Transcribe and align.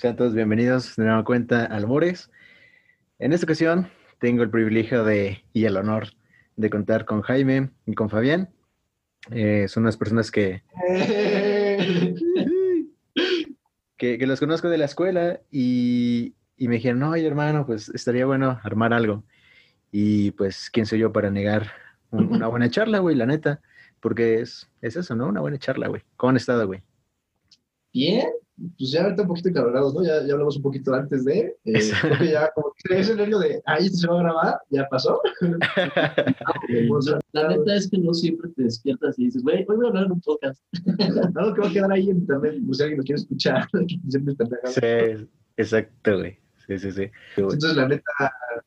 sean 0.00 0.16
todos 0.16 0.32
bienvenidos 0.34 0.96
de 0.96 1.04
nueva 1.04 1.24
cuenta 1.24 1.66
al 1.66 1.86
Mores. 1.86 2.30
En 3.18 3.34
esta 3.34 3.44
ocasión 3.44 3.90
tengo 4.18 4.42
el 4.42 4.48
privilegio 4.48 5.04
de, 5.04 5.44
y 5.52 5.66
el 5.66 5.76
honor 5.76 6.08
de 6.56 6.70
contar 6.70 7.04
con 7.04 7.20
Jaime 7.20 7.68
y 7.84 7.92
con 7.94 8.08
Fabián. 8.08 8.48
Eh, 9.30 9.66
son 9.68 9.82
unas 9.82 9.98
personas 9.98 10.30
que, 10.30 10.62
que, 13.98 14.26
los 14.26 14.40
conozco 14.40 14.70
de 14.70 14.78
la 14.78 14.86
escuela 14.86 15.42
y, 15.50 16.34
y 16.56 16.68
me 16.68 16.76
dijeron, 16.76 17.00
no, 17.00 17.10
oye 17.10 17.26
hermano, 17.26 17.66
pues 17.66 17.90
estaría 17.90 18.24
bueno 18.24 18.58
armar 18.62 18.94
algo. 18.94 19.24
Y 19.92 20.30
pues, 20.30 20.70
¿quién 20.70 20.86
soy 20.86 21.00
yo 21.00 21.12
para 21.12 21.30
negar 21.30 21.72
un- 22.10 22.32
una 22.36 22.46
buena 22.46 22.70
charla, 22.70 23.00
güey? 23.00 23.16
La 23.16 23.26
neta. 23.26 23.60
Porque 24.00 24.40
es, 24.40 24.66
es 24.80 24.96
eso, 24.96 25.14
¿no? 25.14 25.26
Una 25.28 25.42
buena 25.42 25.58
charla, 25.58 25.88
güey. 25.88 26.00
¿Cómo 26.16 26.30
han 26.30 26.38
estado, 26.38 26.66
güey? 26.66 26.80
Bien, 27.92 28.30
pues 28.76 28.90
ya 28.90 29.04
ahorita 29.04 29.22
un 29.22 29.28
poquito 29.28 29.48
encabronados, 29.48 29.94
¿no? 29.94 30.02
Ya, 30.02 30.26
ya 30.26 30.32
hablamos 30.32 30.56
un 30.56 30.62
poquito 30.62 30.92
antes 30.94 31.24
de. 31.24 31.38
eh, 31.38 31.56
Exacto. 31.64 32.08
creo 32.08 32.18
que 32.18 32.30
ya 32.32 32.50
como 32.54 32.72
que 32.76 32.98
ese 32.98 33.14
nervio 33.14 33.38
de, 33.38 33.62
ah, 33.66 33.78
esto 33.78 33.96
se 33.98 34.06
va 34.08 34.18
a 34.18 34.22
grabar, 34.22 34.58
ya 34.70 34.86
pasó. 34.90 35.20
La 37.32 37.48
neta 37.48 37.74
es 37.74 37.88
que 37.88 37.98
no 37.98 38.12
siempre 38.14 38.50
te 38.50 38.64
despiertas 38.64 39.18
y 39.18 39.24
dices, 39.26 39.42
güey, 39.42 39.64
hoy 39.68 39.76
voy 39.76 39.86
a 39.86 39.88
hablar 39.88 40.04
en 40.06 40.12
un 40.12 40.20
podcast. 40.20 40.62
algo 41.36 41.54
que 41.54 41.60
va 41.60 41.68
a 41.68 41.72
quedar 41.72 41.92
ahí 41.92 42.10
en 42.10 42.18
internet, 42.18 42.56
pues 42.66 42.78
si 42.78 42.82
alguien 42.82 42.98
lo 42.98 43.04
quiere 43.04 43.20
escuchar, 43.20 43.68
que 43.72 43.98
siempre 44.08 44.32
está 44.32 44.44
pegado. 44.46 44.72
Sí, 44.72 45.28
exacto, 45.56 46.18
güey. 46.18 46.38
Sí, 46.66 46.78
sí, 46.78 46.92
sí. 46.92 47.10
Entonces, 47.36 47.76
la 47.76 47.88
neta, 47.88 48.12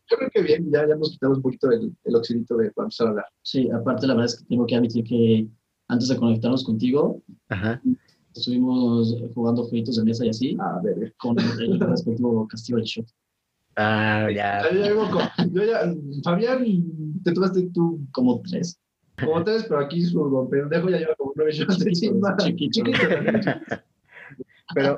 yo 0.10 0.18
creo 0.18 0.30
que 0.34 0.42
bien, 0.42 0.70
ya, 0.72 0.86
ya 0.88 0.96
nos 0.96 1.12
quitamos 1.12 1.38
un 1.38 1.44
poquito 1.44 1.72
el, 1.72 1.96
el 2.04 2.16
oxidito 2.16 2.58
de 2.58 2.72
para 2.72 2.86
empezar 2.88 3.08
a 3.08 3.10
hablar. 3.12 3.26
Sí, 3.44 3.70
aparte 3.72 4.08
la 4.08 4.14
verdad 4.16 4.34
es 4.34 4.40
que 4.42 4.46
tengo 4.46 4.66
que 4.66 4.76
admitir 4.76 5.06
que 5.06 5.48
antes 5.88 6.10
de 6.10 6.18
conectarnos 6.18 6.64
contigo, 6.66 7.22
Ajá. 7.50 7.82
Estuvimos 8.36 9.16
jugando 9.34 9.64
jueguitos 9.64 9.96
de 9.98 10.04
mesa 10.04 10.26
y 10.26 10.30
así, 10.30 10.58
A 10.60 10.80
ver, 10.84 11.14
con 11.18 11.36
el 11.40 11.80
respectivo 11.80 12.48
castigo 12.48 12.78
del 12.78 12.86
shot. 12.86 13.06
Ah, 13.76 14.28
ya. 14.30 14.62
Ya, 14.64 14.72
ya 14.72 14.84
llevo 14.88 15.10
con- 15.10 15.52
yo 15.54 15.64
ya, 15.64 15.82
Fabián, 16.24 16.64
te 17.24 17.32
tomaste 17.32 17.70
tú 17.74 18.00
Como 18.12 18.42
tres. 18.42 18.80
como 19.20 19.44
tres, 19.44 19.66
pero 19.68 19.80
aquí 19.80 20.02
su 20.02 20.30
don 20.30 20.50
pendejo 20.50 20.90
ya 20.90 20.98
lleva 21.00 21.16
como 21.16 21.34
nueve 21.36 21.52
shots 21.54 21.86
encima. 21.86 22.36
Chiquito. 22.38 22.82
Chiquito. 22.84 23.00
Pero, 24.74 24.96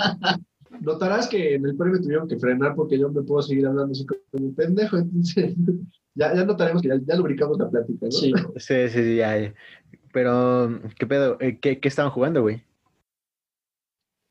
Notarás 0.82 1.28
que 1.30 1.56
en 1.56 1.66
el 1.66 1.78
premio 1.78 2.02
tuvieron 2.02 2.28
que 2.28 2.38
frenar 2.38 2.76
porque 2.76 3.00
yo 3.00 3.10
me 3.10 3.22
puedo 3.24 3.42
seguir 3.42 3.66
hablando 3.66 3.94
así 3.94 4.06
como 4.06 4.20
un 4.34 4.54
pendejo, 4.56 4.98
entonces 4.98 5.56
ya, 6.16 6.36
ya 6.36 6.44
notaremos 6.44 6.82
que 6.82 6.90
ya, 6.90 7.00
ya 7.06 7.16
lubricamos 7.16 7.58
la 7.58 7.70
plática, 7.70 8.06
¿no? 8.08 8.12
Sí, 8.12 8.34
sí, 8.58 8.90
sí, 8.90 9.16
ya. 9.16 9.54
Pero, 10.12 10.82
¿qué 11.00 11.08
pedo? 11.08 11.38
Eh, 11.40 11.60
¿Qué, 11.62 11.80
qué 11.80 11.88
estaban 11.88 12.12
jugando, 12.12 12.42
güey? 12.42 12.62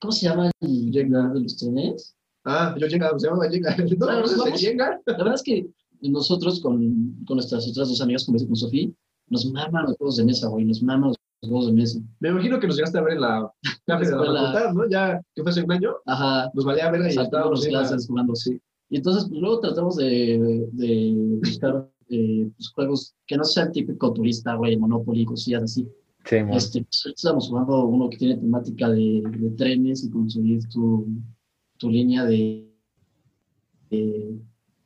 ¿Cómo 0.04 0.12
se 0.12 0.26
llama 0.28 0.50
el 0.60 0.91
Jenga 0.92 1.31
de 1.32 1.41
los 1.41 1.56
trenes? 1.56 2.15
Ah, 2.44 2.75
yo 2.78 2.87
Jenga, 2.87 3.19
se 3.19 3.26
llama 3.26 3.48
Jenga. 3.48 3.75
¿No 3.98 4.06
Claro, 4.06 4.26
vamos. 4.37 4.60
Jenga? 4.60 5.00
La 5.06 5.16
verdad 5.16 5.34
es 5.34 5.42
que 5.42 5.66
nosotros 6.03 6.60
con, 6.60 7.25
con 7.26 7.37
nuestras 7.37 7.66
otras 7.66 7.88
dos 7.88 8.03
amigas, 8.03 8.26
con, 8.26 8.37
con 8.38 8.54
Sofía, 8.54 8.91
nos 9.28 9.50
maman 9.50 9.87
los 9.87 9.97
juegos 9.97 10.19
de 10.19 10.25
mesa, 10.26 10.48
güey, 10.48 10.66
nos 10.66 10.82
maman 10.82 11.09
los 11.09 11.16
juegos 11.41 11.69
de 11.69 11.72
mesa. 11.72 12.00
Me 12.20 12.28
imagino 12.28 12.60
que 12.60 12.66
nos 12.66 12.76
llegaste 12.76 12.98
a 12.98 13.03
ver 13.03 13.14
en 13.14 13.22
la 13.22 13.50
clase 13.87 14.10
de 14.10 14.16
la 14.19 14.25
facultad, 14.53 14.72
¿no? 14.75 14.88
Ya 14.91 15.22
que 15.34 15.43
fue 15.43 15.50
hace 15.50 15.62
un 15.62 15.72
año, 15.72 15.94
Ajá, 16.04 16.50
nos 16.53 16.66
valía 16.66 16.91
estábamos 17.09 17.64
en 17.64 17.72
la- 17.72 17.78
clases 17.81 18.06
jugando. 18.06 18.34
Sí. 18.34 18.60
Y 18.91 18.97
entonces, 18.98 19.25
pues, 19.26 19.41
luego 19.41 19.60
tratamos 19.60 19.97
de, 19.97 20.69
de 20.72 21.38
buscar 21.43 21.91
eh, 22.10 22.50
pues, 22.54 22.69
juegos 22.75 23.14
que 23.26 23.38
no 23.38 23.44
sean 23.44 23.72
típico 23.72 24.12
turista, 24.12 24.54
güey, 24.54 24.76
Monopoly, 24.76 25.25
cosillas 25.25 25.62
así. 25.62 25.88
Sí, 26.24 26.36
Este, 26.52 26.80
pues, 26.82 27.02
estamos 27.14 27.48
jugando 27.48 27.84
uno 27.86 28.08
que 28.08 28.16
tiene 28.16 28.36
temática 28.36 28.88
de, 28.90 29.22
de 29.26 29.50
trenes 29.50 30.04
y 30.04 30.10
conseguir 30.10 30.66
tu, 30.68 31.06
tu 31.78 31.90
línea 31.90 32.24
de, 32.24 32.66
de, 33.90 34.38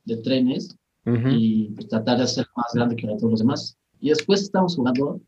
de 0.05 0.17
trenes 0.17 0.75
Ujú. 1.05 1.29
y 1.31 1.69
pues, 1.75 1.87
tratar 1.87 2.17
de 2.17 2.23
hacer 2.23 2.45
más 2.55 2.73
grande 2.73 2.95
que 2.95 3.07
la 3.07 3.13
de 3.13 3.19
todos 3.19 3.31
los 3.31 3.39
demás. 3.39 3.77
Y 4.01 4.09
después 4.09 4.41
estamos 4.41 4.75
jugando 4.75 5.21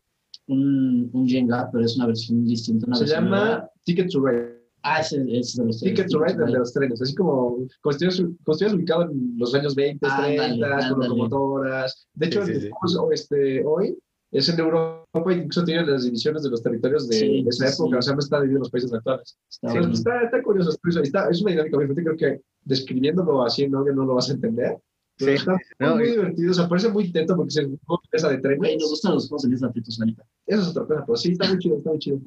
un, 0.48 1.08
un 1.12 1.28
Jenga, 1.28 1.70
pero 1.72 1.84
es 1.84 1.96
una 1.96 2.06
versión 2.06 2.44
distinta. 2.44 2.86
Una 2.86 2.96
Se 2.96 3.04
versión 3.04 3.24
llama 3.24 3.36
nueva. 3.44 3.70
Ticket 3.84 4.10
to 4.10 4.24
Ride. 4.26 4.62
Ah, 4.82 5.00
ese, 5.00 5.22
ese 5.22 5.38
es 5.38 5.56
de 5.56 5.64
los 5.64 5.78
trenes. 5.80 5.96
Ticket 5.96 6.10
to 6.10 6.18
Ride, 6.24 6.44
el 6.44 6.52
de 6.52 6.58
los 6.58 6.72
trenes. 6.72 7.00
Así 7.00 7.14
como, 7.14 7.58
estuvieras 7.88 8.74
ubicado 8.74 9.10
en 9.10 9.34
los 9.38 9.54
años 9.54 9.74
20, 9.74 10.04
Ándale, 10.06 10.36
30, 10.36 10.68
con 10.68 10.72
ándale. 10.82 11.08
locomotoras. 11.08 12.06
De 12.14 12.26
hecho, 12.26 12.44
Sí, 12.44 12.54
sí, 12.54 12.60
sí. 12.62 12.70
este, 13.12 13.64
hoy 13.64 13.96
es 14.32 14.48
en 14.48 14.58
Europa, 14.58 15.04
incluso 15.32 15.62
tiene 15.64 15.86
las 15.86 16.04
divisiones 16.04 16.42
de 16.42 16.50
los 16.50 16.62
territorios 16.62 17.06
de, 17.08 17.16
Sí, 17.16 17.42
de 17.42 17.48
esa 17.50 17.68
época, 17.68 17.96
sí. 17.96 17.98
o 17.98 18.02
sea, 18.02 18.14
no 18.14 18.18
está 18.20 18.36
dividido 18.38 18.56
en 18.58 18.60
los 18.62 18.70
países 18.70 18.92
actuales. 18.92 19.38
Está 19.48 19.70
Sí, 19.70 19.78
está, 19.92 20.22
está 20.22 20.42
curioso, 20.42 20.70
está 20.70 20.80
curioso. 20.80 21.02
Está- 21.02 21.28
es 21.30 21.42
una 21.42 21.50
dinámica 21.52 21.76
muy 21.76 21.84
diferente, 21.86 22.16
creo 22.16 22.16
que 22.36 22.42
describiéndolo 22.64 23.44
así 23.44 23.64
en 23.64 23.74
audio 23.74 23.94
no 23.94 24.04
lo 24.06 24.14
vas 24.14 24.30
a 24.30 24.32
entender. 24.32 24.78
Pero 25.18 25.32
Sí. 25.32 25.36
está 25.38 25.56
No, 25.78 25.96
muy 25.96 26.04
y- 26.08 26.10
divertido, 26.12 26.50
o 26.50 26.54
sea, 26.54 26.68
parece 26.68 26.88
muy 26.88 27.12
teto 27.12 27.36
porque 27.36 27.50
es 27.50 27.56
una 27.58 27.76
empresa 28.04 28.28
de 28.30 28.38
trenes. 28.38 28.58
Güey, 28.58 28.76
nos 28.78 28.88
gustan 28.90 29.12
los 29.14 29.28
juegos 29.28 29.42
de 29.42 29.48
mesa 29.50 29.70
tetos, 29.70 29.98
la 29.98 30.06
neta. 30.06 30.24
Eso 30.46 30.62
es 30.62 30.68
otra 30.68 30.86
cosa, 30.86 31.04
pero 31.06 31.16
sí, 31.16 31.32
está 31.32 31.48
muy 31.48 31.58
chido, 31.58 31.76
está 31.76 31.90
muy 31.90 31.98
chido. 31.98 32.20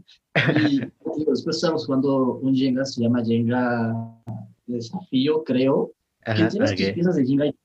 Y 0.70 0.80
digo, 1.18 1.32
después 1.32 1.56
estamos 1.56 1.86
jugando 1.88 2.36
un 2.36 2.54
Jenga, 2.56 2.86
se 2.86 3.02
llama 3.02 3.26
Jenga 3.26 3.94
Desafío, 4.68 5.44
creo. 5.44 5.92
Ajá, 6.26 6.46
que 6.46 6.52
tienes 6.52 6.72
tus 6.76 6.88
ok. 6.88 6.94
piezas 6.94 7.16
de 7.16 7.26
Jenga 7.26 7.48
y 7.48 7.56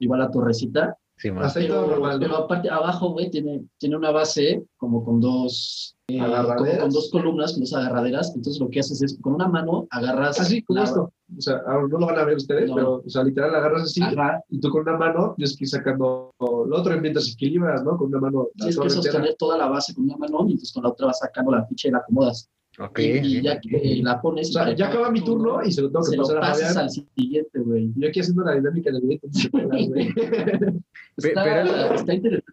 igual 0.00 0.22
a 0.22 0.30
torrecita. 0.30 0.96
Sí, 1.20 1.30
Pero, 1.54 1.86
normal, 1.86 2.18
pero 2.20 2.32
¿no? 2.32 2.36
aparte, 2.38 2.70
abajo, 2.70 3.10
güey, 3.10 3.28
tiene, 3.30 3.64
tiene 3.78 3.96
una 3.96 4.12
base 4.12 4.64
como 4.76 5.04
con 5.04 5.20
dos, 5.20 5.96
eh, 6.06 6.18
como 6.18 6.78
con 6.78 6.90
dos 6.90 7.10
columnas, 7.10 7.52
con 7.52 7.60
dos 7.62 7.74
agarraderas. 7.74 8.32
Entonces 8.36 8.60
lo 8.60 8.70
que 8.70 8.78
haces 8.80 9.02
es, 9.02 9.18
con 9.20 9.34
una 9.34 9.48
mano 9.48 9.88
agarras... 9.90 10.38
Así 10.40 10.62
como 10.62 10.78
la- 10.78 10.84
esto. 10.84 11.12
O 11.36 11.40
sea, 11.40 11.56
ahora 11.66 11.88
no 11.88 11.98
lo 11.98 12.06
van 12.06 12.18
a 12.18 12.24
ver 12.24 12.36
ustedes, 12.36 12.70
No. 12.70 12.76
pero, 12.76 13.02
o 13.04 13.08
sea, 13.10 13.22
literal 13.24 13.54
agarras 13.54 13.82
así 13.82 14.00
Ajá. 14.02 14.40
y 14.48 14.60
tú 14.60 14.70
con 14.70 14.82
una 14.82 14.96
mano 14.96 15.34
tienes 15.36 15.56
que 15.56 15.64
ir 15.64 15.68
sacando 15.68 16.30
lo 16.40 16.76
otro 16.76 16.98
mientras 17.00 17.30
equilibras, 17.32 17.82
¿no? 17.84 17.96
Con 17.98 18.06
una 18.08 18.20
mano 18.20 18.46
Tienes 18.56 18.76
que 18.78 18.82
entera. 18.84 19.02
sostener 19.02 19.34
toda 19.36 19.58
la 19.58 19.66
base 19.68 19.94
con 19.94 20.04
una 20.04 20.16
mano 20.16 20.38
y 20.46 20.52
entonces 20.52 20.72
con 20.72 20.84
la 20.84 20.90
otra 20.90 21.06
vas 21.08 21.18
sacando 21.18 21.50
la 21.52 21.66
ficha 21.66 21.88
y 21.88 21.90
la 21.90 21.98
acomodas. 21.98 22.48
Y, 22.96 23.42
ya 23.42 23.60
que 23.60 24.00
la 24.02 24.20
pones... 24.20 24.50
O 24.50 24.52
sea, 24.52 24.74
ya 24.74 24.88
acaba 24.88 25.10
mi 25.10 25.20
turno 25.22 25.62
y 25.64 25.72
se 25.72 25.82
lo 25.82 25.88
tengo 25.90 26.04
que 26.04 26.10
se 26.10 26.16
lo 26.16 26.22
pasar 26.22 26.36
a 26.38 26.40
pasas 26.40 26.76
al 26.76 26.90
siguiente, 26.90 27.58
güey. 27.58 27.90
Yo 27.96 28.08
aquí 28.08 28.20
haciendo 28.20 28.44
la 28.44 28.54
dinámica 28.54 28.92
del 28.92 29.02
video, 29.02 29.88
güey. 29.88 30.08
Está, 31.16 31.44
pero- 31.44 31.94
está 31.94 32.14
interesante. 32.14 32.52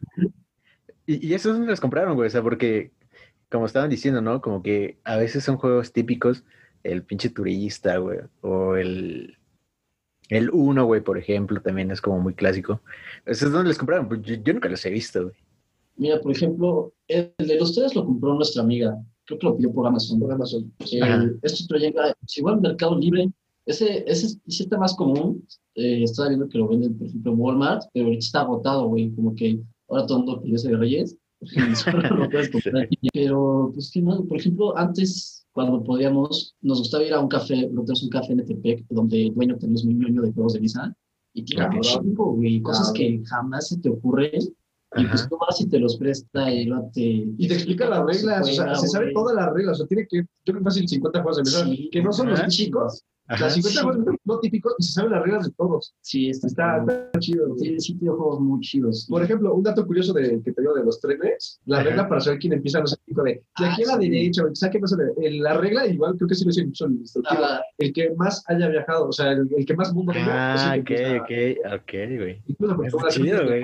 Y, 1.05 1.27
y 1.27 1.33
esos 1.35 1.53
dónde 1.53 1.69
los 1.69 1.79
compraron, 1.79 2.15
güey, 2.15 2.27
o 2.27 2.29
sea, 2.31 2.41
porque, 2.41 2.91
como 3.51 3.67
estaban 3.67 3.91
diciendo, 3.91 4.21
¿no? 4.21 4.41
Como 4.41 4.63
que 4.63 4.97
a 5.03 5.17
veces 5.17 5.43
son 5.43 5.57
juegos 5.57 5.93
típicos, 5.93 6.43
el 6.83 7.03
pinche 7.03 7.29
turista, 7.29 7.97
güey, 7.97 8.19
o 8.41 8.75
el, 8.75 9.37
el 10.29 10.49
Uno, 10.49 10.85
güey, 10.85 11.01
por 11.01 11.19
ejemplo, 11.19 11.61
también 11.61 11.91
es 11.91 12.01
como 12.01 12.19
muy 12.19 12.33
clásico. 12.33 12.81
¿Esos 13.27 13.51
dónde 13.51 13.67
los 13.67 13.77
compraron? 13.77 14.07
Pues 14.07 14.23
yo, 14.23 14.33
yo 14.35 14.53
nunca 14.53 14.69
los 14.69 14.83
he 14.85 14.89
visto, 14.89 15.25
güey. 15.25 15.35
Mira, 15.97 16.19
por 16.19 16.31
ejemplo, 16.31 16.93
el 17.07 17.31
de 17.37 17.59
los 17.59 17.75
tres 17.75 17.95
lo 17.95 18.03
compró 18.03 18.33
nuestra 18.33 18.63
amiga. 18.63 18.97
Creo 19.25 19.39
que 19.39 19.45
lo 19.47 19.57
pidió 19.57 19.73
por 19.73 19.87
Amazon. 19.87 20.19
Por 20.19 20.31
Amazon. 20.31 20.71
Eh, 20.91 21.01
Ajá. 21.01 21.31
este 21.41 21.63
otro 21.63 21.77
llega, 21.77 22.15
pues, 22.19 22.37
igual 22.37 22.61
Mercado 22.61 22.97
Libre. 22.97 23.31
Ese, 23.65 24.03
ese, 24.07 24.37
ese 24.45 24.63
está 24.63 24.77
más 24.77 24.95
común. 24.95 25.45
Eh, 25.75 26.03
estaba 26.03 26.29
viendo 26.29 26.47
que 26.47 26.57
lo 26.57 26.67
venden, 26.67 26.97
por 26.97 27.07
ejemplo, 27.07 27.31
en 27.33 27.39
Walmart, 27.39 27.83
pero 27.93 28.05
ahorita 28.05 28.25
está 28.25 28.41
agotado, 28.41 28.87
güey. 28.87 29.11
Como 29.15 29.33
que 29.35 29.59
ahora 29.89 30.05
todo 30.05 30.19
el 30.19 30.25
mundo 30.25 30.41
pidió 30.41 30.55
ese 30.55 30.69
de 30.69 30.77
Reyes. 30.77 31.17
Pero, 33.13 33.71
pues, 33.73 33.89
sí, 33.89 34.01
no, 34.01 34.23
por 34.25 34.37
ejemplo, 34.37 34.77
antes, 34.77 35.45
cuando 35.51 35.83
podíamos, 35.83 36.55
nos 36.61 36.79
gustaba 36.79 37.03
ir 37.03 37.13
a 37.13 37.19
un 37.19 37.27
café, 37.27 37.67
nosotros 37.69 38.03
un 38.03 38.09
café 38.09 38.33
en 38.33 38.39
Etepec, 38.39 38.85
donde 38.89 39.27
el 39.27 39.33
dueño 39.33 39.57
tenía 39.57 39.83
un 39.83 39.99
ñoño 39.99 40.21
de 40.21 40.31
juegos 40.31 40.53
de 40.53 40.61
misa. 40.61 40.95
Y 41.33 41.43
tiene 41.43 41.63
Cabrón. 41.63 41.81
chingo, 41.81 42.33
güey. 42.33 42.61
Cosas 42.61 42.93
que 42.93 43.21
jamás 43.25 43.67
se 43.67 43.77
te 43.79 43.89
ocurren. 43.89 44.55
Y 44.97 45.05
pues 45.05 45.27
tú 45.27 45.37
vas 45.39 45.59
y 45.61 45.67
te 45.67 45.79
los 45.79 45.97
presta 45.97 46.51
y 46.51 46.65
luego 46.65 46.89
te... 46.93 47.01
Y 47.01 47.47
te 47.47 47.53
explica 47.55 47.89
las 47.89 48.05
reglas, 48.05 48.49
o 48.49 48.51
sea, 48.53 48.75
se 48.75 48.87
sabe 48.87 49.11
todas 49.13 49.35
las 49.35 49.51
reglas, 49.53 49.73
o 49.73 49.77
sea, 49.79 49.87
tiene 49.87 50.07
que, 50.09 50.17
yo 50.19 50.25
creo 50.45 50.57
que 50.59 50.63
fácil 50.63 50.87
50 50.87 51.21
juegos 51.21 51.37
de 51.37 51.43
mesa, 51.43 51.65
Sí. 51.65 51.89
que 51.91 52.01
no 52.01 52.13
son 52.13 52.29
los 52.29 52.47
chicos, 52.47 53.03
Ajá. 53.27 53.45
las 53.45 53.53
50 53.55 53.81
juegos 53.81 53.97
de 54.05 54.11
mesa 54.11 54.21
no 54.25 54.39
típicos, 54.39 54.73
y 54.79 54.83
se 54.83 54.93
saben 54.93 55.11
las 55.11 55.21
reglas 55.23 55.45
de 55.47 55.51
todos. 55.57 55.93
Sí, 56.01 56.29
está, 56.29 56.47
Está, 56.47 56.77
está 56.77 57.19
chido. 57.19 57.55
Sí, 57.57 57.79
sí, 57.79 57.95
tiene 57.95 58.13
juegos 58.15 58.39
muy 58.39 58.59
chidos. 58.61 59.05
Por 59.09 59.21
ejemplo, 59.23 59.53
un 59.53 59.63
dato 59.63 59.85
curioso 59.85 60.13
de, 60.13 60.41
que 60.43 60.51
te 60.53 60.61
digo 60.61 60.73
de 60.75 60.83
los 60.85 60.99
trenes, 61.01 61.59
la 61.65 61.77
Ajá. 61.79 61.85
regla 61.89 62.07
para 62.07 62.21
saber 62.21 62.39
quién 62.39 62.53
empieza, 62.53 62.79
no 62.79 62.87
sé, 62.87 62.95
tipo 63.05 63.21
de, 63.23 63.43
de 63.59 63.65
aquí 63.65 63.83
a 63.83 63.87
la 63.87 63.93
Ah, 63.95 63.99
sí. 63.99 64.09
derecha, 64.09 64.43
o 64.45 64.49
quizá 64.49 64.69
que 64.69 64.79
de- 64.79 65.27
en 65.27 65.43
la 65.43 65.53
regla 65.57 65.87
igual 65.87 66.15
creo 66.15 66.27
que 66.29 66.35
sí 66.35 66.43
lo 66.45 66.51
hice 66.51 66.65
mucho 66.65 66.85
en 66.85 66.91
el 66.93 66.97
instructivo, 66.99 67.41
Ah, 67.43 67.61
el 67.79 67.91
que 67.93 68.11
más 68.15 68.43
haya 68.47 68.69
viajado, 68.69 69.07
o 69.09 69.11
sea, 69.11 69.31
el, 69.33 69.49
el 69.57 69.65
que 69.65 69.75
más 69.75 69.93
mundo 69.93 70.13
el 70.13 70.19
Ah, 70.21 70.73
que 70.75 70.79
ok, 70.79 70.99
empieza. 70.99 71.75
ok, 71.75 71.81
ok, 71.81 71.91
güey. 72.19 72.41
Incluso 72.47 72.75
porque 72.77 73.09
chido, 73.09 73.43
güey. 73.45 73.61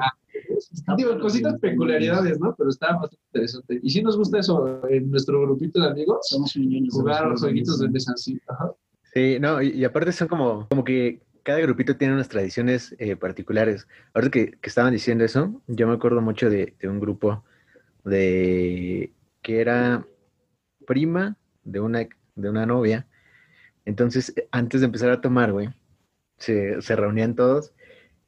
Está 0.71 0.95
Digo, 0.95 1.19
cositas 1.19 1.59
peculiaridades, 1.59 2.39
¿no? 2.39 2.55
Pero 2.55 2.69
está 2.69 2.93
bastante 2.93 3.23
interesante. 3.33 3.79
Y 3.81 3.89
sí 3.89 4.01
nos 4.03 4.17
gusta 4.17 4.39
eso 4.39 4.81
en 4.89 5.09
nuestro 5.09 5.41
grupito 5.41 5.81
de 5.81 5.87
amigos, 5.87 6.27
Somos 6.29 6.53
jugar 6.91 7.35
jueguitos 7.37 7.79
de 7.79 7.89
mesa 7.89 8.13
así. 8.13 8.39
Ajá. 8.47 8.71
Sí, 9.13 9.37
no, 9.39 9.61
y, 9.61 9.69
y 9.69 9.83
aparte 9.83 10.11
son 10.11 10.27
como, 10.27 10.67
como 10.69 10.83
que 10.83 11.21
cada 11.43 11.59
grupito 11.59 11.97
tiene 11.97 12.13
unas 12.13 12.29
tradiciones 12.29 12.95
eh, 12.99 13.15
particulares. 13.15 13.87
Ahora 14.13 14.29
que, 14.29 14.51
que 14.51 14.69
estaban 14.69 14.93
diciendo 14.93 15.23
eso, 15.23 15.61
yo 15.67 15.87
me 15.87 15.93
acuerdo 15.93 16.21
mucho 16.21 16.49
de, 16.49 16.75
de 16.79 16.87
un 16.87 16.99
grupo 16.99 17.43
de 18.03 19.11
que 19.41 19.61
era 19.61 20.05
prima 20.85 21.37
de 21.63 21.79
una, 21.79 22.07
de 22.35 22.49
una 22.49 22.65
novia. 22.65 23.07
Entonces, 23.85 24.33
antes 24.51 24.81
de 24.81 24.85
empezar 24.85 25.09
a 25.09 25.21
tomar, 25.21 25.51
güey, 25.51 25.69
se, 26.37 26.81
se 26.81 26.95
reunían 26.95 27.35
todos 27.35 27.73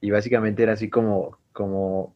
y 0.01 0.12
básicamente 0.12 0.63
era 0.63 0.74
así 0.74 0.89
como, 0.89 1.38
como 1.51 2.15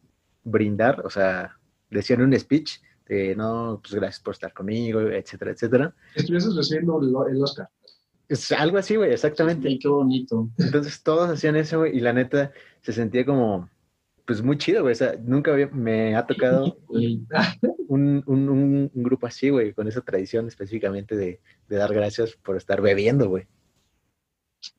brindar, 0.49 1.05
o 1.05 1.09
sea, 1.09 1.57
decían 1.89 2.21
un 2.21 2.37
speech 2.37 2.79
de 3.07 3.35
no, 3.35 3.79
pues 3.81 3.93
gracias 3.95 4.21
por 4.21 4.33
estar 4.33 4.53
conmigo, 4.53 4.99
etcétera, 5.01 5.51
etcétera. 5.51 5.95
Estuvieses 6.15 6.55
recibiendo 6.55 6.99
el, 7.29 7.41
Oscar. 7.41 7.69
Es 8.27 8.51
algo 8.51 8.77
así, 8.77 8.95
güey, 8.97 9.11
exactamente. 9.13 9.67
Ay, 9.69 9.79
qué 9.79 9.87
bonito. 9.87 10.49
Entonces 10.57 11.01
todos 11.01 11.29
hacían 11.29 11.55
eso, 11.55 11.79
güey, 11.79 11.95
y 11.95 12.01
la 12.01 12.11
neta 12.11 12.51
se 12.81 12.91
sentía 12.91 13.25
como, 13.25 13.69
pues 14.25 14.41
muy 14.43 14.57
chido, 14.57 14.81
güey. 14.81 14.91
O 14.91 14.95
sea, 14.95 15.15
nunca 15.23 15.53
me 15.71 16.15
ha 16.15 16.25
tocado 16.25 16.77
un, 16.89 17.27
un- 17.87 18.23
un- 18.49 18.91
un 18.93 19.03
grupo 19.03 19.27
así, 19.27 19.49
güey, 19.49 19.73
con 19.73 19.87
esa 19.87 20.01
tradición 20.01 20.47
específicamente 20.47 21.15
de, 21.15 21.39
de 21.69 21.75
dar 21.77 21.93
gracias 21.93 22.33
por 22.43 22.57
estar 22.57 22.81
bebiendo, 22.81 23.29
güey. 23.29 23.47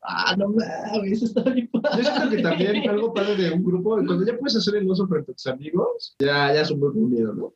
Ah, 0.01 0.35
no 0.37 0.49
mames, 0.49 1.21
está 1.23 1.43
bien 1.43 1.69
Yo 1.73 1.79
siento 2.03 2.29
que 2.29 2.41
padre. 2.41 2.41
también 2.41 2.89
algo 2.89 3.13
padre 3.13 3.35
de 3.35 3.51
un 3.51 3.63
grupo, 3.63 3.95
cuando 3.95 4.25
ya 4.25 4.37
puedes 4.37 4.55
hacer 4.55 4.75
el 4.75 4.89
oso 4.89 5.07
frente 5.07 5.31
a 5.31 5.35
tus 5.35 5.47
amigos, 5.47 6.15
ya, 6.19 6.53
ya 6.53 6.61
es 6.61 6.71
un 6.71 6.79
buen 6.79 6.97
unido, 6.97 7.33
¿no? 7.33 7.53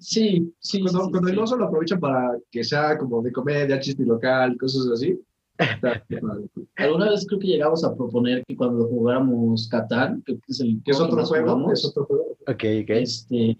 Sí, 0.00 0.52
sí. 0.60 0.80
Cuando, 0.80 1.04
sí, 1.04 1.10
cuando 1.10 1.28
sí. 1.28 1.32
el 1.34 1.38
oso 1.38 1.56
lo 1.56 1.66
aprovechan 1.66 2.00
para 2.00 2.38
que 2.50 2.64
sea 2.64 2.96
como 2.98 3.22
de 3.22 3.32
comedia, 3.32 3.80
chiste 3.80 4.04
local, 4.04 4.56
cosas 4.58 4.88
así. 4.92 5.18
está 5.58 6.04
padre. 6.20 6.48
Alguna 6.76 7.10
vez 7.10 7.26
creo 7.26 7.40
que 7.40 7.48
llegamos 7.48 7.82
a 7.84 7.94
proponer 7.94 8.44
que 8.46 8.56
cuando 8.56 8.86
jugáramos 8.86 9.68
Catán, 9.68 10.22
que 10.24 10.38
es 10.48 10.60
el 10.60 10.80
Que 10.84 10.92
es 10.92 11.00
otro 11.00 11.24
juego, 11.24 11.46
jugamos, 11.46 11.72
es 11.72 11.84
otro 11.86 12.04
juego. 12.04 12.36
Ok, 12.46 12.64
ok. 12.82 12.90
este, 12.90 13.56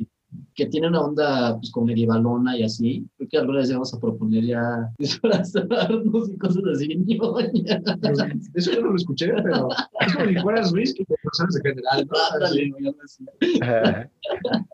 que 0.55 0.67
tiene 0.67 0.89
una 0.89 1.01
onda 1.01 1.57
pues 1.57 1.71
como 1.71 1.87
medievalona 1.87 2.57
y 2.57 2.63
así. 2.65 3.07
Creo 3.17 3.29
que 3.29 3.39
alguna 3.39 3.59
vez 3.59 3.69
llegamos 3.69 3.95
a 3.95 4.01
proponer 4.01 4.45
ya 4.45 4.91
disfrazarnos 4.99 6.31
y 6.31 6.39
cosas 6.39 6.63
así. 6.73 6.89
Eso 8.55 8.73
yo 8.73 8.83
no 8.83 8.91
lo 8.91 8.97
escuché, 8.97 9.33
pero 9.43 9.69
es 10.01 10.15
como 10.15 10.29
si 10.29 10.37
fueras 10.37 10.73
Luis, 10.73 10.95
que 10.95 11.05
te 11.05 11.15
personas 11.23 11.57
en 11.57 11.63
general, 11.63 12.09
¿no? 12.09 13.63
Ajá. 13.63 14.11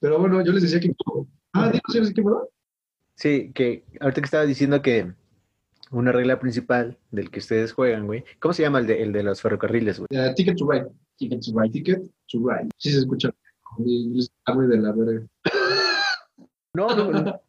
Pero 0.00 0.18
bueno, 0.18 0.44
yo 0.44 0.52
les 0.52 0.62
decía 0.62 0.80
que. 0.80 0.94
Ah, 1.52 1.70
dinos, 1.70 2.08
¿sí? 2.08 2.14
¿qué? 2.14 2.22
Sí, 3.14 3.52
que 3.54 3.84
ahorita 4.00 4.20
que 4.20 4.24
estaba 4.26 4.44
diciendo 4.44 4.82
que 4.82 5.14
una 5.90 6.12
regla 6.12 6.38
principal 6.38 6.98
del 7.10 7.30
que 7.30 7.38
ustedes 7.38 7.72
juegan, 7.72 8.06
güey. 8.06 8.24
¿Cómo 8.40 8.52
se 8.52 8.62
llama 8.62 8.80
el 8.80 8.86
de, 8.86 9.02
el 9.02 9.12
de 9.12 9.22
los 9.22 9.40
ferrocarriles, 9.40 9.98
güey? 9.98 10.08
Eh, 10.10 10.32
ticket 10.34 10.56
to 10.56 10.70
Ride. 10.70 10.86
Ticket 11.16 11.40
to 11.40 11.52
Ride. 11.58 11.72
Ticket 11.72 12.02
to 12.28 12.38
Ride. 12.38 12.68
Sí 12.76 12.90
se 12.90 12.98
escucha. 12.98 13.30
De 13.78 14.78
la 14.78 14.92
verga. 14.92 15.26
No, 16.72 16.94
no, 16.94 17.10
no. 17.10 17.40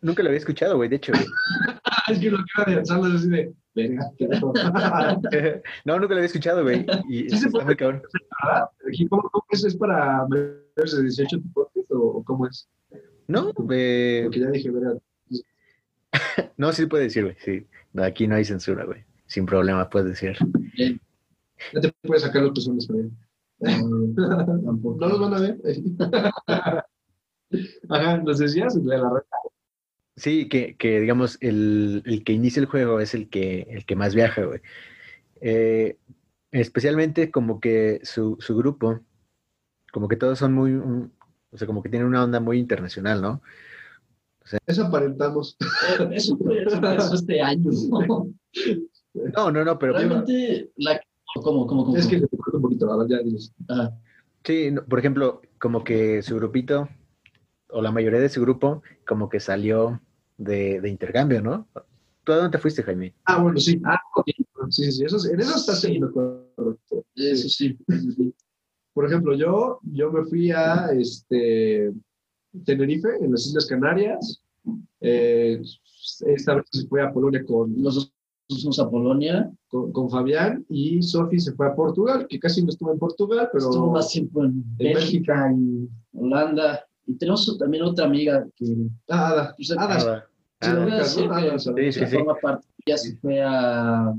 Nunca 0.00 0.22
lo 0.22 0.28
había 0.28 0.38
escuchado, 0.38 0.76
güey, 0.76 0.88
de 0.88 0.96
hecho. 0.96 1.12
es 2.08 2.18
que 2.18 2.30
lo 2.30 2.38
que 2.38 2.44
iba 2.56 2.62
a 2.62 2.66
pensar 2.66 3.00
es 3.00 3.14
así 3.14 3.28
de. 3.28 3.54
Verga. 3.74 4.10
No, 5.84 5.98
nunca 5.98 6.14
lo 6.14 6.16
había 6.16 6.26
escuchado, 6.26 6.62
güey. 6.62 6.86
Y 7.08 7.28
Sí 7.30 7.38
se 7.38 7.50
puede. 7.50 7.64
muy 7.64 7.76
cabrón. 7.76 8.02
¿Cómo, 9.08 9.22
cómo 9.30 9.44
es? 9.50 9.64
¿Es 9.64 9.76
para 9.76 10.26
mayores 10.28 10.96
de 10.96 11.02
18 11.02 11.40
tu 11.40 11.52
podcast 11.52 11.90
o, 11.90 12.22
cómo 12.24 12.46
es? 12.46 12.68
No, 13.28 13.50
eh, 13.70 14.22
Porque 14.24 14.40
ya 14.40 14.50
dije, 14.50 14.70
verga. 14.70 14.98
no, 16.56 16.72
sí 16.72 16.86
puede 16.86 17.04
decir, 17.04 17.24
güey. 17.24 17.36
Sí. 17.44 17.66
Aquí 17.98 18.26
no 18.28 18.36
hay 18.36 18.44
censura, 18.44 18.84
güey. 18.84 19.04
Sin 19.26 19.46
problema, 19.46 19.88
puedes 19.88 20.08
decir. 20.08 20.36
Ya 21.72 21.80
te 21.80 21.92
puedes 22.02 22.22
sacar 22.22 22.42
los 22.42 22.52
pezones 22.52 22.86
para 22.86 23.00
no, 23.62 24.46
tampoco. 24.64 24.98
No 25.00 25.08
los 25.08 25.20
van 25.20 25.34
a 25.34 25.40
ver. 25.40 25.58
Ajá, 27.88 28.18
nos 28.18 28.38
decías 28.38 28.74
de 28.82 28.96
la 28.98 29.10
red. 29.10 29.22
Sí, 30.16 30.48
que, 30.48 30.76
que 30.76 31.00
digamos, 31.00 31.38
el, 31.40 32.02
el 32.06 32.22
que 32.24 32.32
inicia 32.32 32.60
el 32.60 32.66
juego 32.66 33.00
es 33.00 33.14
el 33.14 33.28
que, 33.30 33.62
el 33.70 33.84
que 33.86 33.96
más 33.96 34.14
viaja, 34.14 34.42
güey. 34.44 34.60
Eh, 35.40 35.96
especialmente 36.50 37.30
como 37.30 37.60
que 37.60 38.00
su, 38.02 38.36
su 38.40 38.56
grupo, 38.56 39.00
como 39.92 40.08
que 40.08 40.16
todos 40.16 40.38
son 40.38 40.52
muy, 40.52 40.72
un- 40.72 41.12
o 41.50 41.56
sea, 41.58 41.66
como 41.66 41.82
que 41.82 41.88
tienen 41.88 42.08
una 42.08 42.24
onda 42.24 42.40
muy 42.40 42.58
internacional, 42.58 43.20
¿no? 43.22 43.42
Eso 44.66 44.84
aparentamos. 44.84 45.56
Eso 46.10 46.36
fue 46.36 46.62
eso 46.62 46.76
empezó 46.76 47.14
este 47.14 47.40
año. 47.40 47.70
¿no? 47.90 48.32
No, 49.14 49.50
no, 49.50 49.64
no, 49.64 49.78
pero 49.78 49.92
Realmente, 49.92 50.70
la, 50.76 51.00
como, 51.40 51.66
como. 51.66 51.96
Es 51.96 52.06
que 52.06 52.20
se 52.20 52.26
te 52.26 52.36
corta 52.36 52.56
un 52.56 52.62
poquito, 52.62 52.92
a 52.92 52.96
ver, 52.98 53.08
ya 53.08 53.18
dices. 53.22 53.52
Ajá. 53.68 53.96
sí, 54.44 54.70
no, 54.70 54.84
por 54.84 54.98
ejemplo, 54.98 55.40
como 55.58 55.84
que 55.84 56.22
su 56.22 56.36
grupito, 56.36 56.88
o 57.70 57.80
la 57.80 57.90
mayoría 57.92 58.20
de 58.20 58.28
su 58.28 58.40
grupo, 58.40 58.82
como 59.06 59.28
que 59.28 59.40
salió 59.40 60.00
de, 60.36 60.80
de 60.80 60.88
intercambio, 60.88 61.40
¿no? 61.40 61.68
¿Tú 62.24 62.32
a 62.32 62.36
dónde 62.36 62.50
te 62.56 62.58
fuiste, 62.62 62.82
Jaime? 62.82 63.14
Ah, 63.24 63.42
bueno, 63.42 63.58
sí. 63.58 63.80
Ah, 63.84 63.98
ok. 64.16 64.26
Sí, 64.70 64.84
sí, 64.84 64.92
sí. 64.92 65.04
Eso, 65.04 65.16
es- 65.16 65.24
en 65.26 65.40
eso 65.40 65.56
está 65.56 65.74
Sí. 65.74 65.88
siendo 65.88 66.12
correcto. 66.12 67.04
Eso 67.16 67.48
sí. 67.48 67.76
eso 67.88 68.10
sí. 68.12 68.34
Por 68.94 69.06
ejemplo, 69.06 69.34
yo, 69.34 69.80
yo 69.84 70.12
me 70.12 70.24
fui 70.24 70.50
a 70.50 70.90
este, 70.92 71.92
Tenerife, 72.64 73.08
en 73.20 73.32
las 73.32 73.46
Islas 73.46 73.66
Canarias. 73.66 74.42
Eh, 75.00 75.60
esta 76.26 76.54
vez 76.56 76.64
se 76.70 76.86
fue 76.86 77.02
a 77.02 77.12
Polonia 77.12 77.42
con, 77.44 77.74
Los 77.82 78.12
dos 78.48 78.60
fuimos 78.62 78.78
a 78.80 78.90
Polonia. 78.90 79.50
con, 79.68 79.92
con 79.92 80.10
Fabián 80.10 80.64
y 80.68 81.02
Sofi 81.02 81.38
se 81.40 81.52
fue 81.52 81.66
a 81.68 81.74
Portugal, 81.74 82.26
que 82.28 82.38
casi 82.38 82.62
no 82.62 82.68
estuvo 82.70 82.92
en 82.92 82.98
Portugal, 82.98 83.48
pero 83.52 83.64
Estuvo 83.70 83.90
más 83.92 84.08
tiempo 84.10 84.44
en 84.44 84.64
En 84.78 84.92
Bélgica, 84.94 85.48
en 85.50 85.88
Holanda. 86.14 86.84
Y 87.06 87.14
tenemos 87.14 87.56
también 87.58 87.82
otra 87.84 88.04
amiga 88.06 88.46
que 88.56 88.66
Ah, 89.08 89.28
Ada. 89.30 89.54
Pues, 89.56 89.70
Ada, 89.72 89.94
Ada. 89.94 90.28
Sí, 90.60 91.20
Sí, 91.76 91.92
sí, 91.92 92.00
que 92.00 92.06
sí. 92.06 92.16
forma 92.16 92.34
parte. 92.36 92.66
Ella 92.86 92.96
se 92.98 93.16
fue 93.16 93.40
a, 93.42 94.14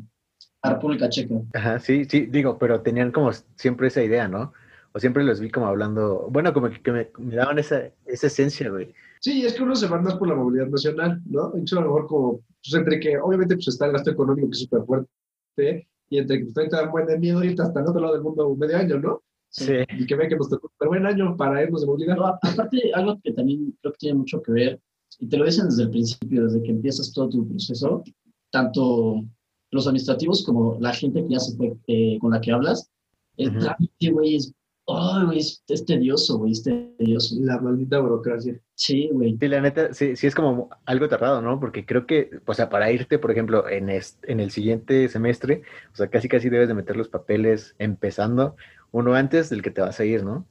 a 0.61 0.73
República 0.73 1.07
Checa. 1.09 1.35
Ajá, 1.53 1.79
sí, 1.79 2.03
sí, 2.05 2.25
digo, 2.25 2.57
pero 2.57 2.81
tenían 2.81 3.11
como 3.11 3.31
siempre 3.55 3.87
esa 3.87 4.03
idea, 4.03 4.27
¿no? 4.27 4.51
O 4.93 4.99
siempre 4.99 5.23
los 5.23 5.39
vi 5.39 5.49
como 5.49 5.67
hablando, 5.67 6.27
bueno, 6.31 6.53
como 6.53 6.69
que, 6.69 6.81
que 6.81 6.91
me, 6.91 7.09
me 7.17 7.35
daban 7.35 7.59
esa, 7.59 7.83
esa 8.05 8.27
esencia, 8.27 8.69
güey. 8.69 8.93
Sí, 9.21 9.45
es 9.45 9.53
que 9.53 9.63
uno 9.63 9.75
se 9.75 9.87
va 9.87 10.01
más 10.01 10.15
por 10.15 10.27
la 10.27 10.35
movilidad 10.35 10.67
nacional, 10.67 11.21
¿no? 11.25 11.47
Incluso 11.55 11.79
a 11.79 11.81
lo 11.81 11.87
mejor 11.87 12.07
como, 12.07 12.39
pues 12.63 12.73
entre 12.73 12.99
que, 12.99 13.17
obviamente, 13.17 13.55
pues 13.55 13.67
está 13.67 13.85
el 13.85 13.91
gasto 13.91 14.11
económico 14.11 14.47
que 14.47 14.53
es 14.53 14.59
súper 14.59 14.83
fuerte, 14.83 15.87
y 16.09 16.17
entre 16.17 16.39
que 16.39 16.45
pues 16.45 16.57
ahorita 16.57 16.77
dan 16.77 16.91
buen 16.91 17.05
de 17.07 17.19
miedo 17.19 17.37
ahorita 17.37 17.63
hasta 17.63 17.79
el 17.81 17.87
otro 17.87 18.01
lado 18.01 18.13
del 18.13 18.23
mundo 18.23 18.55
medio 18.55 18.77
año, 18.77 18.99
¿no? 18.99 19.21
Sí. 19.49 19.73
Y 19.99 20.05
que 20.05 20.15
ve 20.15 20.27
que 20.27 20.35
nos 20.35 20.49
tocó 20.49 20.71
un 20.79 20.87
buen 20.87 21.05
año 21.05 21.37
para 21.37 21.61
irnos 21.61 21.81
de 21.81 21.87
movilidad. 21.87 22.17
Aparte, 22.41 22.91
algo 22.93 23.19
que 23.23 23.33
también 23.33 23.75
creo 23.81 23.93
que 23.93 23.99
tiene 23.99 24.17
mucho 24.17 24.41
que 24.41 24.51
ver, 24.51 24.81
y 25.19 25.27
te 25.27 25.37
lo 25.37 25.45
dicen 25.45 25.65
desde 25.65 25.83
el 25.83 25.89
principio, 25.91 26.45
desde 26.45 26.63
que 26.63 26.71
empiezas 26.71 27.13
todo 27.13 27.29
tu 27.29 27.47
proceso, 27.47 28.03
tanto 28.51 29.23
los 29.71 29.87
administrativos 29.87 30.43
como 30.43 30.77
la 30.79 30.93
gente 30.93 31.23
que 31.23 31.29
ya 31.29 31.39
se 31.39 31.55
fue, 31.57 31.75
eh, 31.87 32.17
con 32.19 32.31
la 32.31 32.41
que 32.41 32.51
hablas, 32.51 32.89
el 33.37 33.57
trámite, 33.57 34.11
güey, 34.11 34.35
es, 34.35 34.53
ay, 34.87 35.25
güey, 35.25 35.39
es, 35.39 35.63
es 35.67 35.85
tedioso, 35.85 36.37
güey, 36.37 36.51
es 36.51 36.63
tedioso. 36.63 37.35
La 37.39 37.59
maldita 37.59 37.99
burocracia. 37.99 38.59
Sí, 38.75 39.09
güey. 39.11 39.37
Sí, 39.39 39.47
la 39.47 39.61
neta, 39.61 39.93
sí, 39.93 40.15
sí 40.15 40.27
es 40.27 40.35
como 40.35 40.69
algo 40.85 41.07
tardado, 41.07 41.41
¿no? 41.41 41.59
Porque 41.59 41.85
creo 41.85 42.05
que, 42.05 42.29
o 42.45 42.53
sea, 42.53 42.69
para 42.69 42.91
irte, 42.91 43.19
por 43.19 43.31
ejemplo, 43.31 43.67
en, 43.69 43.89
es- 43.89 44.19
en 44.23 44.39
el 44.39 44.51
siguiente 44.51 45.07
semestre, 45.09 45.61
o 45.93 45.95
sea, 45.95 46.09
casi 46.09 46.27
casi 46.27 46.49
debes 46.49 46.67
de 46.67 46.73
meter 46.73 46.95
los 46.97 47.09
papeles 47.09 47.75
empezando 47.79 48.55
uno 48.91 49.13
antes 49.15 49.49
del 49.49 49.61
que 49.61 49.71
te 49.71 49.81
vas 49.81 49.99
a 49.99 50.05
ir, 50.05 50.23
¿no? 50.23 50.45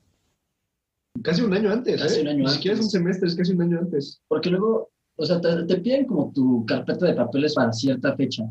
Casi 1.22 1.42
un 1.42 1.52
año 1.52 1.70
antes, 1.70 2.00
Casi 2.02 2.20
¿eh? 2.20 2.22
un 2.22 2.28
año 2.28 2.44
Ni 2.44 2.48
siquiera 2.48 2.74
es 2.76 2.82
un 2.84 2.90
semestre, 2.90 3.28
es 3.28 3.36
casi 3.36 3.52
un 3.52 3.62
año 3.62 3.78
antes. 3.78 4.20
Porque 4.28 4.50
luego, 4.50 4.90
o 5.16 5.26
sea, 5.26 5.40
te, 5.40 5.64
te 5.64 5.76
piden 5.78 6.06
como 6.06 6.32
tu 6.32 6.64
carpeta 6.66 7.06
de 7.06 7.14
papeles 7.14 7.54
para 7.54 7.72
cierta 7.72 8.16
fecha, 8.16 8.44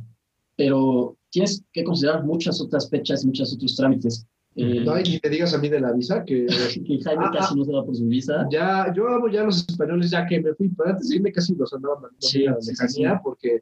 pero 0.55 1.17
tienes 1.31 1.63
que 1.73 1.83
considerar 1.83 2.23
muchas 2.23 2.61
otras 2.61 2.89
fechas, 2.89 3.25
muchos 3.25 3.53
otros 3.53 3.75
trámites. 3.75 4.27
No, 4.55 5.00
y 5.00 5.03
ni 5.03 5.20
te 5.20 5.29
digas 5.29 5.53
a 5.53 5.58
mí 5.60 5.70
de 5.70 5.79
la 5.79 5.93
visa, 5.93 6.25
que 6.25 6.46
que 6.86 7.00
Jaime 7.03 7.25
Ah, 7.27 7.31
casi 7.34 7.55
no 7.55 7.63
se 7.63 7.72
da 7.72 7.86
por 7.86 7.96
su 7.96 8.05
visa. 8.05 8.48
ya, 8.51 8.91
yo 8.93 9.08
amo 9.08 9.29
ya 9.29 9.43
los 9.43 9.65
españoles, 9.67 10.12
ya 10.12 10.25
que 10.25 10.41
me 10.41 10.53
fui, 10.55 10.70
pero 10.70 10.89
antes 10.89 11.08
de 11.10 11.15
irme 11.15 11.31
casi 11.31 11.55
los 11.55 11.74
andaba 11.74 11.96
mandando 11.96 12.17
Sí, 12.20 12.46
a 12.46 12.51
la 12.51 12.62
sí, 12.62 12.74
sí, 12.88 13.03
porque 13.24 13.62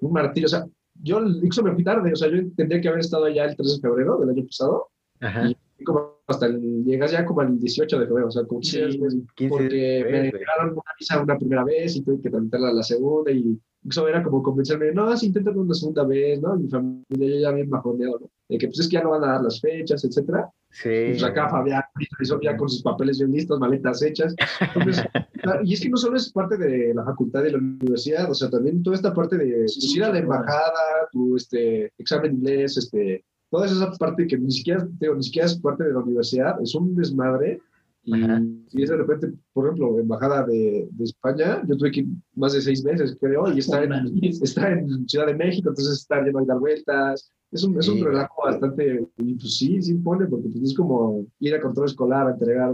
un 0.00 0.12
martirio, 0.12 0.46
o 0.46 0.50
sea, 0.50 0.64
yo 1.02 1.20
incluso 1.20 1.62
me 1.64 1.72
fui 1.72 1.82
tarde, 1.82 2.12
o 2.12 2.16
sea, 2.16 2.28
yo 2.30 2.36
tendría 2.56 2.80
que 2.80 2.88
haber 2.88 3.00
estado 3.00 3.24
allá 3.24 3.46
el 3.46 3.56
3 3.56 3.76
de 3.76 3.80
febrero 3.80 4.18
del 4.18 4.30
año 4.30 4.44
pasado, 4.44 4.88
Ajá. 5.20 5.50
y 5.50 5.84
como 5.84 6.12
hasta 6.28 6.46
el, 6.46 6.84
llegas 6.84 7.10
ya 7.10 7.24
como 7.24 7.42
el 7.42 7.58
18 7.58 7.98
de 7.98 8.06
febrero, 8.06 8.28
o 8.28 8.30
sea, 8.30 8.44
como 8.44 8.60
15 8.60 8.78
días 8.78 8.92
Sí, 8.92 8.98
después, 8.98 9.16
15 9.34 9.50
porque 9.50 10.04
me 10.08 10.22
negaron 10.22 10.72
una 10.72 10.82
visa 10.98 11.20
una 11.20 11.36
primera 11.36 11.64
vez 11.64 11.96
y 11.96 12.02
tuve 12.02 12.20
que 12.22 12.30
tramitarla 12.30 12.72
la 12.72 12.82
segunda 12.84 13.32
y 13.32 13.58
incluso 13.82 14.06
era 14.06 14.22
como 14.22 14.40
convencerme, 14.42 14.92
no, 14.92 15.16
si 15.16 15.26
inténtalo 15.26 15.62
una 15.62 15.74
segunda 15.74 16.04
vez, 16.04 16.40
¿no? 16.40 16.54
Mi 16.56 16.68
familia 16.68 17.04
yo 17.28 17.40
ya 17.40 17.50
bien 17.50 17.68
bajoneado, 17.68 18.20
¿no? 18.20 18.30
De 18.52 18.58
que 18.58 18.66
pues 18.66 18.80
es 18.80 18.88
que 18.88 18.94
ya 18.94 19.02
no 19.02 19.10
van 19.10 19.24
a 19.24 19.32
dar 19.32 19.42
las 19.42 19.60
fechas, 19.60 20.04
etcétera. 20.04 20.50
Sí. 20.70 20.88
Pues 21.10 21.22
acá 21.22 21.48
Fabián 21.48 21.82
hizo 22.20 22.40
ya 22.40 22.56
con 22.56 22.68
sus 22.68 22.82
papeles 22.82 23.18
bien 23.18 23.32
listos, 23.32 23.58
maletas 23.58 24.02
hechas. 24.02 24.34
Entonces, 24.74 25.04
y 25.64 25.74
es 25.74 25.80
que 25.80 25.88
no 25.88 25.96
solo 25.96 26.16
es 26.16 26.30
parte 26.32 26.56
de 26.56 26.94
la 26.94 27.04
facultad 27.04 27.42
de 27.42 27.52
la 27.52 27.58
universidad, 27.58 28.30
o 28.30 28.34
sea, 28.34 28.50
también 28.50 28.82
toda 28.82 28.96
esta 28.96 29.14
parte 29.14 29.38
de 29.38 29.68
Sí, 29.68 29.80
pues, 29.80 29.96
ir 29.96 30.04
a 30.04 30.12
la 30.12 30.18
embajada, 30.18 31.08
tu 31.12 31.36
este, 31.36 31.92
examen 31.98 32.34
inglés, 32.34 32.76
este, 32.76 33.24
toda 33.50 33.66
esa 33.66 33.90
parte 33.92 34.26
que 34.26 34.38
ni 34.38 34.50
siquiera, 34.50 34.86
digo, 35.00 35.14
ni 35.14 35.22
siquiera 35.22 35.46
es 35.46 35.58
parte 35.58 35.84
de 35.84 35.92
la 35.92 36.00
universidad, 36.00 36.60
es 36.62 36.74
un 36.74 36.94
desmadre. 36.94 37.60
Y, 38.04 38.14
y 38.72 38.82
es 38.82 38.90
de 38.90 38.96
repente, 38.96 39.32
por 39.52 39.66
ejemplo, 39.66 39.98
embajada 39.98 40.44
de, 40.44 40.88
de 40.90 41.04
España, 41.04 41.62
yo 41.68 41.76
tuve 41.76 41.92
que 41.92 42.00
ir 42.00 42.08
más 42.34 42.52
de 42.52 42.60
seis 42.60 42.82
meses, 42.84 43.16
creo, 43.20 43.52
y 43.52 43.60
estar 43.60 43.84
en, 43.84 44.18
está 44.22 44.72
en 44.72 45.08
Ciudad 45.08 45.26
de 45.26 45.36
México, 45.36 45.68
entonces 45.68 46.00
estar 46.00 46.24
yendo 46.24 46.40
a 46.40 46.44
dar 46.44 46.58
vueltas. 46.58 47.30
Es 47.52 47.62
un, 47.64 47.78
es 47.78 47.86
un 47.86 48.02
relajo 48.02 48.42
bastante, 48.44 49.06
y 49.18 49.34
pues 49.34 49.56
sí, 49.58 49.80
sí 49.82 49.90
impone, 49.92 50.26
porque 50.26 50.48
pues, 50.48 50.64
es 50.70 50.74
como 50.74 51.26
ir 51.38 51.54
a 51.54 51.60
control 51.60 51.86
escolar 51.86 52.26
a 52.26 52.32
entregar 52.32 52.72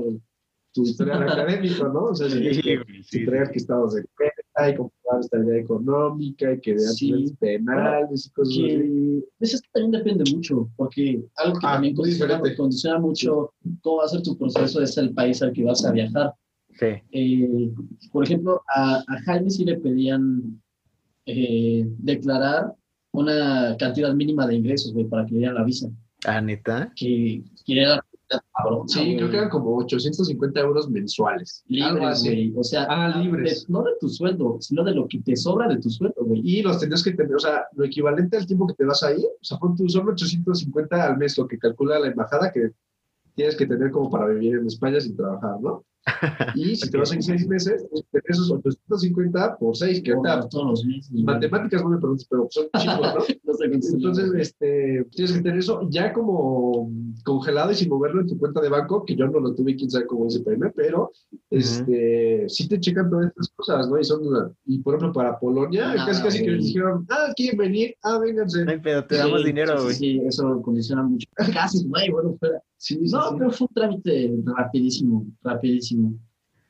tu 0.73 0.83
historial 0.83 1.23
académico, 1.29 1.89
¿no? 1.89 2.05
O 2.05 2.15
sea, 2.15 2.31
si 2.31 2.55
Sí, 2.55 2.63
que 2.63 2.81
sí, 3.03 3.19
entregar 3.19 3.51
que 3.51 3.59
estados 3.59 3.95
de 3.95 4.05
cuenta 4.17 4.71
y 4.71 4.77
comprobar 4.77 5.21
estabilidad 5.21 5.59
económica 5.59 6.53
y 6.53 6.61
que 6.61 6.75
de 6.75 6.79
Sí. 6.81 7.35
penales 7.41 8.27
y 8.27 8.31
cosas 8.31 8.55
así. 8.55 9.25
pues 9.39 9.55
es 9.55 9.63
que 9.63 9.69
también 9.73 9.91
depende 10.05 10.33
mucho, 10.33 10.69
porque 10.77 11.25
algo 11.37 11.59
que 11.59 11.67
Ah, 11.67 11.73
también 11.73 11.95
condiciona, 11.97 12.99
mucho 13.01 13.53
cómo 13.83 13.97
va 13.99 14.05
a 14.05 14.09
ser 14.09 14.23
tu 14.23 14.39
proceso 14.39 14.81
es 14.81 14.97
el 14.97 15.13
país 15.13 15.43
al 15.43 15.53
que 15.53 15.65
vas 15.65 15.85
a 15.85 15.91
viajar. 15.91 16.35
Sí. 16.79 16.87
Eh, 17.11 17.73
por 18.13 18.23
ejemplo, 18.25 18.63
a, 18.77 18.99
a 19.09 19.23
Jaime 19.25 19.51
sí 19.51 19.65
le 19.65 19.77
pedían 19.79 20.63
eh, 21.27 21.85
declarar 21.99 22.75
una 23.13 23.77
cantidad 23.79 24.13
mínima 24.15 24.47
de 24.47 24.57
ingresos, 24.57 24.93
güey, 24.93 25.07
para 25.07 25.25
que 25.27 25.33
le 25.33 25.39
dieran 25.39 25.57
la 25.57 25.65
visa. 25.65 25.89
Ah, 26.27 26.41
neta. 26.41 26.93
Que, 26.97 27.43
que 27.65 27.81
era 27.81 28.05
cabrón. 28.55 28.87
Sí, 28.89 29.17
creo 29.17 29.31
que 29.31 29.37
eran 29.39 29.49
como 29.49 29.77
850 29.79 30.61
euros 30.61 30.91
mensuales. 30.91 31.65
libres, 31.67 32.23
güey. 32.25 32.53
O 32.57 32.63
sea, 32.63 32.87
Ah, 32.91 33.19
libres. 33.23 33.67
de- 33.67 33.73
no 33.73 33.83
de 33.83 33.93
tu 34.01 34.09
sueldo, 34.09 34.59
sino 34.61 34.85
de 34.85 34.95
lo 34.95 35.07
que 35.09 35.21
te 35.21 35.35
sobra 35.37 35.67
de 35.69 35.79
tu 35.79 35.89
sueldo, 35.89 36.25
güey. 36.25 36.43
Y 36.45 36.63
los 36.63 36.79
tendrías 36.79 37.03
que 37.03 37.13
tener, 37.13 37.35
o 37.35 37.39
sea, 37.39 37.63
lo 37.75 37.85
equivalente 37.85 38.37
al 38.37 38.47
tiempo 38.47 38.67
que 38.67 38.75
te 38.75 38.85
vas 38.85 39.03
ahí, 39.03 39.25
o 39.25 39.39
sea, 39.45 39.59
pon 39.59 39.75
tú, 39.77 39.89
son 39.89 40.09
850 40.09 41.07
al 41.07 41.17
mes, 41.17 41.39
lo 41.39 41.47
que 41.49 41.59
calcula 41.59 41.99
la 41.99 42.09
embajada 42.09 42.53
que 42.53 42.73
tienes 43.35 43.57
que 43.57 43.67
tener 43.67 43.91
como 43.93 44.11
para 44.11 44.27
vivir 44.27 44.57
en 44.57 44.67
España 44.67 45.01
sin 45.01 45.17
trabajar, 45.17 45.59
¿no? 45.63 45.85
Y 46.55 46.77
si 46.77 46.91
te 46.91 46.99
vas 46.99 47.13
en 47.13 47.23
seis 47.23 47.47
meses, 47.47 47.87
tener 48.11 48.25
esos 48.29 48.51
850 48.51 49.57
por 49.59 49.77
seis, 49.77 50.03
que 50.03 50.13
ahorita 50.13 50.49
todos 50.49 50.67
los 50.67 50.85
meses. 50.85 51.11
matemáticas 51.13 51.83
no 51.83 51.91
me 51.91 51.99
preguntes, 51.99 52.27
pero 52.29 52.47
son 52.51 52.67
chicos, 52.79 53.15
¿no? 53.15 53.21
Sé. 53.23 53.41
Entonces, 53.95 54.31
este, 54.37 55.05
tienes 55.11 55.33
que 55.33 55.41
tener 55.41 55.59
eso 55.59 55.87
ya 55.91 56.13
como 56.13 56.91
congelado 57.25 57.71
y 57.73 57.75
sin 57.75 57.89
moverlo 57.89 58.21
en 58.23 58.27
tu 58.29 58.39
cuenta 58.39 58.61
de 58.61 58.69
banco, 58.69 59.05
que 59.05 59.17
yo 59.17 59.27
no 59.27 59.41
lo 59.41 59.55
tuve, 59.55 59.75
quién 59.77 59.91
sabe 59.91 60.07
cómo 60.07 60.25
dice 60.27 60.41
PM, 60.41 60.71
pero 60.75 61.11
este, 61.51 62.45
sí 62.49 62.69
te 62.69 62.79
checan 62.81 63.11
todas 63.11 63.27
estas 63.29 63.49
cosas, 63.57 63.89
¿no? 63.89 63.99
Y 63.99 64.05
son, 64.05 64.27
una- 64.27 64.51
y 64.65 64.79
por 64.79 64.95
ejemplo, 64.95 65.13
para 65.13 65.39
Polonia, 65.39 65.93
Ah, 65.99 66.05
casi 66.07 66.23
casi 66.23 66.45
que 66.45 66.51
les 66.53 66.65
dijeron, 66.67 67.07
ah, 67.11 67.33
quieren 67.37 67.59
venir, 67.59 67.95
ah, 68.03 68.19
vénganse. 68.19 68.65
No 68.65 68.71
hay 68.71 68.79
pedo, 68.81 69.05
te 69.07 69.17
damos 69.17 69.41
Sí, 69.41 69.47
dinero, 69.47 69.83
güey. 69.83 69.95
Sí, 69.95 69.99
sí, 69.99 70.21
eso 70.27 70.61
condiciona 70.63 71.03
mucho. 71.03 71.27
Casi, 71.53 71.87
güey, 71.89 72.11
bueno, 72.11 72.37
fuera. 72.39 72.63
Sí, 72.79 72.95
sí, 72.95 73.13
No, 73.15 73.31
sí. 73.31 73.35
pero 73.39 73.51
fue 73.51 73.67
un 73.69 73.75
trámite 73.75 74.33
rapidísimo, 74.57 75.27
rapidísimo. 75.43 76.15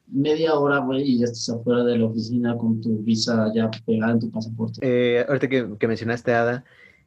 Media 0.07 0.55
hora, 0.55 0.79
güey, 0.79 1.03
y 1.03 1.19
ya 1.19 1.27
estás 1.27 1.51
afuera 1.51 1.85
de 1.85 1.99
la 1.99 2.07
oficina 2.07 2.57
con 2.57 2.81
tu 2.81 2.99
visa 3.03 3.53
ya 3.55 3.71
pegada 3.87 4.13
en 4.13 4.21
tu 4.21 4.31
pasaporte. 4.31 4.81
Eh, 4.83 5.25
ahorita 5.29 5.49
que, 5.49 5.77
que 5.79 5.87
mencionaste 5.87 6.33
a 6.33 6.43
Ada, 6.43 6.65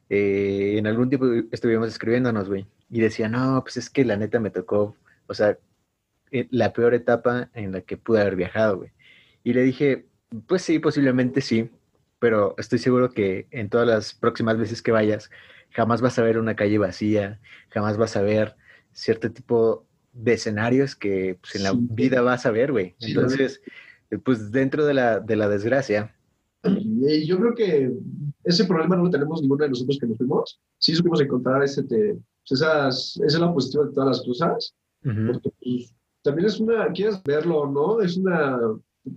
eh, 0.08 0.76
en 0.78 0.86
algún 0.86 1.08
tiempo 1.08 1.26
estuvimos 1.50 1.88
escribiéndonos, 1.88 2.48
güey, 2.48 2.66
y 2.90 3.00
decía, 3.00 3.28
no, 3.28 3.60
pues 3.64 3.76
es 3.76 3.90
que 3.90 4.04
la 4.04 4.16
neta 4.16 4.38
me 4.38 4.50
tocó, 4.50 4.94
o 5.26 5.34
sea, 5.34 5.58
eh, 6.30 6.46
la 6.50 6.72
peor 6.72 6.94
etapa 6.94 7.50
en 7.54 7.72
la 7.72 7.80
que 7.80 7.96
pude 7.96 8.20
haber 8.20 8.36
viajado, 8.36 8.76
güey. 8.78 8.90
Y 9.42 9.52
le 9.52 9.62
dije, 9.64 10.06
pues 10.46 10.62
sí, 10.62 10.78
posiblemente 10.78 11.40
sí, 11.40 11.70
pero 12.20 12.54
estoy 12.56 12.78
seguro 12.78 13.10
que 13.10 13.48
en 13.50 13.68
todas 13.68 13.88
las 13.88 14.14
próximas 14.14 14.58
veces 14.58 14.80
que 14.80 14.92
vayas, 14.92 15.28
jamás 15.70 16.00
vas 16.00 16.18
a 16.20 16.22
ver 16.22 16.38
una 16.38 16.54
calle 16.54 16.78
vacía, 16.78 17.40
jamás 17.70 17.96
vas 17.96 18.16
a 18.16 18.22
ver 18.22 18.54
cierto 18.92 19.30
tipo 19.32 19.86
de 20.12 20.34
escenarios 20.34 20.94
que 20.94 21.38
pues, 21.40 21.54
en 21.56 21.62
la 21.64 21.70
Sí. 21.72 21.78
vida 21.90 22.20
vas 22.22 22.44
a 22.46 22.50
ver, 22.50 22.72
güey. 22.72 22.94
Sí, 22.98 23.12
Entonces, 23.12 23.62
eh, 24.10 24.18
pues 24.18 24.50
dentro 24.52 24.84
de 24.84 24.94
la, 24.94 25.20
de 25.20 25.36
la 25.36 25.48
desgracia, 25.48 26.14
Y 26.64 27.26
yo 27.26 27.38
creo 27.40 27.54
que 27.54 27.92
ese 28.44 28.64
problema 28.66 28.96
no 28.96 29.04
lo 29.04 29.10
tenemos 29.10 29.42
ninguno 29.42 29.64
de 29.64 29.70
nosotros 29.70 29.98
que 30.00 30.06
nos 30.06 30.16
fuimos. 30.16 30.60
Sí 30.78 30.94
supimos 30.94 31.20
encontrar 31.20 31.62
ese, 31.64 31.82
te- 31.82 32.14
pues 32.48 32.60
esas, 32.60 33.16
esa 33.16 33.26
es 33.26 33.40
la 33.40 33.52
positiva 33.52 33.84
de 33.86 33.92
todas 33.92 34.08
las 34.18 34.26
cosas. 34.26 34.74
ujú, 35.04 35.26
porque 35.32 35.50
pues, 35.60 35.94
también 36.22 36.46
es 36.46 36.60
una, 36.60 36.92
quieres 36.92 37.20
verlo 37.24 37.62
o 37.62 37.66
no, 37.70 38.00
es 38.00 38.16
una 38.16 38.58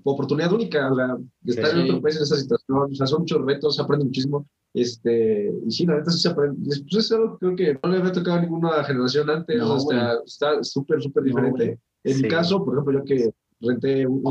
oportunidad 0.03 0.51
única, 0.53 0.91
o 0.91 0.95
sea, 0.95 1.17
de 1.41 1.51
estar 1.53 1.69
Sí. 1.69 1.77
en 1.77 1.83
otro 1.83 2.01
país 2.01 2.15
en 2.17 2.23
esa 2.23 2.35
situación, 2.35 2.77
o 2.91 2.95
sea, 2.95 3.05
son 3.05 3.19
muchos 3.19 3.45
retos, 3.45 3.79
aprende 3.79 4.05
muchísimo, 4.05 4.47
este, 4.75 5.51
y 5.65 5.71
sí, 5.71 5.85
la 5.85 5.95
neta 5.97 6.11
sí 6.11 6.19
se 6.19 6.29
aprende, 6.29 6.57
pues 6.65 7.05
es 7.05 7.11
algo 7.11 7.37
que 7.37 7.45
creo 7.45 7.55
que 7.55 7.79
no 7.81 7.89
le 7.93 7.97
había 7.99 8.11
tocado 8.11 8.37
a 8.37 8.41
ninguna 8.41 8.83
generación 8.83 9.29
antes, 9.29 9.57
No, 9.57 9.75
o 9.75 9.79
sea, 9.79 10.13
está 10.25 10.63
súper, 10.63 11.01
súper 11.01 11.23
No, 11.23 11.27
diferente. 11.27 11.79
en 12.03 12.13
Sí. 12.15 12.21
mi 12.23 12.27
caso, 12.29 12.63
por 12.63 12.73
ejemplo, 12.75 12.99
yo 12.99 13.03
que 13.05 13.29
renté 13.61 14.05
un, 14.05 14.21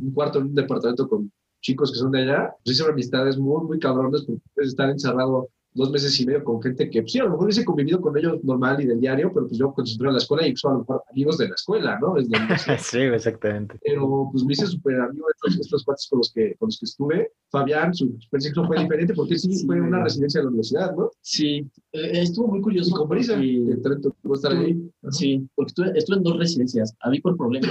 un- 0.00 0.12
cuarto 0.14 0.38
en 0.38 0.46
un 0.46 0.54
departamento 0.54 1.08
con 1.08 1.30
chicos 1.60 1.92
que 1.92 1.98
son 1.98 2.12
de 2.12 2.22
allá, 2.22 2.54
pues 2.64 2.78
hice 2.80 2.88
amistades 2.88 3.36
muy, 3.36 3.64
muy 3.66 3.78
cabrones, 3.78 4.22
porque 4.22 4.40
estar 4.58 4.88
encerrado 4.88 5.48
dos 5.72 5.90
meses 5.90 6.18
y 6.20 6.26
medio 6.26 6.42
con 6.42 6.60
gente 6.60 6.90
que, 6.90 7.02
pues, 7.02 7.12
sí, 7.12 7.18
a 7.20 7.24
lo 7.24 7.30
mejor 7.30 7.44
hubiese 7.44 7.64
convivido 7.64 8.00
con 8.00 8.16
ellos 8.18 8.42
normal 8.42 8.80
y 8.80 8.86
del 8.86 9.00
diario, 9.00 9.30
pero 9.32 9.46
pues 9.46 9.58
yo 9.58 9.72
concentré 9.72 10.08
en 10.08 10.14
la 10.14 10.18
escuela 10.18 10.46
y 10.46 10.50
pues, 10.52 10.64
a 10.64 10.70
lo 10.72 10.78
mejor 10.80 11.02
amigos 11.10 11.38
de 11.38 11.48
la 11.48 11.54
escuela, 11.54 11.98
¿no? 12.00 12.14
Desde 12.14 12.30
la 12.30 12.38
universidad. 12.38 12.78
sí, 12.80 12.98
exactamente. 13.00 13.78
pero 13.84 14.28
pues 14.32 14.44
me 14.44 14.52
hice 14.52 14.66
súper 14.66 15.00
amigo 15.00 15.26
de 15.26 15.32
estos, 15.48 15.60
estos 15.66 15.84
cuates 15.84 16.06
con 16.10 16.18
los, 16.18 16.32
que, 16.32 16.54
con 16.58 16.68
los 16.68 16.78
que 16.78 16.84
estuve. 16.86 17.32
Fabián, 17.50 17.94
su 17.94 18.06
experiencia 18.06 18.64
fue 18.64 18.78
diferente 18.78 19.14
porque 19.14 19.38
sí, 19.38 19.52
Sí, 19.52 19.66
fue 19.66 19.80
una 19.80 20.02
residencia 20.04 20.40
de 20.40 20.44
la 20.44 20.48
universidad, 20.50 20.94
¿no? 20.96 21.10
Sí, 21.20 21.68
eh, 21.92 22.10
estuvo 22.14 22.48
muy 22.48 22.60
curioso. 22.60 22.90
Y 22.90 22.92
con 22.94 23.08
Brisa, 23.08 23.34
porque- 23.34 23.64
que 23.68 23.76
también 23.82 24.02
tocó 24.02 24.34
estar 24.34 24.52
ahí. 24.52 24.90
Sí, 25.10 25.48
porque 25.54 25.68
estuve, 25.70 25.98
estuve 25.98 26.16
en 26.18 26.22
dos 26.22 26.38
residencias. 26.38 26.94
A 27.00 27.10
mí 27.10 27.20
por 27.20 27.36
problemas. 27.36 27.70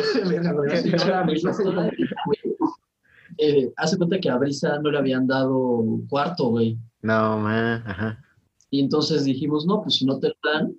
Eh, 3.41 3.71
hace 3.77 3.97
cuenta 3.97 4.19
que 4.19 4.29
a 4.29 4.37
Brisa 4.37 4.79
no 4.79 4.91
le 4.91 4.97
habían 4.97 5.25
dado 5.25 6.01
cuarto, 6.09 6.49
güey. 6.49 6.77
No, 7.01 7.37
ma, 7.37 7.75
ajá. 7.85 8.21
Y 8.69 8.81
entonces 8.81 9.23
dijimos, 9.23 9.65
no, 9.65 9.81
pues 9.81 9.95
si 9.95 10.05
no 10.05 10.19
te 10.19 10.33
dan, 10.43 10.75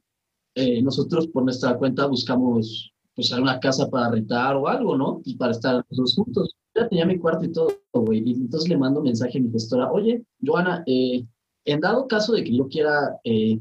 eh, 0.55 0.83
nosotros 0.83 1.26
por 1.29 1.45
nuestra 1.45 1.76
cuenta 1.79 2.07
buscamos 2.07 2.93
pues 3.14 3.33
alguna 3.33 3.59
casa 3.61 3.88
para 3.88 4.11
rentar 4.11 4.57
o 4.57 4.69
algo, 4.69 4.97
¿no? 4.97 5.21
Y 5.25 5.37
para 5.37 5.52
estar 5.52 5.85
los 5.88 5.99
dos 5.99 6.14
juntos. 6.14 6.55
Ya 6.75 6.88
tenía 6.88 7.07
mi 7.07 7.19
cuarto 7.19 7.45
y 7.45 7.52
todo, 7.52 7.73
güey. 7.93 8.23
Y 8.25 8.33
entonces 8.33 8.69
le 8.69 8.76
mando 8.76 9.02
mensaje 9.02 9.38
a 9.38 9.40
mi 9.40 9.50
gestora, 9.50 9.90
oye, 9.90 10.23
Joana, 10.45 10.83
eh, 10.87 11.26
en 11.64 11.81
dado 11.81 12.07
caso 12.07 12.33
de 12.33 12.45
que 12.45 12.57
yo 12.57 12.69
quiera 12.69 13.19
eh, 13.25 13.59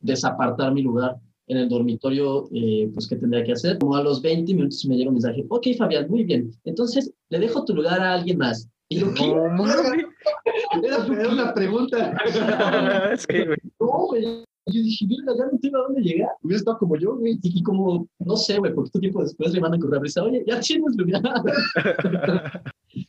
desapartar 0.00 0.72
mi 0.72 0.82
lugar 0.82 1.16
en 1.50 1.56
el 1.56 1.68
dormitorio, 1.68 2.48
eh, 2.54 2.88
pues 2.94 3.08
¿qué 3.08 3.16
tendría 3.16 3.42
que 3.42 3.52
hacer? 3.52 3.76
Como 3.78 3.96
a 3.96 4.02
los 4.04 4.22
20 4.22 4.54
minutos 4.54 4.86
me 4.86 4.96
llega 4.96 5.08
un 5.08 5.14
mensaje, 5.14 5.44
ok, 5.48 5.66
Fabián, 5.76 6.08
muy 6.08 6.22
bien. 6.22 6.52
Entonces 6.64 7.12
le 7.28 7.40
dejo 7.40 7.64
tu 7.64 7.74
lugar 7.74 8.00
a 8.00 8.14
alguien 8.14 8.38
más. 8.38 8.68
Y 8.88 9.00
yo, 9.00 9.12
¿qué? 9.14 9.26
No. 9.26 9.64
Era, 10.82 11.06
era 11.06 11.28
una 11.28 11.54
pregunta. 11.54 12.16
Sí, 13.16 13.44
güey. 13.44 13.58
No, 13.80 14.06
güey. 14.06 14.22
Yo 14.66 14.82
dije, 14.82 15.06
mira, 15.06 15.32
ya 15.36 15.46
no 15.46 15.58
tengo 15.60 15.78
a 15.78 15.82
dónde 15.82 16.02
llegar. 16.02 16.30
Hubiera 16.42 16.58
estado 16.58 16.78
como 16.78 16.96
yo, 16.96 17.16
güey. 17.16 17.38
Y, 17.42 17.58
y 17.58 17.62
como, 17.62 18.06
no 18.20 18.36
sé, 18.36 18.58
güey, 18.58 18.72
poquito 18.72 19.00
tiempo 19.00 19.22
después 19.22 19.52
le 19.52 19.60
mandan 19.60 19.80
correo 19.80 19.98
a 19.98 20.00
Brisa, 20.00 20.22
oye, 20.22 20.44
ya 20.46 20.60
tienes 20.60 20.96
lugar. 20.96 21.22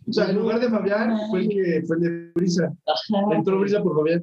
O 0.08 0.14
sea, 0.14 0.30
en 0.30 0.38
lugar 0.38 0.60
de 0.60 0.70
Fabián, 0.70 1.18
fue 1.30 1.42
el 1.42 1.50
que 1.50 1.84
fue 1.88 1.96
el 1.96 2.02
de 2.02 2.32
Brisa. 2.36 2.66
Ajá. 2.66 3.36
Entró 3.36 3.60
Brisa 3.60 3.82
por 3.82 3.96
Fabián. 3.96 4.22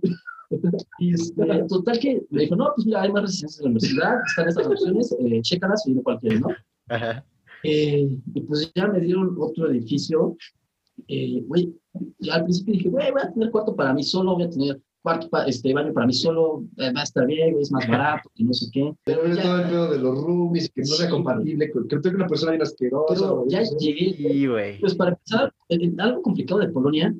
Y 0.99 1.15
este, 1.15 1.65
total 1.69 1.99
que 1.99 2.23
me 2.31 2.43
dijo, 2.43 2.57
no, 2.57 2.71
pues 2.75 2.87
mira, 2.87 3.03
hay 3.03 3.13
más 3.13 3.23
residencias 3.23 3.59
en 3.61 3.65
la 3.65 3.71
universidad, 3.71 4.15
están 4.27 4.49
estas 4.49 4.67
opciones, 4.67 5.17
eh, 5.19 5.41
chécalas 5.43 5.87
y 5.87 5.93
no 5.95 6.03
cualquiera, 6.03 6.41
¿no? 6.41 6.49
Ajá. 6.89 7.25
Eh, 7.65 8.09
y 8.35 8.41
pues 8.43 8.71
ya 8.75 8.87
me 8.89 9.01
dieron 9.01 9.37
otro 9.39 9.71
edificio. 9.71 10.37
Eh, 11.09 11.43
Güey, 11.47 11.73
ya 12.19 12.35
al 12.37 12.45
principio 12.45 12.73
dije, 12.75 12.89
güey, 12.89 13.11
voy 13.13 13.23
a 13.23 13.33
tener 13.33 13.51
cuarto 13.51 13.75
para 13.77 13.93
mí 13.93 14.03
solo, 14.03 14.35
voy 14.35 14.45
a 14.45 14.51
tener 14.51 14.81
cuarto, 15.03 15.29
pa- 15.29 15.45
este, 15.47 15.73
baño 15.73 15.93
para 15.93 16.07
mí 16.07 16.13
solo, 16.13 16.65
eh, 16.77 16.93
va 16.93 17.01
a 17.01 17.05
estar 17.05 17.25
bien, 17.27 17.57
es 17.61 17.71
más 17.71 17.87
barato, 17.89 18.31
que 18.35 18.45
no 18.45 18.53
sé 18.53 18.67
qué. 18.73 18.93
Pero 19.05 19.23
es 19.25 19.41
todo 19.41 19.59
el 19.61 19.69
pedo 19.69 19.91
de 19.93 19.99
los 19.99 20.19
roomies, 20.25 20.71
que 20.71 20.81
no 20.83 20.87
sea 20.87 21.07
Sí, 21.07 21.13
compatible. 21.13 21.71
con- 21.71 21.87
Creo 21.87 22.03
que 22.03 22.09
una 22.09 22.27
persona 22.27 22.53
bien 22.53 22.63
asquerosa. 22.63 23.15
pero 23.15 23.37
güey, 23.41 23.51
ya 23.51 23.63
llegué, 23.79 24.17
Sí. 24.17 24.47
Pues 24.81 24.95
para 24.97 25.11
empezar, 25.11 25.55
algo 25.99 26.23
complicado 26.23 26.61
de 26.61 26.69
Polonia, 26.69 27.15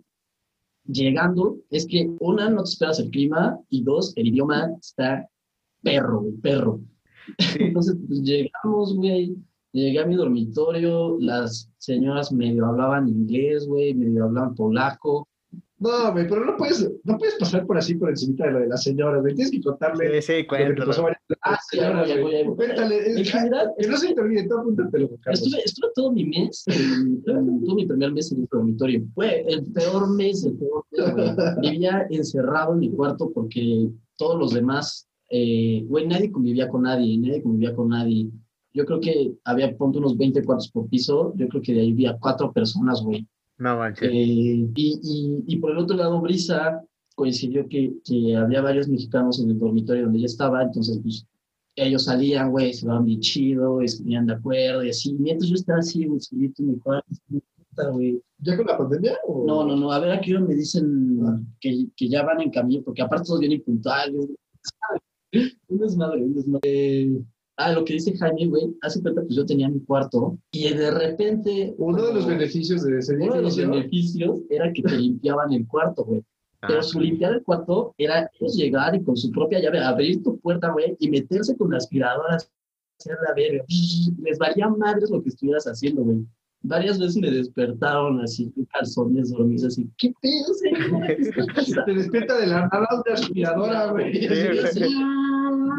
llegando, 0.89 1.59
es 1.71 1.87
que 1.87 2.11
una, 2.21 2.51
no 2.51 2.65
te 2.65 2.71
esperas 2.71 2.99
el 2.99 3.11
clima, 3.11 3.59
y 3.69 3.83
dos, 3.85 4.13
el 4.17 4.29
idioma 4.29 4.71
está 4.81 5.29
perro, 5.83 6.25
perro. 6.43 6.81
Sí. 7.39 7.59
Entonces, 7.61 7.97
pues 8.07 8.23
llegamos, 8.23 8.97
güey, 8.97 9.37
llegué 9.73 10.01
a 10.01 10.07
mi 10.07 10.17
dormitorio, 10.17 11.19
las 11.21 11.71
señoras 11.79 12.33
medio 12.33 12.67
hablaban 12.67 13.09
inglés, 13.09 13.67
güey, 13.67 13.95
medio 13.95 14.25
hablaban 14.25 14.55
polaco, 14.55 15.28
No, 15.81 16.13
güey, 16.13 16.29
pero 16.29 16.45
no 16.45 16.57
puedes, 16.57 16.91
no 17.05 17.17
puedes 17.19 17.37
pasar 17.37 17.65
por 17.65 17.79
así 17.79 17.95
por 17.95 18.11
encima 18.11 18.47
de 18.47 18.53
lo 18.53 18.59
de 18.61 18.67
la 18.67 18.77
señora, 18.77 19.21
güey. 19.21 19.35
Tienes 19.35 19.53
que 19.53 19.63
contarle. 19.63 20.21
Sí, 20.21 20.33
sí, 20.41 20.47
cuéntalo. 20.47 20.93
Ah, 21.43 21.59
Sí, 21.71 21.79
señora, 21.79 22.01
voy, 22.03 22.11
ahí 22.35 22.45
voy. 22.45 22.57
Cuéntale. 22.57 23.13
En 23.13 23.25
general, 23.25 23.73
Que 23.79 23.87
no 23.87 23.97
se 23.97 24.13
te 24.13 24.21
olvide, 24.21 24.49
tú 24.49 24.59
apúntatelo, 24.59 25.09
Carlos. 25.21 25.41
Estuve, 25.43 25.63
estuve 25.65 25.91
todo 25.95 26.13
mi 26.13 26.25
mes, 26.25 26.65
en, 26.67 27.23
en 27.27 27.65
todo 27.65 27.75
mi 27.77 27.87
primer 27.87 28.13
mes 28.13 28.33
en 28.33 28.41
el 28.41 28.49
dormitorio. 28.51 29.05
Fue 29.15 29.45
el 29.47 29.65
peor 29.73 30.13
mes, 30.15 30.45
el 30.45 30.57
peor 30.57 30.85
mes, 30.91 31.13
güey. 31.13 31.71
Vivía 31.71 32.07
encerrado 32.11 32.73
en 32.73 32.81
mi 32.81 32.91
cuarto 32.91 33.31
porque 33.33 33.89
todos 34.17 34.37
los 34.39 34.53
demás, 34.55 35.09
eh, 35.31 35.85
güey, 35.87 36.07
nadie 36.09 36.33
convivía 36.33 36.69
con 36.69 36.83
nadie, 36.83 37.17
nadie 37.19 37.41
convivía 37.43 37.73
con 37.75 37.91
nadie. 37.91 38.29
Yo 38.75 38.85
creo 38.85 38.99
que 39.01 39.33
había, 39.45 39.77
ponte 39.77 39.99
unos 39.99 40.17
20 40.17 40.43
cuartos 40.43 40.71
por 40.71 40.89
piso, 40.89 41.33
yo 41.37 41.49
creo 41.49 41.63
que 41.63 41.73
de 41.73 41.81
ahí 41.83 41.93
había 41.93 42.17
cuatro 42.19 42.53
personas, 42.53 43.01
güey. 43.03 43.27
No 43.59 43.77
manches. 43.79 44.09
Eh, 44.09 44.15
y, 44.15 44.71
y, 44.75 45.45
y 45.47 45.57
por 45.57 45.73
el 45.73 45.79
otro 45.79 45.97
lado, 45.97 46.21
Brisa 46.21 46.83
coincidió 47.15 47.69
que, 47.69 47.93
que 48.05 48.37
había 48.37 48.61
varios 48.63 48.89
mexicanos 48.89 49.41
en 49.41 49.51
el 49.51 49.59
dormitorio 49.59 50.05
donde 50.05 50.19
ella 50.19 50.27
estaba, 50.27 50.63
entonces 50.63 51.01
pues 51.03 51.27
ellos 51.75 52.05
salían, 52.05 52.51
güey, 52.51 52.73
se 52.73 52.87
daban 52.87 53.05
bien 53.05 53.21
chido, 53.21 53.83
y 53.83 53.87
ponían 53.99 54.27
de 54.27 54.35
acuerdo 54.35 54.85
y 54.85 54.91
así. 54.91 55.15
Mientras 55.15 55.49
yo 55.49 55.55
estaba 55.57 55.79
así, 55.81 56.07
güey, 56.07 56.21
solito 56.21 56.63
en 56.63 56.69
mi 56.71 56.79
cuarto, 56.79 57.07
güey. 57.93 58.21
¿Ya 58.39 58.57
con 58.57 58.67
la 58.67 58.79
pandemia? 58.79 59.17
O... 59.27 59.45
No, 59.47 59.65
no, 59.65 59.77
no, 59.77 59.93
a 59.93 59.99
ver, 60.01 60.13
aquí 60.13 60.33
me 60.35 60.55
dicen 60.55 61.21
Ah. 61.25 61.41
que, 61.61 61.87
que 61.97 62.09
ya 62.09 62.23
van 62.25 62.41
en 62.41 62.51
camino, 62.51 62.83
porque 62.85 63.03
aparte 63.03 63.27
todos 63.27 63.41
vienen 63.41 63.63
puntuales. 63.63 64.27
Un 65.69 65.79
desmadre, 65.79 66.23
un 66.23 66.35
desmadre. 66.35 67.11
Ah, 67.61 67.73
lo 67.73 67.85
que 67.85 67.95
dice 67.95 68.17
Jaime, 68.17 68.47
güey, 68.47 68.73
hace 68.83 69.03
cuenta, 69.03 69.21
pues 69.21 69.35
yo 69.35 69.45
tenía 69.45 69.69
mi 69.69 69.81
cuarto 69.81 70.39
y 70.53 70.73
de 70.73 70.93
repente... 70.93 71.75
Uno 71.77 72.07
de 72.07 72.15
los 72.15 72.25
beneficios 72.25 72.85
de 72.85 72.99
ese 72.99 73.17
uno 73.17 73.35
de 73.35 73.43
los 73.43 73.57
beneficios 73.57 74.39
era 74.49 74.73
que 74.73 74.81
te 74.81 74.97
limpiaban 74.97 75.53
el 75.53 75.67
cuarto, 75.67 76.05
güey. 76.05 76.23
Pero 76.61 76.79
Ah, 76.79 76.83
su 76.85 77.01
limpiar 77.01 77.35
el 77.35 77.43
cuarto 77.43 77.95
era 77.99 78.31
ellos 78.39 78.57
llegar 78.57 78.95
y 78.95 79.03
con 79.03 79.17
su 79.17 79.33
propia 79.33 79.61
llave 79.61 79.81
abrir 79.81 80.23
tu 80.23 80.39
puerta, 80.39 80.71
güey, 80.71 80.97
y 81.01 81.11
meterse 81.11 81.57
con 81.57 81.73
la 81.73 81.79
aspiradora, 81.79 82.37
hacer 82.37 83.17
la 83.27 83.35
verga. 83.35 83.65
Les 84.23 84.39
valía 84.39 84.69
madres 84.69 85.11
lo 85.11 85.21
que 85.21 85.31
estuvieras 85.31 85.67
haciendo, 85.67 86.03
güey. 86.03 86.25
Varias 86.63 86.99
veces 87.01 87.17
me 87.17 87.31
despertaron 87.31 88.21
así, 88.21 88.51
con 88.53 88.65
calzones 88.67 89.31
dormidos, 89.31 89.65
así, 89.65 89.89
¿qué 89.99 90.13
pedo, 90.21 90.55
señor? 90.55 91.07
Te 91.87 91.95
despierta 91.95 92.39
de 92.39 92.47
la 92.47 92.69
nada 92.69 92.89
una 93.05 93.15
aspiradora, 93.15 93.91
güey. 93.91 94.29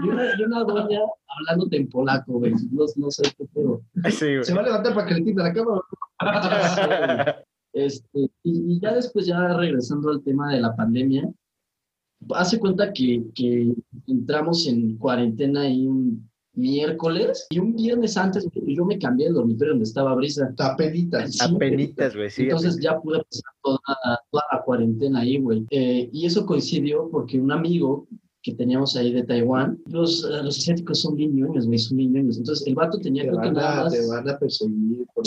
Y 0.04 0.08
y 0.08 0.10
una, 0.10 0.24
y 0.38 0.44
una 0.44 0.64
doña 0.64 1.00
hablándote 1.28 1.78
en 1.78 1.90
polaco, 1.90 2.40
güey. 2.40 2.54
No, 2.72 2.86
no 2.96 3.12
sé 3.12 3.24
qué 3.38 3.46
pedo. 3.54 3.82
Sí. 4.10 4.44
Se 4.44 4.54
va 4.54 4.62
a 4.62 4.66
levantar 4.66 4.94
para 4.94 5.08
que 5.08 5.16
le 5.16 5.24
quite 5.24 5.42
la 5.42 5.54
cama. 5.54 5.82
Este, 7.72 8.22
y, 8.44 8.74
y 8.74 8.80
ya 8.80 8.96
después, 8.96 9.28
ya 9.28 9.54
regresando 9.54 10.10
al 10.10 10.24
tema 10.24 10.52
de 10.52 10.60
la 10.60 10.76
pandemia, 10.76 11.30
hace 12.32 12.60
cuenta 12.60 12.92
que, 12.92 13.24
que 13.36 13.74
entramos 14.08 14.68
en 14.68 14.98
cuarentena 14.98 15.62
ahí 15.62 15.88
un 15.88 16.30
miércoles 16.54 17.48
y 17.50 17.60
un 17.60 17.76
viernes 17.76 18.18
antes 18.18 18.48
yo 18.54 18.86
me 18.86 19.00
cambié 19.00 19.28
del 19.28 19.36
dormitorio 19.36 19.74
donde 19.74 19.86
estaba 19.86 20.16
Brisa. 20.16 20.54
Tapeditas. 20.56 21.34
Sí, 21.34 21.56
Apenitas, 21.56 22.16
güey, 22.16 22.30
sí. 22.30 22.44
Entonces 22.44 22.80
ya 22.82 23.00
pude 23.00 23.24
pasar 23.24 23.54
toda, 23.64 23.80
toda 24.32 24.44
la 24.52 24.62
cuarentena 24.64 25.20
ahí, 25.22 25.38
güey. 25.38 25.66
Eh, 25.70 26.10
y 26.12 26.26
eso 26.26 26.46
coincidió 26.46 27.10
porque 27.10 27.40
un 27.40 27.52
amigo 27.52 28.08
que 28.52 28.56
teníamos 28.58 28.96
ahí 28.96 29.12
de 29.14 29.24
Taiwán, 29.24 29.80
los, 29.88 30.24
eh, 30.26 30.44
los 30.44 30.58
asiáticos 30.58 31.00
son 31.02 31.16
bien 31.16 31.36
ñoños, 31.36 31.66
güey, 31.66 31.80
son 31.80 31.98
bien 31.98 32.14
ñoños. 32.14 32.38
Entonces 32.38 32.66
el 32.68 32.76
vato 32.76 33.00
tenía 33.00 33.24
Te 33.24 33.30
creo 33.30 33.42
que 33.42 33.52
nada 33.52 33.82
a, 33.82 33.84
más 33.84 33.94
te 33.94 34.08
van 34.08 34.30
a 34.30 34.38
perseguir 34.38 35.06
por 35.14 35.26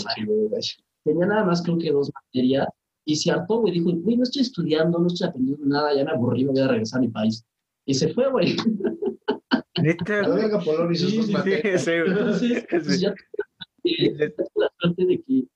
tenía 1.04 1.26
nada 1.26 1.44
más 1.44 1.62
creo 1.62 1.78
que 1.78 1.90
dos 1.90 2.10
materias 2.14 2.68
y 3.04 3.16
se 3.16 3.30
hartó, 3.30 3.60
güey, 3.60 3.72
dijo, 3.74 3.90
güey, 3.92 4.16
no 4.16 4.22
estoy 4.22 4.42
estudiando, 4.42 4.98
no 4.98 5.08
estoy 5.08 5.28
aprendiendo 5.28 5.66
nada, 5.66 5.94
ya 5.94 6.04
me 6.04 6.12
aburrí, 6.12 6.44
me 6.44 6.52
voy 6.52 6.60
a 6.60 6.68
regresar 6.68 6.98
a 6.98 7.02
mi 7.02 7.08
país. 7.08 7.44
Y 7.84 7.94
se 7.94 8.08
fue, 8.14 8.30
güey. 8.30 8.56
Neta, 9.82 10.28
güey. 10.28 10.64
Polón 10.64 10.92
y 10.92 10.96
sus 10.96 11.10
Sí, 11.10 11.16
dos 11.16 11.26
sí, 11.26 11.32
materias. 11.32 11.82
Sí, 11.84 11.90
güey. 11.90 12.10
Entonces, 12.10 12.66
pues 12.70 12.86
Sí. 12.86 13.00
ya 13.00 13.14
la 14.54 14.70
suerte 14.78 15.04
de 15.04 15.22
que 15.22 15.48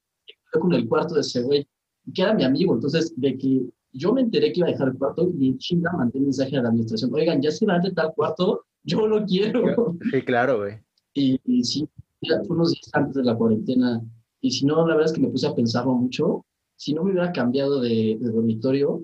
con 0.58 0.72
el 0.72 0.88
cuarto 0.88 1.14
de 1.14 1.20
ese 1.20 1.42
güey, 1.42 1.66
que 2.12 2.22
era 2.22 2.34
mi 2.34 2.44
amigo, 2.44 2.74
entonces, 2.74 3.12
de 3.16 3.36
que 3.38 3.62
yo 3.96 4.12
me 4.12 4.20
enteré 4.22 4.52
que 4.52 4.60
iba 4.60 4.68
a 4.68 4.72
dejar 4.72 4.88
el 4.88 4.98
cuarto 4.98 5.30
y 5.38 5.48
en 5.48 5.58
chinga 5.58 5.90
mandé 5.92 6.20
mensaje 6.20 6.56
a 6.56 6.62
la 6.62 6.68
administración, 6.68 7.10
oigan, 7.14 7.40
ya 7.42 7.50
se 7.50 7.66
va 7.66 7.78
de 7.78 7.90
tal 7.92 8.12
cuarto, 8.14 8.64
yo 8.84 9.06
lo 9.06 9.24
quiero. 9.24 9.96
Sí, 10.10 10.22
claro, 10.22 10.58
güey. 10.58 10.74
Y, 11.14 11.40
y 11.44 11.64
sí, 11.64 11.88
ya 12.20 12.42
fue 12.46 12.56
unos 12.56 12.72
días 12.72 12.90
antes 12.92 13.14
de 13.14 13.24
la 13.24 13.34
cuarentena. 13.36 14.02
Y 14.40 14.50
si 14.50 14.66
no, 14.66 14.86
la 14.86 14.94
verdad 14.94 15.06
es 15.06 15.12
que 15.12 15.20
me 15.20 15.28
puse 15.28 15.46
a 15.46 15.54
pensarlo 15.54 15.94
mucho. 15.94 16.44
Si 16.76 16.92
no 16.92 17.02
me 17.04 17.12
hubiera 17.12 17.32
cambiado 17.32 17.80
de, 17.80 18.18
de 18.20 18.30
dormitorio, 18.30 19.00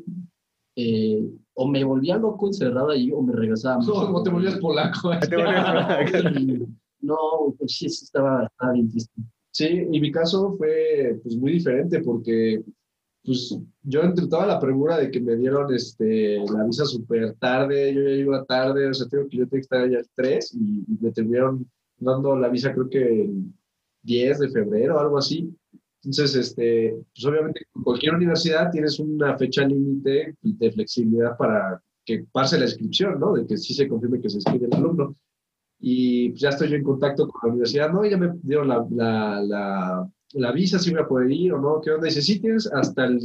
eh, 0.76 1.22
o 1.54 1.68
me 1.68 1.84
volvía 1.84 2.16
loco 2.16 2.46
encerrado 2.46 2.90
ahí, 2.90 3.10
o 3.12 3.20
me 3.22 3.32
regresaba. 3.32 3.82
No, 3.84 3.92
como 3.92 4.22
te 4.22 4.30
volvías 4.30 4.56
polaco. 4.58 5.10
Te 5.28 5.36
volvías- 5.36 6.40
Y 6.40 6.66
No, 7.00 7.16
pues 7.58 7.72
sí, 7.76 7.88
sí, 7.88 8.04
estaba, 8.04 8.44
estaba 8.46 8.72
bien 8.72 8.88
triste. 8.90 9.20
Sí, 9.50 9.86
y 9.90 10.00
mi 10.00 10.10
caso 10.12 10.54
fue 10.56 11.18
pues 11.22 11.36
muy 11.36 11.52
diferente 11.52 12.00
porque 12.00 12.62
pues 13.24 13.56
yo 13.82 14.02
entre 14.02 14.26
toda 14.26 14.46
la 14.46 14.58
premura 14.58 14.98
de 14.98 15.10
que 15.10 15.20
me 15.20 15.36
dieron 15.36 15.72
este 15.72 16.38
la 16.38 16.64
visa 16.64 16.84
súper 16.84 17.34
tarde, 17.34 17.94
yo 17.94 18.02
ya 18.02 18.10
iba 18.10 18.44
tarde, 18.44 18.88
o 18.88 18.94
sea, 18.94 19.06
tengo 19.08 19.28
que 19.28 19.36
yo 19.36 19.46
tenía 19.46 19.60
que 19.60 19.64
estar 19.64 19.82
allá 19.82 19.98
el 19.98 20.08
3 20.14 20.54
y, 20.54 20.84
y 20.88 20.98
me 21.00 21.12
terminaron 21.12 21.70
dando 21.98 22.36
la 22.36 22.48
visa 22.48 22.72
creo 22.72 22.88
que 22.88 23.22
el 23.22 23.44
10 24.02 24.38
de 24.40 24.50
febrero 24.50 24.98
algo 24.98 25.18
así. 25.18 25.54
Entonces, 26.04 26.34
este, 26.34 26.96
pues 27.14 27.24
obviamente 27.24 27.64
en 27.74 27.82
cualquier 27.82 28.14
universidad 28.14 28.70
tienes 28.70 28.98
una 28.98 29.38
fecha 29.38 29.64
límite 29.64 30.34
de 30.42 30.72
flexibilidad 30.72 31.36
para 31.36 31.80
que 32.04 32.26
pase 32.32 32.58
la 32.58 32.64
inscripción, 32.64 33.20
¿no? 33.20 33.32
De 33.34 33.46
que 33.46 33.56
sí 33.56 33.72
se 33.72 33.86
confirme 33.86 34.20
que 34.20 34.28
se 34.28 34.36
inscribe 34.38 34.66
el 34.66 34.74
alumno. 34.74 35.16
Y 35.78 36.30
pues 36.30 36.40
ya 36.40 36.48
estoy 36.50 36.70
yo 36.70 36.76
en 36.76 36.82
contacto 36.82 37.28
con 37.28 37.40
la 37.42 37.52
universidad, 37.52 37.92
¿no? 37.92 38.04
Ya 38.04 38.16
me 38.16 38.32
dieron 38.42 38.68
la, 38.68 38.84
la, 39.40 40.10
la 40.34 40.52
visa, 40.52 40.78
si 40.78 40.90
voy 40.90 41.00
a 41.00 41.06
poder 41.08 41.30
ir 41.30 41.52
o 41.52 41.60
no, 41.60 41.80
¿qué 41.80 41.90
onda? 41.90 42.06
Dice, 42.06 42.22
sí, 42.22 42.40
tienes 42.40 42.70
hasta 42.72 43.06
el 43.06 43.18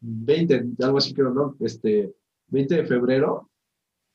20, 0.00 0.66
algo 0.80 0.98
así 0.98 1.12
creo, 1.14 1.30
¿no? 1.30 1.56
Este, 1.60 2.12
20 2.48 2.74
de 2.76 2.84
febrero, 2.86 3.48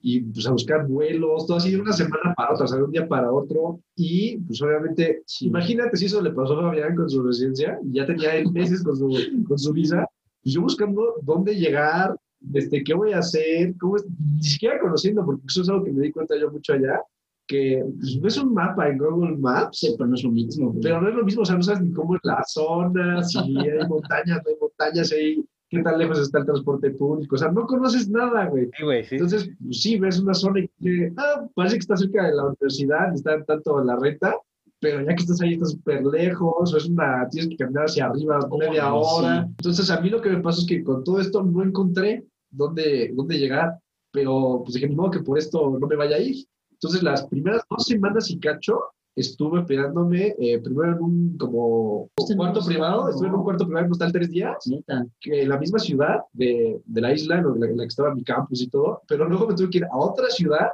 y 0.06 0.20
pues 0.22 0.46
a 0.48 0.52
buscar 0.52 0.86
vuelos, 0.88 1.48
todo 1.48 1.58
así 1.58 1.72
de 1.72 1.80
una 1.82 1.94
semana 1.94 2.34
para 2.36 2.54
otra, 2.54 2.66
o 2.66 2.68
sea, 2.68 2.78
de 2.78 2.84
un 2.84 2.92
día 2.92 3.08
para 3.08 3.32
otro, 3.32 3.80
y 3.96 4.38
pues 4.40 4.62
obviamente, 4.62 5.24
si- 5.26 5.48
imagínate 5.48 5.96
si 5.98 6.06
eso 6.08 6.22
le 6.22 6.32
pasó 6.32 6.60
a 6.60 6.64
Fabián 6.64 6.96
con 6.96 7.10
su 7.10 7.24
residencia, 7.24 7.80
y 7.84 7.94
ya 7.94 8.06
tenía 8.06 8.36
él 8.36 8.52
meses 8.52 8.84
con 8.84 8.98
su, 8.98 9.10
con 9.48 9.58
su 9.58 9.72
visa, 9.74 10.06
pues 10.42 10.54
yo 10.56 10.62
buscando 10.62 11.16
dónde 11.22 11.56
llegar, 11.56 12.16
este, 12.54 12.84
qué 12.84 12.94
voy 12.94 13.14
a 13.14 13.20
hacer, 13.20 13.76
cómo 13.80 13.96
ni 14.36 14.44
siquiera 14.44 14.80
conociendo, 14.80 15.24
porque 15.26 15.44
eso 15.48 15.62
es 15.62 15.70
algo 15.70 15.86
que 15.86 15.94
me 15.94 16.02
di 16.02 16.12
cuenta 16.12 16.36
yo 16.38 16.52
mucho 16.52 16.74
allá, 16.74 17.00
que 17.48 17.84
pues, 18.00 18.20
ves 18.22 18.38
un 18.38 18.54
mapa 18.54 18.88
en 18.90 18.98
Google 18.98 19.38
Maps, 19.38 19.80
Sí, 19.80 19.94
pero 19.98 20.08
no 20.08 20.16
es 20.16 20.24
lo 20.24 20.32
mismo. 20.32 20.74
pero 20.82 21.02
no 21.02 21.10
es 21.10 21.16
lo 21.16 21.24
mismo, 21.26 21.42
o 21.42 21.46
sea, 21.46 21.56
no 21.56 21.64
sabes 21.64 21.82
ni 21.82 21.92
cómo 21.94 22.16
es 22.16 22.22
la 22.24 22.44
zona, 22.48 23.22
si 23.24 23.38
hay 23.38 23.88
montañas, 23.88 24.42
no 24.44 24.50
hay 24.50 24.56
montañas, 24.62 25.12
hay, 25.12 25.44
qué 25.70 25.82
tan 25.82 25.98
lejos 25.98 26.20
está 26.20 26.40
el 26.40 26.46
transporte 26.46 26.92
público, 26.92 27.36
o 27.36 27.38
sea, 27.38 27.52
no 27.52 27.66
conoces 27.66 28.10
nada, 28.10 28.46
güey. 28.46 28.70
Sí, 28.78 28.84
güey, 28.84 29.04
sí. 29.04 29.16
Entonces, 29.16 29.50
pues, 29.64 29.82
sí, 29.82 30.00
ves 30.00 30.20
una 30.20 30.34
zona 30.34 30.62
y 30.62 30.70
que, 30.82 31.12
ah, 31.18 31.46
parece 31.56 31.76
que 31.76 31.80
está 31.82 31.98
cerca 31.98 32.28
de 32.28 32.36
la 32.36 32.46
universidad, 32.46 33.14
está 33.14 33.44
tanto 33.44 33.84
la 33.84 33.96
renta, 33.98 34.36
pero 34.80 35.00
ya 35.02 35.16
que 35.16 35.24
estás 35.24 35.42
ahí, 35.42 35.54
está 35.54 35.66
súper 35.66 36.04
lejos, 36.06 36.74
o 36.74 36.78
es 36.78 36.86
una, 36.86 37.28
tienes 37.30 37.50
que 37.50 37.58
caminar 37.58 37.86
hacia 37.86 38.06
arriba 38.06 38.40
Oh, 38.50 38.58
media 38.58 38.84
sí. 38.84 38.90
hora. 38.92 39.44
Entonces, 39.58 39.90
a 39.90 40.00
mí 40.02 40.10
lo 40.10 40.22
que 40.22 40.30
me 40.30 40.42
pasó 40.42 40.62
es 40.62 40.68
que 40.68 40.84
con 40.84 41.04
todo 41.04 41.20
esto 41.22 41.42
no 41.44 41.64
encontré 41.64 42.26
dónde, 42.52 43.12
dónde 43.16 43.38
llegar, 43.40 43.80
pero 44.12 44.62
pues 44.64 44.76
dije, 44.76 44.88
modo 44.90 45.12
que 45.12 45.20
por 45.22 45.38
esto 45.38 45.78
no 45.80 45.88
me 45.88 45.96
vaya 45.96 46.18
a 46.18 46.20
ir. 46.20 46.46
Entonces, 46.84 47.02
las 47.04 47.26
primeras 47.28 47.62
dos 47.70 47.86
semanas 47.86 48.30
y 48.30 48.38
cacho, 48.40 48.78
estuve 49.16 49.60
hospedándome 49.60 50.36
eh, 50.38 50.60
primero 50.60 50.92
en 50.98 51.02
un 51.02 51.38
como 51.38 52.10
Este 52.18 52.34
no 52.36 52.40
cuarto 52.42 52.60
es- 52.60 52.66
privado, 52.66 53.08
estuve 53.10 53.28
en 53.28 53.34
un 53.36 53.40
no. 53.40 53.44
cuarto 53.46 53.66
privado 53.66 53.86
en 53.86 53.92
hostal 53.94 54.12
tres 54.12 54.30
días, 54.30 54.58
Neta. 54.68 55.06
que 55.22 55.44
en 55.44 55.50
la 55.50 55.58
misma 55.60 55.80
ciudad 55.80 56.18
de, 56.34 56.82
de 56.84 57.02
la 57.02 57.14
isla 57.14 57.38
en 57.38 57.60
la, 57.60 57.68
en 57.68 57.78
la 57.78 57.84
que 57.84 57.88
estaba 57.88 58.14
mi 58.14 58.24
campus 58.26 58.62
y 58.62 58.68
todo, 58.70 59.02
pero 59.08 59.30
luego 59.30 59.48
me 59.48 59.56
tuve 59.56 59.70
que 59.70 59.78
ir 59.78 59.86
a 59.86 59.96
otra 59.98 60.28
ciudad, 60.30 60.68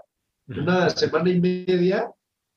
una 0.47 0.89
semana 0.89 1.29
y 1.29 1.39
media, 1.39 2.09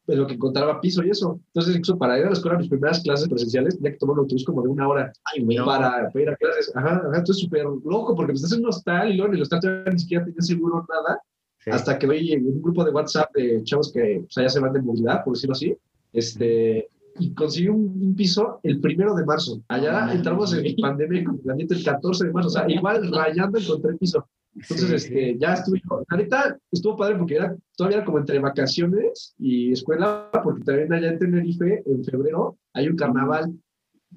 pero 0.06 0.26
que 0.26 0.32
encontraba 0.34 0.80
piso 0.80 1.02
y 1.04 1.10
eso. 1.10 1.38
Entonces, 1.48 1.72
incluso 1.76 1.98
para 1.98 2.18
ir 2.18 2.24
a 2.24 2.28
la 2.28 2.32
escuela, 2.32 2.56
mis 2.58 2.68
primeras 2.70 3.00
clases 3.02 3.28
presenciales, 3.28 3.76
tenía 3.76 3.92
que 3.92 3.98
tomar 3.98 4.14
un 4.14 4.20
autobús 4.20 4.44
como 4.46 4.62
de 4.62 4.68
una 4.68 4.88
hora 4.88 5.12
Ay, 5.24 5.44
güey. 5.44 5.58
para, 5.58 6.08
para 6.10 6.22
ir 6.22 6.30
a 6.30 6.36
clases. 6.36 6.72
Ajá, 6.74 6.96
ajá, 6.96 7.06
entonces 7.18 7.38
súper 7.38 7.64
loco, 7.66 8.14
porque 8.16 8.32
estás 8.32 8.52
en 8.52 8.60
un 8.60 8.68
hostal 8.68 9.12
y 9.12 9.16
luego 9.16 9.30
en 9.32 9.36
el 9.36 9.42
hostal 9.42 9.60
todavía 9.60 9.92
ni 9.92 9.98
siquiera 9.98 10.24
tenía 10.24 10.40
seguro 10.40 10.86
nada, 10.88 11.20
Sí. 11.64 11.70
hasta 11.70 11.98
que 11.98 12.06
en 12.06 12.46
un 12.46 12.60
grupo 12.60 12.84
de 12.84 12.90
WhatsApp 12.90 13.30
de 13.34 13.62
chavos 13.62 13.92
que 13.92 14.20
pues, 14.24 14.38
allá 14.38 14.48
se 14.48 14.60
van 14.60 14.72
de 14.72 14.82
movilidad, 14.82 15.22
por 15.24 15.34
decirlo 15.34 15.52
así, 15.52 15.76
este, 16.12 16.88
y 17.18 17.32
conseguí 17.34 17.68
un, 17.68 18.00
un 18.00 18.14
piso 18.16 18.58
el 18.62 18.80
primero 18.80 19.14
de 19.14 19.24
marzo. 19.24 19.62
Allá 19.68 20.06
Ah, 20.06 20.12
entramos 20.12 20.52
en 20.54 20.62
sí. 20.64 20.76
pandemia 20.80 21.20
y 21.20 21.24
confinamiento 21.24 21.74
el 21.74 21.84
14 21.84 22.26
de 22.26 22.32
marzo, 22.32 22.48
o 22.48 22.50
sea, 22.50 22.70
igual 22.70 23.10
rayando 23.12 23.58
encontré 23.58 23.94
piso. 23.96 24.26
Entonces, 24.54 24.88
Sí, 24.88 24.94
este, 25.08 25.38
ya 25.38 25.54
estuve, 25.54 25.80
neta, 26.16 26.58
estuvo 26.70 26.96
padre 26.96 27.16
porque 27.16 27.36
era, 27.36 27.56
todavía 27.76 27.98
era 27.98 28.04
como 28.06 28.18
entre 28.18 28.38
vacaciones 28.38 29.34
y 29.38 29.72
escuela, 29.72 30.30
porque 30.44 30.62
también 30.64 30.92
allá 30.92 31.10
en 31.10 31.18
Tenerife, 31.18 31.82
en 31.86 32.04
febrero, 32.04 32.58
hay 32.74 32.88
un 32.88 32.96
carnaval, 32.96 33.54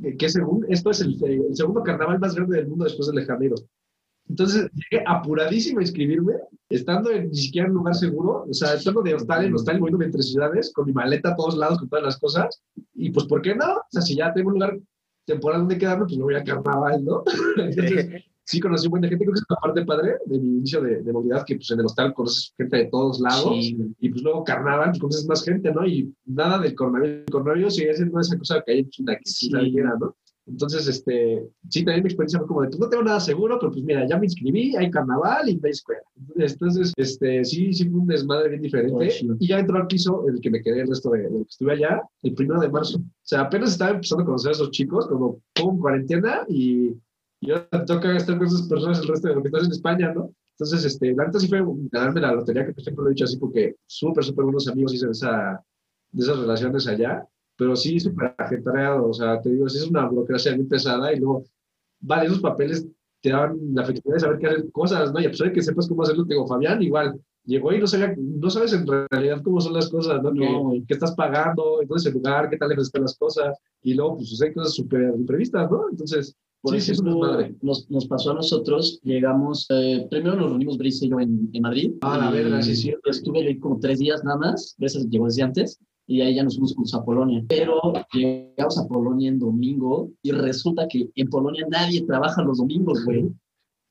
eh, 0.04 0.18
que 0.18 0.28
según, 0.28 0.66
esto 0.68 0.90
es 0.90 1.02
el, 1.02 1.16
el 1.24 1.56
segundo 1.56 1.84
carnaval 1.84 2.20
más 2.20 2.36
grande 2.36 2.58
del 2.58 2.68
mundo 2.68 2.84
después 2.86 3.08
del 3.08 3.18
de 3.18 3.26
Janeiro. 3.26 3.56
Entonces 4.28 4.70
llegué 4.74 5.04
apuradísimo 5.06 5.80
a 5.80 5.84
inscribirme, 5.84 6.34
estando 6.70 7.12
en, 7.12 7.30
ni 7.30 7.38
siquiera 7.38 7.68
en 7.68 7.72
un 7.72 7.78
lugar 7.78 7.96
seguro, 7.96 8.46
o 8.50 8.54
sea, 8.54 8.74
estando 8.74 9.02
de 9.02 9.14
hostal 9.14 9.46
en 9.46 9.54
hostal, 9.54 9.80
moviéndome 9.80 10.06
entre 10.06 10.24
ciudades, 10.24 10.72
con 10.74 10.86
mi 10.86 10.94
maleta 10.94 11.30
a 11.30 11.36
todos 11.36 11.58
lados, 11.58 11.80
con 11.80 11.90
todas 11.90 12.06
las 12.06 12.18
cosas. 12.18 12.62
Y 12.96 13.12
pues, 13.12 13.28
¿por 13.28 13.42
qué 13.42 13.56
no? 13.56 13.76
O 13.76 13.86
sea, 13.90 14.02
si 14.02 14.16
ya 14.16 14.34
tengo 14.34 14.50
un 14.50 14.56
lugar 14.56 14.80
temporal 15.26 15.62
donde 15.62 15.78
quedarme, 15.78 16.06
pues 16.06 16.18
me 16.18 16.24
voy 16.24 16.36
a 16.36 16.44
carnaval, 16.44 17.04
¿no? 17.04 17.24
Entonces, 17.58 18.24
sí 18.46 18.60
conocí 18.60 18.88
buena 18.88 19.08
gente, 19.08 19.26
creo 19.26 19.34
que 19.34 19.40
es 19.40 19.46
una 19.50 19.60
parte 19.60 19.86
padre 19.86 20.18
de 20.26 20.40
mi 20.40 20.48
inicio 20.58 20.82
de, 20.82 21.02
de 21.02 21.14
movilidad, 21.14 21.44
que 21.46 21.56
pues 21.56 21.70
en 21.72 21.80
el 21.80 21.86
hostal 21.86 22.14
conoces 22.14 22.54
gente 22.58 22.78
de 22.78 22.86
todos 22.86 23.20
lados. 23.20 23.56
Sí, 23.60 23.78
Y 24.00 24.10
pues 24.10 24.22
luego 24.22 24.44
carnaval, 24.44 24.90
pues 24.90 25.00
conoces 25.00 25.28
más 25.28 25.44
gente, 25.44 25.72
¿no? 25.72 25.86
Y 25.86 26.14
nada 26.26 26.60
del 26.60 26.76
coronavirus. 26.76 27.20
El 27.20 27.32
coronavirus 27.32 27.76
sigue 27.76 27.94
siendo 27.94 28.20
esa 28.20 28.38
cosa 28.38 28.64
que 28.66 28.72
hay 28.72 28.80
en 28.80 28.90
China, 28.90 29.16
que 29.16 29.30
sí 29.30 29.50
quiera, 29.52 29.96
¿no? 30.00 30.16
Entonces, 30.48 30.88
este, 30.88 31.48
sí, 31.70 31.84
también 31.84 32.04
mi 32.04 32.10
experiencia 32.10 32.40
fue 32.40 32.48
como 32.48 32.62
de, 32.62 32.68
pues 32.68 32.80
no 32.80 32.90
tengo 32.90 33.04
nada 33.04 33.20
seguro, 33.20 33.58
pero 33.60 33.72
pues 33.72 33.84
mira, 33.84 34.08
ya 34.08 34.18
me 34.18 34.28
inscribí, 34.28 34.76
hay 34.76 34.92
carnaval 34.92 35.50
y 35.50 35.60
hay 35.64 35.72
escuela. 35.72 36.04
Entonces, 36.36 36.94
este, 36.98 37.44
sí, 37.44 37.74
sí 37.74 37.90
fue 37.90 38.00
un 38.00 38.08
desmadre 38.08 38.50
bien 38.50 38.62
diferente. 38.62 38.94
Oh, 38.94 39.36
y 39.40 39.48
ya 39.48 39.60
entró 39.60 39.78
al 39.78 39.88
piso 39.88 40.26
el 40.28 40.40
que 40.40 40.52
me 40.52 40.62
quedé 40.62 40.82
el 40.82 40.88
resto 40.88 41.10
de, 41.10 41.24
de 41.24 41.30
lo 41.32 41.38
que 41.40 41.50
estuve 41.50 41.74
allá, 41.74 42.02
el 42.22 42.36
primero 42.36 42.60
de 42.60 42.70
marzo. 42.70 43.00
O 43.00 43.04
sea, 43.24 43.42
apenas 43.42 43.72
estaba 43.72 43.92
empezando 43.92 44.24
a 44.24 44.26
conocer 44.28 44.50
a 44.50 44.52
esos 44.52 44.72
chicos, 44.72 45.08
como 45.08 45.42
pum, 45.54 45.80
cuarentena, 45.80 46.46
y, 46.48 46.94
y 47.40 47.52
ahora 47.52 47.86
toca 47.86 48.16
estar 48.16 48.38
con 48.38 48.46
esas 48.46 48.68
personas 48.68 49.00
el 49.00 49.08
resto 49.08 49.28
de 49.28 49.36
lo 49.36 49.42
que 49.42 49.48
estás 49.48 49.66
en 49.66 49.72
España, 49.72 50.14
¿no? 50.14 50.32
Entonces, 50.58 50.86
este, 50.86 51.14
la 51.14 51.26
neta 51.26 51.40
sí 51.40 51.48
fue 51.48 51.62
ganarme 51.92 52.22
la 52.22 52.34
lotería, 52.34 52.66
que 52.66 52.74
pues 52.74 52.86
siempre 52.86 53.04
lo 53.04 53.10
he 53.10 53.14
dicho 53.14 53.26
así, 53.26 53.38
porque 53.38 53.76
súper, 53.88 54.24
súper 54.24 54.46
buenos 54.46 54.68
amigos 54.70 54.94
hice 54.94 55.08
de, 55.08 55.12
esa, 55.12 55.62
de 56.12 56.24
esas 56.24 56.40
relaciones 56.40 56.88
allá, 56.88 57.26
pero 57.58 57.76
sí 57.76 58.00
súper 58.00 58.36
ajetreado, 58.38 59.10
o 59.10 59.14
sea, 59.14 59.40
te 59.42 59.50
digo, 59.50 59.68
sí 59.70 59.78
es 59.78 59.88
una 59.88 60.08
burocracia 60.08 60.56
muy 60.56 60.66
pesada 60.66 61.14
y 61.14 61.20
luego, 61.20 61.44
vale, 62.02 62.26
esos 62.26 62.40
papeles 62.40 62.88
te 63.22 63.30
dan 63.32 63.58
la 63.74 63.84
flexibilidad 63.84 64.16
de 64.16 64.20
saber 64.20 64.40
qué 64.40 64.48
hacer 64.48 64.72
cosas, 64.72 65.12
¿no? 65.14 65.20
Y 65.20 65.26
a 65.26 65.32
pesar 65.32 65.48
de 65.48 65.54
que 65.54 65.62
sepas 65.64 65.88
cómo 65.88 66.04
hacerlo, 66.04 66.26
te 66.26 66.34
digo, 66.34 66.46
Fabián, 66.48 66.82
igual, 66.82 67.20
llegó 67.46 67.72
y 67.74 67.80
no 67.80 67.88
sabía, 67.88 68.14
no 68.18 68.50
sabes 68.50 68.74
en 68.74 68.86
realidad 69.10 69.42
cómo 69.44 69.60
son 69.62 69.74
las 69.74 69.90
cosas, 69.90 70.22
¿no? 70.22 70.32
No, 70.32 70.74
que 70.88 70.94
estás 70.94 71.16
pagando, 71.16 71.82
entonces 71.82 72.08
el 72.08 72.14
lugar, 72.18 72.50
qué 72.50 72.58
tal 72.58 72.70
lejos 72.70 72.88
están 72.88 73.02
las 73.04 73.18
cosas, 73.18 73.58
y 73.82 73.94
luego, 73.94 74.18
pues, 74.18 74.30
suceden 74.30 74.54
cosas 74.54 74.74
súper 74.76 75.14
imprevistas, 75.16 75.70
¿no? 75.72 75.90
Entonces, 75.90 76.36
Por 76.62 76.74
sí, 76.74 76.78
es 76.78 76.90
ejemplo, 76.90 77.14
desmadre. 77.14 77.56
nos, 77.62 77.90
nos 77.90 78.08
pasó 78.08 78.32
a 78.32 78.36
nosotros, 78.36 79.00
llegamos, 79.04 79.66
eh, 79.70 80.06
primero 80.10 80.36
nos 80.36 80.50
reunimos 80.50 80.78
Brice 80.78 81.06
y 81.06 81.10
yo 81.10 81.20
en, 81.20 81.50
en 81.54 81.62
Madrid. 81.62 81.92
Ah, 82.02 82.18
la 82.18 82.30
y 82.30 82.44
verga, 82.44 82.62
sí, 82.62 82.76
sí. 82.76 82.94
Estuve 83.06 83.40
ahí 83.48 83.58
como 83.60 83.80
tres 83.80 84.00
días 84.00 84.24
nada 84.24 84.38
más, 84.38 84.76
Brice 84.78 85.00
llegó 85.10 85.26
desde 85.26 85.44
antes, 85.44 85.80
y 86.08 86.22
ahí 86.22 86.36
ya 86.36 86.44
nos 86.44 86.56
fuimos 86.56 86.76
juntos 86.76 86.94
a 86.94 87.04
Polonia. 87.04 87.44
Pero 87.48 87.80
llegamos 88.14 88.78
a 88.78 88.88
Polonia 88.88 89.30
en 89.30 89.40
domingo, 89.40 90.12
y 90.22 90.32
resulta 90.32 90.88
que 90.88 91.10
en 91.16 91.30
Polonia 91.30 91.66
nadie 91.70 92.02
trabaja 92.06 92.44
los 92.44 92.58
domingos, 92.58 93.04
güey. 93.06 93.30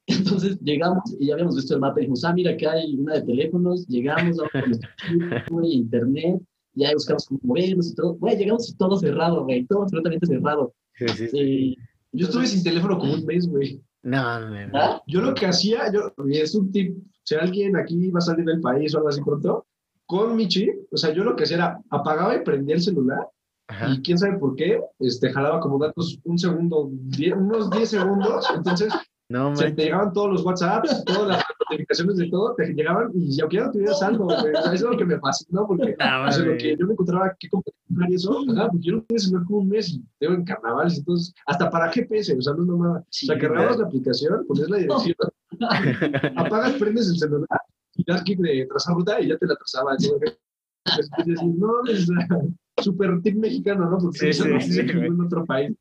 Entonces 0.07 0.59
llegamos 0.61 1.16
y 1.18 1.27
ya 1.27 1.35
habíamos 1.35 1.57
visto 1.57 1.74
el 1.74 1.81
mapa 1.81 1.98
y 1.98 2.03
dijimos, 2.03 2.24
ah, 2.24 2.35
mira, 2.35 2.57
que 2.57 2.66
hay 2.66 2.94
una 2.94 3.14
de 3.14 3.22
teléfonos, 3.22 3.87
llegamos, 3.88 4.37
chip, 4.37 5.50
güey, 5.50 5.72
internet, 5.72 6.42
ya 6.74 6.88
ahí 6.88 6.94
buscamos 6.94 7.27
cómo 7.27 7.40
movernos 7.42 7.90
y 7.90 7.94
todo. 7.94 8.14
Güey, 8.14 8.37
llegamos 8.37 8.68
y 8.68 8.77
todo 8.77 8.98
cerrado, 8.98 9.44
güey, 9.44 9.64
todo 9.66 9.83
absolutamente 9.83 10.27
cerrado. 10.27 10.74
Sí, 10.98 11.09
sí. 11.09 11.29
Y, 11.33 11.77
Yo 12.12 12.27
estuve 12.27 12.46
sin 12.46 12.62
teléfono 12.62 12.98
como 12.98 13.14
un 13.14 13.24
mes, 13.24 13.48
güey. 13.48 13.81
No, 14.03 14.40
no, 14.40 14.50
no. 14.50 14.79
¿ah? 14.79 15.03
Yo 15.07 15.22
lo 15.22 15.35
que 15.35 15.46
hacía, 15.46 15.90
yo, 15.90 16.12
es 16.29 16.55
un 16.55 16.70
tip, 16.70 16.96
si 17.22 17.35
alguien 17.37 17.74
aquí 17.77 18.11
va 18.11 18.18
a 18.18 18.22
salir 18.22 18.44
del 18.44 18.61
país 18.61 18.94
o 18.94 18.98
algo 18.98 19.09
así 19.09 19.22
pronto, 19.22 19.66
con 20.06 20.36
mi 20.36 20.48
chip, 20.48 20.74
o 20.92 20.96
sea, 20.96 21.12
yo 21.12 21.24
lo 21.24 21.34
que 21.36 21.44
hacía 21.44 21.56
era 21.56 21.78
apagaba 21.90 22.36
y 22.36 22.42
prendía 22.44 22.74
el 22.76 22.82
celular 22.82 23.26
Ajá. 23.68 23.88
y 23.90 24.02
quién 24.02 24.18
sabe 24.18 24.38
por 24.38 24.54
qué, 24.56 24.80
este, 24.98 25.32
jalaba 25.32 25.60
como 25.60 25.78
datos 25.78 26.18
un 26.24 26.38
segundo, 26.38 26.88
die- 26.92 27.32
unos 27.32 27.70
10 27.70 27.88
segundos, 27.90 28.46
entonces 28.54 28.92
No, 29.30 29.56
se 29.56 29.70
te 29.72 29.84
llegaban 29.84 30.12
todos 30.12 30.30
los 30.32 30.44
WhatsApps, 30.44 31.02
todas 31.06 31.28
las 31.28 31.44
notificaciones 31.70 32.16
de 32.18 32.28
todo, 32.28 32.54
te 32.56 32.74
llegaban 32.74 33.10
y 33.14 33.40
aunque 33.40 33.56
ya 33.56 33.64
no 33.64 33.72
tuvieras 33.72 33.98
saldo, 33.98 34.24
güey, 34.24 34.52
eso 34.52 34.72
es 34.74 34.80
lo 34.82 34.96
que 34.98 35.04
me 35.06 35.18
fascinó, 35.18 35.66
porque 35.66 35.96
Ah, 35.98 36.26
o 36.28 36.32
sea, 36.32 36.44
lo 36.44 36.56
que 36.58 36.76
yo 36.78 36.86
me 36.86 36.92
encontraba 36.92 37.34
que 37.40 37.48
comprar 37.48 38.10
y 38.10 38.14
eso, 38.16 38.38
ajá, 38.52 38.68
porque 38.68 38.86
yo 38.86 38.96
no 38.96 39.02
tuve 39.08 39.18
celular 39.18 39.46
como 39.46 39.58
un 39.60 39.68
mes 39.70 39.88
y 39.88 40.04
tengo 40.18 40.34
en 40.34 40.44
carnavales, 40.44 40.98
entonces, 40.98 41.34
hasta 41.46 41.70
para 41.70 41.90
GPS, 41.90 42.36
o 42.36 42.42
sea, 42.42 42.52
no 42.52 42.60
es 42.62 42.68
nomás, 42.68 43.02
Sí, 43.08 43.26
o 43.26 43.32
sea, 43.32 43.38
cargabas 43.40 43.78
la 43.78 43.86
aplicación, 43.86 44.44
ponías 44.46 44.68
la 44.68 44.76
dirección, 44.76 45.16
apagas, 46.36 46.72
prendes 46.74 47.08
el 47.08 47.18
celular 47.18 47.48
y 47.96 48.04
das 48.04 48.22
clic 48.22 48.38
de 48.40 48.66
trazar 48.66 48.94
ruta 48.94 49.20
y 49.20 49.28
ya 49.28 49.38
te 49.38 49.46
la 49.46 49.57
trazaba. 49.57 49.96
Después 49.96 51.42
no, 51.57 51.85
es 51.87 52.09
uh, 52.09 52.83
súper 52.83 53.20
tip 53.22 53.37
mexicano, 53.37 53.88
¿no? 53.88 53.98
Porque 53.98 54.18
Sí, 54.18 54.28
eso 54.28 54.44
sí, 54.44 54.50
no 54.50 54.61
sí, 54.61 54.66
existe 54.80 55.07
en 55.07 55.20
otro 55.20 55.44
país. 55.44 55.72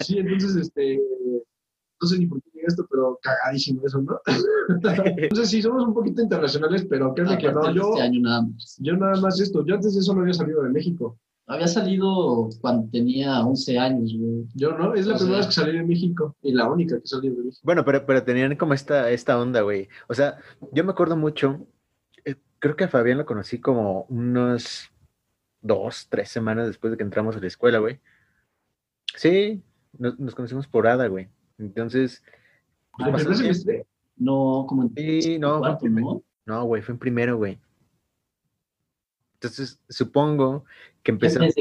Sí, 0.00 0.18
entonces, 0.18 0.56
este, 0.56 1.00
no 2.00 2.08
sé 2.08 2.18
ni 2.18 2.26
por 2.26 2.42
qué 2.42 2.50
llega 2.54 2.68
esto, 2.68 2.86
pero 2.90 3.18
cagadísimo 3.22 3.82
eso, 3.84 4.00
¿no? 4.02 4.20
Entonces, 5.18 5.48
sí, 5.48 5.62
somos 5.62 5.84
un 5.86 5.94
poquito 5.94 6.22
internacionales, 6.22 6.86
pero 6.88 7.14
créeme 7.14 7.34
a 7.34 7.38
que 7.38 7.52
no, 7.52 7.74
yo, 7.74 7.90
este 7.94 8.02
año 8.02 8.20
nada 8.20 8.42
más. 8.42 8.76
yo 8.80 8.96
nada 8.96 9.20
más 9.20 9.40
esto, 9.40 9.64
yo 9.64 9.74
antes 9.74 9.94
de 9.94 10.00
eso 10.00 10.14
no 10.14 10.20
había 10.20 10.34
salido 10.34 10.62
de 10.62 10.70
México. 10.70 11.18
Había 11.50 11.66
salido 11.66 12.50
cuando 12.60 12.90
tenía 12.90 13.40
11 13.40 13.78
años, 13.78 14.12
güey. 14.14 14.44
Yo 14.54 14.72
no, 14.76 14.94
es 14.94 15.06
la 15.06 15.14
O 15.14 15.18
primera 15.18 15.38
sea- 15.42 15.46
vez 15.46 15.46
que 15.46 15.52
salí 15.62 15.78
de 15.78 15.84
México 15.84 16.36
y 16.42 16.52
la 16.52 16.70
única 16.70 17.00
que 17.00 17.06
salí 17.06 17.30
de 17.30 17.36
México. 17.42 17.60
Bueno, 17.64 17.84
pero, 17.86 18.04
pero 18.04 18.22
tenían 18.22 18.54
como 18.56 18.74
esta, 18.74 19.10
esta 19.10 19.40
onda, 19.40 19.62
güey. 19.62 19.88
O 20.08 20.14
sea, 20.14 20.36
yo 20.72 20.84
me 20.84 20.90
acuerdo 20.92 21.16
mucho, 21.16 21.66
eh, 22.26 22.36
creo 22.58 22.76
que 22.76 22.84
a 22.84 22.88
Fabián 22.88 23.16
lo 23.18 23.24
conocí 23.26 23.60
como 23.60 24.02
unos 24.10 24.90
dos, 25.62 26.06
tres 26.10 26.28
semanas 26.28 26.66
después 26.66 26.90
de 26.90 26.96
que 26.98 27.02
entramos 27.04 27.34
a 27.34 27.40
la 27.40 27.46
escuela, 27.46 27.78
güey. 27.78 27.98
Sí, 29.16 29.62
nos, 29.98 30.18
nos 30.20 30.34
conocimos 30.34 30.66
por 30.68 30.86
Ada, 30.86 31.06
güey. 31.08 31.28
Entonces, 31.56 32.22
¿El 32.98 33.06
primer 33.12 33.36
semestre? 33.36 33.86
No, 34.18 34.66
como 34.68 34.82
en 34.82 35.22
Sí, 35.22 35.38
no, 35.38 35.52
fue 35.52 35.58
cuarto, 35.60 35.78
primer- 35.80 36.04
¿no? 36.04 36.22
no, 36.44 36.64
güey, 36.64 36.82
fue 36.82 36.92
en 36.92 36.98
primero, 36.98 37.36
güey. 37.38 37.58
Entonces, 39.34 39.78
supongo 39.88 40.64
que 41.12 41.18
¿Qué 41.18 41.26
empezamos, 41.26 41.54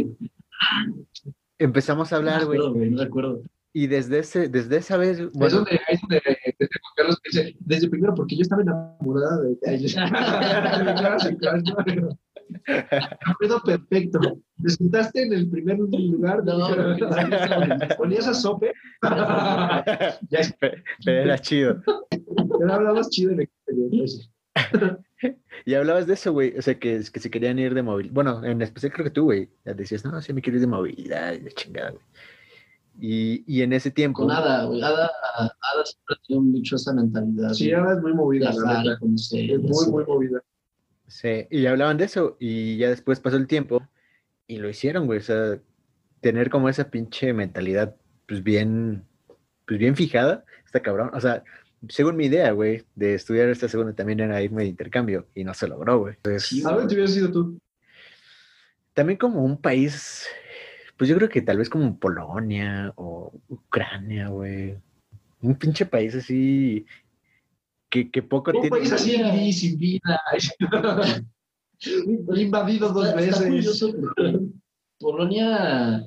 empezamos 1.59 2.13
a 2.13 2.17
hablar, 2.17 2.41
No 2.41 2.47
güey. 2.47 2.59
no 2.89 3.03
recuerdo. 3.03 3.41
Y 3.73 3.87
desde 3.87 4.19
ese, 4.19 4.47
desde 4.49 4.77
esa 4.77 4.97
vez, 4.97 5.19
Es 5.19 5.31
bueno, 5.33 5.57
donde, 5.57 5.71
ahí 5.87 5.95
es 5.95 6.01
donde, 6.01 6.21
desde 6.25 6.79
Juan 6.81 6.93
Carlos 6.95 7.21
dice, 7.23 7.55
desde 7.59 7.89
primero, 7.89 8.15
porque 8.15 8.35
yo 8.35 8.41
estaba 8.41 8.61
enamorada 8.63 9.41
de 9.41 9.57
ella. 9.65 10.05
Recuerdo 13.27 13.61
perfecto. 13.63 14.19
Te 14.63 14.69
sentaste 14.69 15.23
en 15.23 15.33
el 15.33 15.49
primer 15.49 15.77
lugar. 15.77 16.43
No, 16.43 16.69
Ponías 17.97 18.27
a 18.27 18.33
sope. 18.33 18.71
ya 19.01 19.83
pero 21.05 21.21
era 21.23 21.37
chido. 21.37 21.81
ya 22.67 22.75
hablabas 22.75 23.09
chido 23.09 23.31
en 23.31 23.41
experiencia. 23.41 24.25
Y 25.65 25.73
hablabas 25.73 26.07
de 26.07 26.13
eso, 26.13 26.31
güey. 26.31 26.57
O 26.57 26.61
sea, 26.61 26.79
que, 26.79 27.01
que 27.11 27.19
se 27.19 27.31
querían 27.31 27.59
ir 27.59 27.73
de 27.73 27.81
movilidad. 27.81 28.13
Bueno, 28.13 28.43
en 28.43 28.61
especial 28.61 28.93
creo 28.93 29.05
que 29.05 29.11
tú, 29.11 29.23
güey. 29.25 29.49
ya 29.65 29.73
Decías, 29.73 30.05
no, 30.05 30.21
sí 30.21 30.33
me 30.33 30.41
quiero 30.41 30.57
ir 30.57 30.61
de 30.61 30.67
movilidad 30.67 31.33
y 31.33 31.39
de 31.39 31.51
chingada, 31.51 31.91
güey. 31.91 32.03
Y, 32.99 33.43
y 33.47 33.61
en 33.61 33.73
ese 33.73 33.91
tiempo. 33.91 34.23
Con 34.23 34.31
Ada, 34.31 34.65
güey. 34.65 34.81
Ada, 34.81 35.11
Ada 35.35 35.85
siempre 35.85 36.15
ha 36.15 36.27
tenido 36.27 36.43
mucho 36.43 36.75
esa 36.75 36.93
mentalidad. 36.93 37.53
Sí, 37.53 37.71
ahora 37.71 37.93
es 37.93 38.01
muy 38.01 38.13
movida, 38.13 38.51
la 38.53 38.81
viajar 38.81 38.99
conocer. 38.99 39.51
Es 39.51 39.59
muy, 39.59 39.87
muy 39.87 40.05
movida. 40.05 40.43
Sí, 41.07 41.47
y 41.49 41.65
hablaban 41.65 41.97
de 41.97 42.05
eso. 42.05 42.37
Y 42.39 42.77
ya 42.77 42.89
después 42.89 43.19
pasó 43.19 43.37
el 43.37 43.47
tiempo. 43.47 43.87
Y 44.47 44.57
lo 44.57 44.69
hicieron, 44.69 45.05
güey. 45.05 45.19
O 45.19 45.23
sea, 45.23 45.59
tener 46.21 46.49
como 46.49 46.69
esa 46.69 46.89
pinche 46.89 47.33
mentalidad, 47.33 47.95
pues 48.27 48.43
bien, 48.43 49.03
pues 49.67 49.79
bien 49.79 49.95
fijada. 49.95 50.43
Está 50.65 50.81
cabrón. 50.81 51.11
O 51.13 51.21
sea, 51.21 51.43
según 51.89 52.15
mi 52.15 52.25
idea, 52.25 52.51
güey, 52.51 52.83
de 52.95 53.13
estudiar 53.15 53.49
esta 53.49 53.67
segunda 53.67 53.93
también 53.93 54.19
era 54.19 54.41
irme 54.41 54.63
de 54.63 54.69
intercambio. 54.69 55.27
Y 55.35 55.43
no 55.43 55.53
se 55.53 55.67
logró, 55.67 55.99
güey. 55.99 56.15
Entonces, 56.15 56.65
¿A 56.65 56.71
dónde 56.71 56.87
te 56.87 56.93
hubieras 56.95 57.15
ido 57.15 57.31
tú? 57.31 57.59
También 58.93 59.17
como 59.17 59.43
un 59.43 59.57
país, 59.61 60.25
pues 60.97 61.09
yo 61.09 61.15
creo 61.15 61.29
que 61.29 61.41
tal 61.41 61.57
vez 61.59 61.69
como 61.69 61.97
Polonia 61.99 62.91
o 62.95 63.31
Ucrania, 63.47 64.29
güey. 64.29 64.75
Un 65.41 65.55
pinche 65.55 65.85
país 65.85 66.15
así 66.15 66.85
que, 67.89 68.09
que 68.09 68.23
poco 68.23 68.49
Un 68.51 68.61
tiene. 68.61 68.69
país 68.69 68.91
así 68.91 69.15
gris, 69.21 69.59
sin 69.59 69.77
vida. 69.77 70.19
Invadido 72.35 72.89
dos 72.91 73.07
Está- 73.07 73.21
está 73.21 73.43
veces. 73.49 73.95
Polonia, 74.99 76.03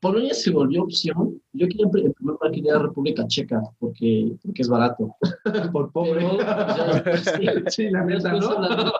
Polonia 0.00 0.34
se 0.34 0.50
volvió 0.50 0.84
opción. 0.84 1.40
Yo 1.52 1.66
quería, 1.68 1.84
en 1.84 1.90
primer 1.90 2.14
lugar, 2.20 2.50
quería 2.52 2.78
República 2.78 3.26
Checa 3.26 3.60
porque, 3.78 4.36
porque 4.42 4.62
es 4.62 4.68
barato. 4.68 5.16
Por 5.72 5.92
pobre. 5.92 6.26
Pero, 6.26 6.38
ya 6.38 6.86
después, 7.04 7.24
sí, 7.24 7.46
sí, 7.68 7.90
la 7.90 8.04
neta, 8.04 8.32
¿no? 8.32 8.92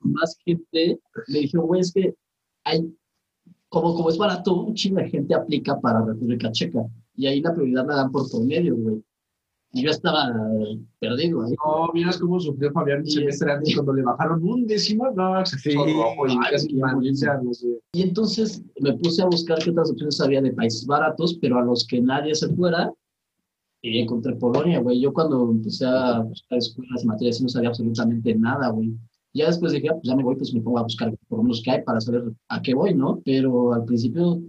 más 0.00 0.38
gente, 0.44 1.00
me 1.28 1.38
dijeron, 1.40 1.66
güey, 1.66 1.80
es 1.80 1.92
que 1.92 2.14
hay, 2.64 2.94
como, 3.68 3.94
como 3.94 4.08
es 4.08 4.18
barato, 4.18 4.54
un 4.54 4.74
chingo 4.74 5.00
de 5.00 5.10
gente 5.10 5.34
aplica 5.34 5.78
para 5.80 6.04
República 6.04 6.50
Checa. 6.52 6.86
Y 7.14 7.26
ahí 7.26 7.40
la 7.40 7.54
prioridad 7.54 7.86
la 7.86 7.96
dan 7.96 8.12
por 8.12 8.30
promedio, 8.30 8.76
güey. 8.76 9.02
Y 9.76 9.82
yo 9.82 9.90
estaba 9.90 10.32
perdido 11.00 11.42
ahí. 11.42 11.54
No, 11.62 11.92
miras 11.92 12.16
cómo 12.16 12.40
sufrió 12.40 12.72
Fabián 12.72 13.00
un 13.00 13.10
semestre 13.10 13.52
antes 13.52 13.74
cuando 13.74 13.92
le 13.92 14.02
bajaron 14.02 14.42
un 14.42 14.66
décimo, 14.66 15.10
no, 15.10 15.44
se 15.44 15.58
Sí. 15.58 15.74
rojo 15.74 16.26
y 16.26 16.38
casi 16.50 16.72
no 16.72 17.52
sé. 17.52 17.78
Y 17.92 18.02
entonces 18.02 18.62
me 18.80 18.94
puse 18.94 19.22
a 19.22 19.26
buscar 19.26 19.58
qué 19.58 19.70
otras 19.70 19.90
opciones 19.90 20.18
había 20.22 20.40
de 20.40 20.52
países 20.52 20.86
baratos, 20.86 21.36
pero 21.42 21.58
a 21.58 21.62
los 21.62 21.86
que 21.86 22.00
nadie 22.00 22.34
se 22.34 22.48
fuera, 22.54 22.90
Y 23.82 23.98
encontré 24.00 24.34
Polonia, 24.36 24.80
güey. 24.80 24.98
Yo 24.98 25.12
cuando 25.12 25.50
empecé 25.50 25.84
a 25.84 26.20
buscar 26.20 26.58
escuelas 26.58 27.04
y 27.04 27.06
materias, 27.06 27.40
no 27.42 27.48
sabía 27.48 27.68
absolutamente 27.68 28.34
nada, 28.34 28.70
güey. 28.70 28.94
Ya 29.34 29.46
después 29.46 29.72
dije, 29.72 29.88
ah, 29.90 29.92
pues 29.92 30.08
ya 30.08 30.16
me 30.16 30.24
voy, 30.24 30.36
pues 30.36 30.54
me 30.54 30.62
pongo 30.62 30.78
a 30.78 30.84
buscar 30.84 31.14
por 31.28 31.38
lo 31.38 31.42
menos 31.44 31.60
qué 31.62 31.72
hay 31.72 31.82
para 31.82 32.00
saber 32.00 32.24
a 32.48 32.62
qué 32.62 32.74
voy, 32.74 32.94
¿no? 32.94 33.20
Pero 33.24 33.74
al 33.74 33.84
principio, 33.84 34.40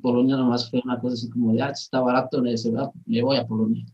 Polonia 0.00 0.36
nomás 0.38 0.70
fue 0.70 0.80
una 0.82 0.98
cosa 0.98 1.14
así 1.14 1.28
como 1.28 1.52
de, 1.52 1.62
ah, 1.62 1.70
está 1.70 2.00
barato, 2.00 2.38
ah, 2.38 2.90
me 3.06 3.22
voy 3.22 3.36
a 3.36 3.46
Polonia. 3.46 3.84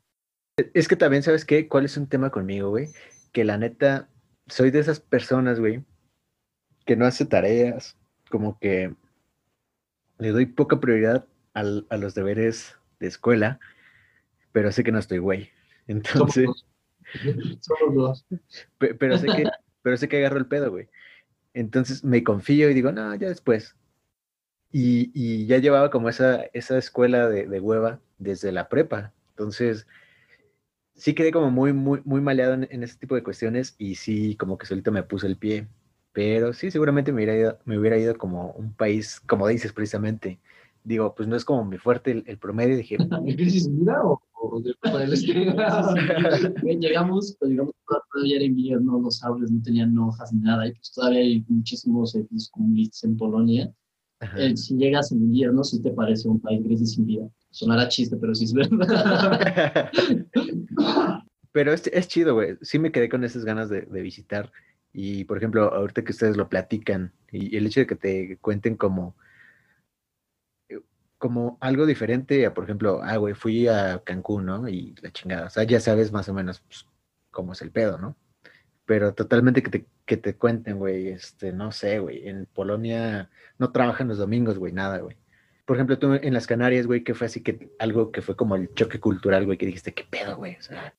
Es 0.74 0.88
que 0.88 0.96
también, 0.96 1.22
¿sabes 1.22 1.44
qué? 1.44 1.68
¿Cuál 1.68 1.84
es 1.84 1.96
un 1.98 2.06
tema 2.06 2.30
conmigo, 2.30 2.70
güey? 2.70 2.88
Que 3.32 3.44
la 3.44 3.58
neta, 3.58 4.08
soy 4.46 4.70
de 4.70 4.78
esas 4.78 5.00
personas, 5.00 5.60
güey, 5.60 5.84
que 6.86 6.96
no 6.96 7.04
hace 7.04 7.26
tareas, 7.26 7.96
como 8.30 8.58
que 8.58 8.94
le 10.18 10.30
doy 10.30 10.46
poca 10.46 10.80
prioridad 10.80 11.26
al- 11.52 11.86
a 11.90 11.98
los 11.98 12.14
deberes 12.14 12.76
de 13.00 13.06
escuela, 13.06 13.60
pero 14.52 14.72
sé 14.72 14.82
que 14.82 14.92
no 14.92 14.98
estoy 14.98 15.18
güey. 15.18 15.50
Entonces, 15.88 16.48
Somos 17.60 17.94
dos. 17.94 18.26
pe- 18.78 18.94
pero 18.94 19.18
sé 19.18 19.26
que, 19.26 19.44
pero 19.82 19.96
sé 19.98 20.08
que 20.08 20.18
agarro 20.18 20.38
el 20.38 20.46
pedo, 20.46 20.70
güey. 20.70 20.88
Entonces 21.52 22.02
me 22.02 22.24
confío 22.24 22.70
y 22.70 22.74
digo, 22.74 22.92
no, 22.92 23.14
ya 23.14 23.28
después. 23.28 23.76
Y, 24.72 25.10
y 25.14 25.46
ya 25.46 25.58
llevaba 25.58 25.90
como 25.90 26.08
esa, 26.08 26.44
esa 26.52 26.78
escuela 26.78 27.28
de, 27.28 27.46
de 27.46 27.60
hueva 27.60 28.00
desde 28.18 28.52
la 28.52 28.68
prepa. 28.68 29.12
Entonces, 29.30 29.86
sí 30.96 31.14
quedé 31.14 31.30
como 31.30 31.50
muy, 31.50 31.72
muy, 31.72 32.00
muy 32.04 32.20
maleado 32.20 32.54
en, 32.54 32.68
en 32.70 32.82
ese 32.82 32.98
tipo 32.98 33.14
de 33.14 33.22
cuestiones 33.22 33.74
y 33.78 33.94
sí, 33.94 34.36
como 34.36 34.58
que 34.58 34.66
solito 34.66 34.92
me 34.92 35.02
puse 35.02 35.26
el 35.26 35.36
pie. 35.36 35.68
Pero 36.12 36.54
sí, 36.54 36.70
seguramente 36.70 37.12
me 37.12 37.16
hubiera 37.16 37.36
ido, 37.36 37.58
me 37.66 37.78
hubiera 37.78 37.98
ido 37.98 38.16
como 38.16 38.52
un 38.52 38.72
país, 38.72 39.20
como 39.20 39.46
dices 39.46 39.72
precisamente. 39.74 40.40
Digo, 40.82 41.14
pues 41.14 41.28
no 41.28 41.36
es 41.36 41.44
como 41.44 41.64
mi 41.64 41.76
fuerte 41.78 42.12
el, 42.12 42.24
el 42.26 42.38
promedio. 42.38 42.76
Dije, 42.76 42.96
¿En 43.26 43.36
crisis 43.36 43.68
de 43.68 43.76
vida 43.80 44.00
o, 44.02 44.22
o 44.32 44.60
de 44.60 44.72
para 44.80 45.04
el 45.04 45.12
este? 45.12 45.34
Llegamos, 46.80 47.36
pues, 47.38 47.50
llegamos, 47.50 47.74
todavía 48.12 48.36
era 48.36 48.44
invierno, 48.44 48.98
los 48.98 49.22
árboles 49.22 49.50
no 49.50 49.60
tenían 49.62 49.98
hojas 49.98 50.32
ni 50.32 50.40
nada, 50.40 50.66
y 50.66 50.72
pues 50.72 50.90
todavía 50.92 51.20
hay 51.20 51.44
muchísimos 51.48 52.14
edificios 52.14 52.48
comunistas 52.50 53.04
en 53.04 53.16
Polonia. 53.18 53.70
Eh, 54.38 54.56
si 54.56 54.74
llegas 54.76 55.12
en 55.12 55.18
invierno, 55.18 55.62
sí 55.62 55.82
te 55.82 55.90
parece 55.90 56.28
un 56.28 56.40
país 56.40 56.64
gris 56.64 56.80
y 56.80 56.86
sin 56.86 57.04
vida. 57.04 57.28
Sonará 57.50 57.88
chiste, 57.88 58.16
pero 58.16 58.34
sí 58.34 58.44
es 58.44 58.54
verdad. 58.54 59.90
Pero 61.52 61.72
es, 61.72 61.86
es 61.86 62.08
chido, 62.08 62.34
güey. 62.34 62.58
Sí 62.62 62.78
me 62.78 62.92
quedé 62.92 63.08
con 63.08 63.24
esas 63.24 63.44
ganas 63.44 63.68
de, 63.70 63.80
visitar. 64.02 64.52
Y, 64.92 65.24
por 65.24 65.38
ejemplo, 65.38 65.72
ahorita 65.72 66.04
que 66.04 66.12
ustedes 66.12 66.36
lo 66.36 66.48
platican 66.48 67.12
y 67.30 67.56
el 67.56 67.66
hecho 67.66 67.80
de 67.80 67.86
que 67.86 67.96
te 67.96 68.38
cuenten 68.38 68.76
como, 68.76 69.16
eh, 70.68 70.80
como 71.18 71.58
algo 71.60 71.86
diferente 71.86 72.46
a, 72.46 72.54
por 72.54 72.64
ejemplo, 72.64 73.00
ah, 73.02 73.16
güey, 73.16 73.34
fui 73.34 73.68
a 73.68 74.02
Cancún, 74.04 74.46
¿no? 74.46 74.68
Y 74.68 74.94
la 75.02 75.10
chingada. 75.12 75.46
O 75.46 75.50
sea, 75.50 75.64
ya 75.64 75.80
sabes 75.80 76.12
más 76.12 76.28
o 76.28 76.34
menos 76.34 76.60
pues, 76.60 76.86
cómo 77.30 77.52
es 77.52 77.62
el 77.62 77.70
pedo, 77.72 77.98
¿no? 77.98 78.16
Pero 78.84 79.14
totalmente 79.14 79.62
que 79.62 79.70
te, 79.70 79.86
que 80.04 80.16
te 80.16 80.36
cuenten, 80.36 80.78
güey, 80.78 81.08
este, 81.08 81.52
no 81.52 81.72
sé, 81.72 81.98
güey. 82.00 82.28
En 82.28 82.46
Polonia 82.46 83.30
no 83.58 83.72
trabajan 83.72 84.08
los 84.08 84.18
domingos, 84.18 84.58
güey, 84.58 84.72
nada, 84.72 84.98
güey. 84.98 85.16
Por 85.66 85.76
ejemplo, 85.76 85.98
tú 85.98 86.14
en 86.14 86.32
las 86.32 86.46
Canarias, 86.46 86.86
güey, 86.86 87.02
que 87.02 87.14
fue 87.14 87.26
así 87.26 87.42
que 87.42 87.74
algo 87.78 88.12
que 88.12 88.22
fue 88.22 88.36
como 88.36 88.54
el 88.54 88.72
choque 88.74 89.00
cultural, 89.00 89.44
güey, 89.44 89.58
que 89.58 89.66
dijiste, 89.66 89.92
¿qué 89.92 90.04
pedo, 90.08 90.36
güey? 90.36 90.56
O 90.56 90.62
sea, 90.62 90.94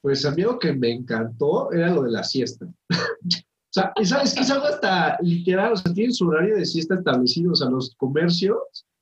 Pues 0.00 0.24
a 0.24 0.32
mí 0.32 0.42
lo 0.42 0.58
que 0.58 0.72
me 0.72 0.90
encantó 0.90 1.70
era 1.70 1.90
lo 1.90 2.02
de 2.02 2.10
la 2.10 2.24
siesta. 2.24 2.66
o 2.90 3.70
sea, 3.70 3.92
es, 3.96 4.10
es 4.10 4.34
que 4.34 4.40
es 4.40 4.50
algo 4.50 4.66
hasta 4.66 5.18
literal, 5.20 5.74
o 5.74 5.76
sea, 5.76 5.92
tienen 5.92 6.14
su 6.14 6.26
horario 6.26 6.56
de 6.56 6.64
siesta 6.64 6.94
establecido, 6.94 7.52
o 7.52 7.54
sea, 7.54 7.68
los 7.68 7.94
comercios, 7.96 8.56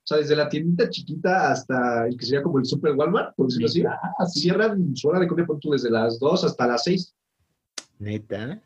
o 0.05 0.07
sea, 0.07 0.18
desde 0.18 0.37
la 0.37 0.48
tiendita 0.48 0.90
chiquita 0.90 1.53
hasta 1.53 2.07
el 2.09 2.16
que 2.16 2.27
sería 2.27 2.42
como 2.42 2.59
el 2.59 2.66
super 2.66 2.92
Walmart, 2.92 3.37
por 3.37 3.46
decirlo 3.46 3.68
así, 3.68 3.83
sí. 4.35 4.40
cierran 4.40 4.94
su 4.96 5.09
hora 5.09 5.20
de 5.20 5.29
tú, 5.61 5.70
desde 5.70 5.90
las 5.90 6.18
2 6.18 6.44
hasta 6.44 6.66
las 6.66 6.83
6. 6.85 7.14
neta. 7.98 8.61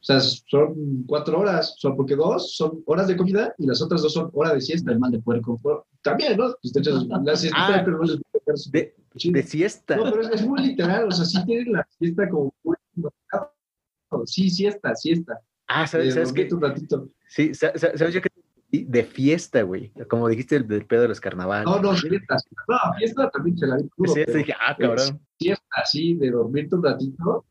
O 0.00 0.04
sea, 0.04 0.20
son 0.20 1.04
cuatro 1.06 1.40
horas, 1.40 1.74
o 1.76 1.80
sea, 1.80 1.90
porque 1.96 2.14
dos 2.14 2.54
son 2.56 2.82
horas 2.86 3.08
de 3.08 3.16
comida 3.16 3.52
y 3.58 3.66
las 3.66 3.82
otras 3.82 4.00
dos 4.02 4.12
son 4.12 4.30
hora 4.32 4.54
de 4.54 4.60
siesta. 4.60 4.92
El 4.92 4.98
mal 5.00 5.10
de 5.10 5.18
puerco. 5.20 5.58
También, 6.02 6.36
¿no? 6.36 6.54
Pues 6.62 6.72
te 6.72 6.78
echas 6.80 7.04
la 7.06 7.36
siesta, 7.36 7.58
Ah. 7.60 7.82
pero 7.84 7.98
no 7.98 8.04
les 8.04 8.70
De, 8.70 8.94
de 9.32 9.42
siesta. 9.42 9.96
No, 9.96 10.04
pero 10.04 10.22
es, 10.22 10.28
es 10.30 10.46
muy 10.46 10.60
literal, 10.62 11.08
o 11.08 11.10
sea, 11.10 11.24
sí 11.24 11.44
tienen 11.44 11.72
la 11.72 11.86
siesta 11.98 12.28
como 12.28 12.54
muy. 12.62 12.76
Sí, 14.26 14.48
siesta, 14.50 14.94
siesta. 14.94 15.40
Ah, 15.66 15.86
¿sabes, 15.86 16.08
Eh, 16.08 16.12
¿sabes 16.12 16.32
qué? 16.32 16.48
un 16.52 16.62
ratito. 16.62 17.08
Sí, 17.26 17.54
sa- 17.54 17.76
sa- 17.76 17.94
¿sabes 17.96 18.14
yo 18.14 18.22
que 18.22 18.30
de 18.70 19.04
fiesta, 19.04 19.62
güey? 19.62 19.92
Como 20.08 20.28
dijiste 20.28 20.56
el 20.56 20.66
del 20.66 20.86
pedo 20.86 21.02
de 21.02 21.08
los 21.08 21.20
carnavales. 21.20 21.66
No, 21.66 21.80
no, 21.80 21.94
siesta. 21.96 22.36
No, 22.68 22.76
fiesta 22.98 23.30
también 23.30 23.58
se 23.58 23.66
la 23.66 23.76
vi 23.76 23.88
crudo, 23.88 24.14
Sí, 24.14 24.22
pero 24.26 24.38
dije, 24.38 24.52
ah, 24.60 24.76
cabrón. 24.78 25.20
siesta 25.38 25.64
así, 25.82 26.14
de 26.14 26.30
dormirte 26.30 26.74
un 26.76 26.84
ratito. 26.84 27.44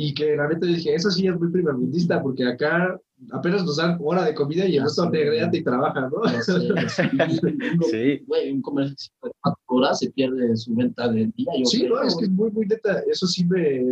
Y 0.00 0.14
que 0.14 0.36
la 0.36 0.46
neta 0.48 0.64
dije, 0.64 0.94
eso 0.94 1.10
sí 1.10 1.26
es 1.26 1.36
muy 1.36 1.50
primermundista, 1.50 2.22
porque 2.22 2.44
acá 2.46 3.00
apenas 3.32 3.64
nos 3.64 3.78
dan 3.78 3.98
hora 4.00 4.24
de 4.24 4.32
comida 4.32 4.64
y 4.64 4.76
el 4.76 4.84
resto 4.84 5.10
regresa 5.10 5.50
y 5.52 5.64
trabaja, 5.64 6.02
¿no? 6.02 6.18
No 6.22 6.42
sé, 6.42 6.52
uno- 6.70 7.82
Sí, 7.90 8.22
Güey, 8.28 8.52
un 8.52 8.62
comercio 8.62 9.12
de 9.24 9.30
cuatro 9.42 9.60
horas 9.66 9.98
se 9.98 10.10
pierde 10.12 10.56
su 10.56 10.72
venta 10.76 11.08
del 11.10 11.32
día. 11.32 11.50
Yo 11.58 11.64
Sí, 11.66 11.80
creo, 11.80 11.96
no, 11.96 12.02
es 12.04 12.14
que 12.16 12.24
es 12.26 12.30
muy, 12.30 12.50
muy 12.52 12.66
neta. 12.66 13.00
Eso 13.10 13.26
sí 13.26 13.44
me, 13.44 13.82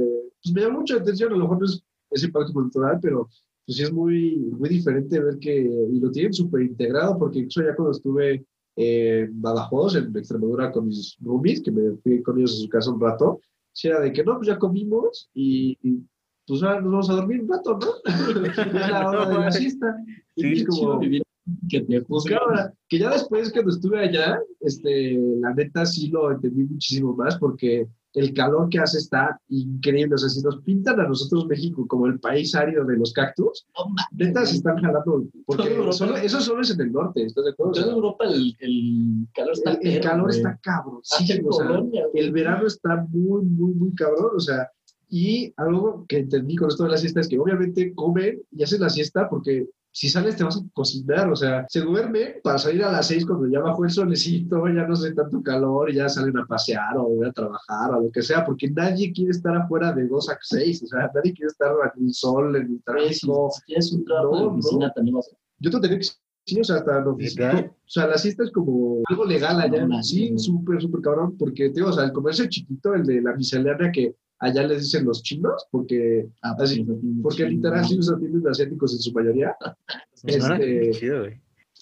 pues 0.42 0.54
me 0.54 0.60
llama 0.60 0.78
mucha 0.78 0.94
atención. 0.96 1.32
A 1.32 1.36
lo 1.36 1.42
mejor 1.42 1.58
no 1.58 1.64
es 1.66 1.82
ese 2.12 2.26
impacto 2.26 2.52
cultural, 2.52 2.98
pero 3.02 3.28
pues 3.66 3.76
sí 3.78 3.82
es 3.82 3.92
muy, 3.92 4.36
muy 4.56 4.68
diferente 4.68 5.18
ver 5.18 5.38
que, 5.40 5.56
y 5.60 5.98
lo 5.98 6.12
tienen 6.12 6.32
súper 6.32 6.62
integrado, 6.62 7.18
porque 7.18 7.40
incluso 7.40 7.62
ya 7.64 7.74
cuando 7.74 7.90
estuve 7.90 8.46
en 8.76 9.40
Badajoz, 9.42 9.96
en 9.96 10.16
Extremadura, 10.16 10.70
con 10.70 10.86
mis 10.86 11.16
roomies, 11.20 11.62
que 11.62 11.72
me 11.72 11.96
fui 11.96 12.22
con 12.22 12.38
ellos 12.38 12.52
a 12.52 12.62
su 12.62 12.68
casa 12.68 12.92
un 12.92 13.00
rato, 13.00 13.40
sí 13.76 13.88
era 13.88 14.00
de 14.00 14.12
que 14.12 14.24
no, 14.24 14.36
pues 14.36 14.48
ya 14.48 14.58
comimos 14.58 15.28
y, 15.34 15.76
y, 15.82 16.00
pues 16.46 16.62
ahora 16.62 16.80
nos 16.80 16.90
vamos 16.90 17.10
a 17.10 17.14
dormir 17.14 17.42
un 17.42 17.48
rato, 17.48 17.78
¿no? 17.78 17.88
es 18.50 18.72
la 18.72 19.08
hora 19.08 19.28
de 19.28 19.34
la 19.34 19.52
siesta. 19.52 19.96
Y 20.34 20.52
es 20.52 20.66
como, 20.66 20.98
vivir 20.98 21.22
que 21.68 21.82
te 21.82 22.02
cámara, 22.28 22.72
que 22.88 22.98
ya 22.98 23.10
después 23.10 23.52
cuando 23.52 23.70
estuve 23.70 24.00
allá, 24.00 24.40
este, 24.60 25.18
la 25.40 25.52
neta 25.54 25.84
sí 25.84 26.08
lo 26.08 26.32
entendí 26.32 26.64
muchísimo 26.64 27.14
más 27.14 27.36
porque 27.38 27.86
el 28.16 28.32
calor 28.34 28.68
que 28.70 28.78
hace 28.78 28.98
está 28.98 29.40
increíble. 29.50 30.14
O 30.14 30.18
sea, 30.18 30.28
si 30.28 30.42
nos 30.42 30.60
pintan 30.62 30.98
a 31.00 31.06
nosotros 31.06 31.46
México 31.46 31.86
como 31.86 32.06
el 32.06 32.18
país 32.18 32.54
árido 32.54 32.84
de 32.84 32.96
los 32.96 33.12
cactus, 33.12 33.66
neta 34.12 34.44
se 34.46 34.56
están 34.56 34.78
jalando. 34.78 35.24
Porque 35.44 35.68
Europa. 35.72 35.92
solo- 35.92 36.16
eso 36.16 36.40
solo 36.40 36.62
es 36.62 36.70
en 36.70 36.80
el 36.80 36.92
norte, 36.92 37.24
¿estás 37.24 37.44
de 37.44 37.50
acuerdo? 37.52 37.74
En 37.76 37.82
toda 37.82 37.94
Europa 37.94 38.24
el, 38.24 38.56
el 38.60 39.28
calor 39.34 39.52
está 39.52 39.72
el, 39.72 39.86
el 39.86 40.00
calor 40.00 40.26
güey. 40.26 40.36
está 40.38 40.58
cabrón. 40.62 41.00
Sí, 41.02 41.40
o 41.46 41.52
sea, 41.52 41.66
güey. 41.68 42.02
el 42.14 42.32
verano 42.32 42.66
está 42.66 43.06
muy, 43.10 43.44
muy, 43.44 43.74
muy 43.74 43.94
cabrón. 43.94 44.30
O 44.34 44.40
sea, 44.40 44.68
y 45.08 45.52
algo 45.56 46.04
que 46.08 46.18
entendí 46.18 46.56
con 46.56 46.68
esto 46.68 46.84
de 46.84 46.90
la 46.90 46.96
siesta 46.98 47.20
es 47.20 47.28
que 47.28 47.38
obviamente 47.38 47.94
comen 47.94 48.40
y 48.50 48.62
hacen 48.64 48.80
la 48.80 48.90
siesta 48.90 49.28
porque 49.28 49.68
si 49.98 50.10
sales 50.10 50.36
te 50.36 50.44
vas 50.44 50.58
a 50.58 50.60
cocinar, 50.74 51.30
o 51.32 51.34
sea, 51.34 51.64
se 51.70 51.80
duerme 51.80 52.34
para 52.44 52.58
salir 52.58 52.84
a 52.84 52.92
las 52.92 53.06
seis 53.06 53.24
cuando 53.24 53.46
ya 53.48 53.60
bajó 53.60 53.82
el 53.82 53.90
solecito, 53.90 54.68
ya 54.68 54.86
no 54.86 54.92
hace 54.92 55.14
tanto 55.14 55.42
calor, 55.42 55.88
y 55.88 55.94
ya 55.94 56.06
salen 56.06 56.36
a 56.36 56.44
pasear 56.44 56.98
o 56.98 57.24
a 57.24 57.32
trabajar 57.32 57.94
o 57.94 58.02
lo 58.02 58.10
que 58.10 58.20
sea, 58.20 58.44
porque 58.44 58.68
nadie 58.68 59.10
quiere 59.10 59.30
estar 59.30 59.56
afuera 59.56 59.94
de 59.94 60.06
dos 60.06 60.28
a 60.28 60.36
seis, 60.42 60.82
o 60.82 60.86
sea, 60.86 61.10
nadie 61.14 61.32
quiere 61.32 61.46
estar 61.46 61.72
en 61.96 62.04
el 62.08 62.12
sol, 62.12 62.54
en 62.56 62.62
el 62.64 62.68
si, 62.68 62.78
tráfico. 62.84 63.50
si 63.54 63.62
tienes 63.64 63.92
un 63.92 64.04
trabajo 64.04 64.32
No, 64.32 64.38
de 64.38 64.44
no. 64.44 64.50
oficina 64.50 64.92
también 64.94 65.16
vas 65.16 65.28
a... 65.32 65.36
Yo 65.60 65.70
te 65.70 65.80
tenía 65.80 65.98
que 65.98 66.04
sí, 66.04 66.60
o 66.60 66.64
sea, 66.64 66.76
hasta 66.76 66.98
en 66.98 67.06
oficina, 67.06 67.52
¿Neta? 67.54 67.70
o 67.70 67.88
sea, 67.88 68.06
la 68.06 68.18
siesta 68.18 68.44
es 68.44 68.50
como 68.50 69.00
algo 69.08 69.24
legal 69.24 69.58
allá, 69.58 69.88
sí, 70.02 70.28
sí. 70.28 70.38
súper, 70.38 70.82
súper 70.82 71.00
cabrón, 71.00 71.38
porque, 71.38 71.70
te 71.70 71.76
digo, 71.76 71.88
o 71.88 71.92
sea, 71.94 72.04
el 72.04 72.12
comercio 72.12 72.44
chiquito, 72.50 72.92
el 72.94 73.06
de 73.06 73.22
la 73.22 73.32
miscelánea 73.34 73.90
que 73.90 74.14
allá 74.38 74.66
les 74.66 74.82
dicen 74.82 75.04
los 75.04 75.22
chinos, 75.22 75.66
porque 75.70 76.28
Ah, 76.42 76.54
Así, 76.58 76.76
sí, 76.76 76.84
porque 77.22 77.44
sí, 77.44 77.50
literal 77.50 77.84
sí 77.84 77.96
los 77.96 78.10
atienden 78.10 78.46
asiáticos 78.48 78.92
en 78.92 78.98
su 79.00 79.12
mayoría. 79.12 79.56
Este, 80.24 80.90
chido, 80.92 81.24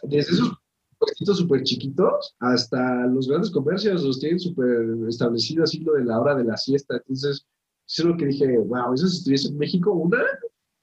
desde 0.03 0.33
esos 0.33 0.53
puestitos 0.99 1.39
súper 1.39 1.63
chiquitos 1.63 2.35
hasta 2.41 3.07
los 3.07 3.29
grandes 3.29 3.51
comercios 3.51 4.03
los 4.03 4.19
tienen 4.19 4.41
súper 4.41 4.97
establecido 5.09 5.65
así 5.65 5.81
lo 5.81 5.95
de 5.95 6.05
la 6.05 6.21
hora 6.21 6.35
de 6.35 6.45
la 6.45 6.57
siesta. 6.57 6.97
Entonces, 6.97 7.47
eso 7.87 8.03
es 8.03 8.05
lo 8.05 8.17
que 8.17 8.27
dije, 8.27 8.59
wow, 8.59 8.93
eso 8.93 9.07
si 9.07 9.19
estuviese 9.19 9.49
en 9.49 9.59
México, 9.59 9.93
una, 9.93 10.23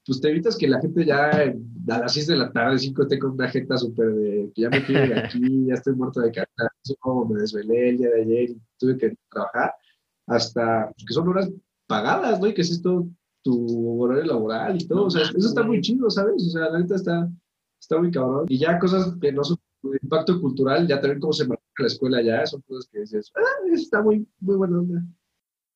pues 0.06 0.20
te 0.20 0.30
evitas 0.30 0.56
que 0.56 0.68
la 0.68 0.80
gente 0.80 1.04
ya 1.04 1.30
a 1.30 1.98
las 1.98 2.14
6 2.14 2.26
de 2.28 2.36
la 2.36 2.52
tarde, 2.52 2.78
5 2.78 3.02
esté 3.02 3.18
con 3.18 3.32
una 3.32 3.48
jeta 3.48 3.76
súper 3.76 4.14
de 4.14 4.52
que 4.54 4.62
ya 4.62 4.70
me 4.70 4.84
quiero 4.84 5.14
de 5.14 5.20
aquí, 5.20 5.66
ya 5.66 5.74
estoy 5.74 5.94
muerto 5.94 6.20
de 6.20 6.32
cansancio, 6.32 7.24
me 7.28 7.40
desvelé 7.40 7.90
el 7.90 7.98
día 7.98 8.10
de 8.10 8.22
ayer 8.22 8.50
y 8.50 8.60
tuve 8.78 8.96
que 8.96 9.16
trabajar, 9.30 9.72
hasta 10.26 10.90
pues, 10.94 11.04
que 11.06 11.14
son 11.14 11.28
horas 11.28 11.50
pagadas, 11.86 12.40
¿no? 12.40 12.46
Y 12.46 12.54
que 12.54 12.62
es 12.62 12.70
esto 12.70 13.06
tu 13.42 14.00
horario 14.00 14.24
laboral 14.24 14.80
y 14.80 14.86
todo. 14.86 15.06
O 15.06 15.10
sea, 15.10 15.22
eso 15.22 15.48
está 15.48 15.62
muy 15.62 15.80
chido, 15.80 16.08
¿sabes? 16.10 16.46
O 16.46 16.50
sea, 16.50 16.70
la 16.70 16.78
neta 16.78 16.94
está, 16.94 17.28
está 17.80 17.98
muy 17.98 18.10
cabrón. 18.10 18.46
Y 18.48 18.58
ya 18.58 18.78
cosas 18.78 19.16
que 19.20 19.32
no 19.32 19.42
son 19.44 19.58
de 19.82 19.98
impacto 20.00 20.40
cultural, 20.40 20.86
ya 20.86 21.00
también 21.00 21.20
cómo 21.20 21.32
se 21.32 21.44
maneja 21.44 21.62
la 21.78 21.86
escuela 21.86 22.22
ya, 22.22 22.46
son 22.46 22.60
cosas 22.62 22.88
que 22.92 23.00
dices, 23.00 23.32
ah, 23.34 23.40
está 23.72 24.00
muy, 24.00 24.26
muy 24.40 24.56
buena 24.56 24.78
onda. 24.78 25.02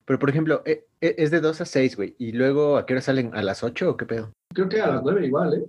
Pero, 0.04 0.18
por 0.20 0.30
ejemplo, 0.30 0.62
e- 0.64 0.86
e- 1.00 1.16
es 1.18 1.32
de 1.32 1.40
2 1.40 1.60
a 1.60 1.64
6, 1.64 1.96
güey. 1.96 2.14
¿Y 2.18 2.30
luego 2.30 2.76
a 2.76 2.86
qué 2.86 2.94
hora 2.94 3.00
salen? 3.00 3.34
¿A 3.34 3.42
las 3.42 3.64
8 3.64 3.90
o 3.90 3.96
qué 3.96 4.06
pedo? 4.06 4.32
Creo 4.54 4.68
que 4.68 4.80
a 4.80 4.86
las 4.86 5.02
9 5.02 5.26
igual, 5.26 5.54
¿eh? 5.54 5.66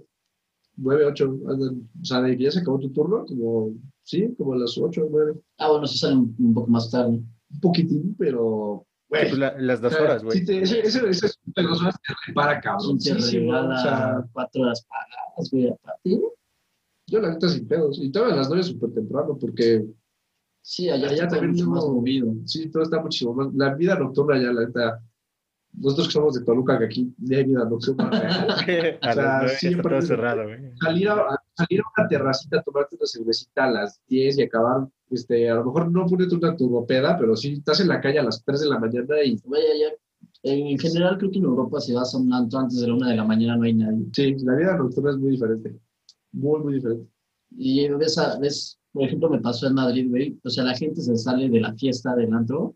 9, 0.76 1.06
8, 1.06 1.40
andan, 1.48 1.90
o 2.00 2.06
sea, 2.06 2.22
de 2.22 2.38
que 2.38 2.44
ya 2.44 2.52
se 2.52 2.60
acabó 2.60 2.78
tu 2.78 2.92
turno, 2.92 3.26
como, 3.26 3.74
sí, 4.04 4.36
como 4.38 4.54
a 4.54 4.58
las 4.58 4.78
8, 4.78 5.08
9. 5.10 5.34
Ah, 5.58 5.72
bueno, 5.72 5.88
sí 5.88 5.98
salen 5.98 6.36
un 6.38 6.54
poco 6.54 6.70
más 6.70 6.92
tarde. 6.92 7.20
Un 7.50 7.60
poquitín, 7.60 8.16
pero, 8.18 8.86
Sí, 8.86 9.06
güey. 9.10 9.28
pues, 9.30 9.38
la- 9.40 9.56
las 9.60 9.82
dos 9.82 9.94
o 9.94 9.96
sea, 9.96 10.04
horas, 10.06 10.24
güey. 10.24 10.38
sí 10.46 10.58
ese, 10.58 10.80
ese, 10.80 11.10
ese 11.10 11.26
es 11.28 11.40
de 11.46 11.64
dos 11.64 11.82
horas 11.82 11.96
te 12.06 12.14
repara, 12.28 12.60
cabrón. 12.60 12.98
¿Quién 12.98 13.16
te 13.18 13.22
Sí, 13.24 13.40
regala 13.40 13.76
o 13.76 13.78
sea, 13.82 14.26
cuatro 14.34 14.62
horas 14.64 14.86
pagadas, 14.88 15.52
güey? 15.52 15.70
aparte? 15.70 16.22
yo 17.10 17.22
la 17.22 17.30
neta 17.32 17.48
sin 17.48 17.66
pedos. 17.68 18.00
Y 18.02 18.12
todas 18.12 18.36
las 18.36 18.50
noches 18.50 18.66
súper 18.68 18.92
temprano, 18.94 19.38
porque 19.40 19.86
Sí, 20.62 20.90
allá, 20.90 21.08
Allá 21.08 21.28
también 21.30 21.52
mucho 21.52 21.68
más 21.70 21.86
movido. 21.86 22.34
sí, 22.44 22.70
todo 22.70 22.84
está 22.84 23.00
muchísimo 23.02 23.34
más. 23.34 23.54
La 23.56 23.74
vida 23.74 23.98
nocturna 23.98 24.36
ya, 24.42 24.52
la 24.52 24.66
neta. 24.66 25.02
Nosotros 25.72 26.08
que 26.08 26.14
somos 26.14 26.34
de 26.34 26.44
Toluca, 26.44 26.78
que 26.78 26.84
aquí 26.86 27.14
no 27.20 27.38
hay 27.38 27.44
vida 27.46 27.64
nocturna 27.64 28.10
a 29.02 29.14
sea, 29.14 29.38
nueve 29.40 29.50
siempre- 29.58 29.80
está 29.80 29.90
todo 29.90 30.02
cerrado, 30.02 30.44
güey. 30.44 30.60
salir 30.82 31.08
a, 31.08 31.14
a- 31.14 31.44
salir 31.58 31.82
a 31.82 31.84
una 31.98 32.08
terracita, 32.08 32.62
tomarte 32.62 32.96
una 32.96 33.06
cervecita 33.08 33.64
a 33.66 33.72
las 33.72 34.02
10 34.08 34.38
y 34.38 34.44
acabar, 34.44 34.88
este, 35.10 35.50
a 35.50 35.56
lo 35.56 35.66
mejor 35.66 35.92
no 35.92 36.06
ponerte 36.06 36.36
una 36.36 36.56
turbopeda, 36.56 37.18
pero 37.18 37.36
sí 37.36 37.54
estás 37.54 37.80
en 37.80 37.88
la 37.90 38.00
calle 38.00 38.20
a 38.20 38.24
las 38.24 38.44
3 38.44 38.62
de 38.62 38.68
la 38.70 38.80
mañana 38.80 39.22
y 39.24 39.38
Vaya, 39.46 39.66
ya. 39.80 39.96
En 40.44 40.78
general, 40.78 41.18
creo 41.18 41.32
que 41.32 41.40
en 41.40 41.46
Europa, 41.46 41.80
si 41.82 41.94
vas 41.94 42.14
a 42.14 42.18
un 42.20 42.32
antro 42.32 42.60
antes 42.60 42.80
de 42.80 42.88
la 42.88 42.94
una 42.94 43.10
de 43.10 43.16
la 43.18 43.24
mañana, 43.26 43.58
no 43.58 43.64
hay 43.64 43.74
nadie. 43.74 44.06
sí, 44.14 44.36
la 44.46 44.56
vida 44.56 44.78
nocturna 44.78 45.12
es 45.12 45.18
muy 45.18 45.32
diferente. 45.32 45.76
Muy, 46.32 46.60
muy 46.62 46.74
diferente. 46.76 47.10
Y 47.58 47.88
ves, 47.90 48.18
a- 48.18 48.38
ves, 48.40 48.80
por 48.92 49.04
ejemplo, 49.04 49.30
me 49.30 49.40
pasó 49.40 49.68
en 49.68 49.74
Madrid, 49.74 50.08
güey. 50.10 50.40
O 50.44 50.50
sea, 50.50 50.64
la 50.64 50.76
gente 50.76 51.02
se 51.02 51.16
sale 51.18 51.50
de 51.50 51.60
la 51.60 51.74
fiesta 51.74 52.16
del 52.16 52.32
antro 52.34 52.76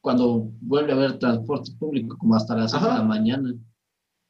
cuando 0.00 0.50
vuelve 0.60 0.92
a 0.92 0.96
haber 0.96 1.18
transporte 1.18 1.72
público, 1.78 2.16
como 2.18 2.34
hasta 2.34 2.56
las 2.56 2.70
6 2.70 2.82
de 2.82 2.88
la 2.88 3.02
mañana. 3.02 3.54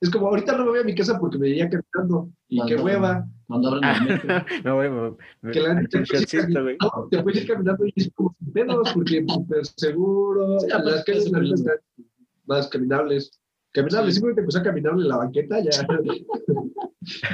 Es 0.01 0.11
como, 0.11 0.27
ahorita 0.29 0.57
no 0.57 0.64
me 0.64 0.70
voy 0.70 0.81
a 0.81 0.85
mi 0.85 0.94
casa 0.94 1.18
porque 1.18 1.38
me 1.38 1.49
iría 1.49 1.68
caminando. 1.70 2.31
Y 2.49 2.57
Cuando- 2.59 2.77
qué 2.77 2.83
hueva. 2.83 3.29
Cuando 3.47 3.69
abren 3.69 3.85
el 3.85 4.09
metro. 4.09 4.29
No, 4.65 4.75
güey, 4.77 4.91
me- 4.91 5.11
me- 5.43 5.53
Que 5.53 5.61
la 5.61 5.75
me 5.75 5.83
neta 5.83 5.99
un 5.99 6.05
te 6.05 6.11
puedes 6.11 6.35
ir 6.35 6.41
caminando, 6.53 7.09
te 7.11 7.23
puedes 7.23 7.41
ir 7.43 7.47
caminando 7.49 7.85
y 7.87 7.93
es 7.97 8.11
como 8.15 8.35
sin 8.39 8.53
pedos, 8.53 8.93
porque 8.93 9.25
súper 9.29 9.67
seguro. 9.67 10.61
Sí, 10.61 10.67
aparte 10.73 10.91
las 10.91 11.05
calles 11.05 11.27
es 11.27 11.33
la 11.33 11.41
están 11.55 11.75
más 12.47 12.69
caminables. 12.69 13.41
Caminables, 13.73 14.15
Sí. 14.15 14.21
simplemente 14.21 14.41
empecé 14.41 14.59
a 14.59 14.63
caminar 14.63 14.93
en 14.95 15.09
la 15.09 15.17
banqueta 15.19 15.61
ya. 15.61 15.71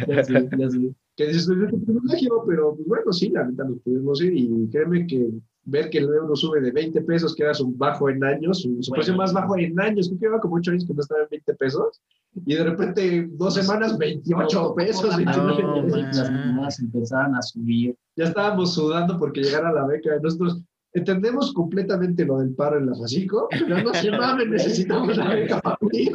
Ya 0.07 0.22
sé, 0.25 0.48
ya 0.59 0.70
sé. 0.70 0.94
que 1.16 1.27
dices, 1.29 1.46
"Pues, 1.46 1.59
es 1.68 1.72
un 1.72 1.85
privilegio, 1.85 2.44
pero 2.46 2.75
pues, 2.75 2.87
bueno, 2.88 3.12
sí, 3.12 3.31
la 3.31 3.44
neta 3.44 3.64
nos 3.64 3.79
pudimos 3.81 4.20
ir 4.22 4.35
y 4.37 4.68
créeme 4.70 5.07
que 5.07 5.31
ver 5.64 5.88
que 5.88 5.98
el 5.98 6.05
euro 6.05 6.35
sube 6.37 6.61
de 6.61 6.72
20 6.72 7.01
pesos, 7.03 7.35
que 7.35 7.44
era 7.44 7.55
su 7.55 7.70
bajo 7.72 8.11
en 8.11 8.22
años, 8.25 8.61
su, 8.61 8.83
su 8.83 8.90
Bueno. 8.90 8.94
precio 9.01 9.16
más 9.16 9.33
bajo 9.33 9.57
en 9.57 9.79
años, 9.81 10.09
creo 10.09 10.18
que 10.20 10.27
lleva 10.27 10.40
como 10.40 10.57
8 10.57 10.72
años 10.72 10.85
que 10.87 10.92
no 10.92 11.01
estaba 11.01 11.22
en 11.22 11.29
20 11.31 11.55
pesos, 11.55 12.03
y 12.35 12.55
de 12.55 12.64
repente 12.64 13.29
dos 13.33 13.55
semanas 13.55 13.99
28 13.99 14.75
pesos, 14.75 15.16
29 15.16 15.62
no. 15.62 15.97
Las 15.97 16.31
monedas 16.31 16.81
empezaron 16.81 17.37
a 17.37 17.42
subir. 17.42 17.95
ya 18.16 18.25
estábamos 18.25 18.75
sudando 18.75 19.18
porque 19.18 19.42
llegara 19.42 19.73
la 19.73 19.87
beca. 19.87 20.18
Nosotros 20.23 20.62
entendemos 20.95 21.53
completamente 21.53 22.25
lo 22.25 22.38
del 22.38 22.55
paro 22.55 22.79
en 22.79 22.87
la 22.87 22.95
FACICO, 22.95 23.49
pero 23.51 23.83
no 23.83 23.95
se 23.95 24.11
mames, 24.11 24.49
necesitamos 24.49 25.16
la 25.16 25.29
beca 25.29 25.61
para 25.61 25.79
mí. 25.83 26.11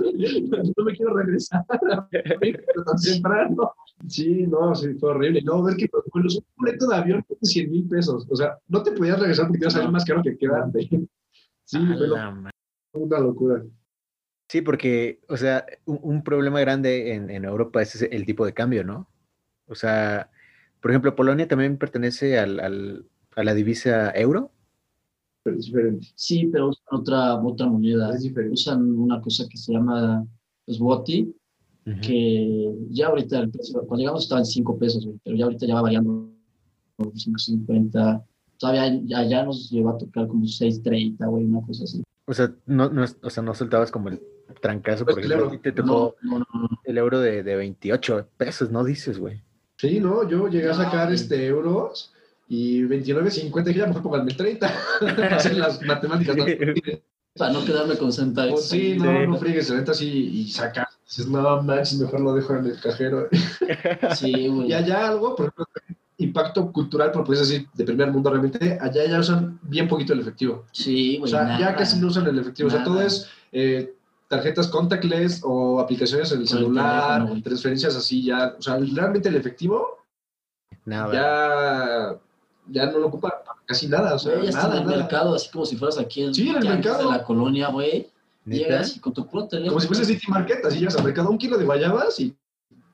No 0.75 0.83
me 0.83 0.95
quiero 0.95 1.15
regresar 1.15 1.65
a 1.69 2.07
México 2.41 2.83
tan 2.83 2.97
temprano. 2.97 3.73
Sí, 4.07 4.47
no, 4.47 4.73
sí, 4.75 4.93
fue 4.95 5.11
horrible. 5.11 5.41
No, 5.43 5.63
ver 5.63 5.75
que 5.75 5.87
con 5.87 6.23
los 6.23 6.35
un 6.35 6.43
boleto 6.57 6.87
de 6.87 6.95
avión 6.95 7.23
fue 7.27 7.37
de 7.39 7.47
100 7.47 7.71
mil 7.71 7.87
pesos. 7.87 8.27
O 8.29 8.35
sea, 8.35 8.57
no 8.67 8.81
te 8.81 8.91
podías 8.91 9.19
regresar 9.19 9.45
porque 9.45 9.59
te 9.59 9.65
iba 9.65 9.69
a 9.69 9.71
salir 9.71 9.91
más 9.91 10.05
caro 10.05 10.21
que 10.23 10.37
quedarte. 10.37 10.89
Sí, 11.63 11.79
fue 12.91 13.01
una 13.01 13.19
locura. 13.19 13.63
Sí, 14.47 14.61
porque, 14.61 15.19
o 15.27 15.35
sea, 15.37 15.65
un, 15.85 15.99
un 16.01 16.23
problema 16.23 16.59
grande 16.61 17.13
en, 17.13 17.29
en 17.29 17.43
Europa 17.45 17.81
es 17.81 18.01
el 18.01 18.25
tipo 18.25 18.45
de 18.45 18.53
cambio, 18.53 18.83
¿no? 18.83 19.07
O 19.67 19.75
sea, 19.75 20.29
por 20.81 20.91
ejemplo, 20.91 21.15
Polonia 21.15 21.47
también 21.47 21.77
pertenece 21.77 22.39
al, 22.39 22.59
al- 22.59 23.05
a 23.35 23.43
la 23.43 23.53
divisa 23.53 24.11
euro. 24.11 24.51
Pero 25.43 25.57
es 25.57 25.65
diferente. 25.65 26.07
Sí, 26.15 26.47
pero 26.51 26.69
usan 26.69 26.83
otra, 26.91 27.35
otra 27.35 27.67
moneda. 27.67 28.13
Es 28.15 28.23
diferente. 28.23 28.53
Usan 28.53 28.81
una 28.89 29.21
cosa 29.21 29.45
que 29.49 29.57
se 29.57 29.73
llama 29.73 30.25
Swati, 30.67 31.33
que 32.01 32.73
ya 32.89 33.07
ahorita 33.07 33.39
el 33.39 33.49
precio, 33.51 33.79
cuando 33.81 33.97
llegamos 33.97 34.23
estaba 34.23 34.41
en 34.41 34.45
5 34.45 34.77
pesos, 34.77 35.07
pero 35.23 35.35
ya 35.37 35.45
ahorita 35.45 35.65
ya 35.65 35.75
va 35.75 35.81
variando 35.83 36.29
5.50. 36.97 38.23
Todavía 38.57 39.01
ya, 39.05 39.23
ya 39.23 39.43
nos 39.43 39.69
llegó 39.69 39.89
a 39.89 39.97
tocar 39.97 40.27
como 40.27 40.45
6.30, 40.45 41.25
güey, 41.27 41.45
una 41.45 41.61
cosa 41.61 41.83
así. 41.83 42.01
O 42.29 42.33
sea, 42.33 42.51
no, 42.65 42.89
no, 42.89 43.05
o 43.21 43.29
sea, 43.29 43.41
no 43.41 43.55
soltabas 43.55 43.89
como 43.89 44.09
el 44.09 44.21
trancazo, 44.61 45.05
Pues 45.05 45.15
por 45.15 45.23
el 45.23 45.31
ejemplo, 45.31 45.45
euro. 45.45 45.57
a 45.57 45.61
ti 45.61 45.63
te 45.63 45.71
tocó 45.71 46.15
No, 46.21 46.39
no, 46.39 46.45
no, 46.53 46.61
no. 46.61 46.69
el 46.83 46.97
euro 46.97 47.19
de, 47.21 47.41
de 47.41 47.55
28 47.55 48.27
pesos, 48.37 48.69
¿no 48.69 48.83
dices, 48.83 49.17
güey? 49.17 49.41
Sí, 49.77 49.99
no, 49.99 50.27
yo 50.27 50.47
llegué 50.49 50.69
a 50.69 50.73
sacar 50.73 51.05
güey. 51.05 51.15
este 51.15 51.45
euros 51.47 52.13
y 52.49 52.81
29.50, 52.83 53.63
dije, 53.63 53.79
ya 53.79 53.87
mejor 53.87 54.03
pónganme 54.03 54.33
30. 54.33 54.71
Hacen 55.31 55.59
las 55.59 55.81
matemáticas. 55.83 56.35
Para 57.37 57.53
no 57.53 57.63
quedarme 57.63 57.95
con 57.97 58.11
centavos. 58.11 58.51
Pues 58.53 58.65
sí, 58.69 58.97
no, 58.97 59.03
Sí. 59.21 59.27
no 59.27 59.37
friegues, 59.37 59.69
la 59.69 59.77
neta 59.77 59.93
sí, 59.93 60.07
y 60.41 60.49
saca. 60.51 60.89
Dices, 61.05 61.27
no 61.27 61.61
manches, 61.61 61.99
mejor 61.99 62.19
lo 62.21 62.33
dejo 62.33 62.55
en 62.55 62.65
el 62.65 62.79
cajero. 62.81 63.29
Sí, 64.15 64.47
güey. 64.47 64.69
Y 64.69 64.73
allá 64.73 65.07
algo, 65.07 65.35
por 65.35 65.45
ejemplo, 65.47 65.65
impacto 66.19 66.71
cultural, 66.71 67.11
por 67.11 67.23
puedes 67.23 67.47
decir, 67.47 67.67
de 67.73 67.83
primer 67.83 68.11
mundo 68.11 68.29
realmente, 68.31 68.77
allá 68.81 69.05
ya 69.05 69.19
usan 69.19 69.59
bien 69.63 69.87
poquito 69.87 70.13
el 70.13 70.19
efectivo. 70.21 70.65
Sí, 70.71 71.19
O 71.21 71.27
sea, 71.27 71.43
nada. 71.43 71.59
ya 71.59 71.75
casi 71.75 71.99
no 71.99 72.07
usan 72.07 72.25
el 72.27 72.39
efectivo. 72.39 72.67
O 72.67 72.71
sea, 72.71 72.79
Nada. 72.79 72.91
todo 72.91 73.01
es 73.01 73.27
eh, 73.51 73.93
tarjetas 74.27 74.67
contactless 74.67 75.41
o 75.43 75.79
aplicaciones 75.79 76.31
en 76.31 76.37
el 76.37 76.41
el 76.43 76.47
celular, 76.49 77.03
teléfono, 77.07 77.29
güey. 77.29 77.41
transferencias 77.43 77.95
así 77.95 78.23
ya. 78.23 78.55
O 78.57 78.61
sea, 78.61 78.77
realmente 78.77 79.29
el 79.29 79.35
efectivo 79.35 79.99
Nada. 80.85 81.13
ya, 81.13 82.17
ya 82.83 82.91
no 82.91 82.99
lo 82.99 83.07
ocupa 83.07 83.43
casi 83.65 83.87
nada. 83.87 84.15
O 84.15 84.19
sea, 84.19 84.33
está 84.41 84.63
nada, 84.63 84.75
en 84.77 84.81
el 84.83 84.87
nada. 84.87 84.97
mercado, 84.97 85.35
así 85.35 85.49
como 85.51 85.65
si 85.65 85.75
fueras 85.75 85.97
aquí 85.99 86.23
en, 86.23 86.33
Sí, 86.33 86.49
en 86.49 86.55
el 86.57 86.63
mercado. 86.67 87.09
de 87.11 87.17
la 87.17 87.23
colonia, 87.23 87.69
güey. 87.69 88.07
Llegas 88.45 88.95
y 88.95 88.99
con 89.01 89.13
tu 89.13 89.27
puro 89.27 89.45
teléfono. 89.47 89.71
Como 89.73 89.81
si 89.81 89.87
fuese 89.87 90.05
City 90.05 90.25
Market, 90.29 90.63
así 90.65 90.79
llegas 90.79 90.95
al 90.95 91.03
mercado, 91.03 91.29
un 91.29 91.37
kilo 91.37 91.57
de 91.57 91.65
guayabas 91.65 92.17
y 92.21 92.33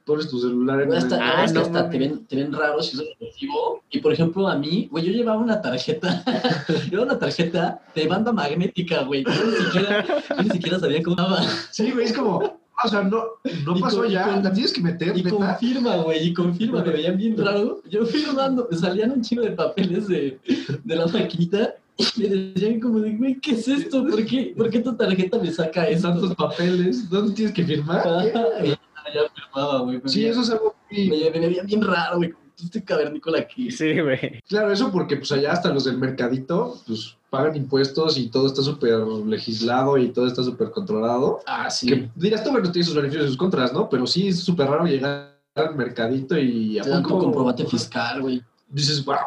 pones 0.06 0.28
tu 0.30 0.39
celular 0.39 0.82
en 0.82 0.94
el... 0.94 1.13
Ah, 1.13 1.46
no 1.54 1.62
hasta 1.62 1.89
te 1.89 1.98
ven, 1.98 2.26
te 2.26 2.36
ven 2.36 2.52
raro 2.52 2.82
si 2.82 2.96
usas 2.96 3.08
efectivo. 3.20 3.82
Y 3.89 4.00
por 4.00 4.12
ejemplo, 4.13 4.48
a 4.48 4.56
mí, 4.58 4.88
güey, 4.92 5.06
yo 5.06 5.12
llevaba 5.13 5.39
una 5.39 5.62
tarjeta, 5.62 6.24
llevaba 6.89 7.12
una 7.12 7.20
tarjeta 7.20 7.82
de 7.96 8.08
banda 8.08 8.32
magnética, 8.32 9.04
güey. 9.04 9.24
Yo 9.24 9.32
ni 9.32 9.56
siquiera, 9.66 10.06
yo 10.38 10.44
ni 10.44 10.50
siquiera 10.50 10.80
sabía 10.80 11.02
cómo 11.04 11.16
estaba. 11.16 11.42
Sí, 11.72 11.92
güey, 11.92 12.06
es 12.06 12.13
como, 12.13 12.38
o 12.84 12.88
sea, 12.89 13.04
no, 13.04 13.24
no 13.66 13.80
pasó 13.80 14.00
con- 14.02 14.10
ya, 14.10 14.26
con- 14.34 14.44
la 14.44 14.52
tienes 14.52 14.74
que 14.74 14.82
meter, 14.82 15.16
Y 15.18 15.24
neta. 15.24 15.36
confirma, 15.36 15.96
güey, 15.98 16.28
y 16.28 16.34
confirma, 16.34 16.84
me 16.84 16.92
veían 16.92 17.18
bien 17.18 17.38
raro. 17.38 17.82
Yo 17.89 18.06
firmando, 18.06 18.68
me 18.70 18.78
salían 18.78 19.12
un 19.12 19.22
chingo 19.22 19.44
de 19.44 19.52
papeles 19.52 20.08
de, 20.08 20.39
de 20.84 20.96
la 20.96 21.08
maquinita 21.08 21.76
y 21.98 22.06
me 22.19 22.27
decían 22.27 22.80
como 22.80 23.00
de, 23.00 23.12
güey, 23.15 23.40
¿qué 23.40 23.52
es 23.52 23.67
esto? 23.67 24.04
¿Por 24.06 24.25
qué, 24.25 24.54
¿Por 24.58 24.69
qué 24.69 24.80
tu 24.80 24.96
tarjeta 24.96 25.38
me 25.38 25.52
saca 25.52 25.88
esto? 25.88 26.10
tantos 26.10 26.36
papeles, 26.36 27.08
¿dónde 27.10 27.34
tienes 27.36 27.54
que 27.54 27.63
firmar? 27.63 28.00
Ajá, 28.06 28.25
y 28.65 28.73
ya, 29.14 29.78
güey. 29.80 30.02
me 30.02 30.10
Sí, 30.10 30.26
eso 30.26 30.42
es 30.42 30.50
algo 30.52 30.76
muy... 30.90 31.10
Me, 31.10 31.40
me 31.40 31.48
veía 31.48 31.64
bien 31.64 31.82
raro, 31.82 32.18
güey. 32.18 32.32
como 32.32 32.44
Este 32.64 32.84
cavernícola 32.84 33.40
aquí. 33.40 33.72
Sí, 33.72 34.00
güey. 34.00 34.42
Claro, 34.48 34.72
eso 34.72 34.92
porque 34.92 35.18
pues 35.18 35.32
allá 35.32 35.52
hasta 35.52 35.70
los 35.70 35.86
del 35.86 35.98
mercadito, 35.98 36.78
pues 36.88 37.18
pagan 37.30 37.56
impuestos 37.56 38.18
y 38.18 38.30
todo 38.30 38.48
está 38.48 38.62
súper 38.62 39.00
legislado 39.00 39.98
y 39.98 40.10
todo 40.10 40.28
está 40.28 40.44
súper 40.44 40.70
controlado. 40.72 41.40
Ah, 41.48 41.70
sí. 41.70 41.88
Que 41.88 42.10
dirás 42.16 42.44
tú, 42.44 42.52
bueno, 42.52 42.72
tiene 42.72 42.86
sus 42.86 42.96
beneficios 42.96 43.26
y 43.26 43.28
sus 43.30 43.38
contras, 43.38 43.74
¿no? 43.74 43.90
Pero 43.90 44.06
sí 44.06 44.28
es 44.28 44.40
súper 44.42 44.68
raro 44.70 44.86
llegar 44.86 45.34
al 45.56 45.76
mercadito 45.76 46.38
y 46.38 46.80
a 46.80 46.84
Te 46.84 46.92
poco 46.92 47.20
comprobante 47.20 47.66
fiscal, 47.66 48.22
güey. 48.22 48.42
dices, 48.70 49.04
wow. 49.04 49.18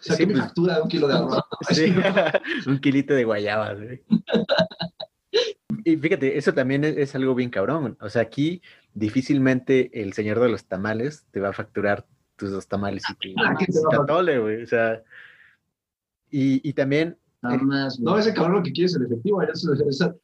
Saqué 0.00 0.22
Sí, 0.22 0.26
mi 0.26 0.32
pues- 0.32 0.44
factura 0.46 0.82
un 0.82 0.88
kilo 0.88 1.06
de 1.08 1.14
arroz. 1.14 1.42
Sí, 1.70 1.92
un 2.66 2.78
kilito 2.80 3.14
de 3.14 3.24
guayabas, 3.24 3.78
güey. 3.80 4.00
Y 5.84 5.96
fíjate, 5.96 6.36
eso 6.36 6.52
también 6.52 6.84
es, 6.84 6.96
es 6.96 7.14
algo 7.14 7.34
bien 7.34 7.50
cabrón. 7.50 7.96
O 8.00 8.08
sea, 8.08 8.22
aquí 8.22 8.60
difícilmente 8.94 9.90
el 10.02 10.12
señor 10.12 10.40
de 10.40 10.48
los 10.48 10.64
tamales 10.64 11.26
te 11.30 11.40
va 11.40 11.50
a 11.50 11.52
facturar 11.52 12.06
tus 12.36 12.50
dos 12.50 12.66
tamales 12.66 13.02
y 13.08 13.14
tu 13.14 13.40
Ah, 13.40 13.54
¿qué 13.58 13.66
te 13.66 13.72
va 13.80 14.02
a 14.02 14.38
güey. 14.38 14.62
O 14.62 14.66
sea, 14.66 15.02
y, 16.30 16.66
y 16.68 16.72
también, 16.72 17.16
Nada 17.42 17.56
más, 17.58 17.98
güey. 17.98 18.04
No, 18.14 18.18
ese 18.18 18.34
cabrón 18.34 18.56
lo 18.56 18.62
que 18.62 18.72
quiere 18.72 18.86
es 18.86 18.96
el 18.96 19.06
efectivo. 19.06 19.40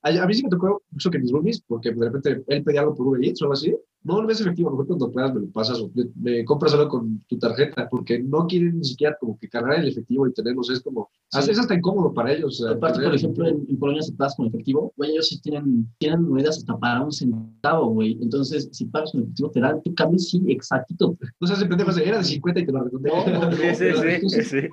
allá- 0.03 0.23
a 0.23 0.27
mí 0.27 0.35
sí 0.35 0.43
me 0.43 0.51
tocó 0.51 0.83
mucho 0.91 1.11
que 1.11 1.19
mis 1.19 1.33
roomies, 1.33 1.63
porque 1.67 1.91
de 1.93 2.05
repente 2.05 2.45
él 2.49 2.63
pedía 2.63 2.81
algo 2.81 2.95
por 2.95 3.07
Uber 3.07 3.25
Eats 3.25 3.41
o 3.41 3.45
algo 3.47 3.55
así. 3.55 3.75
No, 4.07 4.23
no 4.23 4.31
es 4.31 4.41
efectivo, 4.41 4.69
a 4.69 4.73
lo 4.73 4.77
mejor 4.77 4.87
cuando 4.87 5.11
puedas 5.11 5.35
me 5.35 5.41
lo 5.41 5.49
pasas 5.49 5.81
o 5.81 5.91
me, 6.15 6.45
compras 6.45 6.73
algo 6.75 6.89
con 6.89 7.25
tu 7.27 7.37
tarjeta, 7.39 7.89
porque 7.89 8.21
no 8.21 8.47
quieren 8.47 8.79
ni 8.79 8.85
siquiera 8.85 9.17
como 9.19 9.37
que 9.37 9.49
cargar 9.49 9.81
el 9.81 9.89
efectivo 9.89 10.29
y 10.29 10.33
tenerlos. 10.33 10.71
Es 10.71 10.81
como, 10.81 11.11
Sí. 11.29 11.51
es 11.51 11.59
hasta 11.59 11.75
incómodo 11.75 12.15
para 12.15 12.33
ellos. 12.33 12.65
Aparte, 12.65 13.03
por 13.03 13.13
ejemplo, 13.13 13.49
en, 13.49 13.67
en 13.69 13.79
Polonia 13.79 14.01
si 14.03 14.13
pagas 14.13 14.37
con 14.37 14.47
efectivo, 14.47 14.93
güey, 14.97 15.11
ellos 15.11 15.27
sí 15.29 15.41
tienen, 15.41 15.89
tienen 15.99 16.23
monedas 16.23 16.59
hasta 16.59 16.79
para 16.79 17.03
un 17.03 17.11
centavo, 17.11 17.89
güey. 17.89 18.17
Entonces, 18.23 18.69
si 18.71 18.85
pagas 18.85 19.11
con 19.11 19.23
efectivo, 19.23 19.51
te 19.51 19.61
dan 19.61 19.83
tu 19.83 19.93
cambio, 19.95 20.21
sí, 20.21 20.41
exactito. 20.47 21.17
No 21.41 21.47
se 21.49 21.55
hace 21.55 21.67
pendejo, 21.67 21.91
era 21.99 22.19
de 22.19 22.25
50 22.25 22.61
y 22.61 22.67
te 22.67 22.73
lo 22.73 22.85
redondeé. 22.85 23.13
No, 23.13 23.41
no, 23.41 23.53
sí, 23.75 24.29
sí, 24.29 24.43
sí. 24.43 24.69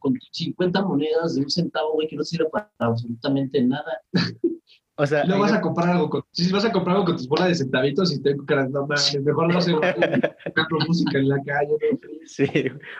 Con 0.00 0.14
tus 0.14 0.28
50 0.32 0.84
monedas 0.84 1.36
de 1.36 1.42
un 1.42 1.50
centavo, 1.50 1.92
güey, 1.92 2.08
que 2.08 2.16
no 2.16 2.24
sirve 2.24 2.46
para 2.50 2.68
absolutamente 2.78 3.62
nada. 3.62 3.92
O 5.02 5.06
sea, 5.06 5.24
Y 5.24 5.28
luego 5.28 5.44
ahí 5.44 5.50
vas 5.50 5.52
no- 5.52 5.58
a 5.58 5.62
comprar 5.62 5.88
algo 5.90 6.10
con, 6.10 6.22
si 6.30 6.52
vas 6.52 6.64
a 6.64 6.72
comprar 6.72 6.96
algo 6.96 7.06
con 7.06 7.16
tus 7.16 7.26
bolas 7.26 7.48
de 7.48 7.54
centavitos 7.54 8.12
y 8.12 8.20
tengo 8.20 8.44
cara, 8.44 8.68
no 8.68 8.82
mames, 8.86 9.18
mejor 9.24 9.52
no 9.52 9.60
sé, 9.60 9.72
tocando 9.72 10.86
música 10.86 11.18
en 11.18 11.28
la 11.28 11.42
calle, 11.42 11.72
¿no? 11.92 11.98
Sí, 12.26 12.44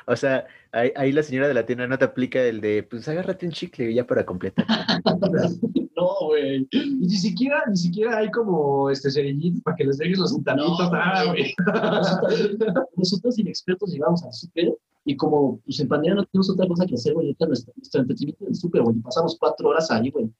o 0.07 0.16
sea, 0.16 0.46
ahí, 0.72 0.92
ahí 0.96 1.12
la 1.12 1.22
señora 1.22 1.46
de 1.46 1.55
la 1.55 1.66
tienda 1.66 1.86
no 1.86 1.98
te 1.98 2.05
aplica 2.07 2.40
el 2.42 2.61
de, 2.62 2.82
pues 2.84 3.07
agárrate 3.09 3.44
un 3.46 3.53
chicle 3.53 3.92
ya 3.92 4.07
para 4.07 4.24
completar. 4.24 4.64
No, 5.96 6.28
güey. 6.28 6.66
Y 6.70 6.94
ni 6.96 7.11
siquiera, 7.16 7.62
ni 7.68 7.76
siquiera 7.76 8.16
hay 8.16 8.30
como 8.30 8.88
este 8.88 9.11
cerillitos 9.11 9.61
para 9.62 9.76
que 9.76 9.84
les 9.84 9.98
dejes 9.98 10.18
los 10.18 10.32
centavitos, 10.32 10.78
No, 10.80 10.90
nada, 10.90 11.24
güey. 11.24 11.55
güey. 11.66 11.74
Nosotros, 11.90 12.51
nosotros 12.96 13.38
inexpertos 13.38 13.92
llegamos 13.92 14.24
al 14.24 14.32
súper 14.32 14.72
y 15.05 15.14
como 15.16 15.61
pues 15.64 15.78
en 15.80 15.88
pandemia 15.88 16.14
no 16.14 16.24
tenemos 16.24 16.48
otra 16.48 16.66
cosa 16.66 16.86
que 16.86 16.94
hacer, 16.94 17.12
güey, 17.12 17.26
ahorita 17.26 17.46
nuestro, 17.46 17.74
nuestro 17.76 18.01
entretenimiento 18.01 18.44
en 18.44 18.48
el 18.48 18.55
súper, 18.57 18.80
güey, 18.82 18.96
y 18.96 19.01
pasamos 19.01 19.36
cuatro 19.38 19.68
horas 19.68 19.90
ahí, 19.90 20.09
güey. 20.11 20.30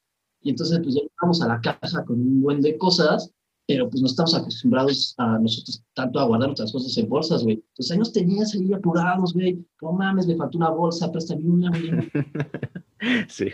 Y 0.43 0.51
entonces 0.51 0.81
pues 0.83 0.95
ya 0.95 1.03
llegamos 1.03 1.43
a 1.43 1.49
la 1.49 1.61
caja 1.61 2.05
con 2.05 2.21
un 2.21 2.41
buen 2.43 2.61
de 2.61 2.77
cosas, 2.79 3.31
pero 3.67 3.89
pues 3.89 4.01
no 4.01 4.07
estamos 4.07 4.35
acostumbrados 4.35 5.15
a 5.19 5.39
nosotros 5.39 5.83
tanto 5.95 6.19
a 6.19 6.25
guardar 6.25 6.49
nuestras 6.49 6.73
cosas 6.73 6.97
en 6.99 7.09
bolsas, 7.09 7.43
güey. 7.45 7.57
Entonces 7.57 7.91
ahí 7.93 7.99
nos 7.99 8.13
tenías 8.13 8.55
ahí 8.55 8.73
apurados, 8.73 9.33
güey. 9.35 9.65
No 9.83 9.93
mames, 9.93 10.27
me 10.27 10.37
faltó 10.37 10.59
una 10.59 10.71
bolsa, 10.71 11.11
préstame 11.13 11.45
una, 11.45 11.71
güey. 11.71 11.91
Sí, 13.29 13.47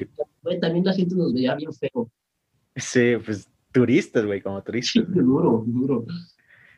Güey, 0.42 0.58
también 0.60 0.84
la 0.84 0.92
gente 0.92 1.14
nos 1.14 1.32
veía 1.32 1.54
bien 1.54 1.72
feo. 1.72 2.10
sí, 2.74 3.12
pues 3.24 3.48
turistas, 3.72 4.24
güey, 4.24 4.40
como 4.40 4.58
Sí, 4.58 4.64
turistas. 4.64 5.04
duro, 5.14 5.62
duro. 5.66 6.04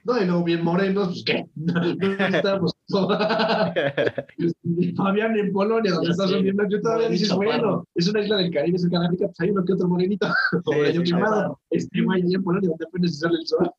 No, 0.08 0.18
y 0.18 0.24
luego 0.24 0.42
bien 0.42 0.64
morenos, 0.64 1.08
pues 1.08 1.22
qué. 1.24 1.46
No, 1.54 1.84
estamos. 1.84 2.74
Fabián 4.96 5.36
en 5.36 5.52
Polonia, 5.52 5.92
donde 5.92 6.12
estás 6.12 6.30
sé. 6.30 6.40
viendo, 6.40 6.66
yo 6.66 6.80
todavía 6.80 7.10
dices, 7.10 7.30
bueno, 7.30 7.86
es 7.94 8.08
una 8.08 8.22
isla 8.22 8.38
del 8.38 8.50
Caribe, 8.50 8.78
es 8.78 8.84
el 8.84 8.90
Canábrica, 8.90 9.26
pues 9.26 9.40
hay 9.40 9.50
uno 9.50 9.62
que 9.66 9.74
otro 9.74 9.86
morenito. 9.86 10.26
Como 10.64 10.82
yo 10.86 11.02
quemado. 11.02 11.60
Este 11.68 12.00
güey 12.00 12.22
en 12.22 12.42
Polonia, 12.42 12.70
donde 12.70 12.86
apenas 12.86 13.18
sale 13.18 13.36
el 13.38 13.46
sol. 13.46 13.70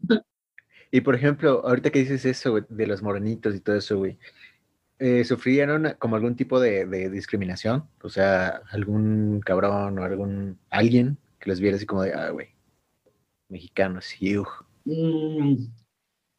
Y 0.92 1.02
por 1.02 1.16
ejemplo, 1.16 1.66
ahorita 1.66 1.90
que 1.90 1.98
dices 2.00 2.24
eso, 2.26 2.52
güey, 2.52 2.64
de 2.70 2.86
los 2.86 3.02
morenitos 3.02 3.56
y 3.56 3.60
todo 3.60 3.78
eso, 3.78 3.98
güey, 3.98 4.20
eh, 5.00 5.24
¿sufrieron 5.24 5.96
como 5.98 6.16
algún 6.16 6.36
tipo 6.36 6.60
de, 6.60 6.86
de 6.86 7.10
discriminación? 7.10 7.86
O 8.04 8.10
sea, 8.10 8.62
algún 8.70 9.42
cabrón 9.44 9.98
o 9.98 10.04
algún 10.04 10.60
alguien 10.70 11.18
que 11.40 11.50
les 11.50 11.60
viera 11.60 11.78
así 11.78 11.88
como 11.88 12.04
de, 12.04 12.14
ah, 12.14 12.30
güey, 12.30 12.50
mexicanos, 13.48 14.22
y 14.22 14.38
uj. 14.38 14.64
Mm, 14.86 15.56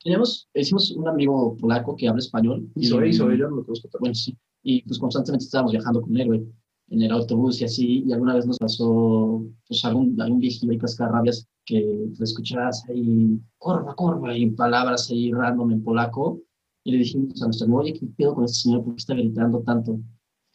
teníamos, 0.03 0.49
hicimos 0.55 0.91
un 0.93 1.09
amigo 1.09 1.57
polaco 1.57 1.95
que 1.97 2.09
habla 2.09 2.21
español. 2.21 2.69
Hizo, 2.77 2.97
hizo, 3.11 3.25
yo 3.39 3.49
no 3.51 3.57
lo 3.57 3.65
conozco 3.65 3.89
tanto. 3.89 3.99
Bueno, 4.01 4.15
sí. 4.15 4.37
Y 4.63 4.83
pues 4.83 4.99
constantemente 4.99 5.45
estábamos 5.45 5.73
viajando 5.73 6.03
con 6.03 6.17
él, 6.17 6.27
güey, 6.27 6.43
en 6.89 7.03
el 7.03 7.11
autobús 7.13 7.61
y 7.61 7.65
así. 7.65 8.05
Y 8.07 8.13
alguna 8.13 8.35
vez 8.35 8.47
nos 8.47 8.59
pasó, 8.59 9.45
pues, 9.67 9.85
algún, 9.85 10.21
algún 10.21 10.39
viejillo 10.41 10.73
ahí 10.73 10.79
cascarrabias 10.79 11.47
que 11.65 11.81
le 11.81 12.25
escuchabas 12.25 12.85
ahí, 12.89 13.39
corva, 13.59 13.95
corva, 13.95 14.37
y 14.37 14.51
palabras 14.51 15.09
ahí 15.11 15.33
random 15.33 15.71
en 15.73 15.83
polaco. 15.85 16.41
Y 16.85 16.93
le 16.93 16.99
dijimos 16.99 17.41
a 17.43 17.47
nuestro 17.47 17.67
amigo, 17.67 17.81
oye, 17.81 17.93
¿qué 17.93 18.07
pedo 18.17 18.35
con 18.35 18.45
este 18.45 18.59
señor? 18.63 18.83
¿Por 18.85 18.95
qué 18.95 18.99
está 18.99 19.15
gritando 19.15 19.61
tanto? 19.61 20.01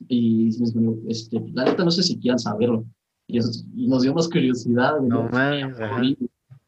Y 0.08 0.46
dijimos, 0.46 0.74
bueno, 0.74 0.96
este, 1.08 1.40
la 1.54 1.66
neta 1.66 1.86
no 1.86 1.92
sé 1.92 2.04
si 2.04 2.18
quieran 2.20 2.40
saberlo. 2.40 2.86
Y, 3.28 3.38
eso- 3.38 3.64
y 3.76 3.88
nos 3.88 4.02
dio 4.04 4.14
más 4.14 4.28
curiosidad, 4.28 4.98
güey. 4.98 5.10
No 5.10 5.30
¿no? 5.92 6.10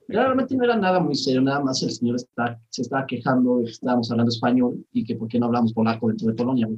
Realmente 0.07 0.55
no 0.55 0.63
era 0.63 0.77
nada 0.77 0.99
muy 1.01 1.15
serio, 1.15 1.41
nada 1.41 1.59
más 1.61 1.83
el 1.83 1.91
señor 1.91 2.15
está, 2.15 2.59
se 2.69 2.81
estaba 2.83 3.05
quejando 3.05 3.57
de 3.57 3.65
que 3.65 3.71
estábamos 3.71 4.09
hablando 4.09 4.29
español 4.31 4.85
y 4.93 5.03
que 5.03 5.15
por 5.15 5.27
qué 5.27 5.37
no 5.39 5.47
hablamos 5.47 5.73
polaco 5.73 6.07
dentro 6.07 6.27
de 6.27 6.33
Polonia. 6.33 6.69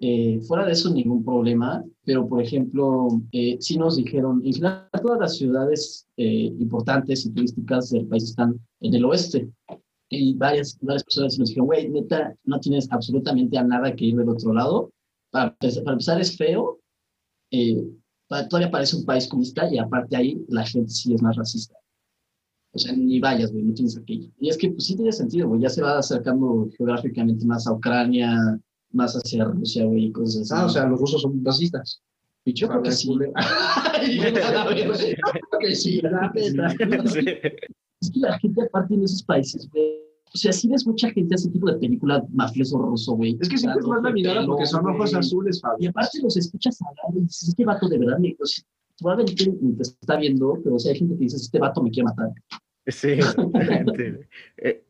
Eh, 0.00 0.40
fuera 0.46 0.64
de 0.64 0.72
eso, 0.72 0.94
ningún 0.94 1.24
problema, 1.24 1.84
pero 2.04 2.28
por 2.28 2.40
ejemplo, 2.40 3.08
eh, 3.32 3.56
sí 3.58 3.76
nos 3.76 3.96
dijeron, 3.96 4.40
en 4.44 4.52
general 4.54 4.88
todas 5.02 5.18
las 5.18 5.36
ciudades 5.36 6.06
eh, 6.16 6.54
importantes 6.60 7.26
y 7.26 7.30
turísticas 7.32 7.90
del 7.90 8.06
país 8.06 8.22
están 8.24 8.60
en 8.80 8.94
el 8.94 9.04
oeste. 9.06 9.48
Y 10.08 10.34
varias, 10.34 10.78
varias 10.80 11.02
personas 11.04 11.38
nos 11.38 11.48
dijeron, 11.48 11.66
güey, 11.66 11.88
neta, 11.88 12.34
no 12.44 12.60
tienes 12.60 12.86
absolutamente 12.92 13.58
a 13.58 13.64
nada 13.64 13.94
que 13.94 14.04
ir 14.06 14.16
del 14.16 14.28
otro 14.28 14.52
lado. 14.54 14.92
Para, 15.30 15.54
para 15.56 15.92
empezar, 15.92 16.20
es 16.20 16.36
feo. 16.36 16.78
eh, 17.50 17.82
pa- 18.28 18.46
todavía 18.48 18.70
parece 18.70 18.96
un 18.96 19.04
país 19.04 19.26
comunista 19.26 19.68
y 19.72 19.78
aparte 19.78 20.16
ahí 20.16 20.44
la 20.48 20.64
gente 20.64 20.90
sí 20.90 21.12
es 21.14 21.22
más 21.22 21.36
racista. 21.36 21.74
O 22.78 22.80
sea, 22.80 22.92
ni 22.96 23.18
vayas, 23.18 23.50
güey, 23.52 23.64
no 23.64 23.74
tienes 23.74 23.98
que 24.06 24.12
ir. 24.14 24.30
Y 24.38 24.48
es 24.48 24.56
que, 24.56 24.70
pues 24.70 24.86
sí 24.86 24.94
tiene 24.94 25.10
sentido, 25.12 25.48
güey, 25.48 25.60
ya 25.60 25.68
se 25.68 25.82
va 25.82 25.98
acercando 25.98 26.68
geográficamente 26.76 27.44
más 27.44 27.66
a 27.66 27.72
Ucrania, 27.72 28.36
más 28.92 29.14
hacia 29.14 29.44
Rusia, 29.44 29.84
güey, 29.84 30.04
y 30.06 30.12
cosas 30.12 30.42
así. 30.50 30.62
Ah, 30.62 30.66
o 30.66 30.68
sea, 30.68 30.86
los 30.86 31.00
rusos 31.00 31.22
son 31.22 31.44
racistas. 31.44 32.00
yo 32.46 32.68
creo 32.68 32.82
que 32.82 32.92
sí. 32.92 33.08
Creo 34.28 35.60
que 35.60 35.74
sí, 35.74 36.00
la 36.02 36.30
neta. 36.34 36.68
Es 38.00 38.10
que 38.12 38.20
la 38.20 38.38
gente 38.38 38.62
aparte 38.62 38.94
en 38.94 39.02
esos 39.02 39.22
países, 39.24 39.68
güey, 39.70 39.84
o 40.32 40.36
sea, 40.36 40.52
sí 40.52 40.68
ves 40.68 40.86
mucha 40.86 41.10
gente 41.10 41.34
ese 41.34 41.50
tipo 41.50 41.66
de 41.70 41.78
película 41.78 42.24
mafioso 42.30 42.78
ruso, 42.78 43.14
güey. 43.14 43.36
Es 43.40 43.48
que 43.48 43.56
siempre 43.58 43.80
es 43.80 43.86
más 43.86 44.02
la 44.02 44.10
mirada 44.12 44.46
porque 44.46 44.66
son 44.66 44.86
ojos 44.86 45.14
azules, 45.14 45.56
Y 45.56 45.60
Fabio. 45.60 45.90
aparte 45.90 46.18
los 46.22 46.36
escuchas 46.36 46.78
hablar 46.82 47.16
y 47.16 47.22
dices, 47.24 47.48
este 47.48 47.64
vato 47.64 47.88
de 47.88 47.98
verdad, 47.98 48.18
me- 48.18 48.36
o 48.40 48.46
sea, 48.46 48.64
probablemente 49.00 49.44
te 49.76 49.82
está 49.82 50.16
viendo, 50.16 50.58
pero 50.62 50.76
o 50.76 50.78
sea, 50.78 50.92
hay 50.92 50.98
gente 50.98 51.14
que 51.16 51.24
dice, 51.24 51.36
este 51.36 51.58
vato 51.58 51.82
me 51.82 51.90
quiere 51.90 52.04
matar. 52.04 52.30
Sí, 52.88 53.08
exactamente. 53.12 54.28
Eh, 54.56 54.84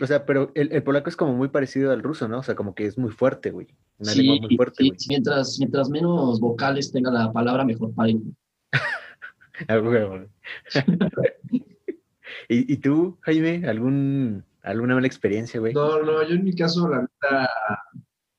o 0.00 0.06
sea, 0.06 0.26
pero 0.26 0.52
el, 0.54 0.72
el 0.72 0.82
polaco 0.82 1.08
es 1.08 1.16
como 1.16 1.32
muy 1.32 1.48
parecido 1.48 1.90
al 1.92 2.02
ruso, 2.02 2.28
¿no? 2.28 2.40
O 2.40 2.42
sea, 2.42 2.54
como 2.54 2.74
que 2.74 2.86
es 2.86 2.98
muy 2.98 3.10
fuerte, 3.10 3.50
güey. 3.50 3.68
Una 3.98 4.12
Sí, 4.12 4.22
lengua 4.22 4.46
muy 4.48 4.56
fuerte, 4.56 4.82
sí, 4.82 4.88
güey. 4.90 4.98
mientras, 5.08 5.56
mientras 5.58 5.88
menos 5.88 6.38
vocales 6.38 6.92
tenga 6.92 7.10
la 7.10 7.32
palabra, 7.32 7.64
mejor. 7.64 7.92
Ah, 9.68 9.76
güey. 9.78 10.28
¿Y, 12.48 12.72
¿Y 12.72 12.76
tú, 12.76 13.16
Jaime, 13.22 13.66
algún, 13.66 14.44
alguna 14.62 14.94
mala 14.94 15.06
experiencia, 15.06 15.58
güey? 15.60 15.72
No, 15.72 16.02
no, 16.02 16.22
yo 16.22 16.34
en 16.34 16.44
mi 16.44 16.54
caso, 16.54 16.88
la 16.88 17.00
neta, 17.02 17.48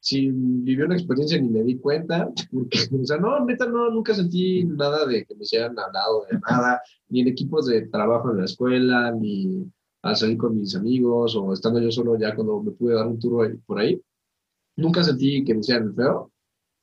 si 0.08 0.30
viví 0.32 0.82
una 0.82 0.96
experiencia 0.96 1.40
ni 1.42 1.50
me 1.50 1.64
di 1.64 1.78
cuenta, 1.78 2.30
porque, 2.52 2.80
o 3.02 3.06
sea, 3.06 3.18
no, 3.18 3.44
neta, 3.46 3.66
no, 3.68 3.90
nunca 3.92 4.14
sentí 4.14 4.64
nada 4.64 5.06
de 5.06 5.26
que 5.26 5.36
me 5.36 5.44
hicieran 5.44 5.78
hablado 5.78 6.26
de 6.32 6.40
nada, 6.50 6.82
ni 7.10 7.22
en 7.22 7.28
equipos 7.28 7.66
de 7.68 7.88
trabajo 7.88 8.32
en 8.32 8.38
la 8.38 8.46
escuela, 8.46 9.12
ni 9.12 9.66
al 10.04 10.16
salir 10.16 10.38
con 10.38 10.58
mis 10.58 10.76
amigos, 10.76 11.36
o 11.36 11.52
estando 11.52 11.82
yo 11.82 11.92
solo 11.92 12.18
ya 12.18 12.34
cuando 12.36 12.62
me 12.64 12.72
pude 12.72 12.96
dar 12.96 13.08
un 13.08 13.20
tour 13.20 13.58
por 13.66 13.80
ahí. 13.80 14.00
Nunca 14.78 15.04
sentí 15.04 15.44
que 15.44 15.54
me 15.54 15.60
hicieran 15.60 15.94
feo. 15.94 16.32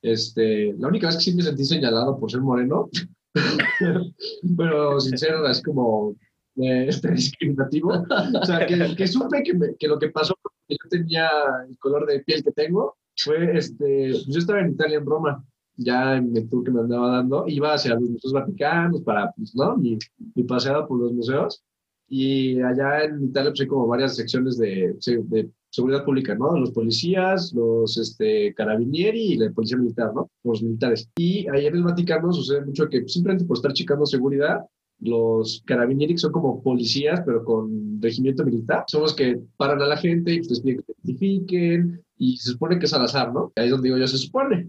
Este, 0.02 0.74
la 0.78 0.88
única 0.88 1.06
vez 1.06 1.16
que 1.16 1.22
sí 1.22 1.34
me 1.34 1.42
sentí 1.42 1.64
señalado 1.64 2.18
por 2.18 2.30
ser 2.30 2.42
moreno, 2.42 2.90
pero 4.58 5.00
sincero, 5.00 5.46
así 5.46 5.62
como 5.62 6.14
eh, 6.56 6.86
este, 6.88 7.10
discriminativo. 7.12 7.90
O 8.42 8.44
sea, 8.44 8.66
que, 8.66 8.94
que 8.96 9.06
supe 9.06 9.42
que, 9.42 9.54
me- 9.54 9.74
que 9.76 9.88
lo 9.88 9.98
que 9.98 10.10
pasó 10.10 10.34
que 10.68 10.76
yo 10.82 10.88
tenía 10.90 11.28
el 11.68 11.78
color 11.78 12.06
de 12.06 12.20
piel 12.20 12.42
que 12.42 12.52
tengo 12.52 12.96
fue, 13.16 13.56
este, 13.56 14.10
pues 14.10 14.26
yo 14.26 14.38
estaba 14.38 14.60
en 14.60 14.72
Italia, 14.72 14.98
en 14.98 15.06
Roma, 15.06 15.44
ya 15.76 16.16
en 16.16 16.36
el 16.36 16.48
tour 16.48 16.64
que 16.64 16.70
me 16.70 16.80
andaba 16.80 17.16
dando, 17.16 17.44
iba 17.48 17.74
hacia 17.74 17.94
los 17.94 18.10
museos 18.10 18.32
vaticanos 18.32 19.02
para, 19.02 19.32
pues, 19.32 19.54
¿no? 19.54 19.76
Mi, 19.76 19.98
mi 20.34 20.44
paseada 20.44 20.86
por 20.86 21.00
los 21.00 21.12
museos. 21.12 21.62
Y 22.08 22.60
allá 22.60 23.04
en 23.04 23.24
Italia 23.24 23.50
pues 23.50 23.62
hay 23.62 23.66
como 23.66 23.86
varias 23.86 24.14
secciones 24.14 24.58
de, 24.58 24.94
de 25.04 25.50
seguridad 25.70 26.04
pública, 26.04 26.34
¿no? 26.34 26.56
Los 26.56 26.70
policías, 26.70 27.52
los 27.54 27.96
este, 27.96 28.54
carabinieri 28.54 29.32
y 29.32 29.36
la 29.36 29.50
policía 29.50 29.78
militar, 29.78 30.12
¿no? 30.14 30.30
Los 30.44 30.62
militares. 30.62 31.08
Y 31.16 31.48
ahí 31.48 31.66
en 31.66 31.76
el 31.76 31.82
Vaticano 31.82 32.32
sucede 32.32 32.64
mucho 32.64 32.88
que 32.88 33.08
simplemente 33.08 33.46
por 33.46 33.56
estar 33.56 33.72
checando 33.72 34.06
seguridad, 34.06 34.60
los 35.00 35.62
carabinieri 35.66 36.14
que 36.14 36.18
son 36.18 36.32
como 36.32 36.62
policías, 36.62 37.22
pero 37.26 37.44
con 37.44 38.00
regimiento 38.00 38.44
militar, 38.44 38.84
son 38.86 39.02
los 39.02 39.14
que 39.14 39.40
paran 39.56 39.82
a 39.82 39.86
la 39.86 39.96
gente 39.96 40.34
y 40.34 40.38
pues, 40.38 40.50
les 40.50 40.60
piden 40.60 40.76
que 40.84 40.92
identifiquen 41.02 42.03
y 42.16 42.36
se 42.36 42.52
supone 42.52 42.78
que 42.78 42.86
es 42.86 42.94
al 42.94 43.02
azar, 43.02 43.32
¿no? 43.32 43.52
Ahí 43.56 43.66
es 43.66 43.70
donde 43.70 43.88
digo 43.88 43.98
yo, 43.98 44.06
se 44.06 44.18
supone. 44.18 44.68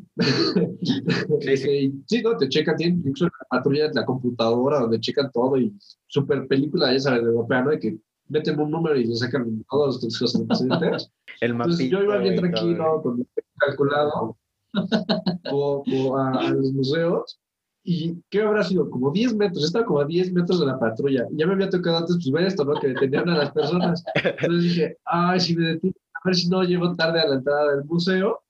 Sí, 1.41 1.57
sí. 1.57 1.93
Sí, 2.07 2.21
¿no? 2.21 2.37
Te 2.37 2.49
checan, 2.49 2.75
tienen 2.75 2.99
incluso 2.99 3.25
la 3.25 3.47
patrulla 3.49 3.87
de 3.87 3.93
la 3.93 4.05
computadora 4.05 4.79
donde 4.79 4.99
checan 4.99 5.31
todo 5.31 5.57
y 5.57 5.73
súper 6.07 6.47
película, 6.47 6.91
ya 6.91 6.99
sabes, 6.99 7.23
de 7.23 7.29
europea, 7.29 7.61
¿no? 7.61 7.71
De 7.71 7.79
que 7.79 7.97
meten 8.27 8.59
un 8.59 8.71
número 8.71 8.95
y 8.95 9.05
le 9.05 9.15
sacan 9.15 9.63
todos 9.69 10.03
los, 10.03 10.35
antecedentes. 10.35 11.11
El 11.41 11.51
Entonces 11.51 11.79
mapita, 11.79 11.97
yo 11.97 12.03
iba 12.03 12.17
bien 12.17 12.35
tranquilo, 12.35 13.01
con 13.03 13.17
mi 13.17 13.25
calculado, 13.57 14.37
o, 15.51 15.83
o 15.85 16.17
a, 16.17 16.31
a 16.31 16.49
los 16.49 16.71
museos. 16.73 17.39
¿Y 17.87 18.19
qué 18.31 18.41
habrá 18.41 18.63
sido? 18.63 18.89
Como 18.89 19.11
10 19.11 19.35
metros, 19.35 19.63
estaba 19.63 19.85
como 19.85 19.99
a 19.99 20.05
10 20.05 20.33
metros 20.33 20.59
de 20.59 20.65
la 20.65 20.79
patrulla. 20.79 21.27
Ya 21.33 21.45
me 21.45 21.53
había 21.53 21.69
tocado 21.69 21.97
antes, 21.97 22.15
pues 22.15 22.31
ver 22.31 22.45
esto, 22.45 22.65
¿no? 22.65 22.79
Que 22.79 22.87
detenían 22.87 23.29
a 23.29 23.37
las 23.37 23.51
personas. 23.51 24.03
Entonces 24.15 24.63
dije, 24.63 24.97
ay, 25.05 25.39
si 25.39 25.55
me 25.55 25.67
detienen, 25.67 25.95
ver 26.25 26.35
si 26.35 26.49
no 26.49 26.63
llego 26.63 26.95
tarde 26.95 27.21
a 27.21 27.27
la 27.27 27.35
entrada 27.35 27.75
del 27.75 27.85
museo. 27.85 28.41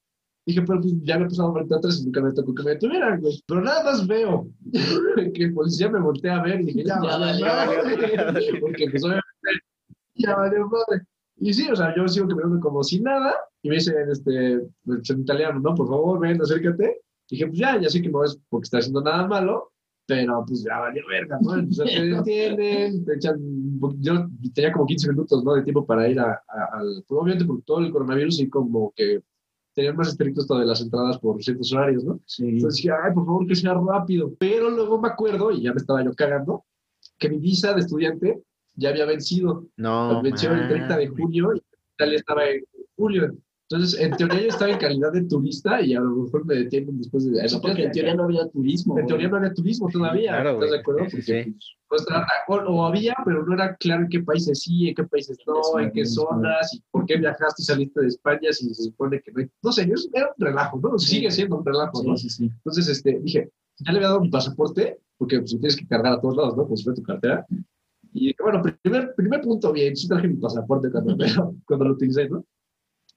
Dije, 0.45 0.61
pero 0.61 0.79
pues 0.79 0.93
ya 1.01 1.17
me 1.17 1.25
he 1.25 1.29
pasado 1.29 1.53
frente 1.53 1.75
atrás 1.75 1.99
y 1.99 2.05
nunca 2.05 2.21
me 2.21 2.33
tocó 2.33 2.53
que 2.53 2.63
me 2.63 2.71
detuvieran, 2.71 3.19
güey. 3.19 3.43
Pero 3.47 3.61
nada 3.61 3.83
más 3.83 4.05
veo 4.05 4.47
que 5.33 5.43
el 5.43 5.53
policía 5.53 5.89
me 5.89 5.99
voltea 5.99 6.37
a 6.37 6.43
ver 6.43 6.61
y 6.61 6.65
dije, 6.65 6.83
ya, 6.85 6.99
madre. 6.99 7.41
Porque 8.61 8.87
pues 8.91 9.03
obviamente, 9.03 9.23
ya 10.13 10.35
valió 10.35 10.67
madre. 10.67 11.05
Y 11.37 11.53
sí, 11.53 11.67
o 11.69 11.75
sea, 11.75 11.93
yo 11.95 12.07
sigo 12.07 12.27
caminando 12.27 12.59
como 12.59 12.83
si 12.83 13.01
nada 13.01 13.33
y 13.61 13.69
me 13.69 13.75
dicen, 13.75 13.95
este, 14.09 14.61
pues, 14.85 15.09
en 15.09 15.21
italiano, 15.21 15.59
no, 15.59 15.73
por 15.75 15.87
favor, 15.87 16.19
ven, 16.19 16.41
acércate. 16.41 17.01
Dije, 17.29 17.47
pues 17.47 17.57
ya, 17.57 17.81
ya 17.81 17.89
sé 17.89 18.01
que 18.01 18.09
no 18.09 18.23
es 18.23 18.39
porque 18.49 18.65
está 18.65 18.77
haciendo 18.77 19.01
nada 19.01 19.27
malo. 19.27 19.71
pero 20.05 20.45
pues 20.47 20.63
ya 20.63 20.79
valió 20.79 21.03
verga, 21.07 21.39
¿no? 21.41 21.67
Te 21.67 22.05
detienen, 22.05 23.03
te 23.03 23.15
echan, 23.15 23.39
yo 23.99 24.27
tenía 24.53 24.71
como 24.71 24.85
15 24.85 25.09
minutos, 25.09 25.43
¿no? 25.43 25.53
De 25.55 25.63
tiempo 25.63 25.85
para 25.85 26.07
ir 26.09 26.19
a, 26.19 26.31
a- 26.47 26.69
al, 26.79 27.03
pues, 27.07 27.19
obviamente 27.21 27.45
por 27.45 27.61
todo 27.63 27.79
el 27.79 27.91
coronavirus 27.91 28.39
y 28.41 28.49
como 28.49 28.91
que 28.95 29.21
tenían 29.73 29.95
más 29.97 30.07
estrictos 30.09 30.47
todo 30.47 30.59
de 30.59 30.65
las 30.65 30.81
entradas 30.81 31.17
por 31.19 31.41
ciertos 31.43 31.71
horarios, 31.73 32.03
¿no? 32.03 32.19
Sí. 32.25 32.47
Entonces 32.47 32.77
dije, 32.77 32.91
ay, 32.91 33.13
por 33.13 33.25
favor, 33.25 33.45
que 33.47 33.55
sea 33.55 33.73
rápido. 33.73 34.33
Pero 34.39 34.69
luego 34.69 34.99
me 35.01 35.09
acuerdo, 35.09 35.51
y 35.51 35.63
ya 35.63 35.71
me 35.73 35.77
estaba 35.77 36.03
yo 36.03 36.13
cagando, 36.13 36.63
que 37.17 37.29
mi 37.29 37.37
visa 37.39 37.73
de 37.73 37.81
estudiante 37.81 38.41
ya 38.75 38.89
había 38.89 39.05
vencido. 39.05 39.65
No. 39.77 40.21
venció 40.21 40.51
el 40.53 40.67
30 40.69 40.97
de 40.97 41.07
junio 41.07 41.51
y 41.55 41.61
Italia 41.95 42.17
estaba 42.17 42.45
en 42.49 42.63
julio. 42.95 43.35
Entonces, 43.67 43.99
en 43.99 44.15
teoría 44.15 44.41
yo 44.41 44.47
estaba 44.49 44.71
en 44.71 44.77
calidad 44.77 45.11
de 45.11 45.23
turista 45.23 45.81
y 45.81 45.95
a 45.95 45.99
lo 45.99 46.15
mejor 46.15 46.45
me 46.45 46.53
detienen 46.53 46.99
después 46.99 47.25
de... 47.25 47.43
Eso 47.43 47.59
porque 47.59 47.85
en 47.85 47.91
teoría 47.91 48.13
no 48.13 48.25
había 48.25 48.47
turismo. 48.47 48.99
En 48.99 49.07
teoría 49.07 49.27
no 49.27 49.37
había 49.37 49.53
turismo 49.53 49.89
todavía, 49.91 50.33
Claro, 50.33 50.53
¿estás 50.53 50.69
de 50.69 50.77
acuerdo? 50.77 50.99
Porque 51.09 51.21
sí. 51.23 51.57
pues, 51.87 52.05
no 52.47 52.75
o, 52.75 52.85
había, 52.85 53.15
pero 53.25 53.43
no 53.43 53.55
era 53.55 53.75
claro 53.77 54.03
en 54.03 54.09
qué 54.09 54.19
países 54.19 54.61
sí, 54.61 54.89
en 54.89 54.93
qué 54.93 55.03
países 55.05 55.39
no, 55.47 55.79
en 55.79 55.91
qué 55.91 56.05
zonas, 56.05 56.75
y 56.75 56.83
por 56.91 57.07
qué 57.07 57.17
viajaste 57.17 57.63
y 57.63 57.65
saliste 57.65 58.01
de 58.01 58.07
España 58.07 58.51
si 58.51 58.71
se 58.71 58.83
supone 58.83 59.19
que 59.21 59.31
no 59.31 59.39
hay... 59.39 59.49
No 59.63 59.71
sé, 59.71 59.91
era 60.13 60.29
un 60.37 60.45
relajo, 60.45 60.79
¿no? 60.79 60.99
Sigue 60.99 61.31
siendo 61.31 61.57
un 61.57 61.65
relajo, 61.65 62.03
¿no? 62.03 62.15
Sí, 62.17 62.29
sí, 62.29 62.37
sí. 62.37 62.43
Entonces, 62.43 62.87
este, 62.87 63.19
dije, 63.19 63.49
ya 63.79 63.91
le 63.91 63.97
había 63.97 64.09
dado 64.09 64.21
mi 64.21 64.29
pasaporte, 64.29 64.99
porque 65.17 65.39
pues 65.39 65.49
tienes 65.49 65.75
que 65.75 65.87
cargar 65.87 66.13
a 66.13 66.21
todos 66.21 66.37
lados, 66.37 66.55
¿no? 66.55 66.67
Pues 66.67 66.83
fue 66.83 66.93
tu 66.93 67.01
cartera. 67.01 67.43
Y 68.13 68.31
bueno, 68.39 68.61
primer, 68.83 69.15
primer 69.15 69.41
punto, 69.41 69.73
bien, 69.73 69.95
sí 69.95 70.07
traje 70.07 70.27
mi 70.27 70.35
pasaporte 70.35 70.91
cuando, 70.91 71.17
cuando 71.65 71.85
lo 71.85 71.93
utilicé, 71.93 72.29
¿no? 72.29 72.45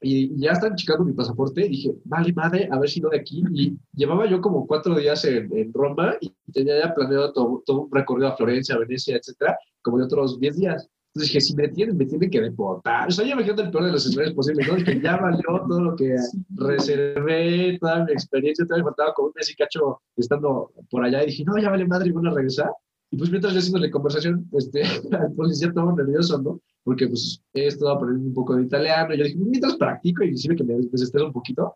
Y 0.01 0.39
ya 0.39 0.53
están 0.53 0.75
checando 0.75 1.03
mi 1.03 1.13
pasaporte 1.13 1.61
dije, 1.61 1.93
vale, 2.05 2.31
madre, 2.33 2.69
a 2.71 2.79
ver 2.79 2.89
si 2.89 3.01
no 3.01 3.09
de 3.09 3.17
aquí. 3.17 3.43
Y 3.53 3.77
llevaba 3.93 4.27
yo 4.27 4.39
como 4.39 4.65
cuatro 4.65 4.95
días 4.95 5.25
en, 5.25 5.55
en 5.55 5.73
Roma 5.73 6.15
y 6.21 6.33
tenía 6.53 6.79
ya 6.79 6.95
planeado 6.95 7.33
todo, 7.33 7.63
todo 7.65 7.81
un 7.81 7.91
recorrido 7.91 8.29
a 8.29 8.37
Florencia, 8.37 8.77
Venecia, 8.77 9.17
etcétera, 9.17 9.57
como 9.81 9.97
de 9.97 10.05
otros 10.05 10.39
10 10.39 10.55
días. 10.57 10.89
Entonces 11.13 11.33
dije, 11.33 11.41
si 11.41 11.55
me 11.55 11.67
tienen, 11.69 11.97
me 11.97 12.05
tienen 12.05 12.29
que 12.29 12.39
deportar. 12.39 13.07
O 13.07 13.11
sea, 13.11 13.25
yo 13.25 13.35
me 13.35 13.43
quedé 13.43 13.63
el 13.63 13.71
peor 13.71 13.85
de 13.85 13.91
los 13.91 14.05
escenarios 14.05 14.35
posibles, 14.35 14.67
¿no? 14.67 14.75
Dije, 14.75 15.01
ya 15.01 15.17
valió 15.17 15.65
todo 15.67 15.81
lo 15.81 15.95
que 15.95 16.15
reservé, 16.55 17.77
toda 17.79 18.05
mi 18.05 18.11
experiencia, 18.11 18.63
todavía 18.65 18.83
me 18.83 18.89
faltaba 18.91 19.13
como 19.15 19.29
un 19.29 19.33
mes 19.35 19.49
y 19.49 19.55
cacho 19.55 20.01
estando 20.15 20.71
por 20.91 21.03
allá. 21.03 21.23
Y 21.23 21.27
dije, 21.27 21.43
no, 21.45 21.57
ya 21.57 21.71
vale 21.71 21.87
madre, 21.87 22.09
y 22.09 22.11
van 22.11 22.27
a 22.27 22.33
regresar. 22.33 22.69
Y 23.11 23.17
pues 23.17 23.31
mientras 23.31 23.53
yo 23.53 23.59
haciéndole 23.59 23.89
conversación, 23.89 24.47
este, 24.53 24.83
al 25.17 25.33
policía 25.33 25.73
todo 25.73 25.95
nervioso, 25.95 26.37
¿no? 26.37 26.61
Porque 26.83 27.07
pues 27.07 27.43
he 27.53 27.67
estado 27.67 27.91
aprendiendo 27.91 28.29
un 28.29 28.33
poco 28.33 28.55
de 28.55 28.63
italiano. 28.63 29.13
Y 29.13 29.17
yo 29.17 29.23
dije, 29.25 29.37
mientras 29.37 29.75
practico 29.75 30.23
y 30.23 30.37
sirve 30.37 30.55
que 30.55 30.63
me 30.63 30.75
desestreso 30.75 31.27
un 31.27 31.33
poquito. 31.33 31.75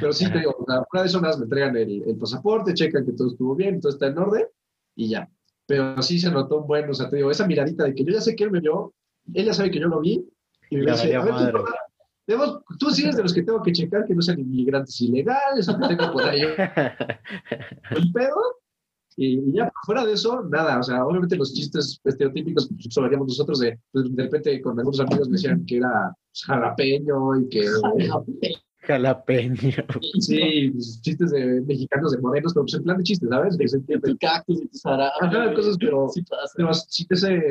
Pero 0.00 0.12
sí, 0.12 0.30
te 0.30 0.38
digo, 0.38 0.54
o 0.58 0.64
de 1.00 1.06
eso 1.06 1.20
nada, 1.20 1.32
más 1.32 1.38
me 1.38 1.44
entregan 1.44 1.76
el, 1.76 2.02
el 2.06 2.16
pasaporte, 2.16 2.74
checan 2.74 3.04
que 3.04 3.12
todo 3.12 3.28
estuvo 3.28 3.54
bien, 3.54 3.80
todo 3.80 3.92
está 3.92 4.06
en 4.06 4.18
orden 4.18 4.46
y 4.94 5.08
ya. 5.08 5.28
Pero 5.66 6.00
sí 6.02 6.18
se 6.18 6.30
notó 6.30 6.60
un 6.60 6.66
buen, 6.66 6.88
o 6.90 6.94
sea, 6.94 7.08
te 7.08 7.16
digo, 7.16 7.30
esa 7.30 7.46
miradita 7.46 7.84
de 7.84 7.94
que 7.94 8.04
yo 8.04 8.12
ya 8.12 8.20
sé 8.20 8.36
que 8.36 8.44
él 8.44 8.50
me 8.50 8.60
vio, 8.60 8.92
él 9.32 9.46
ya 9.46 9.54
sabe 9.54 9.70
que 9.70 9.80
yo 9.80 9.88
lo 9.88 10.00
vi, 10.00 10.28
y 10.68 10.76
me 10.76 10.90
dice, 10.90 11.14
a 11.14 11.24
ver, 11.24 11.32
madre. 11.32 11.52
tú, 12.26 12.76
tú 12.78 12.90
sí 12.90 13.02
eres 13.02 13.16
de 13.16 13.22
los 13.22 13.34
que 13.34 13.42
tengo 13.42 13.62
que 13.62 13.72
checar 13.72 14.04
que 14.04 14.14
no 14.14 14.22
sean 14.22 14.40
inmigrantes 14.40 15.00
ilegales 15.00 15.68
o 15.68 15.78
que 15.78 15.88
tengo 15.88 16.12
por 16.12 16.24
ahí 16.24 16.42
un 17.96 18.12
pedo. 18.12 18.60
Y 19.16 19.52
ya, 19.52 19.70
fuera 19.84 20.04
de 20.06 20.12
eso, 20.12 20.42
nada, 20.44 20.78
o 20.78 20.82
sea, 20.82 21.04
obviamente 21.04 21.36
los 21.36 21.52
chistes 21.52 22.00
estereotípicos 22.04 22.68
que 22.68 22.90
sobraríamos 22.90 23.28
nosotros 23.28 23.58
de, 23.58 23.78
pues, 23.92 24.04
de 24.14 24.22
repente 24.22 24.60
con 24.62 24.78
algunos 24.78 25.00
amigos 25.00 25.28
me 25.28 25.32
decían 25.32 25.64
que 25.66 25.78
era 25.78 26.14
pues, 26.30 26.44
jalapeño 26.44 27.40
y 27.40 27.48
que, 27.48 27.64
Jalapeño. 28.82 29.56
sí, 30.20 30.70
pues, 30.72 31.00
chistes 31.02 31.30
de 31.32 31.60
mexicanos 31.62 32.12
de 32.12 32.18
morenos, 32.18 32.54
pero 32.54 32.64
pues 32.64 32.74
en 32.74 32.82
plan 32.82 32.96
de 32.96 33.02
chistes, 33.04 33.28
¿sabes? 33.28 33.54
Se 33.56 33.64
De 33.64 33.76
entiende. 33.76 34.10
tu 34.12 34.18
cactus 34.18 34.62
y 34.62 34.68
tus 34.68 34.86
Ajá, 34.86 35.10
árabes. 35.20 35.56
cosas, 35.56 35.76
pero- 35.78 36.08
Sí 36.08 36.22
pasa. 36.22 36.52
pero 36.56 36.74
sí 36.74 37.06
ese 37.10 37.42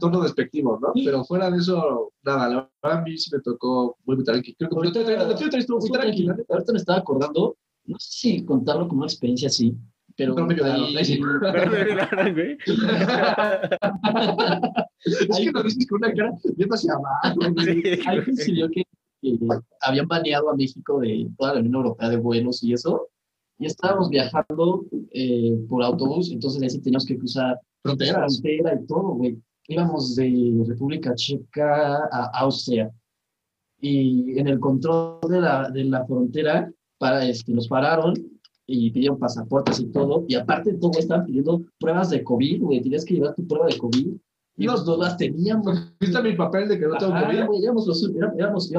tono 0.00 0.22
despectivo, 0.22 0.78
¿no? 0.80 0.92
Pero 0.94 1.24
fuera 1.24 1.50
de 1.50 1.58
eso, 1.58 2.12
nada, 2.22 2.48
la 2.48 2.70
verdad 2.82 3.00
a 3.00 3.02
mí 3.02 3.18
sí 3.18 3.30
me 3.34 3.40
tocó 3.40 3.98
muy, 4.06 4.16
muy 4.16 4.24
tranquilo. 4.24 4.56
Creo 4.58 4.70
que 4.70 4.76
muy 4.76 4.86
Estuvo 4.88 5.04
tranquila. 5.04 6.00
tranquilo. 6.00 6.36
Ahorita 6.48 6.72
me 6.72 6.78
estaba 6.78 6.98
acordando, 7.00 7.56
no 7.84 7.96
sé 7.98 8.08
si 8.10 8.44
contarlo 8.44 8.88
como 8.88 9.02
una 9.02 9.08
experiencia 9.08 9.48
así, 9.48 9.76
pero 10.18 10.34
Pero 10.34 10.46
me 10.48 10.54
violaron, 10.54 10.84
ahí- 10.96 11.20
me 11.20 12.32
güey. 12.32 12.58
Es 15.04 15.38
que 15.38 15.50
lo 15.52 15.62
dices 15.62 15.86
con 15.86 15.98
una 16.02 16.12
cara 16.12 16.32
bien 16.56 16.68
hacia 16.70 16.92
abajo, 16.94 17.38
güey. 17.54 17.82
Sí, 17.82 17.98
coincidió 18.24 18.68
que, 18.68 18.82
que 19.22 19.38
habían 19.80 20.08
baneado 20.08 20.50
a 20.50 20.56
México 20.56 20.98
de 21.00 21.28
toda 21.38 21.54
la 21.54 21.60
Unión 21.60 21.76
Europea 21.76 22.08
de 22.10 22.16
vuelos 22.16 22.62
y 22.64 22.72
eso, 22.72 23.08
y 23.58 23.66
estábamos 23.66 24.10
viajando 24.10 24.84
eh, 25.12 25.56
por 25.68 25.82
autobús, 25.84 26.30
entonces 26.32 26.60
ahí 26.62 26.70
sí 26.70 26.80
teníamos 26.80 27.06
que 27.06 27.16
cruzar 27.16 27.56
Fronteras. 27.82 28.40
frontera 28.40 28.74
y 28.82 28.86
todo, 28.86 29.14
güey. 29.14 29.38
Íbamos 29.68 30.16
de 30.16 30.64
República 30.66 31.14
Checa 31.14 32.08
a 32.10 32.30
Austria. 32.40 32.90
Y 33.80 34.36
en 34.38 34.48
el 34.48 34.58
control 34.58 35.20
de 35.28 35.40
la, 35.40 35.70
de 35.70 35.84
la 35.84 36.04
frontera, 36.06 36.68
para, 36.98 37.24
este, 37.24 37.52
nos 37.52 37.68
pararon 37.68 38.14
y 38.70 38.90
pidieron 38.90 39.18
pasaportes 39.18 39.80
y 39.80 39.86
todo. 39.86 40.26
Y 40.28 40.34
aparte 40.34 40.72
de 40.72 40.78
todo, 40.78 40.92
estaban 40.98 41.24
pidiendo 41.24 41.62
pruebas 41.80 42.10
de 42.10 42.22
COVID, 42.22 42.62
güey. 42.62 42.82
Tenías 42.82 43.04
que 43.04 43.14
llevar 43.14 43.34
tu 43.34 43.46
prueba 43.46 43.66
de 43.66 43.78
COVID. 43.78 44.08
Y 44.58 44.64
los 44.66 44.84
dos 44.84 44.98
las 44.98 45.16
teníamos. 45.16 45.90
¿Viste 45.98 46.22
mi 46.22 46.34
papel 46.34 46.68
de 46.68 46.78
que 46.78 46.86
no 46.86 46.98
tengo 46.98 47.12
COVID? 47.12 47.46
güey, 47.46 47.62
éramos 47.62 47.86
los, 47.86 48.12
éramos, 48.36 48.70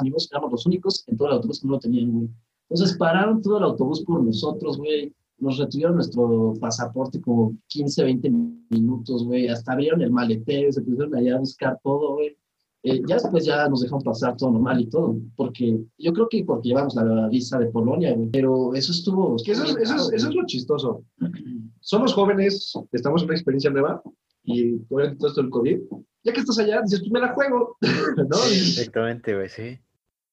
amigos, 0.00 0.28
éramos 0.32 0.50
los 0.50 0.66
únicos 0.66 1.04
en 1.06 1.16
todo 1.16 1.28
el 1.28 1.34
autobús 1.34 1.60
que 1.60 1.66
no 1.68 1.74
lo 1.74 1.78
tenían, 1.78 2.10
güey. 2.10 2.28
Entonces 2.68 2.96
pararon 2.98 3.40
todo 3.40 3.58
el 3.58 3.64
autobús 3.64 4.02
por 4.02 4.22
nosotros, 4.24 4.76
güey. 4.76 5.14
Nos 5.38 5.56
retuvieron 5.56 5.94
nuestro 5.94 6.54
pasaporte 6.60 7.20
como 7.20 7.54
15, 7.68 8.02
20 8.02 8.32
minutos, 8.70 9.24
güey. 9.24 9.46
Hasta 9.46 9.72
abrieron 9.72 10.02
el 10.02 10.10
maletero, 10.10 10.72
se 10.72 10.82
pusieron 10.82 11.14
allá 11.14 11.36
a 11.36 11.38
buscar 11.38 11.78
todo, 11.84 12.14
güey. 12.14 12.36
Eh, 12.84 13.02
ya 13.06 13.16
después 13.16 13.44
ya 13.44 13.68
nos 13.68 13.80
dejaron 13.82 14.02
pasar 14.02 14.36
todo 14.36 14.52
normal 14.52 14.80
y 14.80 14.86
todo, 14.86 15.16
porque 15.36 15.78
yo 15.98 16.12
creo 16.12 16.28
que 16.28 16.44
porque 16.44 16.68
llevamos 16.68 16.94
la 16.94 17.28
visa 17.28 17.58
de 17.58 17.66
Polonia, 17.66 18.14
güey. 18.14 18.28
Pero 18.30 18.72
eso 18.74 18.92
estuvo. 18.92 19.36
Que 19.44 19.52
eso, 19.52 19.64
es- 19.64 19.76
eso, 19.76 19.94
es, 19.96 20.12
eso 20.12 20.28
es 20.28 20.34
lo 20.34 20.46
chistoso. 20.46 21.02
Somos 21.80 22.12
jóvenes, 22.14 22.72
estamos 22.92 23.22
en 23.22 23.26
una 23.28 23.34
experiencia 23.34 23.70
nueva 23.70 24.00
y 24.44 24.74
obviamente 24.90 25.18
todo 25.18 25.28
esto 25.28 25.42
del 25.42 25.50
COVID. 25.50 25.78
Ya 26.24 26.32
que 26.32 26.40
estás 26.40 26.58
allá, 26.58 26.80
dices, 26.82 27.00
pues 27.00 27.10
me 27.12 27.20
la 27.20 27.32
juego, 27.32 27.76
¿no? 28.16 28.36
Exactamente, 28.50 29.34
güey, 29.34 29.48
sí. 29.48 29.78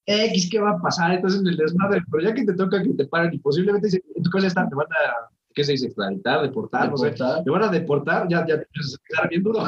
X, 0.08 0.50
¿qué 0.52 0.60
va 0.60 0.72
a 0.72 0.82
pasar? 0.82 1.14
Entonces 1.14 1.42
en 1.42 1.48
el 1.48 1.58
desmadre, 1.58 2.02
pero 2.12 2.24
ya 2.24 2.34
que 2.36 2.46
te 2.46 2.54
toca 2.54 2.82
que 2.84 2.94
te 2.94 3.08
paren 3.08 3.34
y 3.34 3.40
posiblemente 3.40 3.88
en 4.16 4.24
tu 4.24 4.30
casa 4.30 4.48
están, 4.48 4.70
te 4.70 4.76
van 4.76 4.86
a, 4.88 5.35
¿qué 5.56 5.64
se 5.64 5.72
dice? 5.72 5.88
Extraditar, 5.88 6.44
deportar, 6.44 6.92
no 6.92 6.98
sé. 6.98 7.06
Deportar. 7.08 7.44
Te 7.44 7.50
van 7.50 7.64
a 7.64 7.70
deportar, 7.70 8.28
ya, 8.30 8.46
ya 8.46 8.58
te 8.58 8.66
empiezas 8.66 8.96
a 8.96 9.04
quedar 9.08 9.30
bien 9.30 9.44
duro, 9.44 9.60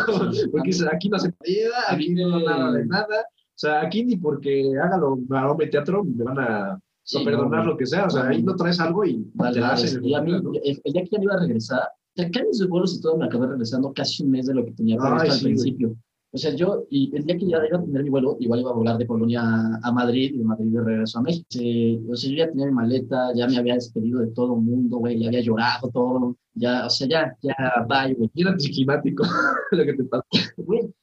porque 0.52 0.72
aquí 0.92 1.10
no 1.10 1.18
se 1.18 1.32
puede, 1.32 1.70
aquí 1.88 2.10
no 2.14 2.40
nada 2.40 2.72
de 2.74 2.86
nada. 2.86 3.22
O 3.22 3.60
sea, 3.60 3.82
aquí 3.82 4.06
ni 4.06 4.18
porque 4.18 4.72
hágalo 4.80 5.18
maroma 5.28 5.64
y 5.64 5.70
teatro 5.72 6.04
me 6.04 6.24
van 6.24 6.40
a 6.40 6.80
Sí, 7.08 7.24
perdonar 7.24 7.64
no, 7.64 7.72
lo 7.72 7.78
que 7.78 7.86
sea. 7.86 8.06
O 8.06 8.10
sea, 8.10 8.28
ahí 8.28 8.44
no 8.44 8.54
traes 8.58 8.82
algo 8.82 9.06
y 9.06 9.26
Vale, 9.34 9.54
te 9.54 9.60
la 9.62 9.70
hacen. 9.70 10.04
Y 10.04 10.14
a 10.14 10.22
mí, 10.22 10.32
¿no? 10.32 10.52
el, 10.62 10.82
el 10.84 10.94
día 10.94 11.04
que 11.04 11.10
ya 11.10 11.18
me 11.20 11.24
iba 11.24 11.36
a 11.36 11.40
regresar, 11.40 11.84
de 12.16 12.30
cambios 12.30 12.60
de 12.60 12.68
vuelos 12.68 12.98
y 12.98 13.02
todo, 13.02 13.16
me 13.18 13.26
acabé 13.26 13.48
regresando 13.48 13.94
casi 13.94 14.24
un 14.24 14.32
mes 14.32 14.48
de 14.48 14.56
lo 14.56 14.66
que 14.66 14.74
tenía 14.74 14.98
previsto 14.98 15.48
al 15.48 15.58
sí, 15.58 15.76
güey. 15.78 15.96
O 16.32 16.38
sea, 16.38 16.54
yo, 16.54 16.86
y 16.90 17.16
el 17.16 17.26
día 17.26 17.38
que 17.38 17.48
ya 17.48 17.66
iba 17.66 17.78
a 17.78 17.84
tener 17.84 18.04
mi 18.04 18.10
vuelo, 18.10 18.38
igual 18.40 18.60
iba 18.60 18.70
a 18.72 18.74
volar 18.74 18.98
de 18.98 19.06
Polonia 19.06 19.42
a, 19.82 19.92
Madrid 19.92 20.34
y 20.34 20.38
de 20.40 20.44
Madrid 20.44 20.72
de 20.74 20.84
regreso 20.84 21.20
a 21.20 21.22
México. 21.22 21.48
Eh, 21.60 22.00
o 22.10 22.16
sea, 22.16 22.30
yo 22.30 22.38
ya 22.38 22.50
tenía 22.50 22.66
mi 22.66 22.74
maleta, 22.74 23.34
ya 23.34 23.48
me 23.48 23.58
había 23.58 23.76
despedido 23.76 24.20
de 24.20 24.28
todo 24.28 24.56
el 24.56 24.62
mundo, 24.62 24.98
güey, 24.98 25.20
ya 25.20 25.30
había 25.30 25.42
llorado 25.42 25.90
todo, 25.90 26.38
ya, 26.54 26.86
o 26.86 26.90
sea, 26.90 27.08
ya, 27.08 27.38
ya, 27.42 27.56
bye, 27.88 28.14
güey. 28.14 28.30
Bien 28.34 28.50
anticlimático 28.50 29.24
lo 29.72 29.86
que 29.86 29.94
te 29.94 30.04
pasa. 30.04 30.26
Güey, 30.58 30.94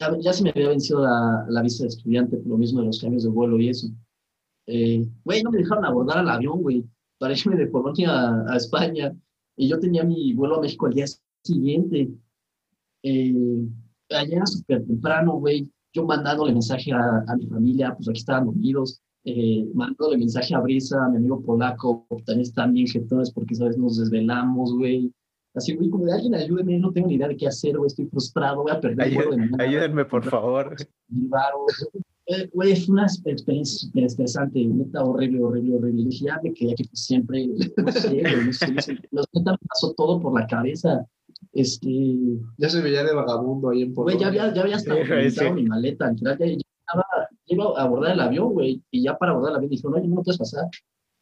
ya, 0.00 0.16
ya 0.20 0.32
se 0.32 0.42
me 0.42 0.50
había 0.50 0.68
vencido 0.70 1.02
la, 1.02 1.46
la 1.48 1.62
visa 1.62 1.84
de 1.84 1.88
estudiante 1.88 2.36
por 2.36 2.48
lo 2.48 2.58
mismo 2.58 2.80
de 2.80 2.86
los 2.86 3.00
cambios 3.00 3.22
de 3.22 3.30
vuelo 3.30 3.58
y 3.60 3.68
eso. 3.68 3.88
Eh, 4.66 5.06
Güey, 5.24 5.42
no 5.42 5.50
me 5.50 5.58
dejaron 5.58 5.84
abordar 5.84 6.18
al 6.18 6.28
avión, 6.28 6.60
güey, 6.62 6.84
para 7.18 7.34
irme 7.34 7.56
de 7.56 7.68
Polonia 7.68 8.10
a, 8.10 8.52
a 8.52 8.56
España. 8.56 9.14
Y 9.56 9.68
yo 9.68 9.78
tenía 9.78 10.04
mi 10.04 10.32
vuelo 10.34 10.56
a 10.56 10.60
México 10.60 10.86
al 10.86 10.94
día 10.94 11.06
siguiente. 11.44 12.10
Eh, 13.02 13.68
allá 14.10 14.44
súper 14.46 14.84
temprano, 14.86 15.34
güey. 15.38 15.68
Yo 15.92 16.04
mandándole 16.04 16.52
mensaje 16.52 16.92
a, 16.92 17.24
a 17.26 17.36
mi 17.36 17.46
familia, 17.46 17.94
pues 17.94 18.08
aquí 18.08 18.18
estaban 18.18 18.46
dormidos. 18.46 19.00
Eh, 19.24 19.66
mandándole 19.74 20.18
mensaje 20.18 20.54
a 20.54 20.60
Brisa, 20.60 21.04
a 21.04 21.08
mi 21.08 21.16
amigo 21.16 21.40
polaco, 21.42 22.06
también 22.24 22.40
están 22.42 22.72
bien 22.72 22.86
jetones 22.86 23.30
porque, 23.32 23.54
¿sabes? 23.54 23.76
Nos 23.78 23.98
desvelamos, 23.98 24.74
güey. 24.76 25.12
Así, 25.54 25.74
güey, 25.74 25.88
como 25.88 26.04
de 26.04 26.12
alguien 26.12 26.34
ayúdeme, 26.34 26.78
no 26.78 26.92
tengo 26.92 27.08
ni 27.08 27.14
idea 27.14 27.28
de 27.28 27.36
qué 27.36 27.46
hacer, 27.48 27.76
güey, 27.78 27.86
estoy 27.88 28.06
frustrado, 28.06 28.62
voy 28.62 28.72
a 28.72 28.78
perder 28.80 29.08
el 29.08 29.14
vuelo 29.14 29.30
de 29.30 29.36
Ayú- 29.36 29.50
mañana. 29.50 29.64
Ayúdenme, 29.64 30.04
por 30.04 30.22
favor. 30.24 30.76
varos. 31.08 31.88
Eh, 32.26 32.48
Güey, 32.52 32.76
fue 32.76 32.92
una 32.92 33.04
experiencia 33.04 33.78
súper 33.86 34.04
estresante, 34.04 34.64
neta, 34.66 35.02
horrible, 35.02 35.42
horrible, 35.42 35.76
horrible. 35.76 36.02
Y 36.02 36.04
dije, 36.06 36.24
ya 36.26 36.40
me 36.42 36.52
quedé 36.52 36.72
aquí 36.72 36.84
pues 36.84 37.04
siempre, 37.04 37.46
no 37.76 37.92
sé, 37.92 38.22
no 38.44 38.52
sé, 38.52 38.72
no 38.72 38.82
sé. 38.82 38.98
Los 39.12 39.26
me 39.32 39.42
pasó 39.68 39.94
todo 39.96 40.20
por 40.20 40.38
la 40.38 40.46
cabeza. 40.46 41.06
Este, 41.52 41.88
Ya 42.58 42.68
se 42.68 42.80
veía 42.82 43.04
de 43.04 43.14
vagabundo 43.14 43.70
ahí 43.70 43.82
en 43.82 43.94
güey, 43.94 44.16
ya 44.16 44.26
Polonia. 44.26 44.42
había, 44.42 44.54
ya 44.54 44.62
había 44.62 44.76
hasta 44.76 44.94
organizado 44.94 45.54
mi 45.54 45.64
maleta, 45.64 46.12
ya, 46.16 46.36
ya 46.38 46.46
estaba, 46.46 47.04
iba 47.46 47.64
a 47.78 47.82
abordar 47.82 48.12
el 48.12 48.20
avión, 48.20 48.52
güey, 48.52 48.82
y 48.90 49.02
ya 49.04 49.16
para 49.16 49.32
abordar 49.32 49.52
el 49.52 49.56
avión 49.56 49.70
dijeron, 49.70 49.94
oye, 49.94 50.08
no 50.08 50.16
me 50.16 50.22
puedes 50.22 50.38
pasar. 50.38 50.64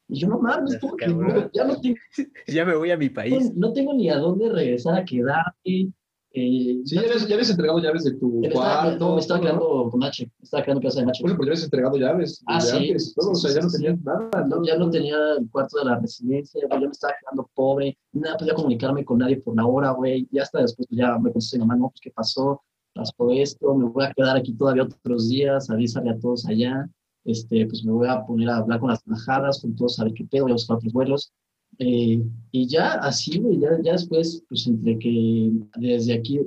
Y 0.09 0.19
yo, 0.21 0.29
no 0.29 0.39
mames, 0.39 0.79
¿cómo 0.81 0.97
que 0.97 1.07
no? 1.09 1.51
Ya 1.53 1.65
no 1.65 1.81
tengo, 1.81 1.97
Ya 2.47 2.65
me 2.65 2.75
voy 2.77 2.91
a 2.91 2.97
mi 2.97 3.09
país. 3.09 3.55
no 3.55 3.73
tengo 3.73 3.95
ni 3.95 4.11
a 4.11 4.19
dónde 4.19 4.51
regresar 4.51 4.97
a 4.97 5.05
quedarme. 5.05 5.93
Eh, 6.37 6.81
Sí, 6.85 6.97
ya 6.97 7.35
habías 7.35 7.51
entregado 7.51 7.79
llaves 7.79 8.03
de 8.03 8.15
tu 8.15 8.41
me 8.41 8.49
estaba, 8.49 8.83
cuarto. 8.83 9.09
no, 9.09 9.15
me 9.15 9.21
estaba 9.21 9.41
quedando 9.41 9.89
con 9.89 10.03
H, 10.03 10.25
me 10.25 10.43
estaba 10.43 10.65
quedando 10.65 10.81
en 10.81 10.87
casa 10.89 11.01
de 11.01 11.07
Nacho. 11.07 11.23
Bueno, 11.23 11.37
pues 11.37 11.47
ya 11.47 11.51
habías 11.53 11.65
entregado 11.65 11.97
llaves. 11.97 12.43
Ah, 12.47 12.61
sí. 12.61 12.77
antes 12.77 13.15
todo, 13.15 13.31
o 13.31 13.35
sea, 13.37 13.55
ya 13.55 13.61
no 13.61 13.71
tenías 13.71 14.03
nada, 14.03 14.47
¿no? 14.49 14.65
ya 14.65 14.77
no 14.77 14.91
tenía 14.91 15.17
el 15.39 15.49
cuarto 15.49 15.79
de 15.79 15.85
la 15.85 16.01
residencia, 16.01 16.61
güey, 16.67 16.81
ya 16.81 16.87
me 16.87 16.93
estaba 16.93 17.15
quedando 17.21 17.49
pobre, 17.55 17.97
no 18.13 18.37
podía 18.37 18.55
comunicarme 18.55 19.05
con 19.05 19.19
nadie 19.19 19.37
por 19.37 19.55
la 19.55 19.65
hora, 19.65 19.91
güey, 19.93 20.27
ya 20.33 20.43
hasta 20.43 20.61
después 20.61 20.89
pues, 20.89 20.99
ya 20.99 21.17
me 21.19 21.31
contesté 21.31 21.59
mamá, 21.59 21.77
no, 21.77 21.89
pues 21.91 22.01
qué 22.01 22.11
pasó, 22.11 22.61
pasó 22.95 23.31
esto, 23.31 23.73
me 23.77 23.85
voy 23.85 24.05
a 24.05 24.13
quedar 24.13 24.37
aquí 24.37 24.53
todavía 24.55 24.83
otros 24.83 25.29
días, 25.29 25.71
avísale 25.71 26.11
a 26.11 26.19
todos 26.19 26.47
allá, 26.47 26.91
este, 27.25 27.65
pues 27.67 27.85
me 27.85 27.93
voy 27.93 28.09
a 28.09 28.27
poner 28.27 28.51
a 28.51 28.57
hablar 28.57 28.81
con 28.81 28.91
las 28.91 29.07
embajadas, 29.07 29.61
con 29.63 29.77
todos 29.77 30.01
a 30.01 30.05
ver 30.05 30.15
qué 30.15 30.25
pedo, 30.25 30.43
voy 30.45 30.53
a 30.53 30.55
buscar 30.55 30.79
otros 30.79 30.93
vuelos, 30.93 31.33
eh, 31.79 32.23
y 32.53 32.67
ya 32.69 32.93
así, 32.95 33.39
güey, 33.39 33.59
ya, 33.61 33.71
ya 33.83 33.93
después, 33.93 34.45
pues 34.49 34.67
entre 34.67 34.99
que 34.99 35.51
desde 35.77 36.15
aquí, 36.15 36.41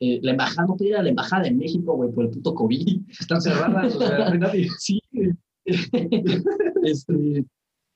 eh, 0.00 0.20
la 0.22 0.32
embajada, 0.32 0.66
no 0.66 0.76
podía 0.76 0.90
ir 0.90 0.96
a 0.96 1.02
la 1.02 1.08
embajada 1.10 1.44
de 1.44 1.52
México, 1.52 1.94
güey, 1.94 2.10
por 2.10 2.24
el 2.24 2.30
puto 2.30 2.54
COVID, 2.54 3.00
Están 3.20 3.40
cerradas, 3.40 3.94
o 3.94 3.98
sea, 3.98 4.18
no 4.18 4.24
hay 4.32 4.38
nadie. 4.38 4.68
Sí, 4.78 5.00
este, 6.84 7.44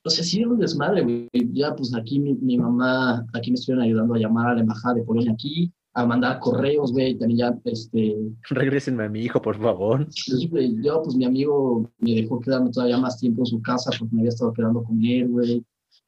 o 0.04 0.10
sea, 0.10 0.24
sí 0.24 0.40
era 0.40 0.48
un 0.48 0.58
desmadre, 0.58 1.02
güey. 1.02 1.28
Ya, 1.52 1.74
pues 1.74 1.94
aquí 1.94 2.18
mi, 2.18 2.34
mi 2.34 2.58
mamá, 2.58 3.24
aquí 3.32 3.50
me 3.50 3.54
estuvieron 3.54 3.84
ayudando 3.84 4.14
a 4.14 4.18
llamar 4.18 4.48
a 4.48 4.54
la 4.54 4.60
embajada 4.62 4.94
de 4.94 5.02
Polonia 5.02 5.32
aquí, 5.32 5.72
a 5.94 6.06
mandar 6.06 6.40
correos, 6.40 6.92
güey. 6.92 7.16
También 7.16 7.38
ya, 7.38 7.58
este, 7.64 8.16
Regrésenme 8.48 9.04
a 9.04 9.08
mi 9.08 9.20
hijo, 9.20 9.40
por 9.40 9.60
favor. 9.60 10.06
sí, 10.10 10.48
güey, 10.48 10.74
yo, 10.82 11.02
pues 11.02 11.14
mi 11.16 11.24
amigo 11.24 11.88
me 11.98 12.14
dejó 12.14 12.40
quedarme 12.40 12.70
todavía 12.70 12.98
más 12.98 13.18
tiempo 13.18 13.42
en 13.42 13.46
su 13.46 13.62
casa 13.62 13.90
porque 13.98 14.14
me 14.14 14.22
había 14.22 14.30
estado 14.30 14.52
quedando 14.52 14.82
con 14.82 15.04
él, 15.04 15.28
güey. 15.28 15.64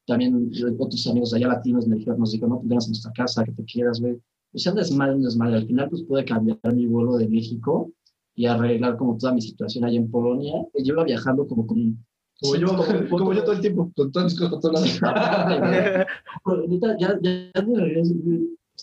También 0.07 0.51
otros 0.79 1.07
amigos 1.07 1.33
allá 1.35 1.49
latinos 1.49 1.87
me 1.87 1.97
dijeron, 1.97 2.19
nos 2.19 2.33
dijeron, 2.33 2.51
no, 2.51 2.57
pues 2.59 2.69
vamos 2.69 2.85
a 2.87 2.89
nuestra 2.89 3.13
casa, 3.13 3.45
que 3.45 3.53
te 3.53 3.65
quieras, 3.65 4.01
güey. 4.01 4.15
O 4.55 4.59
sea, 4.59 4.73
un 4.73 4.79
desmadre, 4.79 5.15
un 5.15 5.23
desmadre. 5.23 5.57
Al 5.57 5.67
final, 5.67 5.89
pues 5.89 6.03
pude 6.03 6.25
cambiar 6.25 6.59
mi 6.75 6.87
vuelo 6.87 7.17
de 7.17 7.29
México 7.29 7.91
y 8.35 8.47
arreglar 8.47 8.97
como 8.97 9.17
toda 9.17 9.33
mi 9.35 9.41
situación 9.41 9.85
allá 9.85 9.99
en 9.99 10.11
Polonia. 10.11 10.55
Yo 10.75 10.95
iba 10.95 11.05
viajando 11.05 11.47
como 11.47 11.67
con... 11.67 12.05
Como 12.41 12.57
yo, 12.57 12.77
con- 12.77 13.07
como 13.11 13.33
yo 13.33 13.43
todo 13.45 13.53
el 13.53 13.61
tiempo, 13.61 13.93
con 13.95 14.11
todas 14.11 14.33
mis 14.33 14.41
cosas 14.41 14.61
todos 14.61 15.01
lados. 15.01 16.07
Neta, 16.69 16.97
ya, 16.99 17.19
ya, 17.23 17.51
ya 17.55 17.63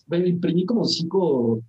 güey, 0.07 0.29
imprimí 0.29 0.65
como 0.65 0.85
cinco, 0.85 1.61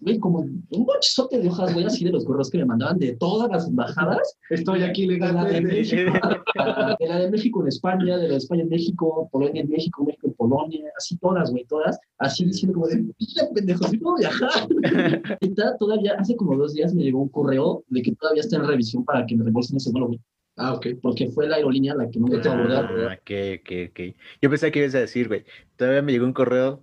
güey, 0.00 0.18
como 0.18 0.38
un 0.40 0.84
bochezote 0.86 1.38
de 1.38 1.48
hojas, 1.48 1.72
güey, 1.74 1.86
así 1.86 2.04
de 2.04 2.12
los 2.12 2.24
correos 2.24 2.50
que 2.50 2.58
me 2.58 2.64
mandaban 2.66 2.98
de 2.98 3.16
todas 3.16 3.50
las 3.50 3.66
embajadas, 3.68 4.36
Estoy 4.50 4.82
aquí 4.82 5.06
de 5.06 5.18
la 5.18 5.26
de 5.44 5.60
legalmente. 5.60 5.74
México, 5.76 6.12
de 7.00 7.06
la 7.08 7.18
de 7.18 7.30
México 7.30 7.62
en 7.62 7.68
España, 7.68 8.16
de 8.16 8.22
la 8.28 8.32
de 8.34 8.36
España 8.36 8.62
en 8.62 8.68
México, 8.68 9.28
Polonia 9.30 9.62
en 9.62 9.68
México, 9.68 10.04
México 10.04 10.26
en 10.28 10.32
Polonia, 10.34 10.84
así 10.96 11.16
todas, 11.18 11.50
güey, 11.50 11.64
todas, 11.64 11.98
así 12.18 12.44
diciendo 12.44 12.74
como 12.74 12.86
de, 12.88 13.04
ya 13.18 13.42
pendejo, 13.54 13.84
sí 13.88 13.98
puedo 13.98 14.16
viajar. 14.16 14.68
Neta, 15.40 15.76
todavía, 15.78 16.14
hace 16.18 16.36
como 16.36 16.56
dos 16.56 16.74
días 16.74 16.94
me 16.94 17.02
llegó 17.02 17.20
un 17.20 17.28
correo 17.28 17.84
de 17.88 18.02
que 18.02 18.12
todavía 18.14 18.40
está 18.40 18.56
en 18.56 18.66
revisión 18.66 19.04
para 19.04 19.26
que 19.26 19.36
me 19.36 19.42
reembolsen 19.44 19.76
ese 19.76 19.90
vuelo, 19.90 20.06
güey, 20.08 20.20
Ah, 20.60 20.74
ok. 20.74 20.86
porque 21.00 21.28
fue 21.28 21.46
la 21.48 21.56
aerolínea 21.56 21.94
la 21.94 22.10
que 22.10 22.18
no 22.18 22.26
me 22.26 22.36
dejó 22.38 22.50
abordar. 22.50 22.90
Ah, 22.90 23.16
ok, 23.20 23.30
ok, 23.60 23.90
ok. 23.90 24.16
Yo 24.42 24.50
pensé 24.50 24.72
que 24.72 24.80
ibas 24.80 24.94
a 24.96 24.98
decir, 25.00 25.28
güey. 25.28 25.44
Todavía 25.76 26.02
me 26.02 26.10
llegó 26.10 26.26
un 26.26 26.32
correo 26.32 26.82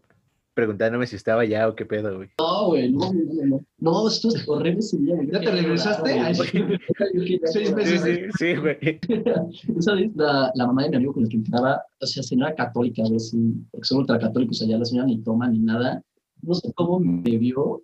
preguntándome 0.55 1.05
si 1.05 1.15
estaba 1.17 1.45
ya 1.45 1.67
o 1.69 1.75
qué 1.75 1.85
pedo, 1.85 2.15
güey. 2.15 2.29
No, 2.39 2.67
güey, 2.67 2.91
no, 2.91 3.13
no, 3.13 3.43
no, 3.45 3.65
no. 3.79 4.07
Esto 4.07 4.29
es 4.29 4.47
horrible 4.47 4.79
ese 4.79 4.97
día, 4.97 5.15
güey. 5.15 5.29
¿Ya 5.31 5.39
te 5.41 5.51
regresaste? 5.51 6.11
Ay. 6.11 6.33
Seis 6.35 7.67
Sí, 7.67 7.73
meses. 7.75 8.01
sí, 8.01 8.19
sí, 8.39 8.55
güey. 8.55 8.77
Esa 9.77 9.93
vez 9.93 10.11
la, 10.15 10.51
la 10.55 10.65
mamá 10.67 10.83
de 10.83 10.89
mi 10.89 10.95
amigo 10.95 11.13
con 11.13 11.23
el 11.23 11.29
que 11.29 11.37
entraba, 11.37 11.81
o 12.01 12.05
sea, 12.05 12.23
señora 12.23 12.55
católica, 12.55 13.03
güey, 13.05 13.19
sí, 13.19 13.37
porque 13.71 13.85
son 13.85 13.99
ultracatólicos 13.99 14.61
allá, 14.61 14.77
la 14.79 14.85
señora 14.85 15.07
ni 15.07 15.21
toma 15.21 15.47
ni 15.49 15.59
nada. 15.59 16.01
No 16.41 16.53
sé 16.53 16.71
cómo 16.73 16.99
me 16.99 17.37
vio 17.37 17.83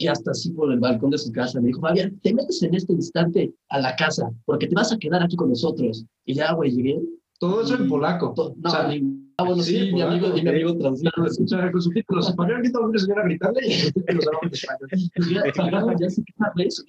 y 0.00 0.06
hasta 0.06 0.30
así 0.30 0.50
por 0.52 0.72
el 0.72 0.78
balcón 0.78 1.10
de 1.10 1.18
su 1.18 1.32
casa 1.32 1.60
me 1.60 1.68
dijo, 1.68 1.80
Fabián, 1.80 2.18
te 2.22 2.32
metes 2.32 2.62
en 2.62 2.74
este 2.74 2.92
instante 2.92 3.52
a 3.68 3.80
la 3.80 3.96
casa 3.96 4.30
porque 4.44 4.66
te 4.68 4.74
vas 4.74 4.92
a 4.92 4.98
quedar 4.98 5.22
aquí 5.22 5.36
con 5.36 5.48
nosotros. 5.48 6.04
Y 6.24 6.34
ya, 6.34 6.52
güey, 6.54 6.70
llegué. 6.70 7.00
Todo 7.40 7.62
eso 7.62 7.74
en 7.76 7.88
polaco. 7.88 8.32
to- 8.34 8.54
No, 8.58 8.68
O 8.68 8.72
sea, 8.72 8.88
ni- 8.88 9.27
ah, 9.38 9.44
bueno, 9.44 9.62
sí, 9.62 9.78
sí, 9.78 9.92
mi 9.92 10.02
amigo, 10.02 10.26
polaco, 10.26 10.38
y 10.38 10.42
mi 10.42 10.50
amigo 10.50 10.76
traducía. 10.76 11.10
O 11.16 11.46
sea, 11.48 11.72
con 11.72 11.82
subtítulos. 11.82 12.28
Español, 12.28 12.56
aquí 12.58 12.72
todo 12.72 12.88
una 12.88 12.98
señora 12.98 13.22
gritarle 13.24 13.66
y 13.66 13.70
los 13.70 13.80
subtítulos 13.80 14.26
hablan 14.26 14.52
español. 14.52 14.88
Y 14.92 15.34
ya, 15.34 15.96
ya 16.00 16.10
se 16.10 16.24
queda, 16.24 16.52
casa. 16.56 16.84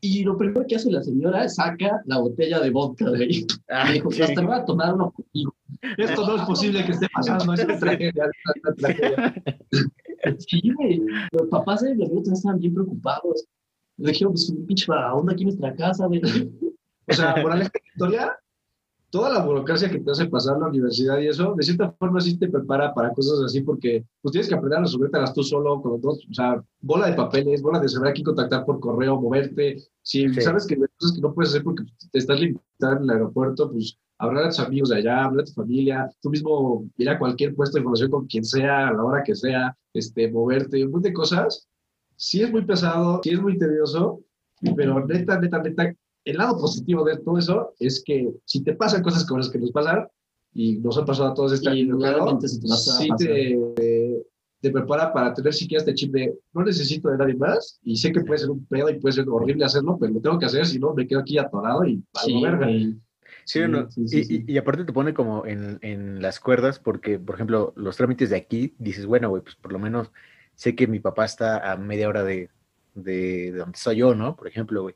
Y 0.00 0.22
lo 0.22 0.36
primero 0.36 0.66
que 0.68 0.76
hace 0.76 0.90
la 0.90 1.02
señora 1.02 1.44
es 1.44 1.54
saca 1.54 2.02
la 2.04 2.18
botella 2.18 2.60
de 2.60 2.68
vodka, 2.68 3.08
güey. 3.08 3.46
Ah, 3.70 3.86
Me 3.86 3.94
dijo, 3.94 4.10
sí. 4.10 4.20
hasta 4.20 4.42
me 4.42 4.48
voy 4.48 4.56
a 4.56 4.64
tomar 4.66 4.94
uno 4.94 5.10
contigo. 5.10 5.54
Esto 5.96 6.26
no 6.26 6.36
es 6.36 6.42
posible 6.42 6.84
que 6.84 6.92
esté 6.92 7.06
pasando, 7.14 7.54
es 7.54 7.64
una 7.64 7.78
tragedia. 7.78 8.24
es 8.24 8.60
una 8.62 8.74
tragedia. 8.76 9.34
Sí. 10.38 10.72
Los 11.32 11.48
papás 11.48 11.80
de 11.82 11.94
mi 11.94 12.04
amigo 12.04 12.16
también 12.16 12.34
estaban 12.34 12.58
bien 12.58 12.74
preocupados. 12.74 13.46
Le 13.96 14.10
dijeron, 14.10 14.32
pues 14.32 14.48
un 14.50 14.66
pinche 14.66 14.86
vagabundo 14.88 15.32
aquí 15.32 15.42
en 15.42 15.48
nuestra 15.48 15.74
casa, 15.74 16.06
güey. 16.06 16.20
O 17.06 17.12
sea, 17.12 17.34
de 17.34 17.42
la 17.42 17.70
historia, 17.94 18.36
toda 19.14 19.32
la 19.32 19.44
burocracia 19.44 19.88
que 19.88 20.00
te 20.00 20.10
hace 20.10 20.26
pasar 20.26 20.58
la 20.58 20.66
universidad 20.66 21.20
y 21.20 21.28
eso, 21.28 21.54
de 21.56 21.62
cierta 21.62 21.92
forma 21.92 22.20
sí 22.20 22.36
te 22.36 22.48
prepara 22.48 22.92
para 22.92 23.12
cosas 23.12 23.40
así, 23.44 23.60
porque 23.60 24.04
pues 24.20 24.32
tienes 24.32 24.48
que 24.48 24.56
aprender 24.56 24.80
a 24.80 24.82
resolvértelas 24.82 25.32
tú 25.32 25.44
solo, 25.44 25.80
con 25.80 26.00
dos, 26.00 26.26
o 26.28 26.34
sea, 26.34 26.60
bola 26.80 27.06
de 27.06 27.12
papeles, 27.14 27.62
bola 27.62 27.78
de 27.78 27.88
saber 27.88 28.10
a 28.10 28.12
quién 28.12 28.24
contactar 28.24 28.64
por 28.64 28.80
correo, 28.80 29.20
moverte. 29.20 29.76
Si 30.02 30.28
Sí. 30.30 30.40
sabes 30.40 30.66
que 30.66 30.74
hay 30.74 30.80
cosas 30.98 31.14
que 31.14 31.20
no 31.20 31.32
puedes 31.32 31.50
hacer 31.50 31.62
porque 31.62 31.84
te 32.10 32.18
estás 32.18 32.40
limitado 32.40 32.96
en 32.96 33.04
el 33.04 33.10
aeropuerto, 33.10 33.70
pues 33.70 33.96
hablar 34.18 34.46
a 34.46 34.48
tus 34.48 34.58
amigos 34.58 34.88
de 34.88 34.96
allá, 34.96 35.26
hablar 35.26 35.42
a 35.42 35.46
tu 35.46 35.52
familia, 35.52 36.10
tú 36.20 36.30
mismo 36.30 36.84
ir 36.96 37.08
a 37.08 37.16
cualquier 37.16 37.54
puesto 37.54 37.76
de 37.76 37.82
información 37.82 38.10
con 38.10 38.26
quien 38.26 38.44
sea, 38.44 38.88
a 38.88 38.92
la 38.94 39.04
hora 39.04 39.22
que 39.22 39.36
sea, 39.36 39.76
este, 39.92 40.28
moverte, 40.28 40.84
un 40.84 40.90
montón 40.90 41.02
de 41.02 41.12
cosas. 41.12 41.68
Sí 42.16 42.42
es 42.42 42.50
muy 42.50 42.64
pesado, 42.64 43.20
sí 43.22 43.30
es 43.30 43.40
muy 43.40 43.56
tedioso, 43.58 44.22
pero 44.74 45.06
neta, 45.06 45.38
neta, 45.38 45.62
neta, 45.62 45.94
el 46.24 46.36
lado 46.36 46.58
positivo 46.58 47.04
de 47.04 47.18
todo 47.18 47.38
eso 47.38 47.74
es 47.78 48.02
que 48.04 48.30
si 48.44 48.62
te 48.62 48.74
pasan 48.74 49.02
cosas 49.02 49.24
como 49.26 49.38
las 49.38 49.50
que 49.50 49.58
nos 49.58 49.72
pasan, 49.72 50.06
y 50.56 50.78
nos 50.78 50.96
han 50.96 51.04
pasado 51.04 51.30
a 51.30 51.34
todos 51.34 51.52
este 51.52 51.74
Y 51.74 51.82
año, 51.82 51.98
claro, 51.98 52.40
se 52.40 52.60
te 52.60 52.68
sí 52.68 53.08
prepara 54.70 55.12
para 55.12 55.34
tener 55.34 55.52
siquiera 55.52 55.80
este 55.80 55.94
chip 55.94 56.12
de 56.12 56.34
no 56.52 56.64
necesito 56.64 57.10
de 57.10 57.18
nadie 57.18 57.34
más, 57.34 57.78
y 57.82 57.96
sé 57.96 58.12
que 58.12 58.22
puede 58.22 58.38
ser 58.38 58.50
un 58.50 58.64
pedo 58.66 58.88
y 58.88 58.98
puede 58.98 59.12
ser 59.12 59.28
horrible 59.28 59.64
hacerlo, 59.64 59.98
pero 60.00 60.14
lo 60.14 60.20
tengo 60.20 60.38
que 60.38 60.46
hacer, 60.46 60.64
si 60.64 60.78
no 60.78 60.94
me 60.94 61.06
quedo 61.06 61.20
aquí 61.20 61.36
atorado 61.38 61.84
y 61.84 62.02
Sí, 62.24 62.42
verga. 62.42 62.68
Sí, 63.44 63.60
o 63.60 63.68
no? 63.68 63.90
sí, 63.90 64.08
sí, 64.08 64.18
y, 64.20 64.24
sí. 64.24 64.44
y- 64.46 64.52
y 64.54 64.58
aparte 64.58 64.84
te 64.84 64.92
pone 64.92 65.12
como 65.12 65.44
en, 65.44 65.78
en 65.82 66.22
las 66.22 66.40
cuerdas, 66.40 66.78
porque, 66.78 67.18
por 67.18 67.34
ejemplo, 67.34 67.74
los 67.76 67.96
trámites 67.96 68.30
de 68.30 68.36
aquí, 68.36 68.74
dices, 68.78 69.04
bueno, 69.04 69.28
güey, 69.28 69.42
pues 69.42 69.56
por 69.56 69.72
lo 69.72 69.78
menos 69.78 70.10
sé 70.54 70.74
que 70.74 70.86
mi 70.86 71.00
papá 71.00 71.26
está 71.26 71.70
a 71.70 71.76
media 71.76 72.08
hora 72.08 72.24
de, 72.24 72.48
de, 72.94 73.52
de 73.52 73.58
donde 73.58 73.76
soy 73.76 73.96
yo, 73.96 74.14
¿no? 74.14 74.34
Por 74.36 74.48
ejemplo, 74.48 74.82
güey. 74.82 74.94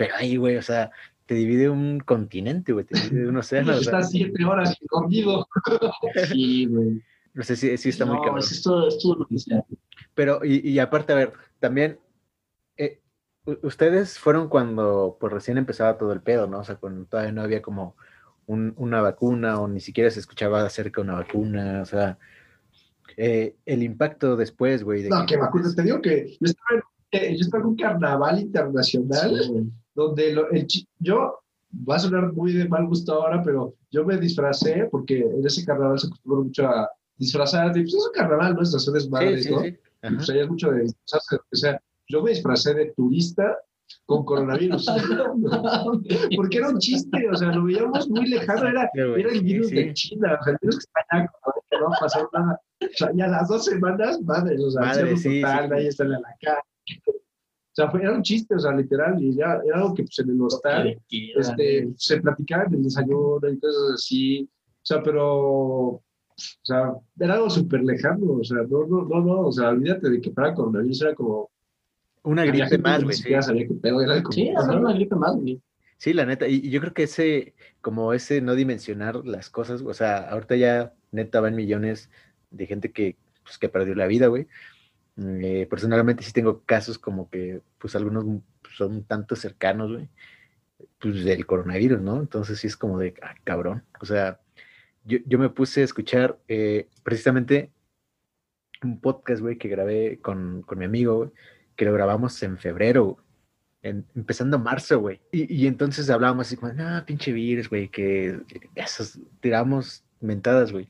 Pero 0.00 0.14
ahí, 0.16 0.36
güey, 0.36 0.56
o 0.56 0.62
sea, 0.62 0.90
te 1.26 1.34
divide 1.34 1.68
un 1.68 2.00
continente, 2.00 2.72
güey, 2.72 2.86
te 2.86 2.98
divide 2.98 3.28
un 3.28 3.36
océano. 3.44 3.72
o 3.72 3.74
sea, 3.74 3.80
Estás 3.98 4.10
siete 4.10 4.44
horas 4.44 4.74
dormido. 4.90 5.46
Sí, 6.32 6.66
güey. 6.66 7.02
no 7.34 7.42
sé 7.42 7.54
si 7.56 7.76
sí 7.76 7.90
está 7.90 8.06
muy 8.06 8.16
no, 8.16 8.22
cabrón. 8.22 8.38
es 8.40 8.52
esto, 8.52 8.88
es 8.88 8.98
todo 8.98 9.16
lo 9.16 9.26
que 9.26 9.38
sea. 9.38 9.62
Pero, 10.14 10.40
y, 10.44 10.66
y 10.66 10.78
aparte, 10.78 11.12
a 11.12 11.16
ver, 11.16 11.32
también, 11.58 11.98
eh, 12.78 13.00
ustedes 13.62 14.18
fueron 14.18 14.48
cuando 14.48 15.18
pues 15.20 15.32
recién 15.32 15.58
empezaba 15.58 15.98
todo 15.98 16.12
el 16.12 16.22
pedo, 16.22 16.46
¿no? 16.46 16.60
O 16.60 16.64
sea, 16.64 16.76
cuando 16.76 17.04
todavía 17.04 17.32
no 17.32 17.42
había 17.42 17.60
como 17.62 17.94
un- 18.46 18.72
una 18.78 19.00
vacuna 19.02 19.60
o 19.60 19.68
ni 19.68 19.80
siquiera 19.80 20.10
se 20.10 20.20
escuchaba 20.20 20.62
acerca 20.64 21.00
de 21.02 21.08
una 21.08 21.14
vacuna, 21.20 21.80
o 21.82 21.84
sea, 21.84 22.18
eh, 23.16 23.54
el 23.66 23.82
impacto 23.82 24.34
después, 24.36 24.82
güey. 24.82 25.02
de 25.02 25.10
No, 25.10 25.26
que 25.26 25.36
vacuna, 25.36 25.68
te 25.74 25.82
digo 25.82 26.00
que 26.00 26.30
yo 26.40 26.46
estaba 26.46 26.68
en, 26.78 26.82
eh, 27.12 27.34
yo 27.36 27.40
estaba 27.42 27.62
en 27.62 27.68
un 27.68 27.76
carnaval 27.76 28.40
internacional 28.40 29.38
Sí, 29.40 29.48
güey. 29.48 29.64
Donde 29.94 30.32
lo- 30.32 30.50
el 30.50 30.66
yo, 30.98 31.38
va 31.88 31.96
a 31.96 31.98
sonar 32.00 32.32
muy 32.32 32.52
de 32.52 32.68
mal 32.68 32.86
gusto 32.86 33.12
ahora, 33.14 33.42
pero 33.42 33.74
yo 33.90 34.04
me 34.04 34.16
disfracé 34.18 34.88
porque 34.90 35.20
en 35.20 35.44
ese 35.46 35.64
carnaval 35.64 35.98
se 35.98 36.06
acostumbra 36.08 36.42
mucho 36.44 36.66
a 36.68 36.90
disfrazarte. 37.16 37.80
Pues 37.82 37.94
es 37.94 38.06
un 38.06 38.12
carnaval, 38.12 38.54
¿no? 38.54 38.62
Es 38.62 38.74
hacer 38.74 38.92
Sí, 38.92 38.98
desmadres, 38.98 39.44
sí, 39.44 39.50
¿no? 39.50 39.60
sí. 39.60 39.76
Pues 40.00 40.30
ahí 40.30 40.38
es 40.40 40.48
mucho 40.48 40.70
de 40.72 40.82
disfrazarse, 40.82 41.36
que 41.50 41.56
sea. 41.56 41.80
Yo 42.08 42.22
me 42.22 42.30
disfracé 42.30 42.74
de 42.74 42.92
turista 42.96 43.56
con 44.06 44.24
coronavirus. 44.24 44.86
porque 46.36 46.58
era 46.58 46.68
un 46.70 46.78
chiste, 46.78 47.28
o 47.30 47.34
sea, 47.36 47.52
lo 47.52 47.64
veíamos 47.64 48.08
muy 48.08 48.26
lejano, 48.28 48.66
era, 48.68 48.90
Sí, 48.94 49.00
el 49.00 49.30
sí, 49.30 49.40
virus 49.40 49.68
sí. 49.68 49.74
de 49.76 49.94
China, 49.94 50.38
o 50.40 50.44
sea, 50.44 50.52
el 50.54 50.58
virus 50.62 50.76
que 50.76 50.84
está 50.88 51.00
allá, 51.16 51.30
que 51.70 51.78
no 51.78 51.90
va 51.90 51.96
a 51.96 52.00
pasar 52.00 52.26
nada. 52.32 52.60
O 52.82 52.86
sea, 52.96 53.10
ya 53.14 53.24
a 53.26 53.28
las 53.28 53.48
dos 53.48 53.64
semanas, 53.64 54.20
madre, 54.22 54.56
o 54.58 54.70
sea, 54.70 54.80
Madre, 54.80 55.16
sí, 55.16 55.40
total, 55.40 55.64
sí. 55.64 55.70
nadie 55.70 55.88
está 55.88 56.04
en 56.04 56.10
la 56.12 56.20
calle. 56.40 57.02
Sea, 57.80 57.90
fue, 57.90 58.02
era 58.02 58.12
un 58.12 58.22
chiste, 58.22 58.54
o 58.54 58.58
sea, 58.58 58.72
literal, 58.72 59.22
y 59.22 59.34
ya, 59.34 59.58
era 59.64 59.78
algo 59.78 59.94
que 59.94 60.02
pues 60.02 60.18
en 60.18 60.28
el 60.28 60.42
hostal 60.42 61.00
este, 61.08 61.88
se 61.96 62.20
platicaba 62.20 62.64
en 62.64 62.74
el 62.74 62.82
desayuno 62.82 63.48
y 63.48 63.58
cosas 63.58 63.94
así, 63.94 64.42
o 64.42 64.80
sea, 64.82 65.02
pero, 65.02 65.28
o 65.94 66.02
sea, 66.62 66.92
era 67.18 67.34
algo 67.36 67.48
súper 67.48 67.82
lejano, 67.82 68.34
o 68.34 68.44
sea, 68.44 68.58
no, 68.68 68.86
no, 68.86 69.06
no, 69.06 69.20
no, 69.22 69.40
o 69.46 69.52
sea, 69.52 69.70
olvídate 69.70 70.10
de 70.10 70.20
que 70.20 70.30
para 70.30 70.52
coronavirus 70.52 71.00
era 71.00 71.14
como, 71.14 71.48
Una 72.22 72.44
gripe 72.44 72.76
más, 72.76 72.98
que 72.98 73.04
güey. 73.04 73.16
Sí. 73.16 73.34
sabía 73.40 73.66
qué 73.66 73.74
pedo, 73.74 74.02
era 74.02 74.22
como, 74.22 74.32
Sí, 74.32 74.48
era 74.48 74.78
una 74.78 74.92
gripe 74.92 75.16
más, 75.16 75.36
güey. 75.36 75.58
Sí, 75.96 76.12
la 76.12 76.26
neta, 76.26 76.48
y, 76.48 76.56
y 76.56 76.68
yo 76.68 76.82
creo 76.82 76.92
que 76.92 77.04
ese, 77.04 77.54
como 77.80 78.12
ese 78.12 78.42
no 78.42 78.54
dimensionar 78.56 79.24
las 79.24 79.48
cosas, 79.48 79.80
o 79.80 79.94
sea, 79.94 80.28
ahorita 80.28 80.56
ya 80.56 80.92
neta 81.12 81.40
van 81.40 81.56
millones 81.56 82.10
de 82.50 82.66
gente 82.66 82.92
que, 82.92 83.16
pues, 83.42 83.56
que 83.56 83.70
perdió 83.70 83.94
la 83.94 84.06
vida, 84.06 84.26
güey. 84.26 84.48
Eh, 85.22 85.66
personalmente 85.68 86.22
sí 86.22 86.32
tengo 86.32 86.62
casos 86.64 86.98
como 86.98 87.28
que, 87.28 87.60
pues 87.78 87.94
algunos 87.94 88.24
son 88.76 88.92
un 88.92 89.04
tanto 89.04 89.36
cercanos, 89.36 89.92
güey, 89.92 90.08
pues 90.98 91.24
del 91.24 91.44
coronavirus, 91.46 92.00
¿no? 92.00 92.20
Entonces 92.20 92.58
sí 92.58 92.66
es 92.68 92.76
como 92.76 92.98
de, 92.98 93.14
ah, 93.22 93.34
cabrón. 93.44 93.84
O 94.00 94.06
sea, 94.06 94.40
yo, 95.04 95.18
yo 95.26 95.38
me 95.38 95.50
puse 95.50 95.82
a 95.82 95.84
escuchar 95.84 96.38
eh, 96.48 96.88
precisamente 97.02 97.70
un 98.82 99.00
podcast, 99.00 99.42
güey, 99.42 99.58
que 99.58 99.68
grabé 99.68 100.18
con, 100.22 100.62
con 100.62 100.78
mi 100.78 100.86
amigo, 100.86 101.32
que 101.76 101.84
lo 101.84 101.92
grabamos 101.92 102.42
en 102.42 102.56
febrero, 102.56 103.18
en- 103.82 104.06
empezando 104.14 104.58
marzo, 104.58 105.00
güey. 105.00 105.20
Y, 105.32 105.52
y 105.54 105.66
entonces 105.66 106.08
hablábamos 106.08 106.46
así 106.46 106.56
como, 106.56 106.72
no, 106.72 107.04
pinche 107.04 107.32
virus, 107.32 107.68
güey, 107.68 107.88
que 107.88 108.40
esos 108.74 109.18
tiramos 109.40 110.02
mentadas, 110.20 110.72
güey. 110.72 110.88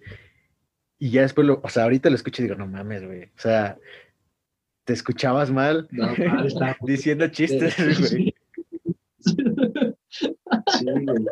Y 0.99 1.11
ya 1.11 1.23
después 1.23 1.47
lo, 1.47 1.61
o 1.65 1.69
sea, 1.69 1.85
ahorita 1.85 2.11
lo 2.11 2.17
escucho 2.17 2.43
y 2.43 2.45
digo, 2.47 2.57
no 2.57 2.67
mames, 2.67 3.05
güey. 3.05 3.25
O 3.25 3.39
sea, 3.41 3.77
te 4.85 4.93
escuchabas 4.93 5.51
mal 5.51 5.87
No, 5.93 6.07
mal, 6.07 6.47
está- 6.47 6.77
diciendo 6.83 7.27
chistes, 7.29 7.75
güey. 8.11 8.35
Sí, 9.21 10.85
güey. 10.85 11.25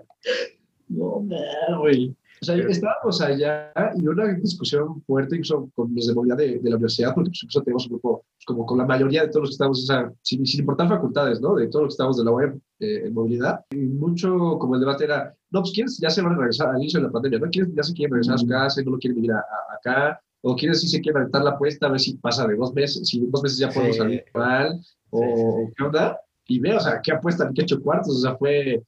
No, 0.89 1.21
man, 1.21 1.79
güey. 1.81 2.17
O 2.41 2.45
sea, 2.45 2.55
estábamos 2.57 3.21
allá 3.21 3.73
y 3.97 4.07
una 4.07 4.33
discusión 4.35 5.03
fuerte 5.03 5.35
incluso 5.35 5.69
con 5.75 5.93
los 5.93 6.07
de 6.07 6.15
movilidad 6.15 6.37
de, 6.37 6.61
de 6.61 6.71
la 6.71 6.77
universidad, 6.77 7.13
porque 7.13 7.31
pues, 7.31 7.43
incluso 7.43 7.63
tenemos 7.65 7.85
un 7.87 7.91
grupo 7.95 8.25
pues, 8.37 8.45
como 8.47 8.65
con 8.65 8.79
la 8.79 8.87
mayoría 8.87 9.23
de 9.23 9.29
todos 9.29 9.41
los 9.43 9.51
que 9.51 9.55
estamos, 9.55 9.83
o 9.83 9.87
sea, 9.87 10.13
sin, 10.23 10.47
sin 10.47 10.61
importar 10.61 10.89
facultades, 10.89 11.41
¿no? 11.41 11.57
De 11.57 11.67
todos 11.67 11.87
los 11.87 11.91
que 11.95 11.95
estamos 11.95 12.17
de 12.17 12.25
la 12.25 12.31
web 12.31 12.61
en 12.79 13.13
movilidad. 13.13 13.65
Y 13.73 13.77
mucho 13.79 14.57
como 14.61 14.75
el 14.77 14.81
debate 14.81 15.05
era, 15.05 15.35
no, 15.51 15.63
pues 15.63 15.73
quienes 15.73 15.99
ya 15.99 16.11
se 16.11 16.23
van 16.23 16.35
a 16.35 16.39
regresar 16.39 16.69
al 16.69 16.77
inicio 16.77 17.01
de 17.01 17.07
la 17.07 17.13
pandemia, 17.13 17.41
¿no? 17.41 17.51
Quienes 17.51 17.75
ya 17.75 17.83
se 17.83 17.93
quieren 17.93 18.13
regresar 18.13 18.37
a 18.37 18.39
su 18.39 18.47
casa 18.47 18.83
no 18.85 18.93
lo 18.93 18.99
quieren 18.99 19.17
venir 19.17 19.33
a, 19.33 19.39
a- 19.39 19.75
acá, 19.77 20.21
o 20.43 20.55
quienes 20.57 20.81
sí 20.81 20.89
se 20.89 21.01
quieren 21.01 21.23
aventar 21.23 21.43
la 21.43 21.51
apuesta 21.51 21.87
a 21.87 21.91
ver 21.91 22.01
si 22.01 22.15
pasa 22.17 22.47
de 22.47 22.57
dos 22.57 22.73
meses, 22.75 23.09
si 23.09 23.21
dos 23.27 23.43
meses 23.43 23.59
ya 23.59 23.69
podemos 23.71 23.97
Sí. 23.97 24.03
salir 24.03 24.25
mal, 24.35 24.81
o, 25.11 25.21
Sí, 25.21 25.27
sí, 25.67 25.73
qué 25.77 25.85
onda. 25.85 26.21
Y 26.47 26.61
ve, 26.61 26.75
o 26.77 26.81
sea, 26.81 27.01
qué 27.03 27.13
apuesta, 27.13 27.51
qué 27.55 27.63
ocho 27.63 27.81
cuartos, 27.83 28.17
o 28.17 28.21
sea, 28.21 28.37
fue, 28.37 28.83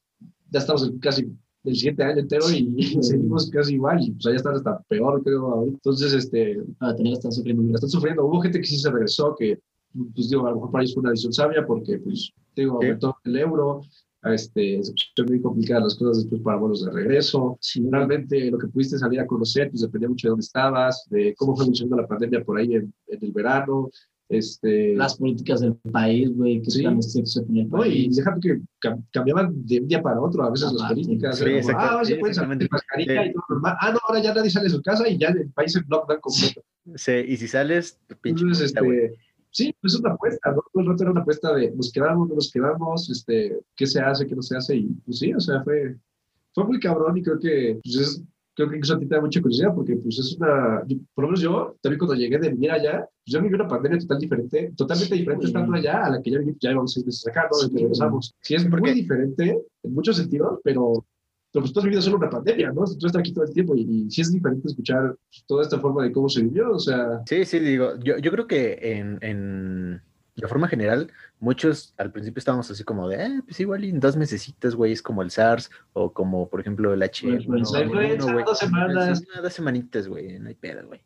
ya 0.49 0.59
estamos 0.59 0.89
casi 1.01 1.27
el 1.63 1.75
siguiente 1.75 2.03
año 2.03 2.19
entero 2.21 2.45
y 2.51 2.73
seguimos 3.03 3.49
casi 3.51 3.75
igual 3.75 4.01
y 4.01 4.11
pues 4.11 4.25
allá 4.25 4.35
están 4.37 4.55
hasta 4.55 4.79
peor 4.89 5.21
creo 5.23 5.63
entonces 5.67 6.11
este 6.13 6.59
Para 6.79 6.95
tener 6.95 7.13
están 7.13 7.31
sufriendo 7.31 7.75
están 7.75 7.89
sufriendo. 7.89 8.25
Hubo 8.25 8.41
gente 8.41 8.59
que 8.59 8.65
sí 8.65 8.77
se 8.79 8.89
regresó 8.89 9.35
que 9.37 9.59
pues 10.15 10.29
digo 10.29 10.47
a 10.47 10.49
lo 10.49 10.55
mejor 10.55 10.71
para 10.71 10.83
ellos 10.83 10.95
fue 10.95 11.01
una 11.01 11.11
decisión 11.11 11.33
sabia 11.33 11.63
porque 11.67 11.99
pues 11.99 12.31
digo 12.55 12.77
aumentó 12.77 13.15
el 13.25 13.37
euro 13.37 13.81
este 14.23 14.83
se 14.83 14.91
pusieron 14.91 15.31
muy 15.33 15.41
complicadas 15.41 15.83
las 15.83 15.95
cosas 15.95 16.17
después 16.23 16.41
para 16.41 16.57
vuelos 16.57 16.85
de 16.85 16.91
regreso 16.91 17.57
Sí, 17.59 17.83
realmente 17.89 18.51
lo 18.51 18.57
que 18.59 18.67
pudiste 18.67 18.97
salir 18.97 19.19
a 19.19 19.25
conocer 19.27 19.69
pues 19.71 19.81
dependía 19.81 20.09
mucho 20.09 20.27
de 20.27 20.29
dónde 20.31 20.43
estabas 20.43 21.05
de 21.09 21.33
cómo 21.37 21.55
fue 21.55 21.65
funcionando 21.65 22.01
la 22.01 22.07
pandemia 22.07 22.43
por 22.43 22.57
ahí 22.59 22.75
en, 22.75 22.93
en 23.07 23.19
el 23.23 23.31
verano 23.31 23.89
este 24.29 24.95
las 24.95 25.17
políticas 25.17 25.59
del 25.59 25.75
país, 25.91 26.33
güey, 26.33 26.61
que 26.61 26.71
Sí. 26.71 26.85
estrictos 26.85 27.35
en 27.37 27.57
el 27.57 27.67
no, 27.69 27.79
y 27.85 27.89
país. 27.89 28.15
déjate 28.15 28.39
que 28.39 28.61
cam- 28.81 29.03
cambiaban 29.11 29.65
de 29.65 29.79
un 29.81 29.87
día 29.89 30.01
para 30.01 30.21
otro 30.21 30.43
a 30.43 30.49
veces 30.51 30.71
las 30.71 30.83
Aparte. 30.83 30.93
políticas. 31.01 31.37
Sí, 31.37 31.43
como, 31.43 31.55
exacto- 31.57 31.81
ah, 31.81 31.89
ahora 31.91 32.05
se 32.05 32.13
sí, 32.13 32.19
puede 32.19 32.33
salir 32.33 32.57
de 32.57 32.67
mascarilla 32.71 33.23
Sí. 33.23 33.29
y 33.29 33.33
todo 33.33 33.43
normal. 33.49 33.75
Ah, 33.81 33.91
no, 33.91 33.99
ahora 34.07 34.21
ya 34.21 34.33
nadie 34.33 34.49
sale 34.49 34.63
de 34.65 34.69
su 34.69 34.81
casa 34.81 35.09
y 35.09 35.17
ya 35.17 35.27
el 35.29 35.49
país 35.51 35.75
en 35.75 35.83
lockdown 35.89 36.19
completo. 36.21 36.61
Sí, 36.95 37.11
y 37.27 37.35
si 37.37 37.47
sales, 37.49 37.99
pinche 38.21 38.43
Entonces, 38.43 38.71
puta, 38.73 38.85
este, 38.85 39.15
sí, 39.51 39.75
pues 39.81 39.93
es 39.93 39.99
una 39.99 40.13
apuesta, 40.13 40.51
¿no? 40.51 40.63
Todo 40.73 40.81
el 40.83 40.89
rato 40.89 41.03
era 41.03 41.11
una 41.11 41.21
apuesta 41.21 41.53
de 41.53 41.71
nos 41.71 41.91
quedamos, 41.91 42.27
no 42.29 42.35
nos 42.35 42.51
quedamos, 42.51 43.09
este, 43.09 43.59
qué 43.75 43.85
se 43.87 43.99
hace, 43.99 44.25
qué 44.25 44.35
no 44.35 44.41
se 44.41 44.57
hace. 44.57 44.75
Y 44.77 44.87
pues 45.05 45.19
sí, 45.19 45.33
o 45.33 45.39
sea, 45.39 45.63
fue, 45.63 45.97
fue 46.53 46.65
muy 46.65 46.79
cabrón 46.79 47.17
y 47.17 47.21
creo 47.23 47.39
que, 47.39 47.79
pues 47.83 47.95
es, 47.95 48.23
creo 48.53 48.69
que 48.69 48.75
incluso 48.77 48.95
a 48.95 48.99
ti 48.99 49.05
te 49.05 49.15
da 49.15 49.21
mucha 49.21 49.41
curiosidad 49.41 49.73
porque 49.73 49.95
pues 49.95 50.19
es 50.19 50.35
una, 50.37 50.83
por 51.13 51.23
lo 51.23 51.27
menos 51.29 51.41
yo, 51.41 51.75
también 51.81 51.99
cuando 51.99 52.15
llegué 52.15 52.37
de 52.37 52.49
vivir 52.49 52.71
allá, 52.71 52.99
pues 52.99 53.33
yo 53.33 53.41
viví 53.41 53.53
una 53.55 53.67
pandemia 53.67 53.99
total 53.99 54.19
diferente, 54.19 54.73
totalmente 54.75 55.15
diferente 55.15 55.45
estando 55.47 55.73
allá 55.73 56.05
a 56.05 56.09
la 56.09 56.21
que 56.21 56.31
ya 56.31 56.39
ya 56.59 56.69
llevamos 56.69 56.93
seis 56.93 57.05
meses 57.05 57.27
acá, 57.27 57.47
¿no? 57.51 57.57
Sí. 57.57 57.69
regresamos. 57.75 58.35
Sí, 58.41 58.55
es 58.55 58.65
Porque- 58.65 58.81
muy 58.81 58.93
diferente 58.93 59.57
en 59.83 59.93
muchos 59.93 60.17
sentidos, 60.17 60.59
pero 60.63 61.05
pero 61.51 61.63
pues 61.63 61.73
tú 61.73 61.79
has 61.79 61.83
vivido 61.83 62.01
solo 62.01 62.17
una 62.17 62.29
pandemia, 62.29 62.71
¿no? 62.71 62.85
Tú 62.85 63.05
estás 63.05 63.17
aquí 63.17 63.33
todo 63.33 63.45
el 63.45 63.53
tiempo 63.53 63.75
y, 63.75 63.81
y 63.81 64.11
sí 64.11 64.21
es 64.21 64.31
diferente 64.31 64.67
escuchar 64.67 65.15
toda 65.47 65.63
esta 65.63 65.79
forma 65.79 66.03
de 66.03 66.11
cómo 66.11 66.29
se 66.29 66.41
vivió, 66.41 66.71
o 66.71 66.79
sea, 66.79 67.21
Sí, 67.25 67.45
sí, 67.45 67.59
digo, 67.59 67.97
yo, 67.99 68.17
yo 68.17 68.31
creo 68.31 68.47
que 68.47 68.79
en, 68.81 69.17
en 69.21 70.01
de 70.35 70.47
forma 70.47 70.67
general, 70.67 71.11
muchos 71.39 71.93
al 71.97 72.11
principio 72.11 72.39
estábamos 72.39 72.71
así 72.71 72.83
como 72.83 73.07
de, 73.09 73.23
eh, 73.23 73.41
pues 73.45 73.59
igual 73.59 73.83
en 73.83 73.99
dos 73.99 74.15
mesecitos, 74.15 74.75
güey, 74.75 74.93
es 74.93 75.01
como 75.01 75.21
el 75.21 75.29
SARS 75.29 75.69
o 75.93 76.13
como, 76.13 76.49
por 76.49 76.61
ejemplo, 76.61 76.93
el 76.93 77.03
H. 77.03 77.27
influenza, 77.27 77.79
la 77.79 77.85
influenza, 77.85 78.33
dos 78.33 78.59
semanas. 78.59 79.23
dos 79.41 79.53
semanitas, 79.53 80.07
güey, 80.07 80.39
no 80.39 80.47
hay 80.47 80.55
pedo, 80.55 80.87
güey. 80.87 81.01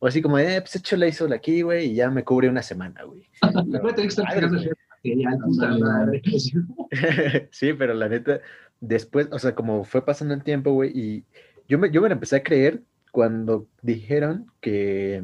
O 0.00 0.06
así 0.06 0.22
como, 0.22 0.38
eh, 0.38 0.60
pues 0.60 0.76
échale 0.76 1.08
isol 1.08 1.32
aquí, 1.32 1.62
güey, 1.62 1.90
y 1.90 1.94
ya 1.94 2.10
me 2.10 2.24
cubre 2.24 2.48
una 2.48 2.62
semana, 2.62 3.02
güey. 3.04 3.28
Sí, 7.50 7.72
pero 7.72 7.94
la 7.94 8.08
neta, 8.08 8.40
después, 8.80 9.28
o 9.32 9.38
sea, 9.38 9.54
como 9.54 9.84
fue 9.84 10.04
pasando 10.04 10.34
el 10.34 10.42
tiempo, 10.42 10.72
güey, 10.72 10.90
y 10.94 11.24
yo 11.68 11.78
me, 11.78 11.90
yo 11.90 12.00
me 12.00 12.08
la 12.08 12.14
empecé 12.14 12.36
a 12.36 12.42
creer 12.42 12.82
cuando 13.12 13.66
dijeron 13.82 14.50
que 14.60 15.22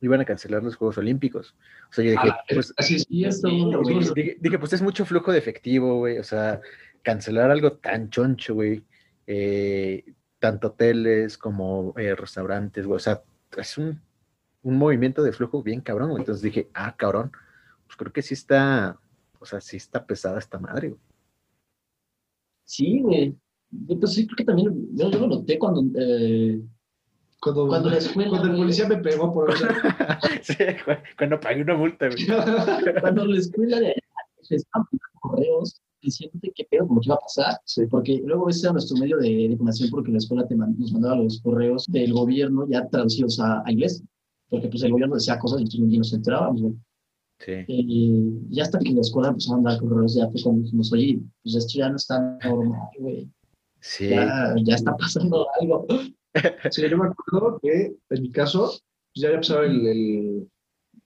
iban 0.00 0.20
a 0.20 0.24
cancelar 0.24 0.62
los 0.62 0.76
Juegos 0.76 0.98
Olímpicos. 0.98 1.56
O 1.90 1.92
sea, 1.92 2.04
yo 2.04 2.12
dije, 2.12 2.28
Ah, 2.30 2.40
pues, 2.48 2.72
así 2.76 2.96
es. 3.24 3.42
Güey, 3.42 4.36
dije, 4.40 4.58
pues 4.58 4.72
es 4.72 4.82
mucho 4.82 5.04
flujo 5.04 5.32
de 5.32 5.38
efectivo, 5.38 5.98
güey, 5.98 6.18
o 6.18 6.24
sea, 6.24 6.60
cancelar 7.02 7.50
algo 7.50 7.72
tan 7.72 8.10
choncho, 8.10 8.54
güey, 8.54 8.84
eh, 9.26 10.04
tanto 10.38 10.68
hoteles 10.68 11.38
como 11.38 11.94
eh, 11.96 12.14
restaurantes, 12.14 12.86
güey, 12.86 12.96
o 12.96 13.00
sea, 13.00 13.22
es 13.56 13.78
un, 13.78 14.00
un 14.62 14.76
movimiento 14.76 15.22
de 15.22 15.32
flujo 15.32 15.62
bien 15.62 15.80
cabrón, 15.80 16.10
güey. 16.10 16.20
Entonces 16.20 16.42
dije, 16.42 16.68
ah, 16.74 16.94
cabrón, 16.96 17.32
pues 17.86 17.96
creo 17.96 18.12
que 18.12 18.22
sí 18.22 18.34
está, 18.34 18.98
o 19.38 19.46
sea, 19.46 19.60
sí 19.60 19.76
está 19.76 20.06
pesada 20.06 20.38
esta 20.38 20.58
madre, 20.58 20.88
güey. 20.88 21.00
Sí, 22.68 23.00
güey. 23.00 23.34
Yo, 23.70 23.98
Pues 23.98 24.12
sí, 24.12 24.26
creo 24.26 24.36
que 24.36 24.44
también, 24.44 24.68
yo, 24.94 25.10
yo 25.10 25.18
lo 25.20 25.26
noté 25.26 25.58
cuando, 25.58 25.82
eh, 25.98 26.60
Cuando, 27.40 27.66
Cuando 27.68 27.88
la 27.90 27.96
escuela, 27.98 28.30
cuando 28.30 28.48
el 28.50 28.56
policía 28.56 28.88
me 28.88 28.96
pegó 28.98 29.32
por 29.32 29.52
Sí, 30.42 30.54
cu- 30.84 30.92
cuando 31.16 31.40
pagué 31.40 31.62
una 31.62 31.76
multa, 31.76 32.08
güey. 32.08 32.26
cuando 33.00 33.24
la 33.26 33.38
escuela 33.38 33.80
de 33.80 33.94
estaban 34.50 34.86
correos 35.20 35.80
diciéndote 36.00 36.52
qué 36.54 36.64
pedo, 36.70 36.86
como 36.86 37.00
que 37.00 37.06
iba 37.08 37.16
a 37.16 37.20
pasar. 37.20 37.54
Sí. 37.64 37.86
Porque 37.90 38.20
luego 38.24 38.48
ese 38.48 38.66
era 38.66 38.72
nuestro 38.72 38.96
medio 38.98 39.16
de, 39.18 39.28
información 39.28 39.90
porque 39.90 40.10
la 40.12 40.18
escuela 40.18 40.46
te 40.46 40.54
man- 40.56 40.74
nos 40.78 40.92
mandaba 40.92 41.16
los 41.16 41.40
correos 41.42 41.84
del 41.88 42.12
gobierno 42.12 42.66
ya 42.68 42.86
traducidos 42.88 43.38
a, 43.40 43.62
a 43.64 43.72
inglés. 43.72 44.02
Porque 44.50 44.68
pues 44.68 44.82
el 44.82 44.92
gobierno 44.92 45.14
decía 45.16 45.38
cosas 45.38 45.60
y 45.60 45.64
nosotros 45.64 45.88
ni 45.88 45.98
nos 45.98 46.12
enterábamos, 46.12 46.62
güey. 46.62 46.74
Sí. 47.38 47.64
Y 47.68 48.40
ya 48.50 48.64
hasta 48.64 48.78
que 48.78 48.90
la 48.92 49.00
escuela 49.00 49.28
empezó 49.28 49.52
a 49.52 49.56
mandar 49.56 49.80
correos, 49.80 50.16
ya 50.16 50.28
fue 50.28 50.42
cuando 50.42 50.62
dijimos, 50.62 50.92
oye, 50.92 51.20
pues 51.42 51.54
esto 51.54 51.78
ya 51.78 51.88
no 51.88 51.96
está 51.96 52.38
normal, 52.44 52.88
güey. 52.98 53.30
Sí. 53.80 54.08
Ya, 54.08 54.54
ya 54.64 54.74
está 54.74 54.96
pasando 54.96 55.46
algo. 55.60 55.86
Sí, 56.70 56.88
yo 56.88 56.96
me 56.96 57.08
acuerdo 57.08 57.58
que 57.60 57.96
en 58.10 58.22
mi 58.22 58.30
caso, 58.30 58.66
pues 58.68 59.22
ya 59.22 59.28
había 59.28 59.40
pasado 59.40 59.64
el, 59.64 59.86
el, 59.86 60.50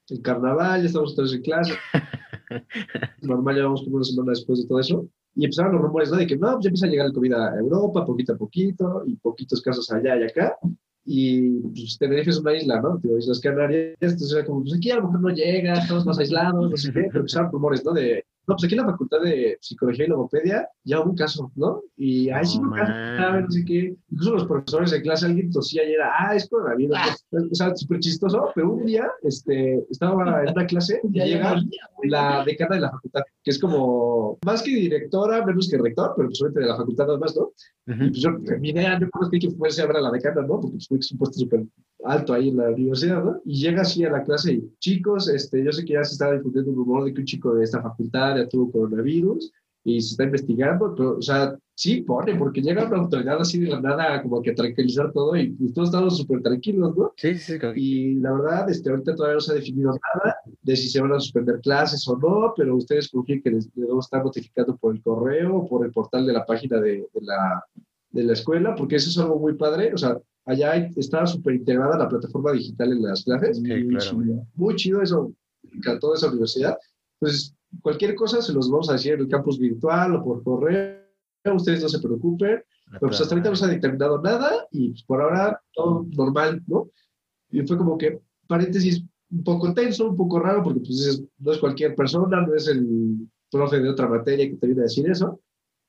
el 0.09 0.21
carnaval, 0.21 0.83
ya 0.83 0.87
estábamos 0.87 1.15
todos 1.15 1.33
en 1.33 1.43
clase. 1.43 1.73
Normal, 3.23 3.55
llevamos 3.55 3.83
como 3.83 3.97
una 3.97 4.05
semana 4.05 4.31
después 4.31 4.61
de 4.61 4.69
todo 4.69 4.81
eso. 4.81 5.09
Y 5.35 5.45
empezaron 5.45 5.73
los 5.73 5.81
rumores, 5.81 6.11
¿no? 6.11 6.19
De 6.19 6.27
que 6.27 6.37
no, 6.37 6.53
pues 6.53 6.65
ya 6.65 6.69
empieza 6.69 6.87
a 6.87 6.91
llegar 6.91 7.07
el 7.07 7.13
COVID 7.15 7.33
a 7.33 7.59
Europa, 7.59 8.05
poquito 8.05 8.35
a 8.35 8.37
poquito, 8.37 9.03
y 9.07 9.17
poquitos 9.17 9.63
casos 9.63 9.91
allá 9.91 10.19
y 10.19 10.25
acá. 10.25 10.59
Y 11.05 11.61
pues 11.61 11.99
Tenerife 11.99 12.31
es 12.31 12.39
una 12.39 12.55
isla, 12.55 12.81
¿no? 12.81 12.99
Digo, 12.99 13.19
Islas 13.19 13.41
Canarias. 13.41 13.97
Entonces 14.01 14.33
era 14.33 14.45
como, 14.45 14.63
pues 14.63 14.75
aquí 14.75 14.91
a 14.91 14.97
lo 14.97 15.05
mejor 15.05 15.21
no 15.21 15.29
llega, 15.31 15.75
estamos 15.75 16.07
más 16.07 16.19
aislados, 16.19 16.71
no 16.71 16.77
sé 16.77 16.93
qué. 16.93 17.05
Pero 17.09 17.21
empezaron 17.21 17.51
rumores, 17.51 17.85
¿no? 17.85 17.93
De, 17.93 18.25
no, 18.47 18.57
pues 18.57 18.65
aquí 18.65 18.75
en 18.75 18.81
la 18.81 18.91
Facultad 18.91 19.21
de 19.21 19.57
Psicología 19.61 20.05
y 20.05 20.09
Logopedia 20.09 20.69
ya 20.85 21.01
hubo 21.01 21.11
un 21.11 21.17
caso, 21.17 21.53
¿no? 21.55 21.83
Y 21.97 22.29
ahí 22.31 22.45
sí 22.45 22.59
No 22.59 22.69
un 22.71 22.75
caso 22.75 22.93
man. 22.93 23.15
grave, 23.17 23.43
no 23.43 23.51
sé 23.51 23.65
qué. 23.65 23.95
Incluso 24.11 24.33
los 24.35 24.47
profesores 24.47 24.91
de 24.91 25.01
clase, 25.03 25.27
alguien 25.27 25.51
tosía 25.53 25.89
y 25.89 25.93
era, 25.93 26.11
ah, 26.19 26.35
es 26.35 26.49
coronavirus. 26.49 26.99
O 27.31 27.55
sea, 27.55 27.75
súper 27.77 28.01
chistoso, 28.01 28.51
pero 28.55 28.73
un 28.73 28.85
día 28.85 29.09
este, 29.23 29.85
estaba 29.91 30.43
en 30.43 30.51
una 30.51 30.67
clase 30.67 31.01
y 31.05 31.19
Ya 31.19 31.25
llega 31.27 31.57
la 32.03 32.45
decana 32.45 32.75
de 32.77 32.81
la 32.83 32.91
facultad, 32.91 33.23
que 33.45 33.51
es 33.53 33.59
como 33.61 34.39
más 34.45 34.63
que 34.63 34.71
directora, 34.73 35.47
menos 35.47 35.69
que 35.71 35.79
rector, 35.79 36.15
pero 36.17 36.29
pues 36.29 36.53
de 36.53 36.61
la 36.67 36.77
facultad 36.77 37.07
nada 37.07 37.19
más, 37.19 37.37
¿no? 37.37 37.53
Y 37.87 37.93
Ujú. 37.93 38.11
pues 38.11 38.21
yo, 38.21 38.31
mi 38.59 38.71
idea, 38.71 38.99
yo 38.99 39.09
conozco 39.11 39.37
que 39.41 39.51
fuese 39.51 39.83
a 39.83 39.87
ver 39.87 39.97
a 39.99 40.01
la 40.01 40.11
decana, 40.11 40.43
¿no? 40.43 40.61
Porque 40.61 40.79
pues, 40.89 41.01
es 41.07 41.13
un 41.13 41.19
puesto 41.19 41.39
súper 41.39 41.63
alto 42.05 42.35
ahí 42.35 42.49
en 42.49 42.57
la 42.57 42.71
universidad, 42.71 43.25
¿no? 43.25 43.41
Y 43.45 43.61
llega 43.61 43.83
así 43.83 44.05
a 44.05 44.11
la 44.11 44.25
clase 44.25 44.55
y, 44.55 44.73
chicos, 44.79 45.29
este, 45.29 45.65
yo 45.65 45.73
sé 45.73 45.85
que 45.85 45.95
ya 45.95 46.05
se 46.05 46.13
estaba 46.13 46.35
difundiendo 46.35 46.71
un 46.71 46.77
rumor 46.77 47.05
de 47.05 47.15
que 47.15 47.21
un 47.21 47.27
chico 47.27 47.55
de 47.55 47.65
esta 47.65 47.83
facultad 47.83 48.37
ya 48.37 48.49
tuvo 48.49 48.71
coronavirus 48.71 49.53
y 49.85 50.01
se 50.01 50.13
está 50.13 50.25
investigando, 50.25 50.95
pero, 50.95 51.17
o 51.19 51.23
sea, 51.23 51.57
sí 51.75 52.03
pone, 52.03 52.37
porque 52.37 52.61
llega 52.61 52.87
una 52.87 52.99
autoridad 52.99 53.41
así 53.41 53.59
de 53.59 53.69
la 53.69 53.81
nada 53.81 54.23
como 54.23 54.41
que 54.41 54.51
a 54.51 54.55
tranquilizar 54.55 55.13
todo 55.13 55.35
y 55.37 55.51
pues, 55.51 55.73
todos 55.73 55.89
estamos 55.89 56.17
súper 56.17 56.43
tranquilos, 56.43 56.97
¿no? 56.97 57.13
Sí, 57.17 57.35
sí, 57.35 57.59
sí. 57.59 57.67
Y 57.75 58.15
la 58.15 58.33
verdad, 58.33 58.71
este, 58.71 58.91
ahorita 58.91 59.15
todavía 59.15 59.35
no 59.35 59.41
se 59.41 59.53
ha 59.53 59.57
definido 59.57 59.91
nada 59.91 60.37
de 60.63 60.77
si 60.77 60.89
se 60.89 61.01
van 61.01 61.13
a 61.13 61.21
suspender 61.21 61.61
clases 61.61 62.07
o 62.07 62.17
no, 62.17 62.55
pero 62.57 62.77
ustedes 62.77 63.09
confíen 63.09 63.43
que 63.43 63.51
les 63.51 63.73
debemos 63.75 64.07
estar 64.07 64.25
notificando 64.25 64.77
por 64.77 64.95
el 64.95 65.03
correo 65.03 65.57
o 65.57 65.69
por 65.69 65.85
el 65.85 65.93
portal 65.93 66.27
de 66.27 66.33
la 66.33 66.47
página 66.47 66.81
de, 66.81 67.09
de 67.13 67.21
la, 67.21 67.65
de 68.11 68.23
la 68.23 68.33
escuela, 68.35 68.75
porque 68.75 68.97
eso 68.97 69.11
es 69.11 69.19
algo 69.19 69.39
muy 69.39 69.55
padre, 69.55 69.93
o 69.93 69.99
sea, 69.99 70.17
allá 70.45 70.77
está 70.97 71.27
súper 71.27 71.55
integrada 71.57 71.97
la 71.99 72.09
plataforma 72.09 72.53
digital 72.53 72.93
en 72.93 73.03
las 73.03 73.25
clases. 73.25 73.57
Sí, 73.59 73.63
muy, 73.63 73.89
claro, 73.89 74.05
chido, 74.23 74.47
muy 74.55 74.77
chido 74.77 75.03
eso, 75.03 75.33
me 75.63 75.77
encantó 75.79 76.15
esa 76.15 76.29
universidad. 76.29 76.77
Pues 77.19 77.55
cualquier 77.81 78.15
cosa 78.15 78.43
se 78.43 78.53
los 78.53 78.71
vamos 78.71 78.91
a 78.91 78.95
decir 78.95 79.13
en 79.15 79.21
el 79.21 79.29
campus 79.29 79.59
virtual 79.59 80.17
o 80.17 80.25
por 80.25 80.43
correo, 80.43 80.99
ustedes 81.55 81.83
no 81.83 81.89
se 81.89 82.01
preocupen. 82.01 82.63
Pero 82.91 83.01
pues 83.09 83.21
hasta 83.23 83.35
ahorita 83.35 83.51
no 83.51 83.57
se 83.57 83.65
ha 83.65 83.69
dictaminado 83.69 84.21
nada 84.21 84.51
y 84.71 84.91
pues, 84.91 85.03
por 85.05 85.23
ahora 85.23 85.59
todo 85.73 86.07
normal, 86.15 86.63
¿no? 86.67 86.91
Y 87.51 87.63
fue 87.67 87.79
como 87.79 87.97
que, 87.97 88.21
paréntesis, 88.47 89.03
un 89.31 89.45
poco 89.45 89.73
tenso, 89.73 90.11
un 90.11 90.17
poco 90.17 90.39
raro, 90.41 90.63
porque 90.63 90.81
pues 90.81 91.07
es- 91.07 91.23
no 91.39 91.53
es 91.53 91.59
cualquier 91.59 91.95
persona, 91.95 92.45
no 92.47 92.55
es 92.55 92.69
el 92.69 93.17
profe 93.51 93.81
de 93.81 93.89
otra 93.89 94.09
materia 94.09 94.47
que 94.49 94.57
te 94.57 94.67
viene 94.67 94.83
a 94.83 94.85
decir 94.85 95.09
eso. 95.11 95.41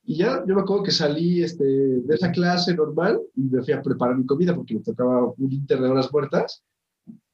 Y 0.06 0.18
ya, 0.18 0.44
yo 0.46 0.54
me 0.54 0.60
acuerdo 0.60 0.82
que 0.82 0.90
salí 0.90 1.42
este, 1.42 1.64
de 1.64 2.14
esa 2.14 2.30
clase 2.30 2.74
normal 2.74 3.20
y 3.34 3.42
me 3.44 3.62
fui 3.62 3.72
a 3.72 3.82
preparar 3.82 4.16
mi 4.16 4.26
comida 4.26 4.54
porque 4.54 4.74
me 4.74 4.80
tocaba 4.80 5.32
un 5.38 5.52
inter 5.52 5.80
de 5.80 5.88
horas 5.88 6.12
muertas 6.12 6.62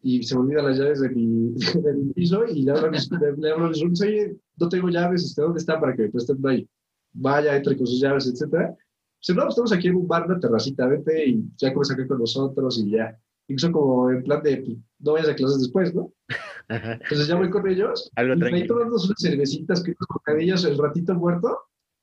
y 0.03 0.23
se 0.23 0.35
me 0.35 0.43
olvidan 0.43 0.67
las 0.67 0.79
llaves 0.79 1.01
de 1.01 1.11
mi, 1.11 1.53
de 1.83 1.95
mi 1.95 2.13
piso 2.13 2.45
y 2.47 2.63
le 2.63 2.73
hablo 2.73 2.87
a 2.87 2.91
mis, 2.91 3.11
le, 3.11 3.53
oye, 3.53 4.37
no 4.57 4.69
tengo 4.69 4.89
llaves, 4.89 5.25
este, 5.25 5.43
¿dónde 5.43 5.59
están 5.59 5.81
para 5.81 5.95
que 5.95 6.03
me 6.03 6.11
presten? 6.11 6.39
Y 6.53 6.69
vaya, 7.13 7.57
entre 7.57 7.77
con 7.77 7.87
sus 7.87 8.01
llaves, 8.01 8.27
etcétera. 8.27 8.75
Dice, 9.21 9.35
no, 9.35 9.43
pues 9.43 9.51
estamos 9.51 9.73
aquí 9.73 9.89
en 9.89 9.97
un 9.97 10.09
bar, 10.09 10.27
una 10.27 10.41
terracita, 10.41 10.87
vete 10.87 11.29
y 11.29 11.45
ya 11.57 11.73
comes 11.73 11.91
acá 11.91 12.07
con 12.07 12.19
nosotros 12.19 12.79
y 12.79 12.91
ya. 12.91 13.19
Incluso 13.49 13.73
como 13.73 14.11
en 14.11 14.23
plan 14.23 14.43
de, 14.43 14.59
pues, 14.59 14.79
no 15.01 15.13
vayas 15.13 15.29
a 15.29 15.35
clases 15.35 15.61
después, 15.61 15.95
¿no? 15.95 16.13
Ajá. 16.69 16.93
Entonces 17.03 17.27
ya 17.27 17.35
voy 17.35 17.51
con 17.51 17.67
ellos. 17.67 18.11
Algo 18.15 18.35
y 18.35 18.37
ahí 18.37 18.41
tranquilo. 18.41 18.75
tomando 18.75 18.97
unas 18.97 19.15
cervecitas, 19.19 19.83
que 19.83 19.91
unos 19.91 20.09
bocadillos, 20.09 20.65
el 20.65 20.79
ratito 20.79 21.15
muerto. 21.15 21.59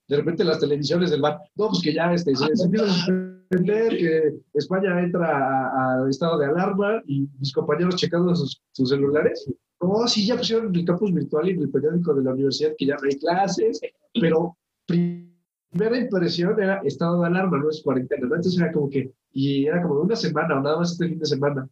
De 0.07 0.17
repente 0.17 0.43
las 0.43 0.59
televisiones 0.59 1.11
del 1.11 1.21
bar, 1.21 1.39
no, 1.55 1.67
pues 1.69 1.81
que 1.83 1.93
ya 1.93 2.13
este, 2.13 2.33
se, 2.35 2.45
se 2.55 2.69
suspender, 2.77 3.89
que 3.97 4.33
España 4.53 5.01
entra 5.01 5.27
a- 5.67 6.09
estado 6.09 6.37
de 6.37 6.45
alarma 6.45 7.01
y 7.05 7.27
mis 7.39 7.51
compañeros 7.51 7.95
checando 7.95 8.33
sus, 8.35 8.61
sus 8.71 8.89
celulares. 8.89 9.51
No, 9.81 10.07
sí, 10.07 10.25
ya 10.25 10.35
pusieron 10.37 10.73
el 10.75 10.85
campus 10.85 11.13
virtual 11.13 11.47
y 11.47 11.51
en 11.51 11.61
el 11.61 11.69
periódico 11.69 12.13
de 12.13 12.23
la 12.23 12.33
universidad 12.33 12.71
que 12.77 12.85
ya 12.85 12.95
no 12.95 13.01
hay 13.03 13.17
clases, 13.19 13.79
pero 14.19 14.57
primera 14.87 15.97
impresión 15.97 16.59
era 16.61 16.81
estado 16.83 17.21
de 17.21 17.27
alarma, 17.27 17.59
no 17.59 17.69
es 17.69 17.81
cuarentena, 17.83 18.27
¿no? 18.27 18.35
Entonces 18.35 18.59
era 18.59 18.71
como 18.71 18.89
que, 18.89 19.11
y 19.33 19.65
era 19.65 19.81
como 19.81 19.99
una 20.01 20.15
semana 20.15 20.57
o 20.57 20.61
nada 20.61 20.77
más 20.77 20.93
este 20.93 21.09
fin 21.09 21.19
de 21.19 21.25
semana. 21.25 21.67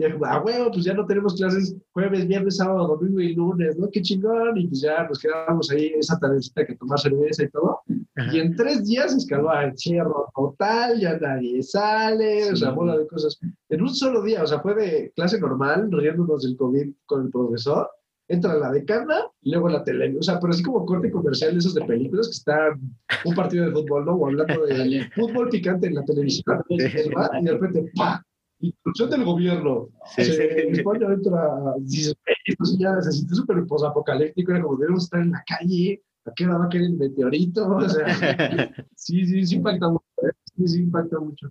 Y 0.00 0.12
como, 0.12 0.24
ah, 0.26 0.40
huevo, 0.44 0.70
pues 0.70 0.84
ya 0.84 0.94
no 0.94 1.04
tenemos 1.06 1.34
clases 1.34 1.76
jueves, 1.92 2.26
viernes, 2.28 2.56
sábado, 2.58 2.86
domingo 2.86 3.20
y 3.20 3.34
lunes, 3.34 3.76
¿no? 3.76 3.90
Qué 3.90 4.00
chingón. 4.00 4.56
Y 4.56 4.68
pues 4.68 4.80
ya 4.80 5.02
nos 5.08 5.18
quedábamos 5.18 5.70
ahí 5.72 5.92
esa 5.98 6.16
tardecita 6.20 6.64
que 6.64 6.76
tomar 6.76 7.00
cerveza 7.00 7.42
y 7.42 7.50
todo. 7.50 7.80
Ajá. 8.16 8.36
Y 8.36 8.38
en 8.38 8.54
tres 8.54 8.86
días 8.86 9.12
escaló 9.14 9.50
a 9.50 9.64
encierro 9.64 10.30
total, 10.36 11.00
ya 11.00 11.18
nadie 11.18 11.62
sale, 11.64 12.52
o 12.52 12.56
sea, 12.56 12.70
bola 12.70 12.96
de 12.96 13.08
cosas. 13.08 13.38
En 13.68 13.82
un 13.82 13.88
solo 13.92 14.22
día, 14.22 14.42
o 14.44 14.46
sea, 14.46 14.60
fue 14.60 14.74
de 14.76 15.12
clase 15.16 15.40
normal, 15.40 15.88
riéndonos 15.90 16.44
del 16.44 16.56
COVID 16.56 16.92
con 17.04 17.24
el 17.24 17.30
profesor, 17.30 17.90
entra 18.28 18.54
la 18.54 18.70
decana 18.70 19.22
y 19.42 19.50
luego 19.50 19.68
la 19.68 19.82
tele. 19.82 20.16
O 20.16 20.22
sea, 20.22 20.38
pero 20.38 20.52
así 20.52 20.62
como 20.62 20.86
corte 20.86 21.10
comercial 21.10 21.52
de 21.54 21.58
esos 21.58 21.74
de 21.74 21.84
películas 21.84 22.28
que 22.28 22.32
están 22.34 22.80
un 23.24 23.34
partido 23.34 23.64
de 23.64 23.72
fútbol, 23.72 24.04
¿no? 24.04 24.12
O 24.14 24.26
hablando 24.26 24.64
de 24.64 25.08
fútbol 25.16 25.48
picante 25.48 25.88
en 25.88 25.94
la 25.94 26.04
televisión, 26.04 26.62
Sí. 26.68 26.74
y 26.76 27.44
de 27.44 27.52
repente, 27.52 27.90
¡pah! 27.96 28.22
Instrucción 28.60 29.10
del 29.10 29.24
gobierno. 29.24 29.88
Sí, 30.16 30.24
Se- 30.24 30.32
sí. 30.32 30.68
España 30.78 31.06
entra, 31.12 31.74
dices, 31.80 32.14
entonces 32.46 32.78
ya 32.78 33.00
se 33.02 33.12
sintió 33.12 33.36
súper 33.36 33.64
posapocalíptico, 33.66 34.50
era 34.52 34.62
como 34.62 34.76
debemos 34.78 35.04
estar 35.04 35.20
en 35.20 35.30
la 35.32 35.44
calle, 35.46 36.02
¿a 36.24 36.32
qué 36.34 36.44
hora 36.46 36.58
va 36.58 36.64
a 36.64 36.68
caer 36.68 36.84
el 36.84 36.96
meteorito? 36.96 37.66
O 37.76 37.88
sea, 37.88 38.72
sí, 38.96 39.24
sí, 39.26 39.46
sí 39.46 39.56
impacta 39.56 39.88
mucho, 39.88 40.04
¿eh? 40.22 40.32
sí, 40.56 40.68
sí 40.68 40.78
impacta 40.82 41.20
mucho. 41.20 41.50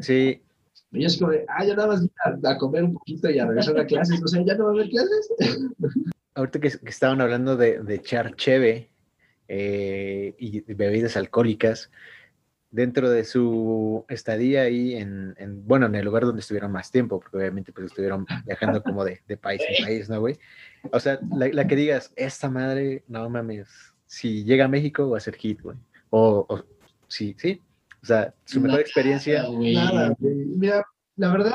Sí, 0.00 0.40
Y 0.92 1.04
es 1.04 1.18
como 1.18 1.32
de, 1.32 1.44
ah, 1.48 1.64
ya 1.64 1.74
nada 1.74 1.88
más 1.88 2.06
a, 2.24 2.50
a 2.50 2.58
comer 2.58 2.84
un 2.84 2.94
poquito 2.94 3.28
y 3.30 3.38
a 3.38 3.46
regresar 3.46 3.78
a 3.78 3.86
clases, 3.86 4.22
o 4.22 4.28
sea, 4.28 4.42
ya 4.44 4.54
no 4.56 4.64
va 4.66 4.70
a 4.70 4.74
haber 4.74 4.88
clases. 4.88 5.32
ahorita 6.34 6.60
que, 6.60 6.70
que 6.70 6.88
estaban 6.90 7.20
hablando 7.20 7.56
de, 7.56 7.82
de 7.82 7.94
echar 7.96 8.36
cheve 8.36 8.90
eh, 9.48 10.34
y 10.38 10.60
de 10.60 10.74
bebidas 10.74 11.16
alcohólicas, 11.16 11.90
dentro 12.70 13.10
de 13.10 13.24
su 13.24 14.04
estadía 14.08 14.62
ahí 14.62 14.94
en, 14.94 15.34
en, 15.38 15.66
bueno, 15.66 15.86
en 15.86 15.94
el 15.96 16.04
lugar 16.04 16.24
donde 16.24 16.40
estuvieron 16.40 16.70
más 16.70 16.90
tiempo, 16.90 17.18
porque 17.20 17.36
obviamente 17.36 17.72
pues 17.72 17.86
estuvieron 17.86 18.26
viajando 18.46 18.82
como 18.82 19.04
de, 19.04 19.20
de 19.26 19.36
país 19.36 19.60
en 19.68 19.84
país, 19.84 20.08
¿no, 20.08 20.20
güey? 20.20 20.38
O 20.92 21.00
sea, 21.00 21.18
la, 21.36 21.48
la 21.48 21.66
que 21.66 21.76
digas, 21.76 22.12
esta 22.16 22.48
madre, 22.48 23.04
no 23.08 23.28
mames, 23.28 23.68
si 24.06 24.44
llega 24.44 24.64
a 24.64 24.68
México 24.68 25.10
va 25.10 25.18
a 25.18 25.20
ser 25.20 25.36
hit, 25.36 25.60
güey. 25.62 25.76
O, 26.10 26.46
o 26.48 26.64
sí, 27.08 27.34
sí. 27.38 27.60
O 28.02 28.06
sea, 28.06 28.34
su 28.44 28.60
mejor 28.60 28.80
experiencia. 28.80 29.44
güey. 29.46 29.74
Nada, 29.74 30.14
güey. 30.18 30.34
Mira, 30.34 30.84
la 31.16 31.32
verdad, 31.32 31.52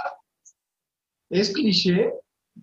es 1.30 1.52
cliché, 1.52 2.14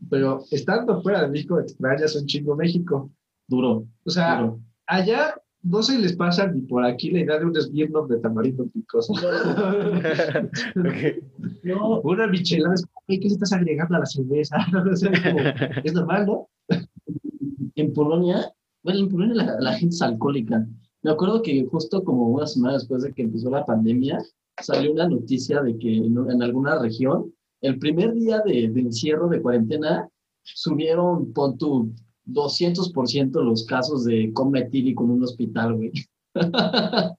pero 0.08 0.44
estando 0.50 1.02
fuera 1.02 1.22
de 1.22 1.28
México 1.28 1.58
extrañas 1.60 2.14
un 2.16 2.26
chingo 2.26 2.54
México. 2.56 3.10
Duro, 3.48 3.86
O 4.04 4.10
sea, 4.10 4.36
duro. 4.36 4.60
allá 4.86 5.34
no 5.62 5.82
se 5.82 5.98
les 5.98 6.14
pasa 6.16 6.48
ni 6.48 6.62
por 6.62 6.84
aquí 6.84 7.10
la 7.10 7.20
idea 7.20 7.38
de 7.38 7.44
un 7.46 7.54
Smirnoff 7.54 8.08
de 8.08 8.18
tamarindo 8.18 8.66
picoso. 8.66 9.12
Ok. 10.76 11.22
No, 11.62 12.00
Una 12.00 12.26
michelada 12.26 12.74
es 12.74 12.82
como, 12.86 13.04
"Oye, 13.08 13.20
¿qué 13.20 13.28
le 13.28 13.34
estás 13.34 13.52
agregando 13.52 13.96
a 13.96 14.00
la 14.00 14.06
cerveza? 14.06 14.56
O 14.92 14.96
sea, 14.96 15.10
es, 15.12 15.20
como, 15.20 15.38
es 15.84 15.94
normal, 15.94 16.26
¿no? 16.26 16.48
en 17.76 17.92
Polonia, 17.92 18.52
bueno, 18.82 19.00
en 19.00 19.08
Polonia 19.08 19.34
la, 19.34 19.60
la 19.60 19.72
gente 19.74 19.94
es 19.94 20.02
alcohólica. 20.02 20.66
Me 21.02 21.10
acuerdo 21.10 21.42
que 21.42 21.64
justo 21.66 22.02
como 22.04 22.28
una 22.28 22.46
semana 22.46 22.74
después 22.74 23.02
de 23.02 23.12
que 23.12 23.22
empezó 23.22 23.50
la 23.50 23.64
pandemia, 23.64 24.18
salió 24.60 24.92
una 24.92 25.08
noticia 25.08 25.62
de 25.62 25.76
que 25.78 25.96
en, 25.96 26.16
en 26.30 26.42
alguna 26.42 26.78
región, 26.78 27.32
el 27.60 27.78
primer 27.78 28.12
día 28.14 28.40
de, 28.44 28.68
de 28.68 28.80
encierro 28.80 29.28
de 29.28 29.40
cuarentena, 29.40 30.08
subieron, 30.42 31.32
pon 31.32 31.56
tu 31.56 31.92
200% 32.26 33.42
los 33.42 33.64
casos 33.66 34.04
de 34.04 34.32
etílico 34.56 35.04
en 35.04 35.10
un 35.10 35.24
hospital, 35.24 35.74
güey. 35.74 35.92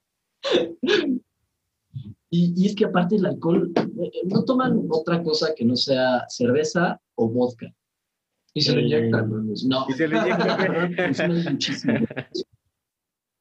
y, 2.29 2.53
y 2.55 2.65
es 2.65 2.75
que 2.75 2.85
aparte 2.85 3.15
el 3.15 3.25
alcohol, 3.25 3.71
eh, 3.75 4.21
no 4.25 4.43
toman 4.43 4.85
otra 4.89 5.21
cosa 5.23 5.53
que 5.55 5.65
no 5.65 5.75
sea 5.75 6.25
cerveza 6.29 6.99
o 7.15 7.29
vodka. 7.29 7.73
Y 8.53 8.61
se 8.61 8.73
lo 8.73 8.79
Eh, 8.79 8.83
inyectan, 8.83 9.29
¿no? 9.29 9.85
Y 9.89 9.93
se 9.93 10.07
lo 10.07 10.17
inyectan. 10.17 11.43
Muchísimo. 11.53 11.93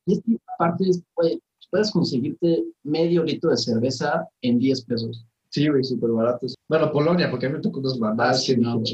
Y 0.06 0.12
es 0.14 0.22
que 0.24 0.38
aparte, 0.54 0.84
güey, 1.14 1.40
puedes 1.70 1.90
conseguirte 1.90 2.64
medio 2.82 3.22
litro 3.24 3.50
de 3.50 3.56
cerveza 3.56 4.26
en 4.42 4.58
10 4.58 4.84
pesos. 4.84 5.26
Sí, 5.52 5.68
güey, 5.68 5.84
súper 5.84 6.10
baratos. 6.10 6.54
Bueno, 6.66 6.90
Polonia, 6.90 7.30
porque 7.30 7.44
a 7.44 7.50
mí 7.50 7.56
me 7.56 7.60
tocó 7.60 7.80
unos 7.80 7.96
Ah, 7.96 8.06
mamás 8.08 8.42
sí, 8.42 8.54
que 8.54 8.60
no. 8.62 8.78
O 8.78 8.84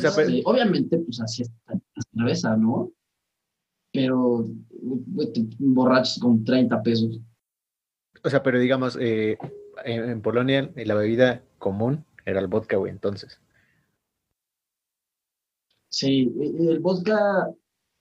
sea, 0.00 0.10
pues- 0.14 0.28
Este, 0.28 0.42
obviamente, 0.46 0.98
pues 0.98 1.20
así 1.20 1.42
está 1.42 1.74
la 1.74 2.02
cerveza, 2.14 2.56
¿no? 2.56 2.90
Pero 3.92 4.46
güey, 4.70 5.30
borrachos 5.58 6.18
con 6.18 6.42
30 6.44 6.82
pesos. 6.82 7.20
O 8.24 8.30
sea, 8.30 8.42
pero 8.42 8.58
digamos, 8.58 8.96
eh, 8.98 9.36
en, 9.84 10.08
en 10.08 10.22
Polonia 10.22 10.70
eh, 10.76 10.86
la 10.86 10.94
bebida 10.94 11.44
común 11.58 12.06
era 12.24 12.40
el 12.40 12.46
vodka, 12.46 12.78
güey, 12.78 12.90
entonces. 12.90 13.38
Sí, 15.88 16.32
y- 16.34 16.64
y 16.64 16.68
el 16.68 16.80
vodka, 16.80 17.50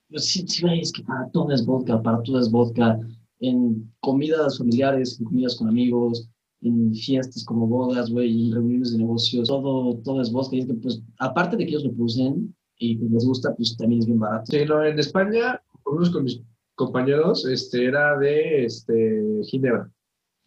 pues, 0.10 0.26
sí, 0.28 0.46
sí, 0.48 0.62
güey, 0.62 0.80
es 0.80 0.92
que 0.94 1.04
para 1.04 1.30
todo 1.32 1.52
es 1.52 1.66
vodka, 1.66 2.02
para 2.02 2.22
todo 2.24 2.40
es 2.40 2.50
vodka. 2.50 2.98
En 3.40 3.92
comidas 4.00 4.60
familiares, 4.60 5.20
en 5.20 5.26
comidas 5.26 5.56
con 5.58 5.68
amigos, 5.68 6.30
en 6.62 6.94
fiestas 6.94 7.44
como 7.44 7.68
bodas, 7.68 8.10
güey, 8.10 8.48
en 8.48 8.54
reuniones 8.54 8.92
de 8.92 9.00
negocios, 9.00 9.48
todo, 9.48 9.98
todo 10.04 10.22
es 10.22 10.32
vodka. 10.32 10.56
Y 10.56 10.60
es 10.60 10.66
que, 10.68 10.74
pues, 10.76 11.02
aparte 11.20 11.58
de 11.58 11.66
que 11.66 11.72
ellos 11.72 11.84
lo 11.84 11.92
producen 11.94 12.56
y 12.78 12.98
pues, 12.98 13.12
les 13.12 13.26
gusta, 13.26 13.56
pues 13.56 13.76
también 13.78 14.00
es 14.02 14.06
bien 14.06 14.20
barato. 14.20 14.46
Sí, 14.52 14.66
no, 14.66 14.84
en 14.84 15.00
España, 15.00 15.62
por 15.84 15.94
lo 15.94 16.00
menos 16.00 16.14
con 16.14 16.24
mis 16.24 16.42
compañeros, 16.76 17.46
este, 17.46 17.86
era 17.86 18.18
de 18.18 18.66
este, 18.66 19.42
Ginebra. 19.46 19.90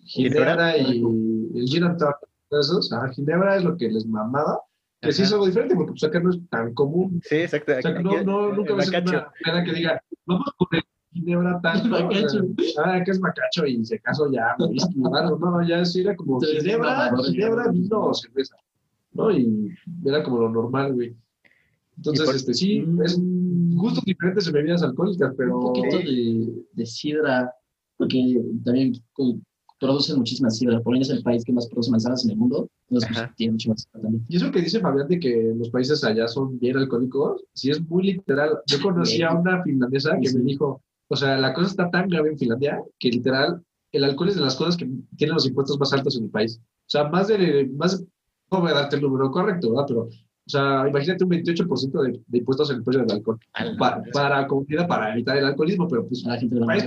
¿Ginebra? 0.00 0.72
Ginebra 0.72 0.78
y 0.78 1.02
el 1.54 1.66
gin 1.66 1.84
esos, 2.50 2.92
ajá, 2.92 3.08
Ginebra 3.12 3.56
es 3.56 3.64
lo 3.64 3.76
que 3.76 3.90
les 3.90 4.06
mamaba, 4.06 4.60
que 5.00 5.12
sí 5.12 5.22
es 5.22 5.32
algo 5.32 5.46
diferente, 5.46 5.74
porque 5.74 5.92
pues 5.92 6.04
acá 6.04 6.20
no 6.20 6.30
es 6.30 6.38
tan 6.48 6.72
común. 6.74 7.20
Sí, 7.24 7.36
exacto. 7.36 7.72
O 7.76 7.82
sea, 7.82 7.90
aquí- 7.90 8.02
no, 8.02 8.10
aquí- 8.12 8.24
no, 8.24 8.52
nunca 8.52 8.74
ves 8.74 8.88
una 8.88 9.32
peda 9.44 9.64
que 9.64 9.72
diga, 9.72 10.02
vamos 10.26 10.46
por 10.58 10.68
el 10.72 10.82
Sea, 11.24 11.90
Bacacho. 11.90 12.48
ah, 12.84 13.02
que 13.04 13.10
es 13.10 13.20
macacho 13.20 13.66
y 13.66 13.84
se 13.84 13.98
casó 14.00 14.30
ya, 14.32 14.54
whisky, 14.58 14.96
no, 14.96 15.66
ya 15.66 15.80
eso 15.80 15.98
era 16.00 16.16
como 16.16 16.40
Ginebra, 16.40 17.12
Ginebra, 17.24 17.70
vino 17.70 18.06
o 18.06 18.14
cerveza, 18.14 18.56
¿no? 19.12 19.30
Y 19.30 19.70
era 20.04 20.22
como 20.22 20.38
lo 20.38 20.48
normal, 20.50 20.92
güey. 20.94 21.14
Entonces, 21.96 22.24
Y 22.24 22.26
por- 22.26 22.34
este, 22.36 22.54
sí, 22.54 22.80
Mm. 22.80 23.02
es 23.02 23.20
gustos 23.76 24.04
diferentes 24.04 24.46
en 24.46 24.52
bebidas 24.52 24.82
alcohólicas, 24.82 25.32
pero... 25.36 25.58
Un 25.58 25.66
poquito 25.72 25.98
de, 25.98 26.52
de 26.72 26.86
sidra, 26.86 27.52
porque 27.96 28.40
también 28.64 28.92
co- 29.12 29.38
producen 29.78 30.16
muchísimas 30.18 30.56
sidra. 30.58 30.80
Polonia 30.80 31.02
es 31.02 31.10
el 31.10 31.22
país 31.22 31.44
que 31.44 31.52
más 31.52 31.66
produce 31.68 31.90
manzanas 31.90 32.24
en 32.24 32.30
el 32.32 32.36
mundo, 32.36 32.68
entonces 32.88 33.10
pues, 33.16 33.34
tiene 33.36 33.52
mucho 33.52 33.68
más 33.70 33.86
también. 33.92 34.24
Y 34.28 34.36
eso 34.36 34.50
que 34.50 34.60
dice 34.62 34.80
Fabián 34.80 35.06
de 35.08 35.18
que 35.20 35.52
los 35.56 35.68
países 35.70 36.02
allá 36.04 36.26
son 36.28 36.58
bien 36.58 36.76
alcohólicos, 36.76 37.44
sí 37.52 37.70
es 37.70 37.80
muy 37.88 38.04
literal. 38.04 38.58
Yo 38.66 38.80
conocí 38.82 39.22
a 39.22 39.32
una 39.32 39.62
finlandesa 39.62 40.18
que 40.20 40.28
Sí. 40.28 40.38
me 40.38 40.44
dijo, 40.44 40.80
o 41.08 41.16
sea, 41.16 41.36
la 41.36 41.52
cosa 41.52 41.68
está 41.68 41.90
tan 41.90 42.08
grave 42.08 42.30
en 42.30 42.38
Finlandia 42.38 42.82
que 42.98 43.10
literal 43.10 43.62
el 43.92 44.04
alcohol 44.04 44.28
es 44.28 44.34
de 44.36 44.42
las 44.42 44.56
cosas 44.56 44.76
que 44.76 44.88
tienen 45.16 45.34
los 45.34 45.46
impuestos 45.46 45.78
más 45.78 45.92
altos 45.92 46.16
en 46.16 46.24
el 46.24 46.30
país. 46.30 46.60
O 46.60 46.90
sea, 46.90 47.04
más 47.04 47.28
de, 47.28 47.70
más, 47.76 48.02
no 48.50 48.60
voy 48.60 48.70
a 48.70 48.74
darte 48.74 48.96
el 48.96 49.02
número 49.02 49.30
correcto, 49.30 49.70
¿verdad? 49.70 49.84
Pero, 49.86 50.08
o 50.46 50.50
sea, 50.50 50.86
imagínate 50.88 51.24
un 51.24 51.30
28% 51.30 52.02
de, 52.02 52.20
de 52.26 52.38
impuestos 52.38 52.70
en 52.70 52.76
el 52.76 52.84
precio 52.84 53.02
del 53.02 53.12
alcohol. 53.16 53.38
Pa- 53.78 54.02
para, 54.12 54.46
para 54.86 55.12
evitar 55.14 55.38
el 55.38 55.46
alcoholismo, 55.46 55.88
pero 55.88 56.06
pues, 56.06 56.22
la 56.24 56.38
gente 56.38 56.54
país 56.66 56.84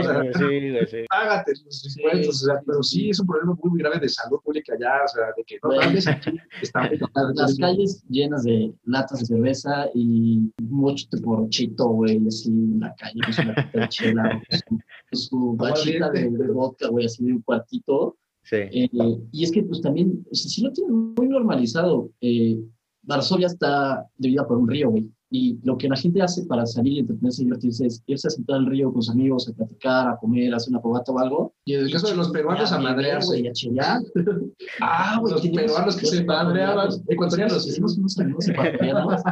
o 0.00 0.02
sea, 0.02 0.22
Sí, 0.34 0.86
sí. 0.90 0.96
págate 1.08 1.52
los 1.64 1.96
impuestos, 1.96 2.42
o 2.42 2.46
sea, 2.46 2.60
pero 2.66 2.82
sí 2.82 3.10
es 3.10 3.20
un 3.20 3.26
problema 3.28 3.54
muy, 3.62 3.70
muy 3.70 3.78
grave 3.80 4.00
de 4.00 4.08
salud 4.08 4.38
pública 4.44 4.74
allá, 4.74 5.04
o 5.04 5.08
sea, 5.08 5.26
de 5.36 5.44
que 5.44 5.56
no 5.62 5.76
mames, 5.76 6.06
aquí 6.08 6.30
está 6.60 6.90
Las 7.34 7.56
calles 7.58 8.04
llenas 8.08 8.42
de 8.42 8.72
latas 8.84 9.20
de 9.20 9.26
cerveza 9.26 9.88
y 9.94 10.50
mucho 10.62 11.06
borrachito, 11.22 11.86
güey, 11.88 12.20
así 12.26 12.48
en 12.50 12.80
la 12.80 12.94
calle, 12.96 13.20
con 13.72 13.82
su 13.82 13.88
chela, 13.88 14.30
con 14.30 14.58
su, 14.58 14.76
con 15.10 15.18
su 15.18 15.56
bachita 15.56 16.10
de, 16.10 16.30
de 16.30 16.46
vodka, 16.48 16.88
güey, 16.88 17.06
así 17.06 17.24
de 17.24 17.32
un 17.34 17.42
cuartito. 17.42 18.16
Sí. 18.44 18.56
Eh, 18.56 18.90
y 19.32 19.44
es 19.44 19.50
que, 19.50 19.62
pues 19.62 19.80
también, 19.80 20.24
sea, 20.32 20.50
sí 20.50 20.62
lo 20.62 20.72
tienen 20.72 21.14
muy 21.16 21.28
normalizado. 21.28 22.10
Eh, 22.20 22.58
Varsovia 23.02 23.46
está 23.46 24.06
dividida 24.16 24.46
por 24.46 24.58
un 24.58 24.68
río, 24.68 24.90
güey. 24.90 25.10
Y 25.30 25.58
lo 25.64 25.76
que 25.76 25.88
la 25.88 25.96
gente 25.96 26.22
hace 26.22 26.46
para 26.46 26.64
salir 26.64 26.92
y 26.92 26.98
entretenerse 27.00 27.42
y 27.42 27.46
divertirse 27.46 27.86
es 27.86 28.02
irse 28.06 28.28
a 28.28 28.30
sentar 28.30 28.56
al 28.56 28.66
río 28.66 28.92
con 28.92 29.02
sus 29.02 29.12
amigos, 29.12 29.48
a 29.48 29.52
platicar, 29.52 30.08
a 30.08 30.16
comer, 30.16 30.52
a 30.52 30.58
hacer 30.58 30.70
una 30.70 30.80
fogata 30.80 31.10
o 31.10 31.18
algo. 31.18 31.54
Y 31.64 31.74
en 31.74 31.80
el 31.80 31.90
caso 31.90 32.06
de 32.06 32.14
los 32.14 32.30
peruanos 32.30 32.70
a 32.70 32.78
madrearse. 32.78 33.26
güey, 33.26 33.48
a 33.48 33.52
chillar. 33.52 34.00
Ah, 34.80 35.18
güey, 35.20 35.32
Los 35.32 35.48
peruanos 35.48 35.96
que 35.96 36.06
se 36.06 36.24
madreaban, 36.24 36.88
ecuatorianos. 37.08 37.66
Hicimos 37.66 37.98
unos 37.98 38.16
amigos 38.20 38.48
ecuatorianos. 38.48 39.22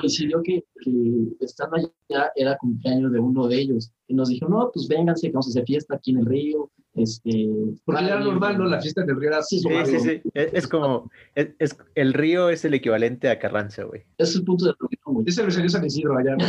Coincidió 0.00 0.42
que, 0.42 0.62
que 0.84 1.28
estando 1.40 1.76
allá 1.76 2.30
era 2.36 2.58
cumpleaños 2.58 3.10
de 3.12 3.18
uno 3.18 3.48
de 3.48 3.58
ellos. 3.58 3.90
Y 4.06 4.14
nos 4.14 4.28
dijo, 4.28 4.48
no, 4.48 4.70
pues 4.74 4.86
vénganse, 4.86 5.28
que 5.28 5.32
vamos 5.32 5.46
a 5.46 5.50
hacer 5.50 5.64
fiesta 5.64 5.94
aquí 5.94 6.10
en 6.10 6.18
el 6.18 6.26
río. 6.26 6.70
Este, 6.98 7.48
Porque 7.84 8.04
era 8.04 8.16
a 8.18 8.20
normal, 8.24 8.58
¿no? 8.58 8.64
La 8.66 8.80
fiesta 8.80 9.02
en 9.02 9.10
el 9.10 9.16
río 9.20 9.28
era 9.28 9.42
Sí, 9.42 9.60
Sí, 9.60 9.68
sí, 9.86 9.98
sí. 10.00 10.20
Es, 10.34 10.50
es 10.54 10.66
como, 10.68 11.10
es, 11.34 11.48
es- 11.58 11.76
el 11.94 12.12
río 12.14 12.48
es 12.50 12.64
el 12.64 12.74
equivalente 12.74 13.28
a 13.30 13.38
Carranza, 13.38 13.84
güey. 13.84 14.02
Es 14.18 14.34
el 14.34 14.44
punto 14.44 14.66
de 14.66 14.72
reunión, 14.78 15.14
güey. 15.14 15.24
Es 15.28 15.38
el 15.38 15.46
vecindario 15.46 15.70
San 15.70 15.84
Isidro 15.86 16.18
allá. 16.18 16.36
¿no? 16.36 16.44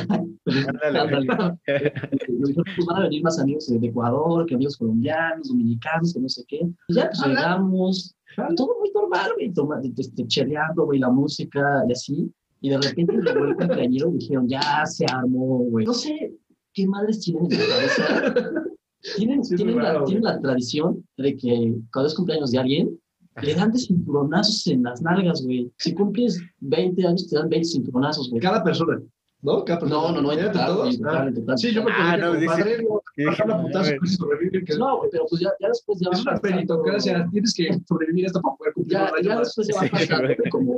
Ándale. 0.84 1.26
Nos 1.28 2.48
dijeron, 2.50 2.64
pues 2.76 2.86
van 2.88 2.98
a 2.98 3.04
venir 3.04 3.24
más 3.24 3.40
amigos 3.40 3.68
de 3.68 3.88
Ecuador, 3.88 4.46
que 4.46 4.56
amigos 4.56 4.78
colombianos, 4.78 5.48
dominicanos, 5.50 6.14
que 6.14 6.20
no 6.20 6.30
sé 6.30 6.44
qué. 6.48 6.62
Y 6.88 6.94
ya, 6.96 7.10
pues 7.10 7.26
llegamos, 7.26 8.16
todo 8.56 8.78
muy 8.80 8.92
normal, 8.94 9.32
güey, 9.36 9.52
toma- 9.54 9.82
este, 9.98 10.26
cheleando, 10.28 10.86
güey, 10.86 11.00
la 11.00 11.10
música 11.10 11.84
y 11.88 11.92
así. 11.92 12.32
Y 12.62 12.70
de 12.70 12.78
repente 12.78 13.14
llegó 13.14 13.46
el 13.46 13.56
cumpleañero 13.56 14.10
y 14.10 14.18
dijeron, 14.20 14.48
ya 14.48 14.86
se 14.86 15.06
armó, 15.06 15.60
güey. 15.70 15.86
No 15.86 15.94
sé 15.94 16.34
qué 16.74 16.86
madres 16.88 17.20
tienen 17.22 17.46
en 17.52 17.60
la 17.60 17.66
cabeza. 17.66 18.04
Tienen, 19.16 19.44
Sí, 19.44 19.56
tienen, 19.56 19.78
la, 19.78 20.04
tienen 20.04 20.24
la 20.24 20.40
tradición 20.42 21.06
de 21.18 21.36
que 21.38 21.74
cuando 21.94 22.08
es 22.08 22.14
cumpleaños 22.16 22.52
de 22.52 22.58
alguien, 22.60 23.00
le 23.42 23.56
dan 23.56 23.72
de 23.72 23.80
cinturonazos 23.80 24.68
en 24.68 24.84
las 24.84 25.02
nalgas, 25.02 25.42
güey. 25.44 25.72
Si 25.78 25.94
cumples 25.94 26.42
20 26.60 27.08
años, 27.08 27.28
te 27.30 27.38
dan 27.38 27.48
20 27.48 27.66
cinturonazos, 27.68 28.30
güey. 28.30 28.42
Cada 28.42 28.62
persona, 28.64 29.02
¿no? 29.42 29.64
Cada 29.64 29.80
persona. 29.80 30.02
No, 30.02 30.12
no, 30.12 30.22
no, 30.22 30.32
en 30.34 30.40
¿Era 30.40 30.48
de 30.50 30.54
total, 30.54 30.68
todos? 30.68 31.00
Ah. 31.06 31.58
Sí, 31.58 31.72
yo 31.72 31.84
me 31.86 31.92
Ah, 31.94 32.12
acuerdo 32.14 32.26
no, 32.26 32.34
que 32.34 32.40
dice- 32.40 32.48
padre, 32.58 32.88
bajar 33.26 33.48
la 33.48 33.62
putazo 33.62 33.92
y 34.04 34.08
sobrevivir, 34.10 34.66
que 34.66 34.76
No, 34.78 34.98
güey, 34.98 35.10
pero 35.12 35.26
pues 35.30 35.42
ya, 35.42 35.50
ya 35.62 35.68
después 35.70 36.00
ya 36.02 36.10
es 36.12 36.22
una 36.22 36.40
meritocracia, 36.44 37.28
tienes 37.32 37.54
que 37.54 37.80
sobrevivir 37.88 38.26
esto 38.26 38.42
para 38.42 38.56
poder 38.58 38.74
cumplir 38.74 38.98
Ya, 38.98 39.12
ya 39.24 39.40
después 39.40 39.68
ya 39.68 40.20
güey. 40.20 40.38
como, 40.52 40.76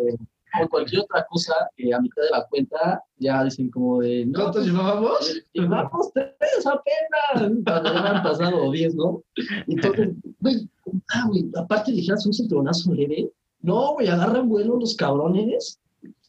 como 0.54 0.70
cualquier 0.70 1.02
otra 1.02 1.26
cosa, 1.30 1.54
que 1.76 1.94
a 1.94 2.00
mitad 2.00 2.22
de 2.22 2.30
la 2.32 2.46
cuenta 2.48 3.04
ya 3.18 3.44
dicen 3.44 3.70
como 3.70 4.00
de, 4.02 4.26
no, 4.26 4.34
¿Cuántos 4.34 4.64
pues, 4.64 4.68
llevábamos? 4.68 5.44
llevamos 5.54 6.12
tres 6.14 6.66
apenas, 6.66 7.64
cuando 7.66 7.94
ya 7.94 8.18
han 8.18 8.24
pasado 8.24 8.72
diez, 8.72 8.96
¿no? 8.96 9.24
Entonces, 9.68 10.10
güey, 10.40 10.70
ah, 11.14 11.26
güey, 11.28 11.50
aparte 11.56 11.92
dijeras 11.92 12.26
un 12.26 12.34
cinturonazo 12.34 12.94
leve, 12.94 13.32
no, 13.62 13.94
güey, 13.94 14.08
agarran 14.08 14.50
vuelo 14.50 14.78
los 14.78 14.96
cabrones 14.96 15.80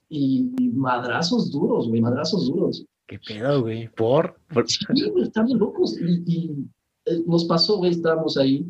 y 0.08 0.44
madrazos 0.74 1.50
duros, 1.50 1.88
güey, 1.88 2.00
madrazos 2.00 2.46
duros. 2.46 2.84
¿Qué 3.06 3.18
pedo, 3.18 3.60
güey? 3.62 3.88
¿Por? 3.88 4.38
¿Por? 4.52 4.68
Sí, 4.68 5.10
güey, 5.10 5.24
están 5.24 5.46
bien 5.46 5.58
locos. 5.58 5.98
Y, 6.00 6.22
y, 6.26 6.50
eh, 7.04 7.22
nos 7.26 7.44
pasó, 7.44 7.76
güey, 7.76 7.90
estábamos 7.90 8.36
ahí 8.36 8.64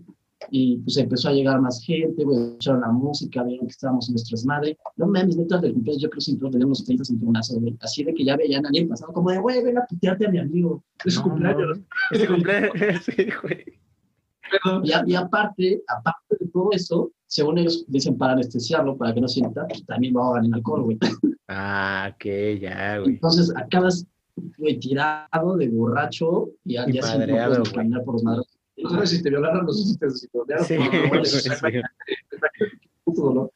y 0.50 0.78
pues 0.78 0.96
empezó 0.96 1.28
a 1.28 1.32
llegar 1.32 1.60
más 1.60 1.82
gente, 1.84 2.24
güey, 2.24 2.38
escucharon 2.38 2.80
la 2.82 2.88
música, 2.88 3.42
vieron 3.42 3.66
que 3.66 3.72
estábamos 3.72 4.08
en 4.08 4.14
nuestras 4.14 4.44
madres. 4.44 4.76
No 4.96 5.06
mames, 5.06 5.36
neta, 5.36 5.58
del 5.58 5.72
cumpleaños 5.74 6.02
yo 6.02 6.08
creo 6.10 6.18
que 6.18 6.24
siempre 6.24 6.50
teníamos 6.50 6.84
30 6.84 7.04
cinturonazos, 7.04 7.60
güey. 7.60 7.76
Así 7.80 8.04
de 8.04 8.14
que 8.14 8.24
ya 8.24 8.36
veían 8.36 8.64
a 8.64 8.68
alguien 8.68 8.88
pasando 8.88 9.12
como 9.14 9.30
de, 9.30 9.38
güey, 9.38 9.62
ven 9.62 9.78
a 9.78 9.86
putearte 9.86 10.26
a 10.26 10.30
mi 10.30 10.38
amigo. 10.38 10.82
Es 11.04 11.16
No, 11.16 11.22
cumpleaños. 11.22 11.78
no. 11.78 11.84
Ese 12.10 12.26
cumpleaños, 12.26 12.72
sí, 13.04 13.26
güey. 13.42 13.64
Pero, 14.50 14.80
Y, 14.84 14.92
a- 14.92 15.04
y 15.06 15.14
aparte, 15.14 15.82
aparte 15.88 16.36
de 16.40 16.46
todo 16.48 16.68
eso, 16.72 17.10
según 17.26 17.56
ellos 17.58 17.84
dicen 17.88 18.18
para 18.18 18.34
anestesiarlo, 18.34 18.96
para 18.98 19.14
que 19.14 19.20
no 19.20 19.28
sienta, 19.28 19.66
pues 19.66 19.84
también 19.86 20.12
lo 20.12 20.24
hagan 20.24 20.44
en 20.46 20.54
alcohol, 20.54 20.82
güey. 20.82 20.98
Ah, 21.48 22.12
ok, 22.14 22.24
ya, 22.60 22.98
güey. 22.98 23.14
Entonces 23.14 23.52
acabas, 23.56 24.06
güey, 24.58 24.78
tirado 24.78 25.56
de 25.56 25.68
borracho 25.70 26.50
y 26.64 26.76
al 26.76 26.92
día 26.92 27.02
siguiente 27.02 27.34
caminar 27.72 28.04
por 28.04 28.14
los 28.14 28.24
madres. 28.24 28.46
¿Cómo 28.82 29.06
si 29.06 29.22
te 29.22 29.30
violaron 29.30 29.66
los 29.66 29.80
hiciste 29.80 30.10
si 30.10 30.28
te 30.28 30.38
violaron? 30.38 30.64
Sí, 30.64 30.74
menos, 31.10 31.30
sí. 31.30 31.50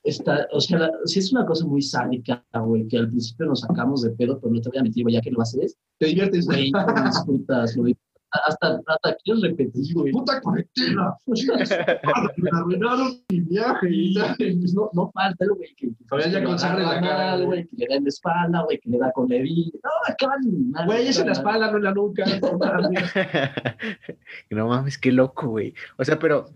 Está, 0.04 0.46
o 0.52 0.60
sea, 0.60 0.90
sí 1.04 1.18
es 1.18 1.32
una 1.32 1.46
cosa 1.46 1.64
muy 1.64 1.80
sádica, 1.80 2.44
güey, 2.52 2.86
que 2.88 2.98
al 2.98 3.08
principio 3.08 3.46
nos 3.46 3.60
sacamos 3.60 4.02
de 4.02 4.10
pedo, 4.10 4.38
pero 4.38 4.52
no 4.52 4.60
te 4.60 4.68
voy 4.68 4.78
a 4.78 4.82
mentir, 4.82 5.04
güey, 5.04 5.14
ya 5.14 5.20
que 5.20 5.30
lo 5.30 5.40
haces, 5.40 5.76
Te 5.98 6.06
diviertes. 6.06 6.46
güey, 6.46 6.70
lo 6.70 7.04
disfrutas, 7.04 7.76
lo 7.76 7.84
disfrutas. 7.84 8.05
Hasta, 8.30 8.80
hasta 8.86 9.16
quieres 9.24 9.42
repetir, 9.42 9.94
güey. 9.94 10.12
Puta 10.12 10.40
cuarentena. 10.40 11.14
Me 12.36 12.50
arruinaron 12.52 13.20
mi 13.30 13.40
viaje 13.40 13.88
y. 13.90 14.14
Pues 14.58 14.74
no, 14.74 14.90
no 14.92 15.10
falta, 15.12 15.46
güey, 15.46 15.74
que, 15.76 15.88
que, 15.88 16.30
ya 16.30 16.40
la 16.40 17.00
cara, 17.00 17.38
güey. 17.38 17.68
le 17.72 17.86
da 17.88 17.94
en 17.94 18.02
la 18.04 18.08
espalda, 18.08 18.62
güey, 18.64 18.78
que 18.78 18.90
le 18.90 18.98
da 18.98 19.12
con 19.12 19.32
el 19.32 19.44
No, 19.48 20.70
mal. 20.72 20.86
Güey, 20.86 21.08
es 21.08 21.18
en 21.18 21.26
la 21.26 21.32
espalda, 21.32 21.70
no 21.70 21.76
en 21.78 21.84
la 21.84 21.94
nuca. 21.94 22.24
no 22.40 22.58
mames. 22.58 23.10
no 24.50 24.68
mames, 24.68 24.98
qué 24.98 25.12
loco, 25.12 25.48
güey. 25.48 25.72
O 25.96 26.04
sea, 26.04 26.18
pero 26.18 26.46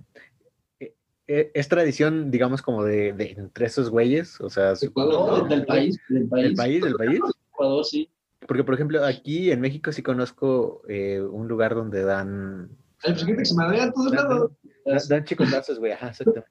eh, 0.81 0.95
eh, 1.29 1.51
es 1.55 1.69
tradición, 1.69 2.31
digamos, 2.31 2.63
como 2.63 2.85
de, 2.85 3.13
de 3.13 3.31
entre 3.33 3.67
esos 3.67 3.91
güeyes, 3.91 4.41
o 4.41 4.51
sea, 4.51 4.75
su- 4.77 4.87
Ecuador, 4.87 5.43
No, 5.45 5.49
del 5.49 5.65
país, 5.65 5.99
del 6.09 6.29
país. 6.29 6.45
del 6.49 6.55
país, 6.57 6.83
del 6.83 6.95
país. 6.95 7.21
Ecuador, 7.53 7.85
sí. 7.85 8.11
Porque, 8.47 8.65
por 8.65 8.75
ejemplo, 8.75 9.05
aquí 9.05 9.51
en 9.51 9.61
México 9.61 9.93
sí 9.93 10.03
conozco 10.03 10.83
eh, 10.89 11.21
un 11.21 11.47
lugar 11.49 11.75
donde 11.75 12.03
dan, 12.05 12.71
Ay, 13.03 13.13
pues 13.13 13.25
gente 13.25 13.43
que 13.43 13.45
se 13.47 13.55
madrea 13.55 13.85
a 13.85 13.93
todos 13.93 14.13
lados. 14.13 14.53
dan, 14.85 14.99
dan 15.09 15.25
chicotazos, 15.25 15.79
güey, 15.79 15.93
ajá, 15.93 16.09
exactamente. 16.09 16.51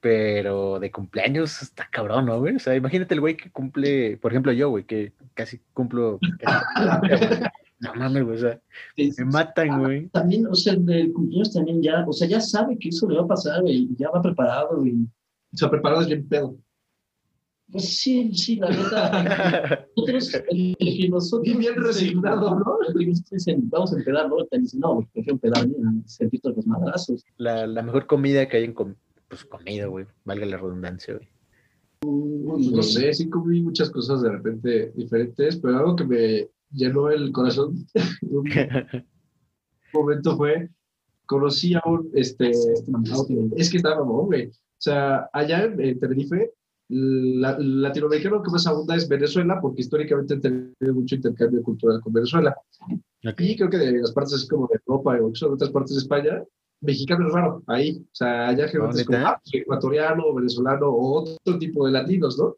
Pero 0.00 0.78
de 0.80 0.90
cumpleaños 0.90 1.60
está 1.60 1.86
cabrón, 1.90 2.24
¿no, 2.26 2.38
güey? 2.40 2.56
O 2.56 2.58
sea, 2.58 2.74
imagínate 2.74 3.12
el 3.14 3.20
güey 3.20 3.36
que 3.36 3.50
cumple, 3.50 4.16
por 4.16 4.32
ejemplo, 4.32 4.50
yo, 4.52 4.70
güey, 4.70 4.84
que 4.84 5.12
casi 5.34 5.60
cumplo. 5.74 6.18
casi- 6.38 7.42
no 7.80 7.94
mames, 7.94 8.24
güey, 8.24 8.36
o 8.36 8.40
sea, 8.40 8.60
Sí, 8.96 9.10
me 9.18 9.24
matan, 9.26 9.78
güey. 9.82 10.08
También, 10.08 10.46
o 10.46 10.54
sea, 10.54 10.74
del 10.76 11.12
cumpleaños 11.12 11.52
también 11.52 11.82
ya, 11.82 12.04
o 12.06 12.12
sea, 12.12 12.26
ya 12.28 12.40
sabe 12.40 12.78
que 12.78 12.88
eso 12.90 13.08
le 13.08 13.16
va 13.16 13.24
a 13.24 13.28
pasar, 13.28 13.60
güey, 13.62 13.88
ya 13.98 14.10
va 14.10 14.22
preparado, 14.22 14.78
güey. 14.78 14.94
O 15.52 15.56
sea, 15.56 15.68
preparado 15.70 16.00
es 16.02 16.06
bien 16.08 16.26
pedo. 16.28 16.56
Pues 17.72 17.98
sí, 17.98 18.32
sí, 18.34 18.56
la 18.56 18.70
neta. 18.70 19.86
Nosotros, 19.96 20.34
el, 20.50 20.76
el 20.78 20.96
que 20.98 21.08
nosotros. 21.08 21.48
Y 21.48 21.56
bien 21.56 21.74
resignado, 21.76 22.58
¿no? 22.58 22.78
Dicen, 23.30 23.68
vamos 23.70 23.92
a 23.92 23.98
empedar, 23.98 24.28
¿no? 24.28 24.44
Te 24.46 24.58
dicen, 24.58 24.80
no, 24.80 24.94
güey, 24.94 25.06
prefiero 25.12 25.34
empedarme 25.34 25.74
a 25.76 26.08
sentir 26.08 26.40
todos 26.40 26.56
los 26.56 26.66
madrazos. 26.66 27.24
La, 27.36 27.66
la 27.66 27.82
mejor 27.82 28.06
comida 28.06 28.48
que 28.48 28.56
hayan 28.56 28.72
com- 28.72 28.94
pues, 29.28 29.44
comido, 29.44 29.90
güey, 29.90 30.06
valga 30.24 30.46
la 30.46 30.56
redundancia, 30.56 31.14
güey. 31.14 31.28
Pues 32.00 32.70
no 32.72 32.82
sé, 32.82 33.12
sí 33.12 33.28
comí 33.28 33.60
muchas 33.60 33.90
cosas 33.90 34.22
de 34.22 34.30
repente 34.30 34.90
diferentes, 34.96 35.58
pero 35.58 35.78
algo 35.78 35.96
que 35.96 36.04
me 36.04 36.48
llenó 36.72 37.10
el 37.10 37.30
corazón 37.30 37.86
un 38.22 38.44
momento 39.92 40.36
fue, 40.36 40.70
conocí 41.26 41.74
a 41.74 41.82
un, 41.84 42.10
este, 42.14 42.50
es 43.56 43.70
que 43.70 43.76
estaba 43.76 43.96
mamón, 43.98 44.26
güey. 44.26 44.46
O 44.48 44.82
sea, 44.82 45.28
allá 45.32 45.64
en, 45.64 45.78
en 45.80 46.00
Tenerife, 46.00 46.52
la, 46.90 47.56
latinoamericano 47.58 48.42
que 48.42 48.50
más 48.50 48.66
abunda 48.66 48.96
es 48.96 49.08
Venezuela, 49.08 49.58
porque 49.60 49.82
históricamente 49.82 50.34
han 50.34 50.40
tenido 50.40 50.94
mucho 50.94 51.14
intercambio 51.14 51.62
cultural 51.62 52.00
con 52.00 52.12
Venezuela. 52.12 52.54
Ok. 53.26 53.40
Y 53.40 53.56
creo 53.56 53.70
que 53.70 53.78
de 53.78 54.00
las 54.00 54.12
partes 54.12 54.34
así 54.34 54.48
como 54.48 54.66
de 54.66 54.80
Europa 54.86 55.18
o 55.20 55.30
de 55.30 55.54
otras 55.54 55.70
partes 55.70 55.94
de 55.94 56.02
España, 56.02 56.42
mexicano 56.80 57.26
es 57.26 57.32
raro, 57.32 57.62
ahí. 57.66 58.02
O 58.02 58.14
sea, 58.14 58.48
allá 58.48 58.66
generalmente 58.68 59.02
es 59.02 59.06
como 59.06 59.26
ah, 59.26 59.40
pues, 59.42 59.62
ecuatoriano, 59.62 60.34
venezolano 60.34 60.88
o 60.88 61.20
otro 61.20 61.58
tipo 61.58 61.86
de 61.86 61.92
latinos, 61.92 62.38
¿no? 62.38 62.56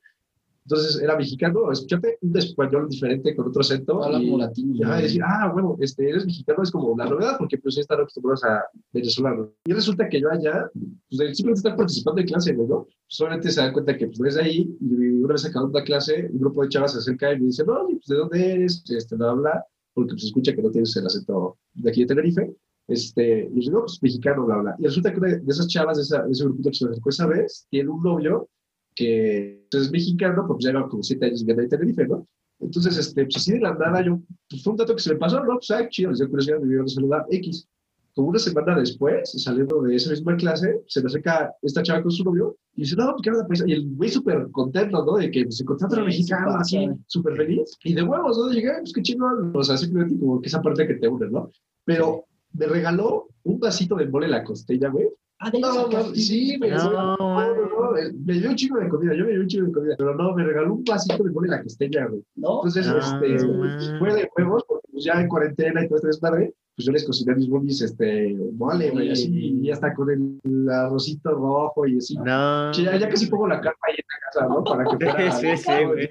Entonces 0.65 1.03
era 1.03 1.17
mexicano, 1.17 1.73
escúchate 1.73 2.19
un 2.21 2.37
español 2.37 2.89
diferente 2.89 3.35
con 3.35 3.49
otro 3.49 3.61
acento. 3.63 4.03
Hablan 4.03 4.23
y- 4.23 4.27
como 4.27 4.39
latino. 4.39 4.75
y, 4.75 4.85
güey. 4.85 5.03
decir, 5.03 5.23
ah, 5.25 5.51
bueno, 5.53 5.77
este, 5.81 6.09
eres 6.09 6.25
mexicano 6.25 6.63
es 6.63 6.71
como 6.71 6.97
la 6.97 7.07
novedad 7.07 7.37
porque 7.39 7.59
pues 7.59 7.79
están 7.79 8.01
acostumbrados 8.01 8.45
a 8.45 8.63
venezolanos. 8.93 9.49
Y 9.65 9.73
resulta 9.73 10.09
que 10.09 10.21
yo 10.21 10.31
allá, 10.31 10.71
pues 11.11 11.37
simplemente 11.37 11.59
estar 11.59 11.77
participando 11.77 12.21
en 12.21 12.27
clase, 12.29 12.55
¿no? 12.55 12.87
Pues 12.87 13.21
obviamente 13.21 13.51
se 13.51 13.61
dan 13.61 13.73
cuenta 13.73 13.97
que 13.97 14.07
pues 14.07 14.21
eres 14.21 14.35
de 14.37 14.43
ahí 14.43 14.77
y 14.81 14.95
una 15.23 15.33
vez 15.35 15.45
acabando 15.45 15.79
la 15.79 15.85
clase, 15.85 16.29
un 16.33 16.39
grupo 16.39 16.63
de 16.63 16.69
chavas 16.69 16.93
se 16.93 16.99
acerca 16.99 17.33
y 17.33 17.41
me 17.41 17.47
dice, 17.47 17.65
no, 17.65 17.87
pues 17.89 18.07
de 18.07 18.17
dónde 18.17 18.53
eres, 18.55 18.85
este, 18.89 19.17
bla, 19.17 19.33
bla, 19.33 19.41
bla, 19.43 19.67
porque 19.95 20.13
pues 20.13 20.25
escucha 20.25 20.55
que 20.55 20.63
no 20.63 20.71
tienes 20.71 20.97
el 20.97 21.07
acento 21.07 21.59
de 21.75 21.91
aquí 21.91 22.03
de 22.03 22.07
Tenerife. 22.07 22.55
Este, 22.89 23.49
y 23.55 23.61
yo 23.65 23.71
digo, 23.71 23.81
pues 23.83 23.99
mexicano, 24.03 24.45
bla, 24.47 24.57
bla. 24.59 24.77
Y 24.79 24.85
resulta 24.85 25.13
que 25.13 25.19
una 25.19 25.29
de 25.37 25.43
esas 25.47 25.67
chavas 25.69 25.97
de, 25.99 26.03
esa, 26.03 26.23
de 26.25 26.33
ese 26.33 26.45
grupito 26.45 26.71
que 26.71 26.77
se 26.77 26.85
acercó 26.87 27.09
esa 27.11 27.27
vez, 27.27 27.67
tiene 27.71 27.91
un 27.91 28.03
novio 28.03 28.49
que 28.95 29.66
es 29.70 29.90
mexicano, 29.90 30.45
pues 30.47 30.64
ya 30.64 30.72
lleva 30.72 30.88
como 30.88 31.03
siete 31.03 31.26
años 31.26 31.40
viviendo 31.40 31.62
en 31.62 31.68
Tenerife, 31.68 32.07
¿no? 32.07 32.26
Entonces, 32.61 32.97
este, 32.97 33.24
pues 33.24 33.36
así 33.36 33.53
de 33.53 33.61
la 33.61 33.74
nada, 33.74 34.05
yo, 34.05 34.20
pues 34.49 34.62
fue 34.62 34.72
un 34.72 34.76
dato 34.76 34.95
que 34.95 35.03
se 35.03 35.12
me 35.12 35.18
pasó, 35.18 35.43
¿no? 35.43 35.55
Pues, 35.55 35.70
ay, 35.70 35.88
chido, 35.90 36.11
les 36.11 36.20
dio 36.20 36.28
curiosidad, 36.28 36.61
me 36.61 36.68
vieron 36.68 36.88
saludar 36.88 37.26
X. 37.30 37.66
Como 38.14 38.28
una 38.28 38.38
semana 38.38 38.78
después, 38.78 39.32
saliendo 39.43 39.80
de 39.82 39.97
esa 39.97 40.11
misma 40.11 40.36
clase, 40.36 40.80
se 40.86 41.01
me 41.01 41.07
acerca 41.07 41.53
esta 41.62 41.82
chava 41.82 42.03
con 42.03 42.11
su 42.11 42.22
novio 42.22 42.57
y 42.76 42.82
dice, 42.82 42.95
no, 42.95 43.16
¿qué 43.22 43.30
onda, 43.30 43.47
pues? 43.47 43.64
Y 43.66 43.72
el 43.72 43.88
güey 43.97 44.11
súper 44.11 44.49
contento, 44.53 45.05
¿no? 45.05 45.16
De 45.16 45.30
que 45.30 45.51
se 45.51 45.62
encontró 45.62 45.88
otra 45.88 46.05
mexicana, 46.05 46.59
así, 46.59 46.88
súper 47.07 47.36
feliz. 47.36 47.76
Y 47.84 47.95
de 47.95 48.03
huevos, 48.03 48.38
¿no? 48.38 48.53
Llegué, 48.53 48.70
pues 48.78 48.93
qué 48.93 49.03
chido, 49.03 49.26
o 49.55 49.64
sea, 49.64 49.76
simplemente 49.76 50.18
como 50.20 50.40
que 50.40 50.49
esa 50.49 50.61
parte 50.61 50.86
que 50.86 50.95
te 50.95 51.09
une, 51.09 51.30
¿no? 51.30 51.51
Pero 51.84 52.26
me 52.53 52.66
regaló 52.66 53.28
un 53.45 53.59
vasito 53.59 53.97
de 53.97 54.07
mole 54.07 54.28
la 54.28 54.45
costella, 54.45 54.90
güey. 54.90 55.09
Ah, 55.45 55.51
No, 55.61 55.72
sacaste. 55.72 56.09
no, 56.11 56.14
sí, 56.14 56.57
me, 56.61 56.68
No, 56.70 57.16
no, 57.16 57.93
me 58.24 58.32
dio 58.34 58.51
un 58.51 58.55
chingo 58.57 58.78
de 58.78 58.88
comida, 58.88 59.12
yo 59.14 59.24
me 59.24 59.32
dio 59.32 59.40
un 59.40 59.47
chingo 59.49 59.66
de 59.66 59.72
comida, 59.72 59.95
pero 59.99 60.14
no, 60.14 60.34
me 60.34 60.45
regaló 60.45 60.74
un 60.74 60.84
vasito 60.84 61.22
de 61.24 61.30
mole 61.32 61.49
la 61.49 61.62
costeña, 61.62 62.07
güey. 62.07 62.22
¿No? 62.36 62.59
Entonces, 62.64 62.86
No, 62.86 62.99
este, 62.99 63.99
fue 63.99 64.14
de 64.14 64.30
huevos, 64.36 64.64
porque 64.68 64.86
pues 64.93 65.05
ya 65.05 65.20
en 65.20 65.28
cuarentena 65.28 65.84
y 65.84 65.88
todo 65.88 65.97
este 65.97 66.07
desmadre, 66.09 66.55
pues 66.76 66.86
yo 66.86 66.93
les 66.93 67.05
cociné 67.05 67.32
a 67.32 67.36
mis 67.36 67.49
boobies, 67.49 67.82
este, 67.82 68.36
mole, 68.55 68.90
güey, 68.90 69.11
así, 69.11 69.28
y 69.32 69.66
ya 69.66 69.72
está 69.74 69.93
con 69.93 70.11
el 70.11 70.70
arrocito 70.70 71.30
rojo 71.32 71.86
y 71.88 71.99
así. 71.99 72.16
No. 72.16 72.72
Ya, 72.72 72.97
ya 72.97 73.09
casi 73.09 73.26
pongo 73.26 73.49
la 73.49 73.61
carpa 73.61 73.80
ahí 73.88 73.97
en 73.99 74.05
la 74.09 74.18
casa, 74.26 74.49
¿no? 74.49 74.62
Para 74.64 74.84
que 74.84 74.97
fuera. 75.11 75.32
Sí, 75.32 75.57
sí, 75.57 75.84
güey. 75.86 76.09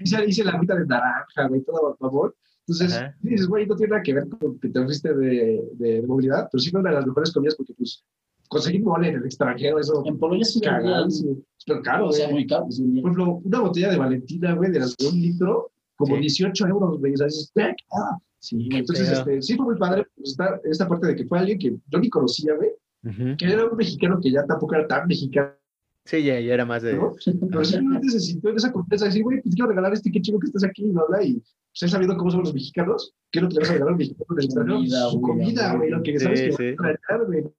Hice, 0.00 0.24
hice 0.26 0.44
la 0.44 0.58
mitad 0.58 0.76
de 0.76 0.86
naranja, 0.86 1.48
güey, 1.48 1.60
todo 1.62 1.80
por 1.80 1.98
favor. 1.98 2.36
Entonces, 2.66 2.96
Ajá. 2.96 3.14
dices, 3.20 3.46
güey, 3.46 3.66
no 3.66 3.76
tiene 3.76 3.90
nada 3.90 4.02
que 4.02 4.14
ver 4.14 4.28
con 4.28 4.58
que 4.58 4.68
te 4.68 4.84
fuiste 4.84 5.12
de, 5.14 5.60
de, 5.74 6.00
de 6.00 6.06
movilidad, 6.06 6.48
pero 6.50 6.60
sí 6.60 6.70
fue 6.70 6.80
una 6.80 6.90
de 6.90 6.96
las 6.96 7.06
mejores 7.06 7.32
comidas 7.32 7.56
porque, 7.56 7.74
pues, 7.74 8.04
conseguir 8.50 8.82
mole 8.82 9.08
en 9.08 9.14
el 9.16 9.24
extranjero, 9.24 9.78
eso 9.78 10.02
En 10.04 10.18
Polonia 10.18 10.44
sí. 10.44 10.60
Pero 11.66 11.82
caro, 11.82 12.08
o 12.08 12.12
sea, 12.12 12.26
güey. 12.26 12.34
muy 12.40 12.46
caro. 12.46 12.64
pues. 12.64 12.80
Por 12.80 12.88
ejemplo, 12.98 13.40
una 13.44 13.60
botella 13.60 13.90
de 13.90 13.96
Valentina, 13.96 14.54
güey, 14.54 14.70
de 14.72 14.80
las 14.80 14.96
de 14.96 15.06
un 15.08 15.20
litro, 15.20 15.70
como 15.96 16.16
Sí. 16.16 16.20
18 16.22 16.66
euros, 16.66 16.98
güey. 16.98 17.14
O 17.14 17.16
sea, 17.16 17.26
dices, 17.26 17.52
"Ve, 17.54 17.74
ah". 17.92 18.18
Sí, 18.42 18.68
Entonces, 18.72 19.10
este, 19.10 19.42
sí 19.42 19.54
fue 19.56 19.66
muy 19.66 19.76
padre 19.76 20.06
pues, 20.16 20.30
esta, 20.30 20.58
esta 20.64 20.88
parte 20.88 21.06
de 21.08 21.14
que 21.16 21.26
fue 21.26 21.38
alguien 21.38 21.58
que 21.58 21.76
yo 21.88 21.98
ni 21.98 22.08
conocía, 22.08 22.54
güey, 22.56 22.70
que 23.36 23.44
era 23.46 23.66
un 23.66 23.76
mexicano 23.76 24.18
que 24.20 24.30
ya 24.30 24.44
tampoco 24.46 24.74
era 24.74 24.86
tan 24.86 25.06
mexicano, 25.06 25.50
Sí, 26.06 26.24
ya, 26.24 26.40
ya 26.40 26.54
era 26.54 26.64
más 26.64 26.82
de. 26.82 26.94
¿no? 26.96 27.12
Pero 27.50 27.62
simplemente 27.64 28.08
se 28.08 28.18
sintió 28.20 28.48
en 28.50 28.56
esa 28.56 28.72
confianza, 28.72 29.04
de 29.04 29.10
decir, 29.10 29.22
güey, 29.22 29.42
pues 29.42 29.54
quiero 29.54 29.68
regalar 29.68 29.92
este, 29.92 30.10
qué 30.10 30.20
chido 30.22 30.40
que 30.40 30.46
estás 30.46 30.64
aquí, 30.64 30.84
¿no? 30.86 31.04
¿verdad? 31.08 31.24
Y 31.26 31.34
pues 31.34 31.82
he 31.82 31.88
sabido 31.88 32.16
cómo 32.16 32.30
son 32.30 32.40
los 32.40 32.54
mexicanos, 32.54 33.14
¿qué 33.30 33.38
es 33.38 33.42
lo 33.42 33.48
que 33.50 33.54
le 33.56 33.60
vas 33.60 33.70
a 33.70 33.72
regalar 33.74 33.92
al 33.92 33.98
mexicano 33.98 34.26
en 34.30 34.38
el 34.38 34.44
extranjero? 34.46 35.10
Su 35.10 35.20
comida, 35.20 35.74
güey, 35.76 35.90
lo 35.90 36.02
que 36.02 36.18
Sí, 36.18 36.24
sabes 36.24 36.40
que 36.40 36.52
sí. 36.52 36.74
va 36.82 36.88
a 36.88 36.96
traer, 37.06 37.26
güey, 37.26 37.42
¿no? 37.42 37.52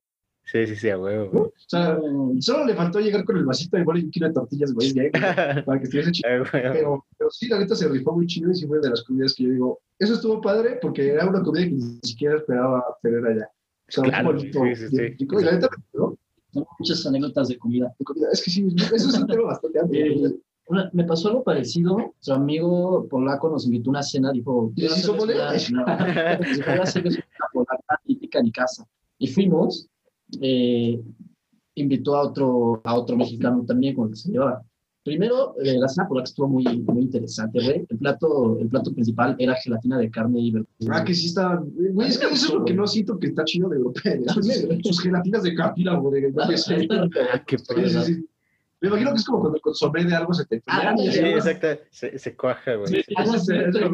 Sí, 0.52 0.68
sí, 0.68 0.76
sí, 0.76 0.90
a 0.90 0.98
huevo. 0.98 1.40
O 1.42 1.54
sea, 1.56 1.98
solo 2.40 2.66
le 2.66 2.76
faltó 2.76 3.00
llegar 3.00 3.24
con 3.24 3.38
el 3.38 3.46
vasito 3.46 3.78
de 3.78 3.84
y 3.84 4.04
un 4.04 4.12
kilo 4.12 4.28
de 4.28 4.34
tortillas, 4.34 4.74
güey, 4.74 4.94
para 5.66 5.78
que 5.80 5.84
estuviese 5.86 6.12
chido. 6.12 6.28
Pero, 6.52 7.06
pero 7.18 7.32
sí, 7.32 7.48
la 7.48 7.60
neta 7.60 7.74
se 7.74 7.88
rifó 7.88 8.12
muy 8.12 8.28
chido 8.28 8.52
y 8.52 8.56
sí 8.56 8.68
fue 8.68 8.80
de 8.82 8.90
las 8.90 9.02
comidas 9.04 9.34
que 9.34 9.44
yo 9.44 9.50
digo, 9.52 9.80
eso 9.98 10.14
estuvo 10.14 10.42
padre 10.42 10.78
porque 10.82 11.08
era 11.08 11.26
una 11.26 11.42
comida 11.42 11.64
que 11.64 11.72
ni 11.72 12.00
siquiera 12.04 12.36
esperaba 12.36 12.84
tener 13.02 13.26
allá. 13.26 13.50
O 13.88 13.92
sea, 13.92 14.04
Claro, 14.04 14.30
un 14.32 14.36
bonito, 14.36 14.60
sí, 14.66 14.76
sí, 14.76 14.88
sí. 14.90 14.98
rico, 15.20 15.40
y 15.40 15.44
la 15.46 15.52
neta, 15.54 15.70
¿no? 15.94 16.18
tengo 16.52 16.68
muchas 16.80 17.06
anécdotas 17.06 17.48
de 17.48 17.58
comida. 17.58 17.94
De 17.98 18.04
comida, 18.04 18.28
es 18.34 18.44
que 18.44 18.52
sí, 18.52 18.68
eso 18.78 19.10
es 19.10 19.18
un 19.18 19.28
tema 19.28 19.44
bastante 19.44 19.80
amplio. 19.80 20.06
Eh, 20.32 20.36
una- 20.68 20.90
me 20.94 21.04
pasó 21.04 21.28
algo 21.30 21.44
parecido. 21.44 22.14
Su 22.20 22.34
amigo 22.34 23.06
polaco 23.10 23.50
nos 23.50 23.66
invitó 23.66 23.90
a 23.90 23.92
una 23.92 24.04
cena. 24.04 24.32
Dijo: 24.32 24.72
¿Y 24.76 24.88
mole? 25.18 25.36
No, 25.72 25.86
pues, 26.38 26.66
voy 26.66 26.78
a 26.78 26.84
hacer 26.84 27.04
una 27.08 27.24
polaca 27.52 28.00
típica 28.06 28.40
en 28.40 28.46
mi 28.46 28.52
casa. 28.52 28.88
Y 29.18 29.28
fuimos. 29.28 29.90
Eh, 30.42 31.02
invitó 31.76 32.16
a 32.16 32.24
otro, 32.28 32.82
a 32.84 32.96
otro 32.96 33.18
mexicano 33.18 33.64
también 33.66 33.96
con 33.96 34.06
el 34.08 34.12
que 34.14 34.20
se 34.20 34.32
llevaba. 34.32 34.62
Primero, 35.04 35.56
eh, 35.64 35.80
la 35.80 35.88
cena 35.88 36.08
polaca 36.08 36.26
estuvo 36.26 36.48
muy, 36.48 36.64
muy 36.64 37.02
interesante, 37.02 37.60
güey. 37.64 37.86
El 37.90 37.98
plato, 37.98 38.60
el 38.60 38.68
plato 38.70 38.94
principal 38.94 39.36
era 39.40 39.56
gelatina 39.56 39.98
de 39.98 40.12
carne 40.12 40.40
y 40.42 40.52
verduras. 40.52 40.90
Ah, 40.92 41.04
que 41.04 41.16
sí 41.16 41.26
está. 41.26 41.60
Güey, 41.66 42.08
es 42.10 42.20
que 42.20 42.28
eso 42.28 42.46
es 42.48 42.54
lo 42.54 42.64
que 42.66 42.74
no 42.76 42.86
siento 42.86 43.18
que 43.18 43.28
está 43.28 43.44
chido 43.44 43.68
de 43.70 43.78
europea. 43.78 44.16
Sus 44.84 45.02
gelatinas 45.02 45.42
de 45.42 45.56
cartílago, 45.56 46.12
de 46.12 46.32
no 46.32 46.56
sé. 46.58 46.88
Ah, 47.34 47.44
qué 47.48 47.58
pedo. 47.58 48.04
sí. 48.04 48.26
Me 48.80 48.88
imagino 48.90 49.12
que 49.12 49.18
es 49.18 49.26
como 49.26 49.40
cuando 49.42 49.56
el 49.58 49.62
consomé 49.62 50.06
de 50.06 50.16
algo 50.16 50.34
se 50.34 50.46
te 50.46 50.62
Ah, 50.68 50.92
enfría. 50.92 51.12
Sí, 51.12 51.18
Sí, 51.20 51.26
exacto. 51.26 51.68
Se, 51.92 52.18
se 52.20 52.36
cuaja, 52.36 52.76
güey. 52.76 52.88
Sí, 52.88 53.14
Ah, 53.16 53.26
sí, 53.28 53.40
sí, 53.40 53.46
pero- 53.48 53.92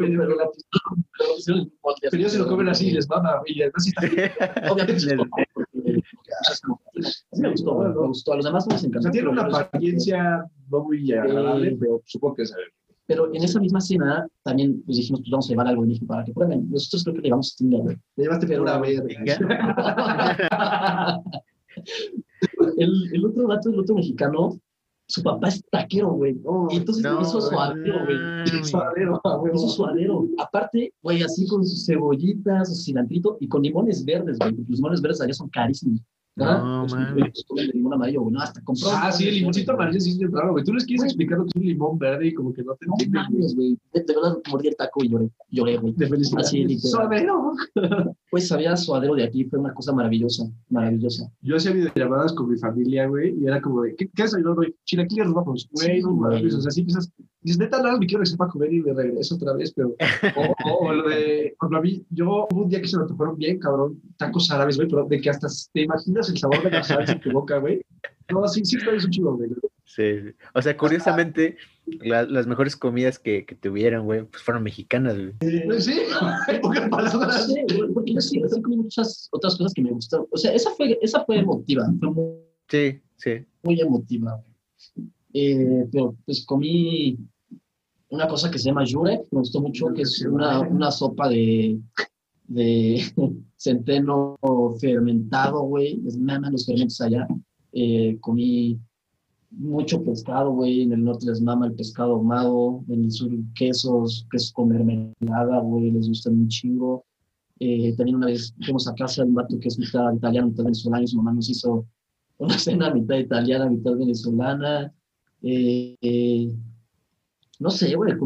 ellos 2.12 2.32
se 2.32 2.38
lo 2.38 2.46
comen 2.46 2.68
así 2.68 2.88
y 2.88 2.92
les 2.92 3.08
mama. 3.08 3.40
Y 3.46 3.62
además 3.62 3.84
sí 3.84 3.92
está 3.96 4.72
Obviamente, 4.72 5.04
Les- 5.06 5.16
porque- 5.16 5.44
porque 5.54 6.27
asco. 6.27 6.27
Me 7.36 7.50
gustó, 7.50 7.78
me 7.78 8.06
gustó. 8.06 8.32
A 8.32 8.36
los 8.36 8.44
demás 8.44 8.66
no 8.66 8.74
les 8.74 8.84
O 8.84 8.86
encantó. 8.86 9.02
sea, 9.04 9.12
tiene 9.12 9.28
una 9.28 9.42
apariencia 9.42 10.44
no 10.70 10.84
muy 10.84 11.10
agradable, 11.12 11.76
pero 11.80 12.02
supongo 12.04 12.36
que 12.36 12.42
es. 12.42 12.54
Pero 13.06 13.32
en 13.34 13.42
esa 13.42 13.58
misma 13.58 13.80
cena 13.80 14.28
también 14.42 14.82
pues, 14.84 14.98
dijimos, 14.98 15.20
pues 15.20 15.30
vamos 15.30 15.46
a 15.46 15.48
llevar 15.48 15.66
algo 15.68 15.80
de 15.82 15.88
México 15.88 16.06
para 16.06 16.24
que 16.24 16.32
prueben. 16.34 16.70
Nosotros 16.70 17.04
creo 17.04 17.14
que 17.14 17.20
le 17.22 17.28
llevamos 17.28 17.56
Tinder, 17.56 17.80
güey. 17.80 17.96
Le 18.16 18.24
llevaste 18.24 18.46
Pero- 18.46 18.62
pura 18.64 18.78
verga. 18.78 21.22
El, 22.76 23.14
el 23.14 23.24
otro 23.26 23.46
vato, 23.48 23.70
el 23.70 23.80
otro 23.80 23.94
mexicano, 23.96 24.58
su 25.06 25.22
papá 25.22 25.48
es 25.48 25.64
taquero, 25.70 26.12
güey. 26.12 26.38
Oh, 26.44 26.68
Y 26.70 26.76
entonces 26.76 27.02
No, 27.02 27.20
hizo 27.22 27.40
suadero, 27.40 28.04
güey. 28.04 28.64
suadero, 28.64 29.20
güey. 29.40 29.54
Hizo 29.54 29.68
suadero. 29.68 30.26
Aparte, 30.38 30.92
güey, 31.02 31.22
así 31.22 31.46
con 31.48 31.64
sus 31.64 31.84
cebollitas, 31.86 32.68
su 32.68 32.74
cilantrito 32.84 33.36
y 33.40 33.48
con 33.48 33.62
limones 33.62 34.04
verdes, 34.04 34.38
güey. 34.38 34.52
Los 34.56 34.68
limones 34.78 35.00
verdes 35.00 35.20
allá 35.20 35.32
son 35.34 35.48
carísimos. 35.48 36.00
No, 36.44 36.82
Los 36.82 36.92
mames. 36.94 37.14
güeyes 37.14 37.44
comen 37.48 37.66
de 37.66 37.72
limón 37.72 37.94
amarillo, 37.94 38.20
güey. 38.22 38.32
No, 38.34 38.40
hasta 38.40 38.62
compró. 38.62 38.88
Ah, 38.92 39.10
sí, 39.12 39.28
el 39.28 39.34
limoncito 39.36 39.72
amarillo 39.72 40.00
sí 40.00 40.10
es 40.10 40.18
bien 40.18 40.32
raro, 40.32 40.52
güey. 40.52 40.64
Tú 40.64 40.72
les 40.72 40.84
quieres 40.84 41.04
explicar 41.04 41.38
lo 41.38 41.44
que 41.44 41.50
es 41.50 41.56
un 41.56 41.66
limón 41.66 41.98
verde 41.98 42.26
y 42.28 42.34
como 42.34 42.52
que 42.52 42.62
no 42.62 42.74
te 42.76 42.86
No 42.86 42.94
güey. 42.96 43.08
mames, 43.08 43.54
güey. 43.56 43.78
De 43.92 44.04
verdad 44.14 44.38
mordí 44.50 44.68
el 44.68 44.76
taco 44.76 45.02
y 45.04 45.08
lloré. 45.08 45.30
Lloré, 45.50 45.76
güey. 45.78 45.92
De 45.94 46.06
felicidad. 46.08 46.40
Así, 46.40 46.64
literal. 46.64 47.08
Pues 48.30 48.46
sabía 48.48 48.76
suadero 48.76 49.14
de 49.14 49.24
aquí, 49.24 49.44
fue 49.44 49.58
una 49.58 49.72
cosa 49.72 49.92
maravillosa, 49.94 50.44
maravillosa. 50.68 51.32
Yo 51.40 51.56
hacía 51.56 51.72
videollamadas 51.72 52.34
con 52.34 52.50
mi 52.50 52.58
familia, 52.58 53.06
güey, 53.06 53.34
y 53.40 53.46
era 53.46 53.60
como 53.62 53.82
de, 53.82 53.94
¿qué, 53.96 54.06
qué 54.14 54.24
desayunó, 54.24 54.54
güey? 54.54 54.74
Chilaquiles 54.84 55.28
rojos, 55.28 55.66
güey, 55.72 56.02
no 56.02 56.10
mames, 56.14 56.54
o 56.54 56.60
sea, 56.60 56.70
sí 56.70 56.82
piensas, 56.82 57.10
dices, 57.40 57.58
neta, 57.58 57.80
me 57.98 58.06
quiero 58.06 58.20
que 58.22 58.26
sepa 58.30 58.46
comer 58.48 58.70
y 58.72 58.82
me 58.82 58.92
regreso 58.92 59.36
otra 59.36 59.54
vez, 59.54 59.72
pero, 59.72 59.94
o, 60.36 60.42
o- 60.70 60.88
o 60.88 60.92
lo 60.92 61.08
de, 61.08 61.46
ejemplo, 61.58 61.78
a 61.78 61.80
mí, 61.80 62.04
yo, 62.10 62.46
hubo 62.50 62.62
un 62.64 62.68
día 62.68 62.82
que 62.82 62.88
se 62.88 62.96
me 62.98 63.04
antojaron 63.04 63.36
bien, 63.36 63.58
cabrón, 63.58 63.98
tacos 64.18 64.50
árabes, 64.50 64.76
güey, 64.76 64.88
pero 64.88 65.04
de 65.06 65.20
que 65.22 65.30
hasta 65.30 65.48
te 65.72 65.82
imaginas 65.84 66.28
el 66.28 66.36
sabor 66.36 66.62
de 66.62 66.70
la 66.70 66.82
salsa 66.82 67.12
en 67.12 67.20
tu 67.20 67.32
boca, 67.32 67.58
güey. 67.58 67.80
No, 68.30 68.46
sí, 68.46 68.62
sí, 68.62 68.76
es 68.76 69.04
un 69.06 69.10
chido, 69.10 69.34
güey. 69.36 69.48
Sí, 69.90 70.02
sí. 70.20 70.34
O 70.54 70.60
sea, 70.60 70.76
curiosamente, 70.76 71.56
la- 71.86 72.24
las 72.24 72.46
mejores 72.46 72.76
comidas 72.76 73.18
que, 73.18 73.46
que 73.46 73.54
tuvieron, 73.54 74.04
güey, 74.04 74.22
pues 74.24 74.42
fueron 74.42 74.62
mexicanas, 74.62 75.14
güey. 75.16 75.32
Sí, 75.80 75.92
en 76.48 76.60
pocas 76.60 76.84
No 76.84 76.90
palabras. 76.90 77.46
sé, 77.46 77.64
güey, 77.74 77.92
porque 77.94 78.12
yo 78.12 78.20
sí, 78.20 78.42
sí 78.52 78.60
comí 78.62 78.76
muchas 78.76 79.28
otras 79.32 79.56
cosas 79.56 79.72
que 79.72 79.80
me 79.82 79.90
gustaron. 79.90 80.26
O 80.30 80.36
sea, 80.36 80.52
esa 80.52 80.70
fue, 80.72 80.98
esa 81.00 81.24
fue 81.24 81.38
emotiva, 81.38 81.90
fue 81.98 82.10
muy, 82.10 82.34
Sí, 82.68 83.00
sí. 83.16 83.30
muy 83.62 83.80
emotiva. 83.80 84.34
güey. 84.34 85.08
Eh, 85.32 85.86
pero 85.90 86.14
pues 86.26 86.44
comí 86.44 87.16
una 88.10 88.28
cosa 88.28 88.50
que 88.50 88.58
se 88.58 88.66
llama 88.66 88.84
jurek, 88.86 89.22
me 89.30 89.38
gustó 89.40 89.60
mucho, 89.62 89.86
que 89.94 90.02
es 90.02 90.20
una, 90.30 90.60
una 90.60 90.90
sopa 90.90 91.30
de, 91.30 91.78
de 92.46 93.02
centeno 93.56 94.36
fermentado, 94.80 95.62
güey. 95.62 95.96
Les 96.02 96.18
maman 96.18 96.52
los 96.52 96.66
fermentos 96.66 97.00
allá. 97.00 97.26
Eh, 97.72 98.18
comí 98.20 98.78
mucho 99.50 100.02
pescado, 100.04 100.52
güey. 100.52 100.82
En 100.82 100.92
el 100.92 101.04
norte 101.04 101.26
les 101.26 101.40
mama 101.40 101.66
el 101.66 101.74
pescado 101.74 102.12
ahumado. 102.14 102.84
En 102.88 103.04
el 103.04 103.10
sur, 103.10 103.30
quesos, 103.54 104.26
quesos 104.30 104.52
con 104.52 104.68
mermelada, 104.68 105.60
güey. 105.60 105.90
Les 105.90 106.08
gusta 106.08 106.30
un 106.30 106.48
chingo. 106.48 107.04
Eh, 107.60 107.94
también 107.96 108.16
una 108.16 108.26
vez 108.26 108.54
fuimos 108.64 108.86
a 108.86 108.94
casa 108.94 109.22
de 109.22 109.28
un 109.28 109.34
vato 109.34 109.58
que 109.58 109.68
es 109.68 109.78
mitad 109.78 110.12
italiano, 110.14 110.48
mitad 110.48 110.64
venezolano, 110.64 111.02
y 111.02 111.08
su 111.08 111.16
mamá 111.16 111.32
nos 111.32 111.50
hizo 111.50 111.86
una 112.38 112.56
cena 112.56 112.94
mitad 112.94 113.16
italiana, 113.16 113.68
mitad 113.68 113.96
venezolana. 113.96 114.92
Eh, 115.42 115.96
eh, 116.00 116.54
no 117.58 117.70
sé, 117.70 117.94
güey, 117.96 118.12
la 118.12 118.18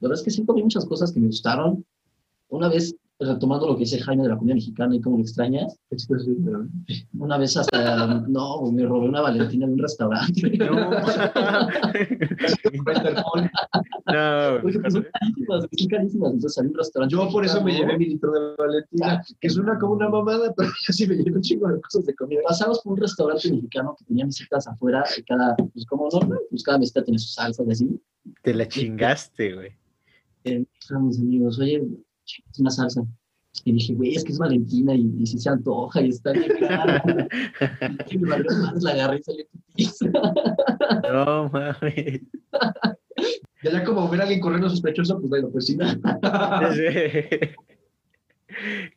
verdad 0.00 0.18
es 0.18 0.22
que 0.22 0.30
sí 0.30 0.44
comí 0.44 0.62
muchas 0.62 0.86
cosas 0.86 1.12
que 1.12 1.20
me 1.20 1.26
gustaron. 1.26 1.84
Una 2.48 2.68
vez 2.68 2.94
retomando 3.20 3.66
lo 3.66 3.74
que 3.74 3.80
dice 3.80 3.98
Jaime 4.00 4.22
de 4.22 4.28
la 4.28 4.38
comida 4.38 4.54
mexicana 4.54 4.94
y 4.94 5.00
cómo 5.00 5.16
lo 5.16 5.22
extrañas, 5.22 5.76
Es 5.90 6.06
que 6.06 6.18
sí, 6.20 6.36
pero- 6.44 6.68
una 7.18 7.36
vez 7.38 7.56
hasta, 7.56 8.20
no, 8.28 8.62
me 8.70 8.86
robé 8.86 9.08
una 9.08 9.20
Valentina 9.20 9.66
en 9.66 9.72
un 9.72 9.78
restaurante. 9.78 10.40
No, 10.68 10.90
no, 14.06 14.58
Porque 14.62 14.78
pues, 14.80 14.92
son 14.94 15.06
carísimas, 15.12 15.66
son 15.76 15.88
carísimas. 15.88 16.32
Entonces, 16.32 16.64
un 16.64 16.74
restaurante. 16.74 17.12
Yo 17.14 17.28
por 17.30 17.44
eso 17.44 17.62
me 17.62 17.72
llevé 17.72 17.98
mi 17.98 18.06
litro 18.06 18.32
de 18.32 18.54
Valentina, 18.56 19.22
que 19.40 19.50
suena 19.50 19.78
como 19.78 19.94
una 19.94 20.08
mamada, 20.08 20.52
pero 20.56 20.68
yo 20.68 20.92
sí 20.92 21.06
me 21.06 21.16
llevé 21.16 21.32
un 21.32 21.42
chingo 21.42 21.68
de 21.68 21.80
cosas 21.80 22.06
de 22.06 22.14
comida. 22.14 22.40
Pasamos 22.46 22.80
por 22.80 22.94
un 22.94 23.00
restaurante 23.00 23.50
mexicano 23.52 23.94
que 23.98 24.04
tenía 24.06 24.26
mesitas 24.26 24.66
afuera, 24.66 25.04
y 25.16 25.22
cada, 25.24 25.54
pues 25.56 25.84
como 25.86 26.08
normal, 26.10 26.38
pues 26.50 26.62
cada 26.62 26.78
mesita 26.78 27.04
tenía 27.04 27.18
sus 27.18 27.34
salsas 27.34 27.66
y 27.66 27.70
así. 27.70 28.00
te 28.42 28.54
la 28.54 28.66
chingaste, 28.66 29.54
güey. 29.54 29.70
Eh, 30.44 30.64
a 30.90 30.98
mis 30.98 31.18
amigos, 31.18 31.58
oye, 31.58 31.82
es 32.50 32.58
una 32.60 32.70
salsa. 32.70 33.02
Y 33.64 33.72
dije, 33.72 33.94
güey, 33.94 34.14
es 34.14 34.22
que 34.24 34.32
es 34.32 34.38
Valentina 34.38 34.94
y, 34.94 35.10
y 35.18 35.26
si 35.26 35.38
se 35.38 35.48
antoja 35.48 36.00
y 36.02 36.10
está 36.10 36.32
bien 36.32 36.52
cara. 36.60 37.02
y 38.10 38.18
me 38.18 38.30
valió 38.30 38.50
más, 38.50 38.82
la 38.82 38.90
agarré 38.92 39.18
y 39.18 39.22
salió 39.22 39.44
putiza. 39.50 40.06
No 41.12 41.48
mames. 41.50 42.20
Y 43.60 43.66
allá 43.68 43.82
como 43.82 44.08
ver 44.08 44.20
a 44.20 44.22
alguien 44.22 44.40
corriendo 44.40 44.70
sospechoso, 44.70 45.18
pues 45.18 45.28
bueno, 45.28 45.50
pues 45.50 45.66
sí. 45.66 45.76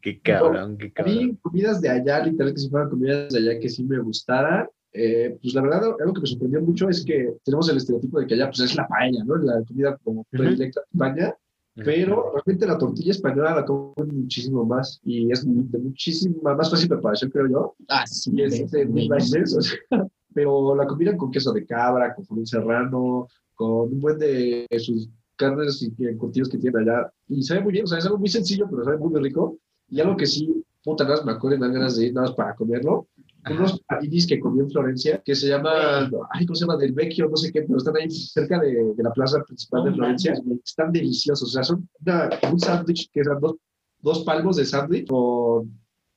Qué 0.01 0.21
cabrón, 0.21 0.77
qué 0.77 0.87
A 0.87 0.91
cabrón. 0.91 1.15
mí, 1.17 1.35
comidas 1.41 1.81
de 1.81 1.89
allá, 1.89 2.23
literal, 2.25 2.53
que 2.53 2.59
si 2.59 2.69
fueran 2.69 2.89
comidas 2.89 3.33
de 3.33 3.39
allá 3.39 3.59
que 3.59 3.69
sí 3.69 3.83
me 3.83 3.99
gustaran, 3.99 4.67
eh, 4.93 5.37
pues 5.41 5.53
la 5.53 5.61
verdad, 5.61 5.95
algo 5.99 6.13
que 6.13 6.21
me 6.21 6.27
sorprendió 6.27 6.61
mucho 6.61 6.89
es 6.89 7.03
que 7.03 7.33
tenemos 7.43 7.69
el 7.69 7.77
estereotipo 7.77 8.19
de 8.19 8.27
que 8.27 8.33
allá, 8.35 8.47
pues 8.47 8.59
es 8.61 8.75
la 8.75 8.87
paella, 8.87 9.23
¿no? 9.23 9.35
La 9.37 9.63
comida 9.63 9.97
como 10.03 10.23
predilecta 10.25 10.81
de 10.81 10.85
España, 10.93 11.35
pero 11.76 12.34
realmente 12.34 12.68
la 12.68 12.77
tortilla 12.77 13.11
española 13.11 13.56
la 13.56 13.65
como 13.65 13.93
muchísimo 13.98 14.65
más 14.65 14.99
y 15.03 15.31
es 15.31 15.45
de 15.45 15.80
muchísima 15.80 16.53
más 16.53 16.69
fácil 16.69 16.89
preparación, 16.89 17.31
creo 17.31 17.48
yo. 17.48 17.76
Ah, 17.88 18.06
sí, 18.06 18.31
Y 18.34 18.43
es 18.43 18.72
de 18.72 18.85
mil 18.85 19.10
veces, 19.10 19.56
o 19.57 19.61
sea, 19.61 20.07
pero 20.34 20.76
la 20.76 20.85
combinan 20.85 21.18
con 21.18 21.31
queso 21.31 21.52
de 21.53 21.65
cabra, 21.65 22.14
con 22.14 22.26
un 22.30 22.45
serrano, 22.45 23.27
con 23.56 23.93
un 23.93 23.99
buen 23.99 24.18
de 24.18 24.68
sus 24.80 25.10
carnes 25.35 25.81
y 25.81 26.06
encurtidos 26.06 26.49
que 26.49 26.57
tienen 26.57 26.88
allá. 26.88 27.11
Y 27.27 27.43
sabe 27.43 27.61
muy 27.61 27.73
bien, 27.73 27.85
o 27.85 27.88
sea, 27.88 27.98
es 27.98 28.06
algo 28.06 28.18
muy 28.18 28.30
sencillo, 28.30 28.68
pero 28.69 28.84
sabe 28.84 28.98
muy, 28.98 29.10
muy 29.10 29.22
rico. 29.22 29.57
Y 29.89 29.99
algo 29.99 30.15
que 30.15 30.26
sí, 30.26 30.64
puta, 30.84 31.03
nada 31.03 31.18
más 31.18 31.26
me 31.26 31.31
acuerdo 31.34 31.60
ganas 31.60 31.98
de 31.98 32.07
ir 32.07 32.14
nada 32.14 32.27
más 32.27 32.35
para 32.35 32.56
comerlo. 32.56 33.07
Ajá. 33.43 33.55
Unos 33.55 33.81
paninis 33.88 34.27
que 34.27 34.39
comí 34.39 34.59
en 34.59 34.69
Florencia, 34.69 35.22
que 35.26 35.34
se 35.35 35.47
llama, 35.47 36.09
ay, 36.31 36.45
¿cómo 36.45 36.55
se 36.55 36.61
llama? 36.65 36.77
Del 36.77 36.93
Vecchio, 36.93 37.27
no 37.30 37.35
sé 37.38 37.51
qué, 37.51 37.63
pero 37.63 37.77
están 37.77 37.95
ahí 37.97 38.09
cerca 38.09 38.59
de, 38.59 38.93
de 38.95 39.03
la 39.03 39.11
plaza 39.11 39.41
principal 39.43 39.84
de 39.85 39.89
No 39.91 39.95
Florencia. 39.97 40.34
Están 40.63 40.91
deliciosos, 40.91 41.49
o 41.49 41.51
sea, 41.51 41.63
son 41.63 41.88
una- 42.05 42.30
un 42.51 42.59
sándwich 42.59 43.09
que 43.11 43.22
eran 43.22 43.39
dos, 43.39 43.55
dos 43.99 44.23
palmos 44.23 44.57
de 44.57 44.65
sándwich 44.65 45.07
con 45.07 45.72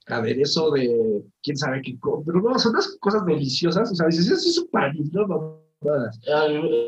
aderezo 0.06 0.70
de 0.72 1.22
quién 1.42 1.56
sabe 1.56 1.80
qué, 1.82 1.96
pero 2.26 2.40
no, 2.42 2.58
son 2.58 2.72
unas 2.72 2.94
cosas 3.00 3.24
deliciosas, 3.24 3.90
o 3.90 3.94
sea, 3.94 4.06
dices, 4.06 4.26
eso 4.30 4.48
es 4.48 4.58
un 4.58 4.68
panis, 4.68 5.12
no 5.12 5.26
mamadas. 5.26 6.20
Ah, 6.34 6.46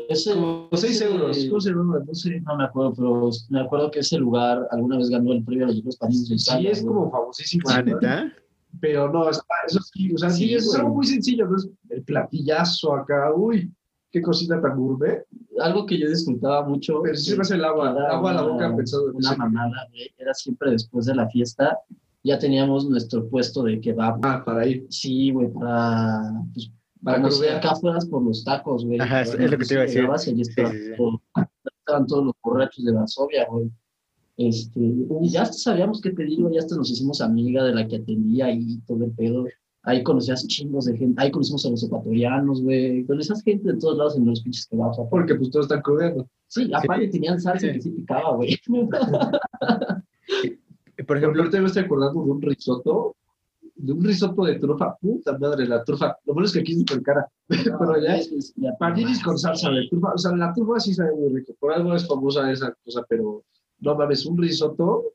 ese, 0.09 0.33
Como 0.33 0.69
6 0.73 0.95
ese- 1.01 1.05
euros, 1.05 1.45
¿cómo 1.49 1.61
se 1.61 1.69
llama? 1.69 1.99
No 2.05 2.13
sé. 2.15 2.39
No 2.41 2.57
me 2.57 2.63
acuerdo, 2.63 2.93
pero 2.95 3.29
me 3.49 3.61
acuerdo 3.61 3.91
que 3.91 3.99
ese 3.99 4.17
lugar 4.17 4.67
alguna 4.71 4.97
vez 4.97 5.09
ganó 5.09 5.33
el 5.33 5.43
premio 5.43 5.65
a 5.65 5.67
los 5.67 5.75
mejores 5.77 5.97
panines 5.97 6.29
de 6.29 6.37
Sí, 6.39 6.67
es 6.67 6.83
como 6.83 7.11
famosísimo. 7.11 7.63
Ah, 7.69 7.81
¿no? 7.83 7.93
¿neta? 7.95 8.33
Pero 8.79 9.11
no, 9.11 9.29
está- 9.29 9.43
eso 9.67 9.79
sí, 9.81 10.13
o 10.13 10.17
sea, 10.17 10.29
sí, 10.29 10.47
Sí, 10.49 10.53
es 10.55 10.75
algo 10.75 10.89
muy 10.95 11.05
sencillo, 11.05 11.47
¿no? 11.47 11.55
Es 11.57 11.69
el 11.89 12.03
platillazo 12.03 12.93
acá, 12.95 13.33
uy, 13.33 13.73
qué 14.11 14.21
cocina 14.21 14.61
tan 14.61 14.77
gourmet. 14.77 15.23
Algo 15.59 15.85
que 15.85 15.99
yo 15.99 16.09
disfrutaba 16.09 16.67
mucho. 16.67 17.01
Pero 17.03 17.15
sí 17.15 17.31
se 17.31 17.35
me 17.35 17.41
hace 17.41 17.55
el 17.55 17.65
agua, 17.65 17.93
que 17.95 17.99
agua 18.15 18.31
a 18.31 18.33
la 18.35 18.43
una- 18.43 18.53
boca 18.53 18.75
pensando 18.75 19.09
en 19.09 19.15
Una 19.15 19.29
eso. 19.29 19.37
mamada, 19.37 19.87
güey. 19.89 20.09
Era 20.17 20.33
siempre 20.33 20.71
después 20.71 21.05
de 21.05 21.15
la 21.15 21.27
fiesta. 21.29 21.77
Ya 22.23 22.37
teníamos 22.37 22.87
nuestro 22.89 23.27
puesto 23.29 23.63
de 23.63 23.79
kebab. 23.79 24.19
Ah, 24.23 24.43
para 24.43 24.67
ir. 24.67 24.85
Sí, 24.89 25.31
güey, 25.31 25.49
para. 25.53 26.33
Pues, 26.53 26.71
Para 27.03 27.29
si 27.31 27.37
crudear. 27.37 27.57
acá 27.57 27.75
fueras 27.75 28.05
por 28.07 28.23
los 28.23 28.43
tacos, 28.43 28.83
güey. 28.85 28.99
Ajá, 28.99 29.21
es- 29.21 29.29
Bueno, 29.29 29.45
es 29.45 29.51
lo 29.51 29.57
que 29.59 29.65
te 29.65 29.73
iba 29.75 29.81
a 29.81 29.85
decir. 29.85 29.99
llegabas 30.01 30.27
y 30.27 30.31
allí 30.31 30.41
estaban, 30.41 30.71
Sí, 30.71 30.77
sí, 30.79 30.85
sí. 30.85 30.91
todo- 30.97 31.21
estaban 31.79 32.07
todos 32.07 32.25
los 32.25 32.33
borrachos 32.43 32.83
de 32.85 32.91
Varsovia, 32.91 33.45
güey. 33.49 33.71
Este, 34.37 34.79
y 34.79 35.29
ya 35.29 35.41
hasta 35.41 35.57
sabíamos 35.57 35.99
qué 35.99 36.11
pedir, 36.11 36.39
ya 36.51 36.59
hasta 36.59 36.75
nos 36.75 36.91
hicimos 36.91 37.21
amiga 37.21 37.63
de 37.63 37.73
la 37.73 37.87
que 37.87 37.95
atendía 37.97 38.51
y 38.51 38.77
todo 38.87 39.03
el 39.05 39.11
pedo. 39.11 39.45
Ahí 39.83 40.03
conocías 40.03 40.45
chingos 40.47 40.85
de 40.85 40.97
gente, 40.97 41.19
ahí 41.21 41.31
conocimos 41.31 41.65
a 41.65 41.69
los 41.71 41.83
ecuatorianos, 41.83 42.61
güey. 42.61 43.05
Conocías 43.05 43.41
gente 43.41 43.71
de 43.71 43.79
todos 43.79 43.97
lados 43.97 44.17
en 44.17 44.25
los 44.25 44.41
pinches 44.41 44.67
kebabs. 44.67 44.97
aparte. 44.99 45.09
Porque 45.09 45.35
pues 45.35 45.49
todos 45.49 45.65
están 45.65 45.81
crudeando. 45.81 46.27
Sí, 46.47 46.69
aparte 46.73 47.07
tenían 47.07 47.39
salsa 47.39 47.71
que 47.71 47.81
sí 47.81 47.89
picaba, 47.91 48.35
güey. 48.35 48.55
Por 51.07 51.17
ejemplo, 51.17 51.41
ahorita 51.41 51.61
me 51.61 51.67
estoy 51.67 51.83
acordando 51.83 52.23
de 52.25 52.31
un 52.31 52.41
risotto, 52.41 53.15
de 53.75 53.91
un 53.93 54.03
risotto 54.03 54.43
de 54.43 54.55
trufa, 54.59 54.97
puta 54.99 55.37
madre, 55.37 55.67
la 55.67 55.83
trufa. 55.83 56.17
Lo 56.25 56.33
bueno 56.33 56.47
es 56.47 56.53
que 56.53 56.59
aquí 56.59 56.73
es 56.73 56.79
súper 56.79 57.01
cara, 57.03 57.27
pero 57.47 57.93
allá 57.93 58.17
es 58.17 58.31
es 58.31 58.53
ya- 58.55 58.75
con 59.23 59.37
salsa 59.37 59.69
de 59.69 59.87
trufa. 59.89 60.13
O 60.13 60.17
sea, 60.17 60.35
la 60.35 60.51
trufa 60.53 60.79
sí 60.79 60.93
sabe 60.93 61.15
muy 61.15 61.29
rico. 61.39 61.53
Por 61.59 61.71
algo 61.73 61.95
es 61.95 62.07
famosa 62.07 62.51
esa 62.51 62.73
cosa, 62.83 63.05
pero 63.07 63.43
no 63.79 63.95
mames, 63.95 64.25
un 64.25 64.37
risotto 64.37 65.13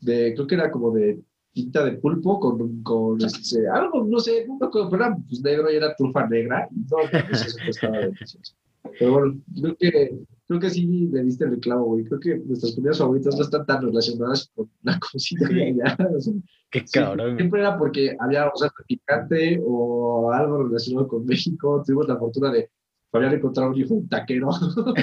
de, 0.00 0.34
creo 0.34 0.46
que 0.46 0.54
era 0.54 0.70
como 0.70 0.90
de 0.92 1.20
tinta 1.52 1.84
de 1.84 1.92
pulpo 1.92 2.40
con, 2.40 2.82
con 2.82 3.22
este, 3.22 3.68
algo, 3.68 4.04
no 4.04 4.18
sé, 4.18 4.44
no 4.46 4.58
me 4.58 4.66
acuerdo, 4.66 4.90
pero 4.90 5.04
era 5.04 5.16
pues, 5.28 5.40
negro 5.40 5.70
y 5.70 5.76
era 5.76 5.94
trufa 5.94 6.26
negra. 6.26 6.68
No, 6.70 6.96
mames, 7.12 7.46
eso 7.46 7.58
estaba 7.68 7.98
delicioso. 7.98 8.54
Pero 8.98 9.12
bueno, 9.12 9.40
creo 9.60 9.76
que, 9.76 10.18
creo 10.46 10.60
que 10.60 10.70
sí 10.70 11.08
le 11.10 11.22
diste 11.22 11.44
el 11.44 11.58
clavo, 11.58 11.84
güey. 11.84 12.04
Creo 12.04 12.20
que 12.20 12.36
nuestras 12.38 12.74
comidas 12.74 12.98
favoritas 12.98 13.36
no 13.36 13.42
están 13.42 13.66
tan 13.66 13.82
relacionadas 13.82 14.50
con 14.54 14.70
la 14.82 14.98
cocina 14.98 15.48
allá. 15.48 15.96
O 16.14 16.20
sea, 16.20 16.34
qué 16.70 16.80
sí, 16.80 16.98
cabrón. 16.98 17.36
siempre 17.36 17.60
era 17.60 17.78
porque 17.78 18.16
había 18.18 18.48
o 18.48 18.56
sea, 18.56 18.70
picante 18.86 19.60
o 19.64 20.30
algo 20.32 20.64
relacionado 20.64 21.08
con 21.08 21.24
México. 21.24 21.82
Tuvimos 21.84 22.08
la 22.08 22.18
fortuna 22.18 22.50
de 22.52 22.70
habían 23.18 23.34
encontrado 23.34 23.70
un 23.70 23.76
hijo 23.78 23.94
un 23.94 24.08
taquero. 24.08 24.50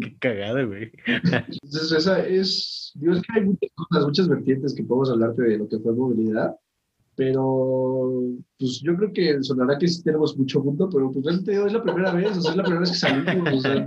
qué 0.00 0.16
cagado, 0.20 0.66
güey. 0.68 0.90
Entonces, 1.06 1.92
esa 1.92 2.26
es, 2.26 2.92
digo, 2.96 3.14
es 3.14 3.22
que 3.22 3.38
hay 3.38 3.44
muchas 3.46 3.70
cosas, 3.74 4.04
muchas 4.06 4.28
vertientes 4.28 4.74
que 4.74 4.84
podemos 4.84 5.10
hablarte 5.10 5.42
de 5.42 5.58
lo 5.58 5.68
que 5.68 5.78
fue 5.78 5.94
movilidad, 5.94 6.54
pero 7.14 8.10
pues 8.58 8.80
yo 8.82 8.94
creo 8.96 9.12
que 9.12 9.42
sonará 9.42 9.78
que 9.78 9.88
sí 9.88 10.02
tenemos 10.02 10.36
mucho 10.36 10.62
mundo, 10.62 10.88
pero 10.92 11.10
pues 11.10 11.26
es 11.26 11.72
la 11.72 11.82
primera 11.82 12.12
vez, 12.12 12.36
o 12.36 12.40
sea, 12.42 12.50
es 12.50 12.56
la 12.56 12.62
primera 12.62 12.80
vez 12.80 12.90
que 12.90 12.96
salimos, 12.96 13.54
o 13.54 13.60
sea, 13.60 13.74
no, 13.76 13.84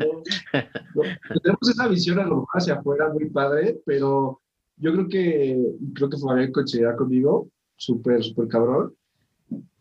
no- 0.95 1.39
tenemos 1.43 1.69
esa 1.69 1.87
visión 1.87 2.19
a 2.19 2.23
lo 2.23 2.29
mejor 2.37 2.47
hacia 2.53 2.73
afuera 2.75 3.13
muy 3.13 3.29
padre, 3.29 3.79
pero 3.85 4.41
yo 4.77 4.93
creo 4.93 5.07
que, 5.07 5.61
creo 5.93 6.09
que 6.09 6.17
Fabián 6.17 6.51
coincidirá 6.51 6.95
conmigo, 6.95 7.49
súper, 7.75 8.23
súper 8.23 8.47
cabrón. 8.47 8.95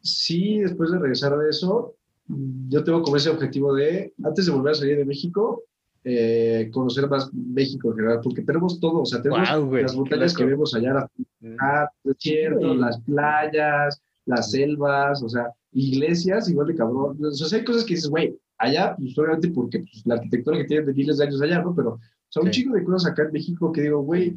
Sí, 0.03 0.59
después 0.59 0.91
de 0.91 0.99
regresar 0.99 1.37
de 1.39 1.51
eso, 1.51 1.95
yo 2.69 2.85
tengo 2.85 3.03
como 3.03 3.17
ese 3.17 3.31
objetivo 3.31 3.75
de, 3.75 4.13
antes 4.23 4.47
de 4.47 4.53
volver 4.53 4.73
a 4.73 4.75
salir 4.75 4.97
de 4.99 5.05
México, 5.05 5.65
eh, 6.05 6.71
conocer 6.73 7.09
más 7.09 7.33
México 7.35 7.91
en 7.91 7.97
general, 7.97 8.21
porque 8.23 8.43
tenemos 8.43 8.79
todo, 8.81 9.01
o 9.01 9.07
sea, 9.07 9.21
tenemos 9.21 9.49
güey, 9.67 9.83
las 9.83 9.97
montañas 9.97 10.35
que 10.35 10.45
vemos 10.45 10.75
allá, 10.75 10.95
las 10.95 11.11
ah, 11.61 11.89
desiertos, 12.05 12.77
las 12.77 13.01
playas, 13.01 14.01
las 14.27 14.51
selvas, 14.51 15.23
o 15.23 15.29
sea, 15.29 15.53
iglesias, 15.73 16.49
igual 16.49 16.69
de 16.69 16.77
cabrón. 16.77 17.19
O 17.25 17.31
sea, 17.33 17.59
hay 17.59 17.65
cosas 17.65 17.85
que 17.85 17.95
dices, 17.95 18.09
güey, 18.11 18.39
allá, 18.59 18.95
pues 18.97 19.19
obviamente 19.19 19.49
porque 19.51 19.81
pues, 19.81 20.03
la 20.07 20.15
arquitectura 20.15 20.59
que 20.59 20.65
tienen 20.65 20.87
de 20.87 20.95
miles 20.95 21.19
de 21.19 21.25
años 21.25 21.41
allá, 21.43 21.63
¿no? 21.63 21.75
Pero, 21.75 21.91
o 21.95 22.01
sea, 22.29 22.43
un 22.43 22.53
Sí. 22.53 22.63
chingo 22.63 22.75
de 22.75 22.85
cosas 22.85 23.11
acá 23.13 23.23
en 23.25 23.33
México 23.33 23.73
que 23.73 23.83
digo, 23.83 24.01
güey, 24.01 24.37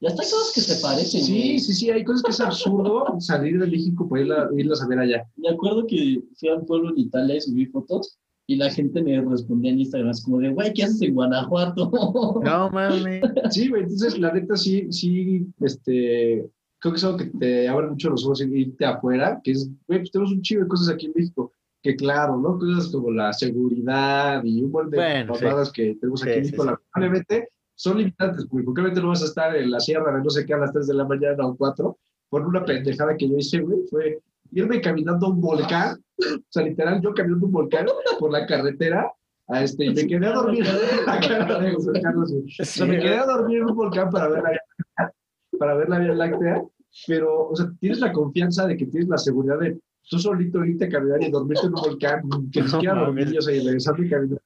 Y 0.00 0.06
hasta 0.06 0.22
hay 0.22 0.28
cosas 0.30 0.52
que 0.54 0.60
se 0.60 0.82
parecen, 0.82 1.22
sí, 1.22 1.32
güey. 1.32 1.58
sí, 1.58 1.72
sí, 1.72 1.90
hay 1.90 2.04
cosas 2.04 2.22
que 2.22 2.30
es 2.30 2.40
absurdo 2.40 3.04
salir 3.20 3.58
de 3.58 3.66
México 3.66 4.06
para 4.08 4.22
irla- 4.22 4.48
irlas 4.56 4.82
a 4.82 4.88
ver 4.88 4.98
allá. 4.98 5.26
Me 5.36 5.48
acuerdo 5.48 5.86
que 5.86 6.20
fui 6.38 6.48
a 6.50 6.54
un 6.56 6.66
pueblo 6.66 6.90
en 6.90 6.98
Italia 6.98 7.36
y 7.36 7.40
subí 7.40 7.66
fotos 7.66 8.18
y 8.48 8.56
la 8.56 8.70
gente 8.70 9.02
me 9.02 9.20
respondía 9.22 9.72
en 9.72 9.80
Instagram, 9.80 10.10
es 10.10 10.22
como 10.22 10.38
de, 10.38 10.50
güey, 10.50 10.72
¿qué 10.72 10.84
haces 10.84 11.02
en 11.02 11.14
Guanajuato? 11.14 11.90
No 12.44 12.70
mames. 12.70 13.22
Sí, 13.50 13.68
güey, 13.68 13.82
entonces 13.82 14.18
la 14.18 14.32
neta 14.32 14.54
sí, 14.56 14.86
sí, 14.92 15.46
este, 15.60 16.48
creo 16.78 16.92
que 16.92 16.98
es 16.98 17.04
algo 17.04 17.18
que 17.18 17.24
te 17.26 17.66
abre 17.68 17.88
mucho 17.88 18.10
los 18.10 18.24
ojos 18.24 18.40
irte 18.42 18.84
afuera, 18.84 19.40
que 19.42 19.52
es, 19.52 19.68
güey, 19.88 20.00
pues 20.00 20.10
tenemos 20.12 20.32
un 20.32 20.42
chingo 20.42 20.62
de 20.62 20.68
cosas 20.68 20.90
aquí 20.94 21.06
en 21.06 21.12
México, 21.16 21.52
que 21.82 21.96
claro, 21.96 22.36
¿no? 22.36 22.58
Cosas 22.58 22.88
como 22.92 23.10
la 23.10 23.32
seguridad 23.32 24.42
y 24.44 24.62
un 24.62 24.70
montón 24.70 24.90
de 24.90 24.96
Bueno, 24.96 25.34
sí. 25.64 25.72
que 25.74 25.94
tenemos 26.00 26.22
aquí 26.22 26.32
Sí, 26.32 26.36
en 26.38 26.42
México, 26.44 26.62
sí. 26.62 26.68
lamentablemente 26.68 27.48
son 27.76 27.98
limitantes, 27.98 28.46
güey, 28.48 28.64
porque 28.64 28.80
obviamente 28.80 29.02
no 29.02 29.08
vas 29.08 29.22
a 29.22 29.26
estar 29.26 29.54
en 29.54 29.70
la 29.70 29.78
sierra 29.78 30.16
de 30.16 30.24
no 30.24 30.30
sé 30.30 30.44
qué 30.44 30.54
a 30.54 30.58
las 30.58 30.72
3 30.72 30.86
de 30.86 30.94
la 30.94 31.04
mañana 31.04 31.46
o 31.46 31.56
4, 31.56 31.98
por 32.28 32.46
una 32.46 32.64
pendejada 32.64 33.16
que 33.16 33.28
yo 33.28 33.36
hice, 33.36 33.60
güey, 33.60 33.80
fue 33.88 34.20
irme 34.52 34.80
caminando 34.80 35.26
a 35.26 35.30
un 35.30 35.40
volcán, 35.40 35.98
o 36.18 36.42
sea, 36.48 36.64
literal, 36.64 37.00
yo 37.02 37.14
caminando 37.14 37.46
un 37.46 37.52
volcán 37.52 37.86
por 38.18 38.32
la 38.32 38.46
carretera, 38.46 39.12
a 39.48 39.62
este, 39.62 39.84
y 39.84 39.94
me 39.94 40.06
quedé 40.06 40.26
a 40.26 40.32
dormir. 40.32 40.64
La 41.06 41.20
cara 41.20 41.60
de 41.60 41.72
José 41.72 42.00
Carlos, 42.02 42.32
güey. 42.32 42.44
O 42.44 42.64
sea, 42.64 42.86
me 42.86 42.98
quedé 42.98 43.16
a 43.16 43.26
dormir 43.26 43.58
en 43.58 43.66
un 43.66 43.76
volcán 43.76 44.10
para 44.10 44.28
ver 44.28 44.42
la, 44.42 45.12
para 45.56 45.74
ver 45.76 45.88
la 45.88 45.98
Vía 46.00 46.14
Láctea, 46.14 46.62
pero, 47.06 47.50
o 47.50 47.54
sea, 47.54 47.70
tienes 47.78 48.00
la 48.00 48.12
confianza 48.12 48.66
de 48.66 48.76
que 48.76 48.86
tienes 48.86 49.08
la 49.08 49.18
seguridad 49.18 49.58
de 49.60 49.78
tú 50.08 50.18
solito 50.18 50.64
irte 50.64 50.86
a 50.86 50.88
caminar 50.88 51.22
y 51.22 51.30
dormirte 51.30 51.66
en 51.66 51.74
un 51.74 51.80
volcán, 51.80 52.22
que 52.52 52.60
ni 52.60 52.66
No 52.66 52.72
siquiera 52.72 53.00
dormir, 53.00 53.36
o 53.38 53.42
sea, 53.42 53.54
y 53.54 53.60
regresando 53.60 54.02
y 54.02 54.10
caminando. 54.10 54.42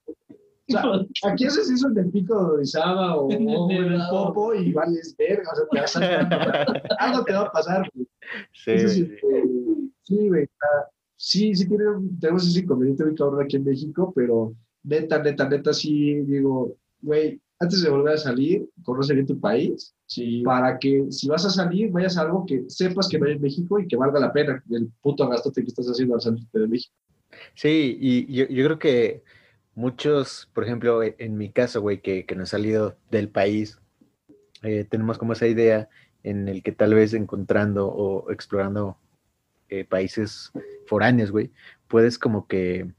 Sea, 0.70 1.30
aquí 1.32 1.44
haces 1.46 1.70
eso 1.70 1.88
en 1.88 1.98
el 1.98 2.10
pico 2.10 2.34
de 2.44 2.52
Orizaba 2.52 3.16
o, 3.16 3.26
o 3.26 3.70
en 3.70 3.92
el 3.92 4.00
Popo 4.10 4.54
y 4.54 4.72
vales 4.72 5.14
verga, 5.18 5.50
o 5.52 5.56
sea, 5.56 5.64
te 5.70 5.80
vas 5.80 5.96
a... 5.96 6.64
Algo 6.98 7.24
te 7.24 7.32
va 7.32 7.40
a 7.42 7.52
pasar, 7.52 7.90
güey. 7.94 8.06
Sí, 8.52 8.70
Eso 8.72 8.88
sí, 8.88 9.12
güey. 9.22 9.42
sí, 10.02 10.28
güey. 10.28 10.48
Sí, 11.16 11.54
sí 11.54 11.68
tiene, 11.68 11.84
tenemos 12.20 12.48
ese 12.48 12.60
inconveniente 12.60 13.04
cabrón 13.16 13.44
aquí 13.44 13.56
en 13.56 13.64
México, 13.64 14.12
pero 14.14 14.54
neta, 14.82 15.22
neta, 15.22 15.48
neta, 15.48 15.72
sí 15.74 16.14
digo, 16.22 16.76
güey, 17.02 17.40
antes 17.58 17.82
de 17.82 17.90
volver 17.90 18.14
a 18.14 18.18
salir, 18.18 18.66
conoce 18.82 19.12
bien 19.14 19.26
tu 19.26 19.38
país, 19.38 19.94
Sí. 20.06 20.42
para 20.42 20.76
que 20.78 21.06
si 21.10 21.28
vas 21.28 21.44
a 21.44 21.50
salir, 21.50 21.90
vayas 21.92 22.16
a 22.16 22.22
algo 22.22 22.44
que 22.44 22.64
sepas 22.68 23.06
que 23.08 23.18
no 23.18 23.26
hay 23.26 23.32
en 23.34 23.42
México 23.42 23.78
y 23.78 23.86
que 23.86 23.96
valga 23.96 24.18
la 24.18 24.32
pena 24.32 24.60
el 24.70 24.88
puto 25.02 25.28
gastote 25.28 25.62
que 25.62 25.68
estás 25.68 25.86
haciendo 25.86 26.14
al 26.16 26.20
salirte 26.20 26.58
de 26.58 26.66
México. 26.66 26.94
Sí, 27.54 27.96
y 28.00 28.34
yo, 28.34 28.46
yo 28.48 28.64
creo 28.64 28.78
que 28.78 29.22
muchos, 29.80 30.48
por 30.54 30.64
ejemplo, 30.64 31.02
e- 31.02 31.16
en 31.18 31.36
mi 31.38 31.50
caso, 31.50 31.80
güey, 31.80 32.00
que, 32.02 32.26
que 32.26 32.36
no 32.36 32.44
he 32.44 32.46
salido 32.46 32.98
del 33.10 33.28
país, 33.30 33.80
eh, 34.62 34.84
tenemos 34.84 35.18
como 35.18 35.32
esa 35.34 35.46
idea 35.46 35.88
en 36.22 36.48
el 36.48 36.62
que 36.62 36.72
tal 36.72 36.94
vez 36.94 37.14
encontrando 37.14 37.88
o 37.88 38.30
explorando 38.30 38.98
eh, 39.70 39.84
países 39.84 40.52
foráneos, 40.86 41.30
güey, 41.32 41.52
puedes 41.88 42.18
como 42.18 42.46
que 42.48 42.92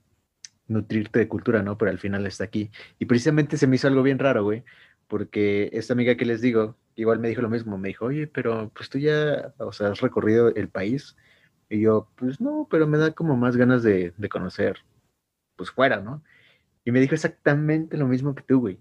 nutrirte 0.67 1.19
de 1.19 1.27
cultura, 1.27 1.63
¿no? 1.63 1.77
Pero 1.77 1.91
al 1.91 1.99
final 1.99 2.25
está 2.27 2.45
aquí. 2.45 2.71
Y 2.99 3.05
precisamente 3.05 3.57
se 3.57 3.67
me 3.67 3.75
hizo 3.77 3.87
algo 3.87 4.03
bien 4.03 4.19
raro, 4.19 4.43
güey, 4.43 4.63
porque 5.07 5.69
esta 5.73 5.93
amiga 5.93 6.15
que 6.17 6.25
les 6.25 6.41
digo, 6.41 6.77
igual 6.95 7.19
me 7.19 7.29
dijo 7.29 7.41
lo 7.41 7.49
mismo, 7.49 7.77
me 7.77 7.89
dijo, 7.89 8.05
oye, 8.05 8.27
pero 8.27 8.71
pues 8.75 8.89
tú 8.89 8.99
ya, 8.99 9.53
o 9.59 9.71
sea, 9.73 9.89
has 9.89 10.01
recorrido 10.01 10.49
el 10.55 10.69
país. 10.69 11.17
Y 11.69 11.81
yo, 11.81 12.09
pues 12.17 12.41
no, 12.41 12.67
pero 12.71 12.87
me 12.87 12.97
da 12.97 13.11
como 13.13 13.37
más 13.37 13.57
ganas 13.57 13.83
de 13.83 14.13
conocer, 14.31 14.77
pues 15.55 15.71
fuera, 15.71 16.01
¿no? 16.01 16.23
Y 16.83 16.91
me 16.91 16.99
dijo 16.99 17.15
exactamente 17.15 17.97
lo 17.97 18.07
mismo 18.07 18.33
que 18.35 18.43
tú, 18.43 18.59
güey. 18.59 18.79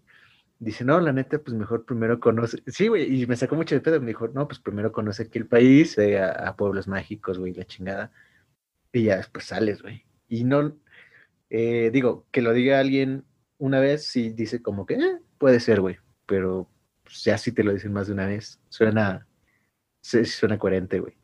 Dice, 0.58 0.84
no, 0.84 1.00
la 1.00 1.12
neta, 1.12 1.38
pues 1.38 1.56
mejor 1.56 1.84
primero 1.86 2.20
conoce. 2.20 2.62
Sí, 2.66 2.88
güey, 2.88 3.22
y 3.22 3.26
me 3.26 3.36
sacó 3.36 3.56
mucho 3.56 3.74
de 3.74 3.80
pedo. 3.80 4.00
Me 4.00 4.08
dijo, 4.08 4.28
no, 4.28 4.46
pues 4.46 4.60
primero 4.60 4.92
conoce 4.92 5.24
aquí 5.24 5.38
el 5.38 5.46
país, 5.46 5.96
eh, 5.98 6.20
a, 6.20 6.54
pueblos 6.56 6.86
mágicos, 6.86 7.38
güey, 7.38 7.54
la 7.54 7.64
chingada. 7.64 8.12
Y 8.92 9.04
ya 9.04 9.16
después 9.16 9.46
sales, 9.46 9.82
güey. 9.82 10.04
Y 10.28 10.44
no, 10.44 10.76
eh, 11.50 11.90
digo, 11.92 12.26
que 12.30 12.42
lo 12.42 12.52
diga 12.52 12.78
alguien 12.78 13.24
una 13.58 13.80
vez, 13.80 14.04
sí 14.06 14.30
dice 14.30 14.62
como 14.62 14.86
que, 14.86 14.94
eh, 14.94 15.18
puede 15.38 15.60
ser, 15.60 15.80
güey. 15.80 15.98
Pero 16.26 16.68
pues, 17.04 17.24
ya 17.24 17.38
si 17.38 17.52
te 17.52 17.64
lo 17.64 17.72
dicen 17.72 17.92
más 17.92 18.06
de 18.06 18.12
una 18.14 18.26
vez, 18.26 18.60
suena, 18.68 19.26
sí, 20.02 20.24
suena 20.24 20.58
coherente, 20.58 21.00
güey. 21.00 21.14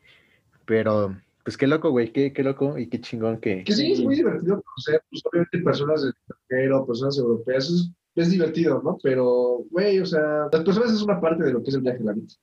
Pero, 0.64 1.16
pues 1.44 1.56
qué 1.56 1.66
loco, 1.66 1.90
güey, 1.90 2.12
qué, 2.12 2.32
qué 2.32 2.42
loco 2.42 2.78
y 2.78 2.88
qué 2.88 3.00
chingón 3.00 3.38
que... 3.38 3.64
Que 3.64 3.72
sí, 3.72 3.92
es 3.92 4.00
muy 4.00 4.16
divertido 4.16 4.62
conocer, 4.62 5.02
pues 5.10 5.22
obviamente 5.26 5.58
personas 5.58 6.02
del 6.02 6.14
extranjero, 6.46 6.86
personas 6.86 7.18
europeas, 7.18 7.64
eso 7.64 7.74
es, 7.74 7.90
es 8.16 8.30
divertido, 8.30 8.80
¿no? 8.82 8.98
Pero, 9.02 9.64
güey, 9.70 10.00
o 10.00 10.06
sea, 10.06 10.48
las 10.50 10.64
personas 10.64 10.92
es 10.92 11.02
una 11.02 11.20
parte 11.20 11.44
de 11.44 11.52
lo 11.52 11.62
que 11.62 11.68
es 11.70 11.74
el 11.76 11.82
viaje, 11.82 12.02
la 12.02 12.14
neta. 12.14 12.34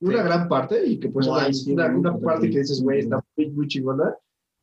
Una 0.00 0.18
Sí. 0.18 0.24
gran 0.24 0.48
parte, 0.48 0.86
y 0.86 0.98
que 1.00 1.08
pues 1.08 1.26
No, 1.26 1.32
una, 1.34 1.52
sí, 1.52 1.72
una, 1.72 1.86
una 1.96 2.18
parte 2.18 2.50
que 2.50 2.58
dices, 2.58 2.82
güey, 2.82 3.00
está 3.00 3.24
muy, 3.36 3.50
muy 3.50 3.66
chingona, 3.66 4.14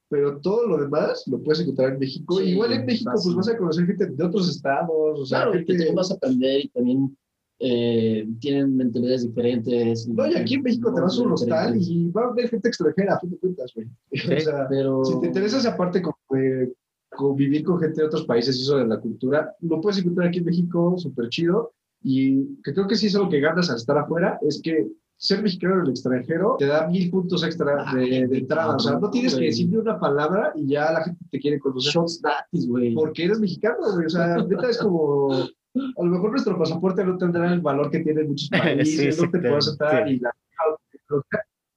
pero 0.09 0.37
todo 0.39 0.67
lo 0.67 0.77
demás 0.77 1.23
lo 1.27 1.39
puedes 1.41 1.61
encontrar 1.61 1.93
en 1.93 1.99
México. 1.99 2.37
Sí, 2.37 2.49
Igual 2.51 2.73
en 2.73 2.85
México, 2.85 3.11
fácil. 3.11 3.33
pues 3.33 3.47
vas 3.47 3.55
a 3.55 3.57
conocer 3.57 3.85
gente 3.87 4.05
de 4.07 4.23
otros 4.23 4.47
estados, 4.49 5.19
o 5.19 5.25
sea, 5.25 5.39
Claro, 5.39 5.51
que 5.53 5.57
gente... 5.59 5.73
también 5.73 5.95
vas 5.95 6.11
a 6.11 6.13
aprender 6.15 6.65
y 6.65 6.69
también 6.69 7.17
eh, 7.59 8.27
tienen 8.39 8.75
mentalidades 8.75 9.23
diferentes. 9.25 10.07
No, 10.07 10.27
y 10.27 10.35
aquí 10.35 10.55
en 10.55 10.63
México 10.63 10.93
te 10.93 11.01
vas 11.01 11.17
a 11.17 11.23
un 11.23 11.31
hostal 11.31 11.75
y 11.81 12.09
va 12.11 12.25
a 12.25 12.27
haber 12.27 12.49
gente 12.49 12.67
extranjera, 12.67 13.15
a 13.15 13.19
fin 13.21 13.31
de 13.31 13.37
cuentas, 13.37 13.71
güey. 13.73 13.87
O 14.37 14.39
sea, 14.41 14.67
Pero... 14.69 15.03
Si 15.05 15.19
te 15.19 15.27
interesa 15.27 15.57
esa 15.57 15.75
parte 15.77 16.01
como 16.01 16.17
de 16.31 16.73
convivir 17.15 17.64
con 17.64 17.80
gente 17.80 18.02
de 18.02 18.07
otros 18.07 18.26
países 18.26 18.57
y 18.57 18.61
eso 18.61 18.77
de 18.77 18.88
la 18.88 18.99
cultura, 18.99 19.56
lo 19.61 19.80
puedes 19.81 19.99
encontrar 19.99 20.27
aquí 20.27 20.40
en 20.40 20.45
México, 20.45 20.95
súper 20.98 21.30
chido. 21.30 21.73
Y 22.02 22.57
que 22.64 22.73
creo 22.73 22.88
que 22.88 22.95
sí 22.95 23.07
es 23.07 23.15
algo 23.15 23.30
que 23.30 23.40
ganas 23.40 23.69
al 23.69 23.77
estar 23.77 23.98
afuera, 23.98 24.38
es 24.41 24.61
que 24.61 24.88
ser 25.15 25.41
mexicano 25.41 25.76
en 25.76 25.81
el 25.81 25.90
extranjero 25.91 26.57
te 26.60 26.65
da 26.65 26.88
mil 26.88 27.10
puntos 27.10 27.44
extra 27.45 27.94
de, 27.94 28.27
de 28.27 28.38
entrada. 28.40 28.76
O 28.76 28.80
sea, 28.80 28.99
no 28.99 29.10
tienes 29.10 29.35
que 29.35 29.45
decir 29.45 29.69
ni 29.69 29.77
una 29.77 29.98
palabra 29.98 30.52
y 30.53 30.68
ya 30.68 30.91
la 30.91 31.03
gente 31.06 31.23
te 31.31 31.40
quiere 31.40 31.60
conocer 31.60 31.94
Shots 31.94 32.22
gratis, 32.22 32.68
güey. 32.68 32.94
porque 32.94 33.23
eres 33.26 33.40
mexicano, 33.40 33.77
güey. 33.94 34.07
O 34.07 34.10
sea, 34.10 34.35
neta 34.38 34.69
es 34.69 34.77
como. 34.80 35.31
A 35.34 36.03
lo 36.03 36.11
mejor 36.11 36.31
nuestro 36.31 36.57
pasaporte 36.57 37.03
no 37.06 37.18
tendrá 37.18 37.52
el 37.52 37.61
valor 37.61 37.90
que 37.90 37.99
tiene 38.02 38.22
en 38.22 38.27
muchos 38.27 38.49
países, 38.52 39.15
Sí, 39.15 39.22
no 39.23 39.31
te 39.31 39.40
sí, 39.40 39.48
puedes 39.48 39.68
entrar 39.69 40.07
sí. 40.07 40.15
y 40.15 40.19
la. 40.19 40.31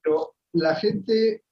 Pero 0.03 0.33
la 0.53 0.75
gente, 0.75 1.45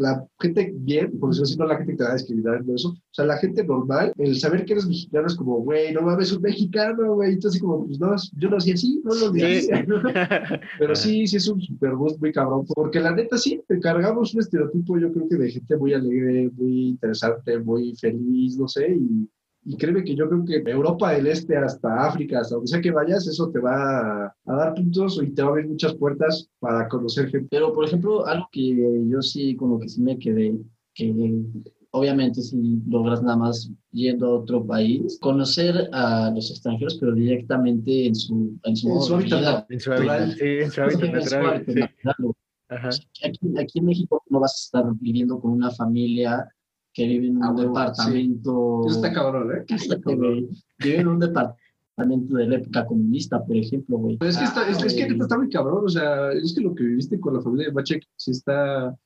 la 0.00 0.26
gente 0.40 0.72
bien, 0.76 1.18
por 1.18 1.28
decirlo 1.30 1.44
así, 1.44 1.56
no 1.56 1.66
la 1.66 1.76
gente 1.76 1.92
que 1.92 1.98
te 1.98 2.04
va 2.04 2.10
a 2.10 2.14
discriminar, 2.14 2.64
no 2.64 2.74
eso. 2.74 2.88
O 2.88 3.12
sea, 3.12 3.26
la 3.26 3.36
gente 3.38 3.64
normal, 3.64 4.12
el 4.16 4.36
saber 4.38 4.64
que 4.64 4.72
eres 4.72 4.86
mexicano 4.86 5.26
es 5.26 5.34
como, 5.34 5.60
güey, 5.60 5.92
no 5.92 6.02
mames, 6.02 6.32
un 6.32 6.42
mexicano, 6.42 7.14
güey. 7.14 7.34
Entonces, 7.34 7.60
como, 7.60 7.86
pues 7.86 8.00
no, 8.00 8.14
yo 8.36 8.50
nací 8.50 8.72
así, 8.72 9.00
no 9.04 9.14
lo 9.14 9.32
Sí. 9.32 9.40
nací. 9.40 9.68
Pero 10.78 10.94
sí, 10.94 11.26
sí 11.26 11.36
es 11.36 11.48
un 11.48 11.60
super 11.60 11.94
boost 11.94 12.18
muy 12.20 12.32
cabrón, 12.32 12.64
porque 12.74 13.00
la 13.00 13.12
neta 13.14 13.36
sí, 13.36 13.60
te 13.68 13.78
cargamos 13.78 14.34
un 14.34 14.40
estereotipo, 14.40 14.98
yo 14.98 15.12
creo 15.12 15.28
que 15.28 15.36
de 15.36 15.50
gente 15.50 15.76
muy 15.76 15.92
alegre, 15.92 16.50
muy 16.56 16.88
interesante, 16.88 17.58
muy 17.60 17.94
feliz, 17.96 18.56
no 18.58 18.66
sé, 18.68 18.94
y, 18.94 19.28
y 19.64 19.76
créeme 19.76 20.04
que 20.04 20.14
yo 20.14 20.28
creo 20.28 20.44
que 20.44 20.60
de 20.60 20.70
Europa 20.70 21.12
del 21.12 21.26
Este 21.26 21.56
hasta 21.56 22.06
África, 22.06 22.40
hasta 22.40 22.54
donde 22.54 22.70
sea 22.70 22.80
que 22.80 22.90
vayas, 22.90 23.26
eso 23.26 23.50
te 23.50 23.58
va 23.58 24.24
a, 24.24 24.36
a 24.46 24.56
dar 24.56 24.74
puntos 24.74 25.20
y 25.22 25.30
te 25.30 25.42
va 25.42 25.48
a 25.48 25.50
abrir 25.52 25.68
muchas 25.68 25.94
puertas 25.94 26.48
para 26.58 26.88
conocer 26.88 27.28
gente. 27.28 27.48
Pero, 27.50 27.72
por 27.72 27.84
ejemplo, 27.84 28.26
algo 28.26 28.48
que 28.50 29.04
yo 29.08 29.20
sí, 29.20 29.54
como 29.56 29.78
que 29.78 29.88
sí 29.88 30.00
me 30.00 30.18
quedé, 30.18 30.58
que 30.94 31.44
obviamente 31.90 32.40
si 32.42 32.80
logras 32.88 33.22
nada 33.22 33.36
más 33.36 33.70
yendo 33.92 34.26
a 34.26 34.38
otro 34.40 34.64
país, 34.64 35.18
conocer 35.20 35.88
a 35.92 36.30
los 36.30 36.50
extranjeros, 36.50 36.96
pero 36.98 37.14
directamente 37.14 38.06
en 38.06 38.14
su, 38.14 38.58
en 38.64 38.76
su, 38.76 38.90
En 38.94 39.00
su 39.02 39.14
hábitat 39.14 39.40
vida. 39.40 39.66
En 39.68 39.80
su 39.80 39.92
hábitat, 39.92 40.30
sí, 40.30 40.46
en 40.46 40.70
su 40.70 40.82
hábitat 40.82 41.12
natural, 41.12 41.64
sí. 41.66 41.80
natural, 42.04 43.58
aquí 43.58 43.78
en 43.78 43.84
México 43.84 44.22
no 44.28 44.40
vas 44.40 44.52
a 44.52 44.78
estar 44.78 44.92
viviendo 45.00 45.40
con 45.40 45.52
una 45.52 45.70
familia 45.70 46.48
que 46.92 47.06
vive 47.06 47.28
en 47.28 47.36
un 47.36 47.44
Ah, 47.44 47.54
departamento. 47.56 48.82
Eso 48.86 48.96
está 48.96 49.12
cabrón, 49.12 49.50
¿eh? 49.56 49.64
Cállate, 49.68 50.14
güey. 50.16 50.48
Vive 50.78 50.96
en 51.00 51.08
un 51.08 51.18
departamento 51.18 52.34
de 52.36 52.46
la 52.48 52.56
época 52.56 52.86
comunista, 52.86 53.44
por 53.44 53.56
ejemplo, 53.56 53.98
güey. 53.98 54.16
Pero 54.16 54.30
es 54.30 54.38
que, 54.38 54.44
está, 54.44 54.68
es, 54.68 54.82
es 54.82 54.94
que 54.94 55.02
Ah, 55.04 55.16
está 55.20 55.38
muy 55.38 55.48
cabrón, 55.50 55.84
o 55.84 55.88
sea, 55.88 56.32
es 56.32 56.54
que 56.54 56.62
lo 56.62 56.74
que 56.74 56.84
viviste 56.84 57.20
con 57.20 57.34
la 57.34 57.42
familia 57.42 57.66
de 57.68 57.72
Machek 57.74 58.06
sí 58.16 58.30
está... 58.32 58.96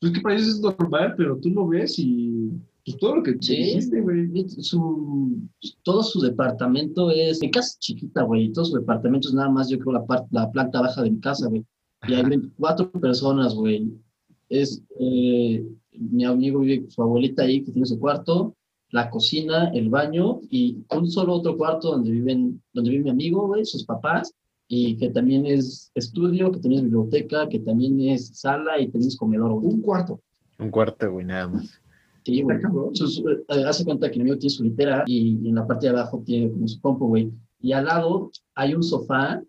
Pues 0.00 0.12
que 0.12 0.20
para 0.20 0.36
ellos 0.36 0.48
es 0.48 0.60
normal, 0.60 1.14
pero 1.16 1.36
tú 1.38 1.50
lo 1.50 1.66
ves 1.66 1.98
y 1.98 2.50
pues 2.84 2.96
todo 2.98 3.16
lo 3.16 3.22
que 3.24 3.36
Sí, 3.40 3.78
güey. 4.00 4.48
su, 4.48 5.40
todo 5.82 6.02
su 6.04 6.20
departamento 6.20 7.10
es. 7.10 7.40
Mi 7.42 7.50
casa 7.50 7.70
es 7.72 7.78
chiquita, 7.80 8.22
güey. 8.22 8.52
Todo 8.52 8.64
su 8.64 8.76
departamento 8.76 9.28
es 9.28 9.34
nada 9.34 9.50
más, 9.50 9.68
yo 9.68 9.78
creo, 9.78 9.92
la, 9.94 10.06
parte, 10.06 10.28
la 10.30 10.48
planta 10.52 10.80
baja 10.80 11.02
de 11.02 11.10
mi 11.10 11.18
casa, 11.20 11.48
güey. 11.48 11.64
Y 12.06 12.14
hay 12.14 12.22
24 12.24 12.92
personas, 12.92 13.54
güey. 13.56 13.92
Es. 14.48 14.80
eh, 15.00 15.66
mi 15.98 16.24
amigo 16.24 16.60
vive 16.60 16.82
con 16.82 16.90
su 16.90 17.02
abuelita 17.02 17.42
ahí, 17.42 17.62
que 17.62 17.72
tiene 17.72 17.86
su 17.86 17.98
cuarto, 17.98 18.54
la 18.90 19.10
cocina, 19.10 19.68
el 19.74 19.88
baño 19.90 20.40
y 20.50 20.78
un 20.96 21.10
solo 21.10 21.34
otro 21.34 21.56
cuarto 21.56 21.90
donde 21.90 22.10
viven, 22.10 22.62
donde 22.72 22.90
vive 22.90 23.04
mi 23.04 23.10
amigo, 23.10 23.46
güey, 23.46 23.64
sus 23.64 23.84
papás. 23.84 24.32
Y 24.70 24.96
que 24.98 25.08
también 25.10 25.46
es 25.46 25.90
estudio, 25.94 26.52
que 26.52 26.60
también 26.60 26.80
es 26.80 26.90
biblioteca, 26.90 27.48
que 27.48 27.58
también 27.60 27.98
es 28.00 28.28
sala 28.38 28.78
y 28.78 28.88
también 28.88 29.08
es 29.08 29.16
comedor, 29.16 29.52
güey. 29.52 29.74
Un 29.74 29.80
cuarto. 29.80 30.20
Un 30.58 30.70
cuarto, 30.70 31.10
güey, 31.10 31.24
nada 31.24 31.48
más. 31.48 31.80
Sí, 32.24 32.42
güey. 32.42 32.58
Sus- 32.92 33.22
eh, 33.48 33.64
hace 33.66 33.84
cuenta 33.86 34.10
que 34.10 34.16
mi 34.18 34.22
amigo 34.22 34.36
tiene 34.38 34.50
su 34.54 34.64
litera 34.64 35.04
y 35.06 35.48
en 35.48 35.54
la 35.54 35.66
parte 35.66 35.86
de 35.86 35.90
abajo 35.98 36.22
tiene 36.24 36.50
como 36.50 36.68
su 36.68 36.78
compo, 36.82 37.06
güey. 37.06 37.30
Y 37.60 37.72
al 37.72 37.86
lado 37.86 38.30
hay 38.54 38.74
un 38.74 38.82
sofá, 38.82 39.42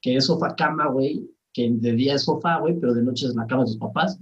que 0.00 0.14
es 0.16 0.26
sofá 0.26 0.54
cama, 0.54 0.88
güey, 0.90 1.28
que 1.52 1.68
de 1.68 1.92
día 1.94 2.14
es 2.14 2.22
sofá, 2.22 2.60
güey, 2.60 2.78
pero 2.78 2.94
de 2.94 3.02
noche 3.02 3.26
es 3.26 3.34
la 3.34 3.46
cama 3.48 3.62
de 3.64 3.68
sus 3.70 3.78
papás. 3.78 4.16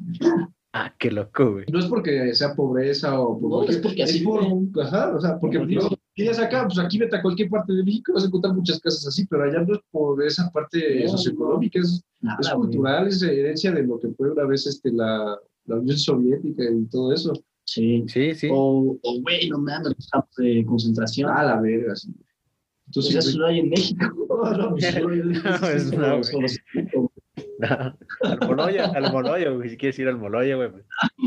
Ah, 0.76 0.92
qué 0.98 1.08
loco, 1.08 1.52
güey. 1.52 1.66
No 1.70 1.78
es 1.78 1.86
porque 1.86 2.34
sea 2.34 2.52
pobreza 2.56 3.20
o 3.20 3.38
No, 3.40 3.62
es 3.62 3.76
porque 3.76 4.02
así 4.02 4.24
por, 4.24 4.42
ajá, 4.82 5.14
o 5.14 5.20
sea, 5.20 5.38
porque 5.38 5.60
Por 5.60 5.68
vienes 6.16 6.38
acá, 6.40 6.66
pues 6.66 6.80
aquí 6.80 6.98
vete 6.98 7.14
a 7.14 7.22
cualquier 7.22 7.48
parte 7.48 7.72
de 7.72 7.84
México, 7.84 8.12
vas 8.12 8.24
a 8.24 8.26
encontrar 8.26 8.54
muchas 8.54 8.80
casas 8.80 9.06
así, 9.06 9.24
pero 9.26 9.44
allá 9.44 9.60
no 9.60 9.74
es 9.74 9.80
por 9.92 10.20
esa 10.24 10.50
parte 10.50 11.04
No, 11.04 11.10
socioeconómica, 11.10 11.78
es, 11.78 12.02
Nada, 12.20 12.38
es 12.40 12.48
güey. 12.48 12.58
cultural, 12.62 13.06
es 13.06 13.22
herencia 13.22 13.70
de 13.70 13.84
lo 13.84 14.00
que 14.00 14.08
fue 14.08 14.32
una 14.32 14.46
vez 14.46 14.66
este, 14.66 14.90
la, 14.90 15.38
la 15.66 15.76
Unión 15.76 15.96
Soviética 15.96 16.64
y 16.64 16.84
todo 16.86 17.12
eso. 17.12 17.32
Sí. 17.66 18.04
Sí, 18.08 18.34
sí. 18.34 18.48
O, 18.50 18.98
o, 19.00 19.20
güey, 19.22 19.48
no 19.50 19.58
mames, 19.58 19.94
los 19.96 20.08
campos 20.08 20.34
de 20.38 20.64
concentración. 20.66 21.30
A 21.30 21.44
la 21.44 21.60
verga, 21.60 21.94
sí. 21.94 22.12
Pues 22.92 23.06
Entonces, 23.06 23.26
eso 23.26 23.38
no 23.38 23.46
hay 23.46 23.60
en 23.60 23.68
México. 23.70 24.06
No, 24.34 24.50
no, 24.50 24.76
no, 24.76 26.18
no, 26.18 27.10
No, 27.58 27.68
al 28.22 28.38
Moloya, 28.46 28.86
al 28.86 29.12
Moloya, 29.12 29.50
güey. 29.50 29.70
Si 29.70 29.76
quieres 29.76 29.98
ir 29.98 30.08
al 30.08 30.18
Moloya, 30.18 30.56
güey. 30.56 30.70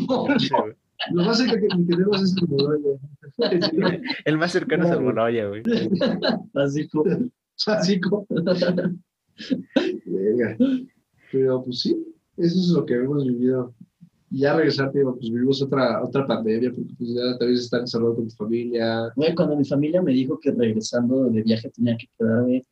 pues, 0.07 0.49
güey. 0.49 0.73
lo 1.11 1.23
más 1.23 1.37
cerca 1.37 1.59
que 1.59 1.67
tenemos 1.67 2.21
es 2.21 2.35
el 2.37 2.47
modelo. 2.47 2.99
El 4.25 4.37
más 4.37 4.51
cercano 4.51 4.85
es 4.85 4.91
al 4.91 5.01
Moloya, 5.01 5.47
güey. 5.47 5.63
Así 6.55 6.87
como. 7.99 8.25
Verga. 10.05 10.57
Pero 11.31 11.63
pues 11.63 11.81
sí, 11.81 11.91
eso 12.37 12.59
es 12.59 12.69
lo 12.69 12.85
que 12.85 12.95
hemos 12.95 13.25
vivido 13.25 13.73
Y 14.31 14.39
ya 14.39 14.55
regresar, 14.55 14.91
te 14.91 14.99
digo, 14.99 15.15
pues 15.15 15.29
vivimos 15.29 15.61
otra, 15.61 16.03
otra 16.03 16.25
pandemia, 16.25 16.71
porque 16.71 16.93
pues 16.97 17.13
ya 17.13 17.37
también 17.37 17.59
estar 17.59 17.81
encerrado 17.81 18.15
con 18.15 18.27
tu 18.29 18.35
familia. 18.35 19.11
Güey, 19.15 19.35
cuando 19.35 19.55
mi 19.55 19.65
familia 19.65 20.01
me 20.01 20.13
dijo 20.13 20.39
que 20.39 20.51
regresando 20.51 21.25
de 21.25 21.43
viaje 21.43 21.69
tenía 21.69 21.97
que 21.97 22.07
quedarme, 22.17 22.65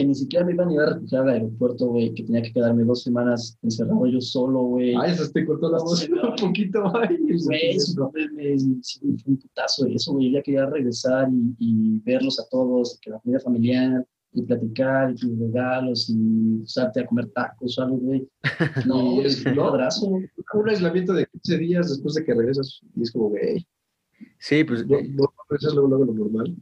que 0.00 0.06
ni 0.06 0.14
siquiera 0.14 0.46
me 0.46 0.52
iban 0.52 0.68
a 0.68 0.72
ir 0.72 0.80
a 0.80 0.86
recoger 0.94 1.18
al 1.20 1.28
aeropuerto, 1.28 1.86
güey, 1.88 2.14
que 2.14 2.22
tenía 2.24 2.40
que 2.42 2.52
quedarme 2.52 2.84
dos 2.84 3.02
semanas 3.02 3.58
encerrado 3.62 4.06
yo 4.06 4.20
solo, 4.20 4.62
güey. 4.62 4.94
Ay, 4.98 5.12
eso 5.12 5.30
te 5.30 5.44
cortó 5.44 5.70
la 5.70 5.78
voz 5.78 6.00
Sí, 6.00 6.10
un 6.12 6.36
poquito, 6.36 6.92
ay. 6.96 7.18
Güey, 7.44 7.70
eso 7.76 8.10
me, 8.14 8.28
me- 8.30 8.58
sí, 8.82 8.98
me 9.02 9.18
fue 9.18 9.32
un 9.32 9.38
putazo, 9.38 9.82
güey. 9.82 9.96
Eso, 9.96 10.12
güey, 10.12 10.30
yo 10.30 10.38
ya 10.38 10.42
quería 10.42 10.66
regresar 10.66 11.28
y, 11.30 11.54
y 11.58 11.98
verlos 12.00 12.40
a 12.40 12.44
todos, 12.50 12.98
que 13.02 13.10
la 13.10 13.20
familia 13.20 13.40
familiar, 13.40 14.06
y 14.32 14.42
platicar, 14.42 15.10
y 15.10 15.14
tus 15.16 15.38
regalos, 15.38 16.08
y 16.08 16.62
usarte 16.62 17.00
a 17.00 17.06
comer 17.06 17.26
tacos 17.34 17.78
o 17.78 17.82
algo, 17.82 17.96
güey. 17.98 18.26
No, 18.86 19.12
güey, 19.16 19.26
es- 19.26 19.44
un 19.44 19.54
¿no? 19.56 19.64
abrazo. 19.64 20.06
Un 20.08 20.68
aislamiento 20.68 21.12
de 21.12 21.26
15 21.26 21.58
días 21.58 21.88
después 21.90 22.14
de 22.14 22.24
que 22.24 22.32
regresas. 22.34 22.80
Y 22.96 23.02
es 23.02 23.12
como, 23.12 23.28
güey, 23.28 23.66
Sí, 24.38 24.64
pues 24.64 24.86
no, 24.86 24.96
eh, 24.98 25.08
no 25.08 25.24
regresas 25.48 25.74
luego, 25.74 25.88
luego 25.88 26.04
lo 26.06 26.12
normal. 26.14 26.56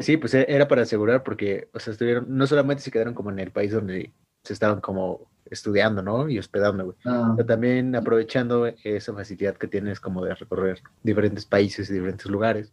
Sí, 0.00 0.16
pues 0.16 0.34
e- 0.34 0.46
era 0.48 0.68
para 0.68 0.82
asegurar 0.82 1.22
porque, 1.22 1.68
o 1.74 1.78
sea, 1.80 1.92
estuvieron, 1.92 2.26
no 2.28 2.46
solamente 2.46 2.82
se 2.82 2.90
quedaron 2.90 3.14
como 3.14 3.30
en 3.30 3.38
el 3.38 3.50
país 3.50 3.72
donde 3.72 4.12
se 4.44 4.52
estaban 4.52 4.80
como 4.80 5.26
estudiando, 5.50 6.02
¿no? 6.02 6.28
Y 6.28 6.38
hospedando, 6.38 6.84
güey. 6.84 6.96
Ah, 7.04 7.32
Pero 7.36 7.46
también 7.46 7.94
aprovechando 7.96 8.66
esa 8.84 9.14
facilidad 9.14 9.56
que 9.56 9.66
tienes 9.66 9.98
como 10.00 10.24
de 10.24 10.34
recorrer 10.34 10.80
diferentes 11.02 11.44
países 11.46 11.88
y 11.90 11.94
diferentes 11.94 12.26
lugares. 12.26 12.72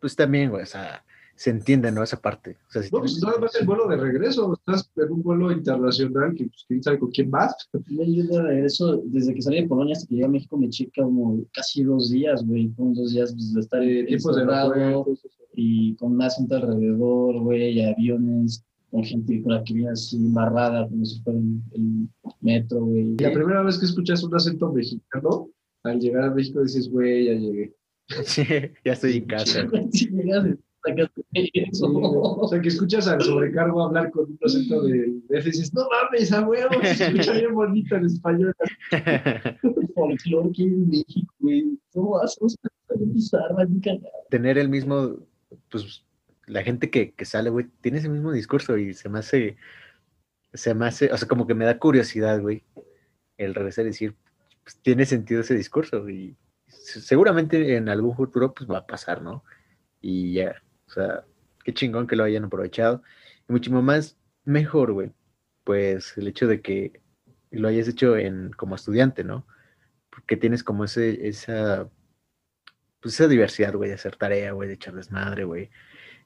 Pues 0.00 0.14
también, 0.14 0.50
güey, 0.50 0.62
o 0.62 0.66
sea, 0.66 1.02
se 1.34 1.50
entiende, 1.50 1.90
¿no? 1.92 2.02
Esa 2.02 2.20
parte. 2.20 2.56
O 2.68 2.70
sea, 2.72 2.82
si 2.82 2.90
No, 2.92 2.98
pues 3.00 3.18
tienes- 3.20 3.54
el 3.60 3.66
vuelo 3.66 3.86
de 3.88 3.96
regreso. 3.96 4.52
Estás 4.54 4.90
en 4.96 5.10
un 5.12 5.22
vuelo 5.22 5.50
internacional 5.52 6.34
que, 6.34 6.44
pues, 6.46 6.64
quién 6.68 6.82
sabe 6.82 6.98
con 6.98 7.10
quién 7.10 7.30
vas. 7.30 7.54
yo 7.72 8.22
de 8.24 8.42
regreso, 8.42 9.00
desde 9.06 9.34
que 9.34 9.42
salí 9.42 9.62
de 9.62 9.68
Polonia 9.68 9.92
hasta 9.94 10.06
que 10.08 10.14
llegué 10.14 10.26
a 10.26 10.30
México, 10.30 10.56
me 10.56 10.68
checa 10.68 11.02
como 11.02 11.40
casi 11.52 11.84
dos 11.84 12.10
días, 12.10 12.44
güey. 12.44 12.68
Fueron 12.76 12.94
dos 12.94 13.12
días 13.12 13.32
pues, 13.32 13.54
de 13.54 13.60
estar 13.60 13.82
Eh, 13.82 14.04
de 14.04 14.12
encerrado 14.14 14.72
aeropuertos. 14.74 15.37
Y 15.60 15.96
con 15.96 16.14
más 16.14 16.36
gente 16.36 16.54
alrededor, 16.54 17.40
güey, 17.40 17.82
aviones, 17.82 18.64
con 18.92 19.02
gente 19.02 19.42
con 19.42 19.54
la 19.54 19.64
que 19.64 19.74
viene 19.74 19.90
así 19.90 20.16
embarrada, 20.16 20.88
como 20.88 21.04
si 21.04 21.20
fuera 21.20 21.38
el, 21.40 21.60
el 21.72 22.08
metro, 22.40 22.84
güey. 22.84 23.16
Y 23.18 23.22
la 23.22 23.32
primera 23.32 23.62
vez 23.62 23.76
que 23.76 23.86
escuchas 23.86 24.22
un 24.22 24.36
acento 24.36 24.72
mexicano, 24.72 25.50
al 25.82 25.98
llegar 25.98 26.24
a 26.24 26.30
México 26.30 26.62
dices, 26.62 26.88
güey, 26.88 27.26
ya 27.26 27.32
llegué. 27.34 27.74
Sí, 28.24 28.44
ya 28.84 28.92
estoy 28.92 29.16
en 29.18 29.24
casa. 29.26 29.68
Sí, 29.92 30.08
llegas 30.10 30.46
eso. 30.46 30.58
Sí, 31.34 31.50
o 31.74 32.48
sea, 32.48 32.60
que 32.60 32.68
escuchas 32.68 33.08
al 33.08 33.20
sobrecargo 33.20 33.82
hablar 33.82 34.10
con 34.12 34.30
un 34.30 34.38
acento 34.42 34.82
de 34.82 34.92
de 35.28 35.38
F 35.38 35.48
y 35.48 35.50
dices, 35.50 35.74
no 35.74 35.82
mames, 35.90 36.32
a 36.32 36.46
huevo, 36.48 36.70
se 36.82 37.04
escucha 37.04 37.32
bien 37.32 37.54
bonito 37.54 37.96
en 37.96 38.06
español. 38.06 38.54
folclore 39.94 40.52
que 40.52 40.62
hay 40.62 40.68
en 40.68 40.88
México, 40.88 41.34
güey. 41.40 41.78
¿Cómo 41.92 42.18
hacemos 42.20 42.56
para 42.86 43.00
bizarra, 43.00 43.64
bien 43.66 43.80
cagada? 43.80 44.08
Tener 44.30 44.56
el 44.56 44.68
mismo, 44.68 45.16
pues, 45.70 46.04
la 46.46 46.62
gente 46.62 46.90
que, 46.90 47.12
que 47.12 47.24
sale, 47.24 47.50
güey, 47.50 47.66
tiene 47.80 47.98
ese 47.98 48.08
mismo 48.08 48.32
discurso 48.32 48.76
y 48.78 48.94
se 48.94 49.08
me 49.08 49.18
hace, 49.20 49.56
se 50.52 50.74
me 50.74 50.86
hace, 50.86 51.12
o 51.12 51.16
sea, 51.16 51.28
como 51.28 51.46
que 51.46 51.54
me 51.54 51.64
da 51.64 51.78
curiosidad, 51.78 52.40
güey, 52.40 52.64
el 53.36 53.54
regresar 53.54 53.84
y 53.84 53.88
decir, 53.88 54.14
pues, 54.64 54.78
tiene 54.82 55.04
sentido 55.06 55.40
ese 55.42 55.54
discurso 55.54 56.08
y 56.08 56.36
se- 56.66 57.00
seguramente 57.00 57.76
en 57.76 57.88
algún 57.88 58.16
futuro, 58.16 58.54
pues, 58.54 58.68
va 58.70 58.78
a 58.78 58.86
pasar, 58.86 59.22
¿no? 59.22 59.44
Y 60.00 60.34
ya, 60.34 60.62
o 60.86 60.90
sea, 60.90 61.24
qué 61.64 61.74
chingón 61.74 62.06
que 62.06 62.16
lo 62.16 62.24
hayan 62.24 62.44
aprovechado. 62.44 63.02
Y 63.48 63.52
muchísimo 63.52 63.82
más 63.82 64.16
mejor, 64.44 64.92
güey, 64.92 65.12
pues, 65.64 66.16
el 66.18 66.28
hecho 66.28 66.46
de 66.46 66.60
que 66.62 67.00
lo 67.50 67.68
hayas 67.68 67.88
hecho 67.88 68.16
en, 68.16 68.50
como 68.52 68.74
estudiante, 68.74 69.24
¿no? 69.24 69.46
Porque 70.10 70.36
tienes 70.36 70.64
como 70.64 70.84
ese, 70.84 71.28
esa, 71.28 71.88
pues 73.00 73.14
esa 73.14 73.28
diversidad, 73.28 73.74
güey, 73.74 73.88
de 73.88 73.94
hacer 73.94 74.16
tarea, 74.16 74.52
güey, 74.52 74.68
de 74.68 74.74
echar 74.74 74.94
desmadre, 74.94 75.44
güey. 75.44 75.70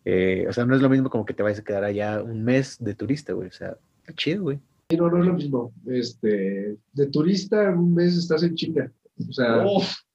Eh, 0.04 0.46
o 0.48 0.52
sea, 0.52 0.64
no 0.64 0.74
es 0.74 0.82
lo 0.82 0.88
mismo 0.88 1.10
como 1.10 1.24
que 1.24 1.34
te 1.34 1.42
vayas 1.42 1.60
a 1.60 1.64
quedar 1.64 1.84
allá 1.84 2.22
un 2.22 2.42
mes 2.42 2.76
de 2.82 2.94
turista, 2.94 3.32
güey. 3.34 3.48
O 3.48 3.52
sea, 3.52 3.76
está 4.00 4.12
chido, 4.14 4.42
güey. 4.44 4.58
No, 4.96 5.08
no 5.10 5.18
es 5.20 5.26
lo 5.26 5.34
mismo. 5.34 5.72
Este, 5.86 6.76
de 6.92 7.06
turista, 7.06 7.70
un 7.70 7.94
mes 7.94 8.16
estás 8.16 8.42
en 8.42 8.54
chinga. 8.54 8.90
O 9.28 9.32
sea, 9.32 9.64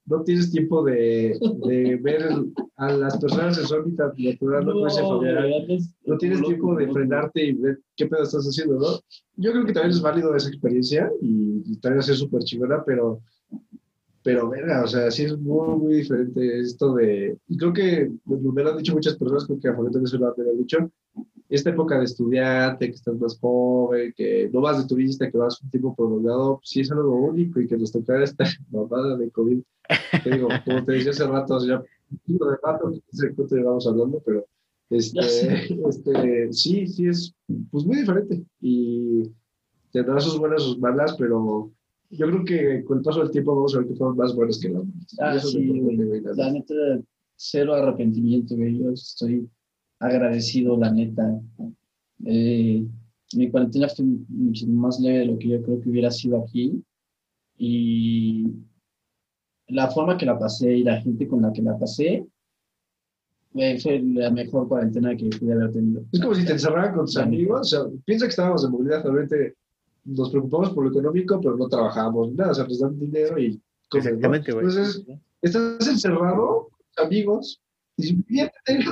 no 0.06 0.22
tienes 0.22 0.50
tiempo 0.50 0.82
de, 0.84 1.38
de 1.66 1.96
ver 2.02 2.22
el- 2.22 2.52
a 2.76 2.92
las 2.92 3.18
personas 3.18 3.58
en 3.58 3.66
su 3.66 3.74
hábitat 3.74 4.16
natural, 4.16 4.64
no, 4.66 4.72
puedes 4.72 5.00
güey, 5.00 5.30
andas- 5.34 5.94
no 6.04 6.16
tienes 6.18 6.42
tiempo 6.42 6.74
de 6.76 6.92
frenarte 6.92 7.44
y 7.44 7.52
ver 7.54 7.80
qué 7.96 8.06
pedo 8.06 8.22
estás 8.22 8.44
haciendo, 8.46 8.78
¿no? 8.78 9.00
Yo 9.36 9.52
creo 9.52 9.64
que 9.66 9.72
también 9.72 9.90
es 9.90 10.00
válido 10.00 10.34
esa 10.36 10.48
experiencia 10.48 11.10
y, 11.20 11.62
y 11.66 11.76
también 11.80 12.00
hacer 12.00 12.16
súper 12.16 12.42
chingona, 12.42 12.82
pero, 12.84 13.20
pero, 14.28 14.50
verga, 14.50 14.84
o 14.84 14.86
sea, 14.86 15.10
sí 15.10 15.24
es 15.24 15.38
muy, 15.38 15.78
muy 15.78 15.94
diferente 15.94 16.60
esto 16.60 16.92
de, 16.96 17.38
y 17.48 17.56
creo 17.56 17.72
que 17.72 18.12
me 18.26 18.62
lo 18.62 18.72
han 18.72 18.76
dicho 18.76 18.92
muchas 18.92 19.16
personas, 19.16 19.46
creo 19.46 19.58
que 19.58 19.68
a 19.68 19.74
Juan 19.74 19.90
también 19.90 20.06
se 20.06 20.18
lo 20.18 20.26
han 20.26 20.58
dicho, 20.58 20.90
esta 21.48 21.70
época 21.70 21.96
de 21.98 22.04
estudiante, 22.04 22.90
que 22.90 22.94
estás 22.94 23.18
más 23.18 23.38
joven, 23.38 24.12
que 24.14 24.50
no 24.52 24.60
vas 24.60 24.82
de 24.82 24.86
turista, 24.86 25.30
que 25.30 25.38
vas 25.38 25.62
un 25.62 25.70
tiempo 25.70 25.94
prolongado, 25.94 26.60
sí 26.62 26.80
es 26.80 26.92
algo 26.92 27.16
único 27.16 27.58
y 27.58 27.66
que 27.66 27.78
nos 27.78 27.90
tocara 27.90 28.22
esta 28.22 28.44
mamada 28.70 29.16
de 29.16 29.30
COVID. 29.30 29.62
Te 30.22 30.30
digo, 30.30 30.48
como 30.66 30.84
te 30.84 30.92
decía 30.92 31.12
hace 31.12 31.26
rato, 31.26 31.54
o 31.54 31.60
sea, 31.60 31.78
ya 31.78 31.84
un 32.26 32.36
de 32.36 32.56
rato, 32.62 32.90
no 32.90 33.00
sé 33.10 33.34
cuánto 33.34 33.56
llevamos 33.56 33.86
hablando, 33.86 34.22
pero 34.26 34.46
este, 34.90 35.20
este, 35.88 36.52
sí, 36.52 36.86
sí 36.86 37.06
es 37.06 37.34
pues 37.70 37.86
muy 37.86 37.96
diferente 37.96 38.44
y 38.60 39.22
tendrá 39.90 40.20
sus 40.20 40.38
buenas, 40.38 40.64
sus 40.64 40.78
malas, 40.78 41.16
pero 41.16 41.72
yo 42.10 42.26
creo 42.26 42.44
que 42.44 42.84
con 42.84 42.98
el 42.98 43.04
paso 43.04 43.20
del 43.20 43.30
tiempo 43.30 43.54
vamos 43.54 43.74
a 43.74 43.78
ver 43.78 43.88
que 43.88 43.94
fueron 43.94 44.16
más 44.16 44.34
buenas 44.34 44.58
que 44.58 44.68
las 44.70 44.84
malas. 44.84 45.16
Ah, 45.20 45.36
eso 45.36 45.48
sí, 45.48 45.66
güey. 45.66 46.22
la 46.22 46.52
neta, 46.52 46.74
cero 47.36 47.74
arrepentimiento, 47.74 48.56
güey. 48.56 48.78
Yo 48.78 48.90
estoy 48.90 49.48
agradecido, 49.98 50.76
la 50.76 50.90
neta. 50.90 51.40
Eh, 52.24 52.86
mi 53.34 53.50
cuarentena 53.50 53.88
fue 53.88 54.06
muchísimo 54.28 54.80
más 54.80 54.98
leve 55.00 55.18
de 55.18 55.26
lo 55.26 55.38
que 55.38 55.48
yo 55.48 55.62
creo 55.62 55.80
que 55.80 55.90
hubiera 55.90 56.10
sido 56.10 56.42
aquí. 56.42 56.82
Y 57.58 58.54
la 59.68 59.90
forma 59.90 60.16
que 60.16 60.26
la 60.26 60.38
pasé 60.38 60.78
y 60.78 60.84
la 60.84 61.00
gente 61.00 61.28
con 61.28 61.42
la 61.42 61.52
que 61.52 61.62
la 61.62 61.78
pasé, 61.78 62.26
güey, 63.52 63.78
fue 63.80 64.00
la 64.00 64.30
mejor 64.30 64.66
cuarentena 64.66 65.14
que 65.14 65.28
pude 65.28 65.52
haber 65.52 65.72
tenido. 65.72 66.02
Es 66.10 66.20
como 66.20 66.34
si 66.34 66.46
te 66.46 66.52
encerraran 66.52 66.94
con 66.94 67.04
tus 67.04 67.18
amigos. 67.18 67.60
O 67.60 67.64
sea, 67.64 67.80
piensa 68.06 68.24
que 68.24 68.30
estábamos 68.30 68.64
en 68.64 68.70
movilidad, 68.70 69.02
realmente 69.02 69.56
nos 70.08 70.30
preocupamos 70.30 70.70
por 70.70 70.84
lo 70.84 70.90
económico, 70.90 71.40
pero 71.40 71.56
no 71.56 71.68
trabajábamos 71.68 72.30
ni 72.30 72.34
nada. 72.34 72.52
O 72.52 72.54
sea, 72.54 72.64
nos 72.64 72.80
dan 72.80 72.98
dinero 72.98 73.38
y 73.38 73.60
comes, 73.88 74.04
¿no? 74.04 74.10
Exactamente, 74.10 74.52
güey. 74.52 74.66
Entonces, 74.66 75.04
estás 75.42 75.86
encerrado, 75.86 76.68
amigos, 76.96 77.60
y 77.96 78.14
diviértete. 78.14 78.84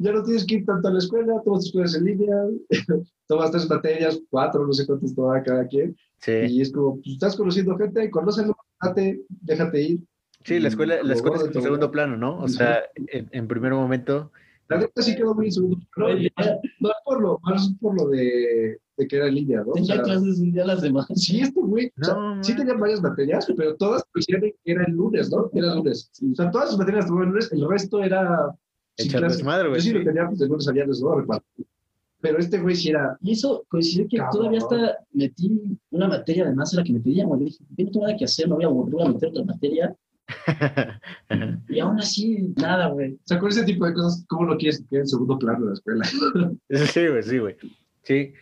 ya 0.00 0.12
no 0.12 0.22
tienes 0.22 0.44
que 0.46 0.56
ir 0.56 0.66
tanto 0.66 0.88
a 0.88 0.92
la 0.92 0.98
escuela, 0.98 1.40
tomas 1.44 1.64
tus 1.64 1.72
clases 1.72 2.00
en 2.00 2.04
línea, 2.04 2.36
tomas 3.26 3.50
tres 3.50 3.68
materias, 3.68 4.20
cuatro, 4.30 4.66
no 4.66 4.72
sé 4.72 4.86
cuántas 4.86 5.14
toma 5.14 5.42
cada 5.42 5.66
quien. 5.66 5.96
Sí, 6.18 6.32
Y 6.32 6.60
es 6.60 6.70
como, 6.72 6.96
pues, 6.96 7.14
estás 7.14 7.36
conociendo 7.36 7.76
gente, 7.76 8.10
conócelo, 8.10 8.54
date, 8.82 9.22
déjate 9.28 9.82
ir. 9.82 10.00
sí, 10.44 10.60
la 10.60 10.68
escuela, 10.68 11.02
la 11.02 11.14
escuela 11.14 11.38
es 11.38 11.56
en 11.56 11.62
segundo 11.62 11.90
plano, 11.90 12.16
¿no? 12.16 12.38
O 12.38 12.48
sea, 12.48 12.82
en, 12.94 13.28
en 13.32 13.48
primer 13.48 13.72
momento, 13.72 14.30
La 14.70 14.78
neta 14.78 15.02
sí 15.02 15.14
quedó 15.16 15.34
muy 15.34 15.46
en 15.46 15.52
segundo 15.52 15.78
plano, 15.94 16.12
Güey, 16.14 16.30
más, 16.36 16.46
más 16.80 16.92
por 17.04 17.20
lo, 17.20 17.38
más 17.42 17.72
por 17.80 17.94
lo 18.00 18.08
de, 18.08 18.78
de 18.96 19.08
que 19.08 19.16
era 19.16 19.26
línea, 19.26 19.62
¿no? 19.64 19.70
O 19.72 19.74
Tenía 19.74 19.94
sea, 19.96 20.02
clases 20.02 20.38
un 20.38 20.52
día 20.52 20.62
a 20.62 20.66
las 20.66 20.80
demás. 20.82 21.06
Sí, 21.16 21.40
este 21.40 21.60
güey, 21.60 21.92
o 22.00 22.04
sea, 22.04 22.14
No, 22.14 22.42
sí 22.44 22.52
man. 22.52 22.58
tenían 22.60 22.80
varias 22.80 23.02
materias, 23.02 23.46
pero 23.56 23.74
todas 23.76 24.04
coincidían 24.12 24.44
en 24.44 24.52
que 24.64 24.72
era 24.72 24.84
el 24.86 24.92
lunes, 24.92 25.30
¿no? 25.30 25.50
Era 25.52 25.72
el 25.72 25.78
lunes. 25.78 26.10
O 26.32 26.34
sea, 26.34 26.50
todas 26.50 26.70
sus 26.70 26.78
materias 26.78 27.04
estaban 27.04 27.24
el 27.24 27.28
lunes, 27.30 27.52
el 27.52 27.68
resto 27.68 28.02
era 28.02 28.54
sin 28.96 29.08
echar 29.08 29.22
desmadre, 29.22 29.64
Yo 29.64 29.70
güey. 29.70 29.80
sí 29.80 29.90
lo 29.92 30.04
tenía 30.04 30.26
pues, 30.28 30.38
de 30.38 30.46
lunes 30.46 30.68
a 30.68 30.72
viernes, 30.72 31.00
¿no? 31.02 31.26
Pero 32.22 32.38
este 32.38 32.60
güey 32.60 32.76
sí 32.76 32.90
era, 32.90 33.16
Y 33.22 33.32
eso 33.32 33.64
coincidió 33.68 34.06
que 34.08 34.18
Cabrón. 34.18 34.36
todavía 34.36 34.58
hasta 34.58 34.98
metí 35.12 35.78
una 35.90 36.06
materia 36.06 36.44
además 36.44 36.72
a 36.74 36.76
la 36.76 36.84
que 36.84 36.92
me 36.92 37.00
pedían, 37.00 37.28
güey. 37.28 37.40
Yo 37.40 37.46
dije, 37.46 37.64
"Yo 37.78 37.84
no 37.86 37.90
tengo 37.92 38.06
nada 38.06 38.18
que 38.18 38.24
hacer, 38.26 38.46
me 38.48 38.54
voy 38.56 38.64
a 38.64 38.68
voy 38.68 39.02
a 39.02 39.08
meter 39.08 39.30
otra 39.30 39.44
materia. 39.44 39.96
Y 41.68 41.78
aún 41.80 41.98
así, 41.98 42.52
nada, 42.56 42.88
güey. 42.88 43.12
o 43.14 43.18
sea, 43.24 43.38
con 43.38 43.48
ese 43.50 43.64
tipo 43.64 43.86
de 43.86 43.94
cosas, 43.94 44.24
¿cómo 44.28 44.44
lo 44.46 44.56
quieres 44.56 44.80
que 44.80 44.86
quede 44.88 45.00
en 45.00 45.08
segundo 45.08 45.38
plano 45.38 45.60
de 45.60 45.66
la 45.66 45.72
escuela? 45.74 46.04
Sí, 46.92 47.06
güey, 47.08 47.22
sí, 47.22 47.38
güey. 47.38 47.56
Sí, 48.02 48.32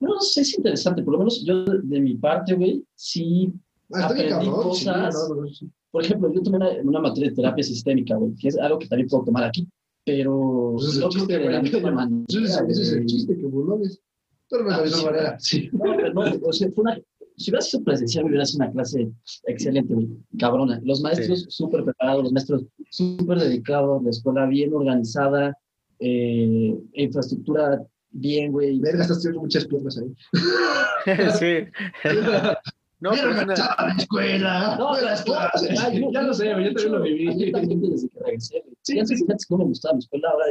No 0.00 0.20
sé, 0.20 0.40
es 0.42 0.56
interesante, 0.56 1.02
por 1.02 1.12
lo 1.14 1.18
menos 1.18 1.44
yo 1.44 1.64
de 1.64 2.00
mi 2.00 2.14
parte, 2.14 2.54
güey, 2.54 2.84
sí. 2.94 3.52
Ah, 3.92 4.02
está 4.02 4.14
bien 4.14 4.32
Aprendí 4.32 4.50
cabrón, 4.54 4.74
sí, 4.74 4.84
cosas. 4.86 5.28
no, 5.28 5.34
no, 5.42 5.48
sí. 5.48 5.70
Por 5.90 6.04
ejemplo, 6.04 6.32
yo 6.32 6.42
tomé 6.42 6.56
una, 6.56 6.68
una 6.82 7.00
materia 7.00 7.28
de 7.30 7.36
terapia 7.36 7.62
sistémica, 7.64 8.14
güey, 8.16 8.34
que 8.36 8.48
es 8.48 8.58
algo 8.58 8.78
que 8.78 8.86
también 8.88 9.08
puedo 9.08 9.24
tomar 9.24 9.44
aquí. 9.44 9.68
Pero 10.04 10.72
Pues 10.76 10.88
ese 10.88 10.90
es 10.90 10.96
el 10.96 11.02
no 11.02 11.08
creo 11.10 11.20
chiste, 11.20 11.26
que 11.26 11.38
de 11.38 11.44
la 11.44 11.60
güey. 11.60 11.72
misma 11.72 11.90
manera. 11.90 12.24
Ese 12.28 12.82
es, 12.82 12.92
el 12.92 13.06
chiste, 13.06 13.36
que 13.36 13.46
burlones. 13.46 14.00
Pero 14.48 14.64
no 14.64 14.70
es 14.70 14.92
Ah, 14.94 14.96
sí. 14.98 15.04
manera. 15.04 15.36
Sí. 15.38 15.70
No, 15.72 15.96
pero 15.96 16.14
no, 16.14 16.20
o 16.48 16.52
sea, 16.52 16.70
fue 16.72 16.82
una, 16.82 16.98
si 17.36 17.50
hubiera 17.50 17.62
sido 17.62 17.84
presencial, 17.84 18.24
hubiera 18.26 18.44
sido 18.44 18.64
una 18.64 18.72
clase 18.72 19.10
excelente, 19.46 19.94
güey, 19.94 20.08
cabrona. 20.38 20.80
Los 20.84 21.00
maestros 21.00 21.46
súper 21.48 21.84
preparados, 21.84 22.24
los 22.24 22.32
maestros 22.32 22.64
súper 22.90 23.38
dedicados, 23.38 24.02
la 24.02 24.10
escuela 24.10 24.46
bien 24.46 24.72
organizada, 24.74 25.56
eh, 25.98 26.74
infraestructura 26.94 27.82
bien, 28.10 28.52
güey. 28.52 28.78
Verga, 28.80 29.02
estás 29.02 29.22
teniendo 29.22 29.42
muchas 29.42 29.64
piernas 29.66 29.98
ahí. 29.98 30.14
sí. 31.38 32.08
No, 33.00 33.10
pero 33.10 33.30
es 33.30 33.34
una- 33.34 33.40
regresar 33.40 33.74
a 33.78 33.86
la 33.88 33.94
escuela. 33.94 34.76
No, 34.78 34.92
a 34.94 35.00
las 35.00 35.26
no, 35.26 35.32
clases. 35.34 35.80
ah, 35.82 35.92
yo- 35.92 36.12
ya 36.12 36.22
lo 36.22 36.32
sé, 36.32 36.46
yo 36.46 36.52
también 36.72 36.92
lo 36.92 37.02
viví. 37.02 37.50
también 37.50 37.80
desde 37.82 38.08
que 38.08 38.18
regresé. 38.20 38.62
Sí, 38.64 38.92
Sí, 38.92 38.98
antes, 39.00 39.18
sí. 39.18 39.24
antes 39.28 39.46
no 39.50 39.58
me 39.58 39.64
gustaba 39.64 39.94
la 39.94 39.98
escuela, 39.98 40.28
ahora 40.30 40.44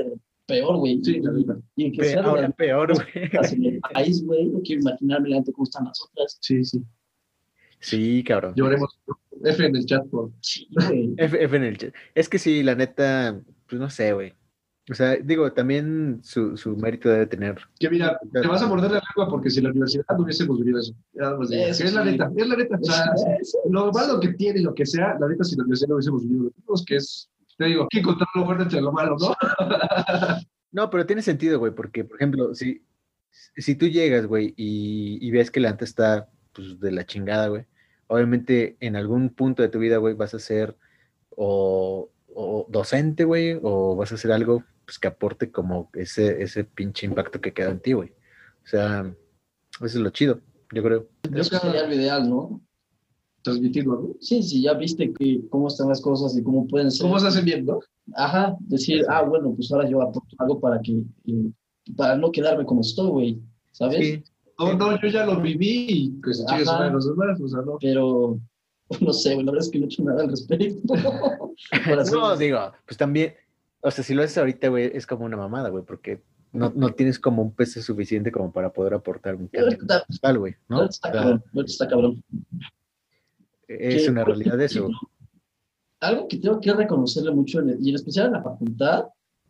peor, 0.51 0.77
güey. 0.77 0.99
Sí, 1.03 1.21
y, 1.75 1.85
y 1.85 1.91
que 1.91 1.97
Pe- 1.99 2.09
sea 2.09 2.23
ahora 2.23 2.41
la- 2.43 2.49
peor, 2.51 2.93
güey. 2.93 3.07
en 3.53 3.65
el 3.65 3.79
país, 3.79 4.23
güey, 4.25 4.45
no 4.45 4.61
quiero 4.61 4.81
imaginarme 4.81 5.29
la 5.29 5.43
cómo 5.43 5.63
están 5.63 5.85
las 5.85 6.01
otras. 6.01 6.37
Sí, 6.41 6.63
sí. 6.63 6.81
Sí, 7.79 8.23
cabrón. 8.23 8.53
Lloremos. 8.55 8.99
F 9.43 9.65
en 9.65 9.75
el 9.75 9.85
chat 9.85 10.05
por. 10.07 10.31
Sí, 10.41 10.67
güey. 10.71 11.13
F, 11.17 11.43
F 11.43 11.55
en 11.57 11.63
el 11.63 11.77
chat. 11.77 11.93
Es 12.13 12.29
que 12.29 12.37
sí, 12.37 12.61
la 12.63 12.75
neta, 12.75 13.41
pues 13.67 13.79
no 13.79 13.89
sé, 13.89 14.13
güey. 14.13 14.33
O 14.89 14.93
sea, 14.95 15.15
digo, 15.15 15.53
también 15.53 16.19
su, 16.23 16.57
su 16.57 16.75
mérito 16.75 17.07
debe 17.07 17.27
tener. 17.27 17.55
Que 17.79 17.89
mira, 17.89 18.19
te 18.33 18.45
vas 18.47 18.61
a 18.61 18.67
morder 18.67 18.91
la 18.91 19.01
lengua 19.15 19.29
porque 19.29 19.49
si 19.49 19.61
la 19.61 19.69
universidad 19.69 20.03
no 20.17 20.23
hubiésemos 20.23 20.59
vivido 20.59 20.79
eso. 20.79 20.93
Que 21.13 21.69
es 21.69 21.93
la 21.93 22.03
neta, 22.03 22.31
es 22.35 22.47
la 22.47 22.55
neta. 22.55 22.77
O 22.81 22.83
sea, 22.83 23.05
lo 23.69 23.91
malo 23.91 24.19
que 24.19 24.33
tiene 24.33 24.59
y 24.59 24.63
lo 24.63 24.73
que 24.73 24.85
sea, 24.85 25.15
la 25.19 25.27
neta, 25.27 25.43
si 25.43 25.55
la 25.55 25.61
universidad 25.63 25.89
no 25.89 25.95
hubiésemos 25.95 26.23
vivido 26.27 26.51
que 26.85 26.95
es, 26.95 27.29
te 27.61 27.67
digo, 27.67 27.87
que 27.89 27.99
encontrar 27.99 28.27
lo 28.33 28.45
bueno 28.45 28.63
entre 28.63 28.81
lo 28.81 28.91
malo, 28.91 29.15
¿no? 29.19 29.35
No, 30.73 30.89
pero 30.89 31.05
tiene 31.05 31.21
sentido, 31.21 31.59
güey, 31.59 31.73
porque, 31.75 32.05
por 32.05 32.15
ejemplo, 32.15 32.55
si, 32.55 32.85
si 33.57 33.75
tú 33.75 33.87
llegas, 33.87 34.25
güey, 34.25 34.53
y, 34.55 35.19
y 35.19 35.29
ves 35.29 35.51
que 35.51 35.59
la 35.59 35.71
neta 35.71 35.83
está, 35.83 36.29
pues, 36.53 36.79
de 36.79 36.93
la 36.93 37.05
chingada, 37.05 37.49
güey, 37.49 37.65
obviamente 38.07 38.77
en 38.79 38.95
algún 38.95 39.31
punto 39.31 39.61
de 39.61 39.67
tu 39.67 39.79
vida, 39.79 39.97
güey, 39.97 40.13
vas 40.13 40.33
a 40.33 40.39
ser 40.39 40.77
o, 41.31 42.09
o 42.33 42.67
docente, 42.69 43.25
güey, 43.25 43.59
o 43.61 43.97
vas 43.97 44.13
a 44.13 44.15
hacer 44.15 44.31
algo, 44.31 44.63
pues, 44.85 44.97
que 44.97 45.09
aporte 45.09 45.51
como 45.51 45.89
ese, 45.91 46.41
ese 46.41 46.63
pinche 46.63 47.05
impacto 47.05 47.41
que 47.41 47.51
queda 47.51 47.71
en 47.71 47.81
ti, 47.81 47.91
güey. 47.91 48.13
O 48.63 48.67
sea, 48.67 49.13
eso 49.73 49.85
es 49.85 49.95
lo 49.95 50.09
chido, 50.11 50.39
yo 50.71 50.83
creo. 50.83 51.09
Eso 51.35 51.59
sería 51.59 51.85
lo 51.85 51.93
ideal, 51.93 52.29
¿no? 52.29 52.61
Transmitirlo, 53.43 54.01
¿no? 54.01 54.15
Sí, 54.19 54.43
sí, 54.43 54.61
ya 54.61 54.73
viste 54.73 55.11
que 55.13 55.41
cómo 55.49 55.67
están 55.67 55.89
las 55.89 56.01
cosas 56.01 56.37
y 56.37 56.43
cómo 56.43 56.67
pueden 56.67 56.91
ser. 56.91 57.07
¿Cómo 57.07 57.19
se 57.19 57.27
hacen 57.27 57.45
bien, 57.45 57.65
no? 57.65 57.79
Ajá, 58.15 58.55
decir, 58.59 59.03
ah, 59.09 59.23
bueno, 59.23 59.53
pues 59.55 59.71
ahora 59.71 59.89
yo 59.89 60.01
aporto 60.01 60.35
algo 60.37 60.59
para 60.59 60.79
que, 60.81 61.03
eh, 61.25 61.51
para 61.95 62.15
no 62.17 62.31
quedarme 62.31 62.65
como 62.65 62.81
estoy, 62.81 63.09
güey, 63.09 63.41
¿sabes? 63.71 63.97
Sí, 63.97 64.23
No, 64.59 64.73
no, 64.73 65.01
yo 65.01 65.07
ya 65.07 65.25
lo 65.25 65.41
viví 65.41 65.85
y 65.89 66.09
pues 66.21 66.43
Ajá. 66.47 66.63
madre 66.65 66.91
los 66.91 67.07
demás, 67.07 67.41
o 67.41 67.47
sea, 67.47 67.61
no. 67.61 67.77
Pero, 67.79 68.39
no 69.01 69.13
sé, 69.13 69.33
güey, 69.33 69.45
la 69.45 69.51
verdad 69.51 69.65
es 69.65 69.71
que 69.71 69.79
no 69.79 69.85
he 69.85 69.87
hecho 69.87 70.03
nada 70.03 70.23
al 70.23 70.29
respecto. 70.29 70.93
No, 72.11 72.35
digo, 72.37 72.71
pues 72.85 72.97
también, 72.97 73.35
o 73.81 73.91
sea, 73.91 74.03
si 74.03 74.15
lo 74.15 74.23
haces 74.23 74.37
ahorita, 74.37 74.69
güey, 74.69 74.91
es 74.95 75.05
como 75.05 75.25
una 75.25 75.37
mamada, 75.37 75.69
güey, 75.69 75.83
porque 75.83 76.21
no, 76.53 76.71
no 76.75 76.89
tienes 76.93 77.19
como 77.19 77.41
un 77.41 77.53
peso 77.53 77.81
suficiente 77.81 78.31
como 78.31 78.51
para 78.51 78.73
poder 78.73 78.93
aportar 78.93 79.35
un 79.35 79.47
cambio 79.47 79.77
güey, 80.39 80.55
¿no? 80.67 80.77
ahorita 80.77 80.95
está 80.97 81.09
O 81.09 81.11
sea, 81.11 81.11
cabrón, 81.11 81.43
ahorita 81.53 81.71
está 81.71 81.87
cabrón. 81.87 82.23
Es 83.79 84.03
Que, 84.05 84.09
una 84.11 84.25
por 84.25 84.35
realidad 84.37 84.61
eso. 84.61 84.79
ejemplo, 84.79 84.99
Algo 86.01 86.27
que 86.27 86.37
tengo 86.37 86.59
que 86.59 86.73
reconocerle 86.73 87.31
mucho, 87.31 87.59
y 87.79 87.89
en 87.89 87.95
especial 87.95 88.27
en 88.27 88.33
la 88.33 88.43
facultad, 88.43 89.05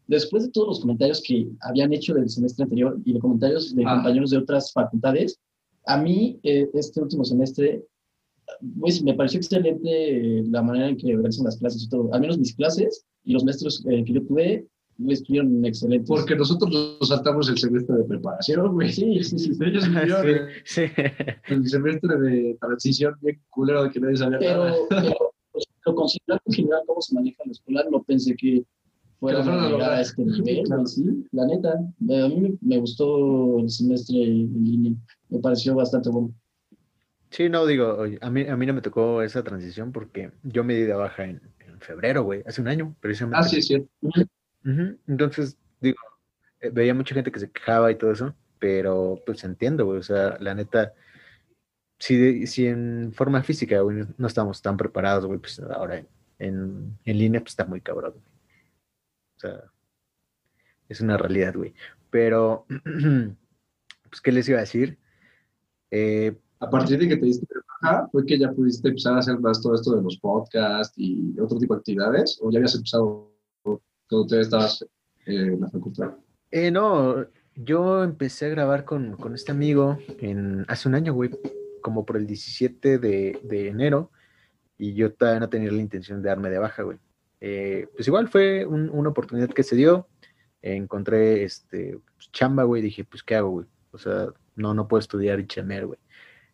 después 0.07 0.43
de 0.43 0.51
todos 0.51 0.67
los 0.67 0.79
comentarios 0.81 1.21
que 1.25 1.47
habían 1.61 1.93
hecho 1.93 2.13
del 2.13 2.29
semestre 2.29 2.63
anterior 2.63 2.97
y 3.05 3.13
de 3.13 3.19
comentarios 3.19 3.73
de 3.73 3.83
Ah. 3.85 3.95
compañeros 3.95 4.31
de 4.31 4.37
otras 4.37 4.73
facultades, 4.73 5.39
a 5.85 5.97
mí 5.97 6.39
eh, 6.43 6.69
este 6.73 7.01
último 7.01 7.23
semestre 7.23 7.85
pues, 8.79 9.01
me 9.01 9.13
pareció 9.13 9.39
excelente 9.39 9.89
eh, 9.89 10.43
la 10.49 10.61
manera 10.61 10.89
en 10.89 10.97
que 10.97 11.15
realizan 11.15 11.45
las 11.45 11.57
clases 11.57 11.83
y 11.83 11.89
todo. 11.89 12.13
Al 12.13 12.19
menos 12.21 12.37
mis 12.37 12.53
clases 12.53 13.05
y 13.23 13.31
los 13.33 13.45
maestros 13.45 13.83
eh, 13.89 14.03
que 14.03 14.13
yo 14.13 14.21
tuve 14.23 14.67
estuvieron 15.09 15.65
excelentes. 15.65 16.07
Porque 16.07 16.35
nosotros 16.35 16.97
nos 16.99 17.07
saltamos 17.09 17.49
el 17.49 17.57
semestre 17.57 17.97
de 17.97 18.03
preparación, 18.03 18.73
güey. 18.73 18.91
Sí, 18.91 19.23
sí, 19.23 19.37
sí. 19.39 19.51
Ellos 19.61 19.87
vivieron 19.89 20.23
Sí, 20.65 20.81
el- 20.81 20.85
sí. 20.87 21.03
el 21.47 21.67
semestre 21.67 22.17
de 22.19 22.57
transición 22.59 23.15
bien 23.21 23.41
culero 23.49 23.83
de 23.83 23.91
que 23.91 23.99
nadie 23.99 24.17
sabía 24.17 24.39
pero, 24.39 24.65
nada. 24.65 24.75
pero 24.89 25.15
pues, 25.51 25.65
lo 25.85 25.95
considerando 25.95 26.43
en 26.45 26.53
general 26.53 26.81
cómo 26.87 27.01
se 27.01 27.15
maneja 27.15 27.43
la 27.45 27.51
escuela, 27.51 27.85
no 27.91 28.03
pensé 28.03 28.35
que 28.35 28.63
fuera 29.19 29.39
a 29.39 29.69
llegar 29.69 29.91
a 29.93 30.01
este 30.01 30.23
nivel, 30.25 30.63
Claro. 30.63 30.85
sí, 30.87 31.05
la 31.31 31.45
neta. 31.45 31.79
Eh, 32.09 32.21
A 32.23 32.27
mí 32.27 32.57
me, 32.61 32.77
gustó 32.79 33.59
el 33.59 33.69
semestre 33.69 34.17
en 34.23 34.63
línea, 34.63 34.93
me 35.29 35.39
pareció 35.39 35.75
bastante 35.75 36.09
bueno. 36.09 36.33
Sí, 37.29 37.47
no, 37.47 37.65
digo, 37.65 37.95
oye, 37.97 38.17
a 38.19 38.29
mí, 38.29 38.45
a 38.47 38.57
mí 38.57 38.65
no 38.65 38.73
me 38.73 38.81
tocó 38.81 39.21
esa 39.21 39.43
transición 39.43 39.91
porque 39.91 40.31
yo 40.43 40.63
me 40.63 40.73
di 40.75 40.81
de 40.81 40.93
baja 40.93 41.23
en, 41.25 41.41
en 41.65 41.79
febrero, 41.79 42.23
güey, 42.23 42.41
hace 42.45 42.61
un 42.61 42.67
año, 42.67 42.95
precisamente. 42.99 43.37
Ah, 43.39 43.43
sí, 43.43 43.59
es 43.59 43.71
Entonces, 44.63 45.57
digo, 45.79 45.97
eh, 46.59 46.69
veía 46.69 46.93
mucha 46.93 47.15
gente 47.15 47.31
que 47.31 47.39
se 47.39 47.51
quejaba 47.51 47.91
y 47.91 47.95
todo 47.95 48.11
eso, 48.11 48.35
pero 48.59 49.19
pues 49.25 49.43
entiendo, 49.43 49.85
güey, 49.85 49.99
o 49.99 50.03
sea, 50.03 50.37
la 50.39 50.53
neta, 50.53 50.93
si, 51.97 52.45
si 52.47 52.67
en 52.67 53.11
forma 53.13 53.41
física, 53.43 53.81
güey, 53.81 54.05
no 54.17 54.27
estamos 54.27 54.61
tan 54.61 54.77
preparados, 54.77 55.25
güey, 55.25 55.39
pues 55.39 55.59
ahora 55.59 55.97
en, 55.97 56.07
en, 56.39 56.97
en 57.05 57.17
línea, 57.17 57.41
pues 57.41 57.53
está 57.53 57.65
muy 57.65 57.81
cabrón, 57.81 58.13
güey. 58.13 58.25
O 59.37 59.39
sea, 59.39 59.63
es 60.89 61.01
una 61.01 61.17
realidad, 61.17 61.55
güey. 61.55 61.73
Pero, 62.11 62.65
pues, 64.09 64.21
¿qué 64.21 64.31
les 64.31 64.47
iba 64.49 64.57
a 64.59 64.61
decir? 64.61 64.99
Eh, 65.89 66.37
A 66.59 66.69
partir 66.69 66.99
de 66.99 67.07
que 67.07 67.17
te 67.17 67.25
diste 67.25 67.47
baja, 67.81 68.07
fue 68.11 68.25
que 68.25 68.37
ya 68.37 68.51
pudiste 68.51 68.89
empezar 68.89 69.15
a 69.15 69.19
hacer 69.19 69.39
más 69.39 69.61
todo 69.61 69.73
esto 69.73 69.95
de 69.95 70.03
los 70.03 70.17
podcasts 70.17 70.93
y 70.97 71.39
otro 71.39 71.57
tipo 71.57 71.73
de 71.73 71.79
actividades, 71.79 72.37
o 72.41 72.51
ya 72.51 72.59
habías 72.59 72.75
empezado 72.75 73.30
te 74.27 74.39
estabas 74.41 74.81
eh, 75.25 75.35
en 75.53 75.61
la 75.61 75.69
facultad. 75.69 76.11
Eh, 76.51 76.69
no, 76.71 77.25
yo 77.55 78.03
empecé 78.03 78.45
a 78.47 78.49
grabar 78.49 78.85
con, 78.85 79.15
con 79.17 79.35
este 79.35 79.51
amigo 79.51 79.97
en, 80.19 80.65
hace 80.67 80.87
un 80.89 80.95
año, 80.95 81.13
güey, 81.13 81.31
como 81.81 82.05
por 82.05 82.17
el 82.17 82.27
17 82.27 82.97
de, 82.99 83.39
de 83.43 83.67
enero, 83.69 84.11
y 84.77 84.93
yo 84.93 85.13
todavía 85.13 85.47
tenía 85.47 85.71
la 85.71 85.81
intención 85.81 86.21
de 86.21 86.29
darme 86.29 86.49
de 86.49 86.59
baja, 86.59 86.83
güey. 86.83 86.97
Eh, 87.39 87.87
pues 87.95 88.07
igual 88.07 88.27
fue 88.29 88.65
un- 88.65 88.89
una 88.89 89.09
oportunidad 89.09 89.49
que 89.49 89.63
se 89.63 89.75
dio, 89.75 90.07
encontré 90.61 91.43
este, 91.43 91.99
pues, 92.15 92.31
chamba, 92.31 92.63
güey, 92.63 92.81
dije, 92.81 93.03
pues, 93.03 93.23
¿qué 93.23 93.35
hago, 93.35 93.49
güey? 93.49 93.67
O 93.91 93.97
sea, 93.97 94.27
no, 94.55 94.73
no 94.73 94.87
puedo 94.87 94.99
estudiar 94.99 95.39
y 95.39 95.47
chamear, 95.47 95.85
güey. 95.87 95.99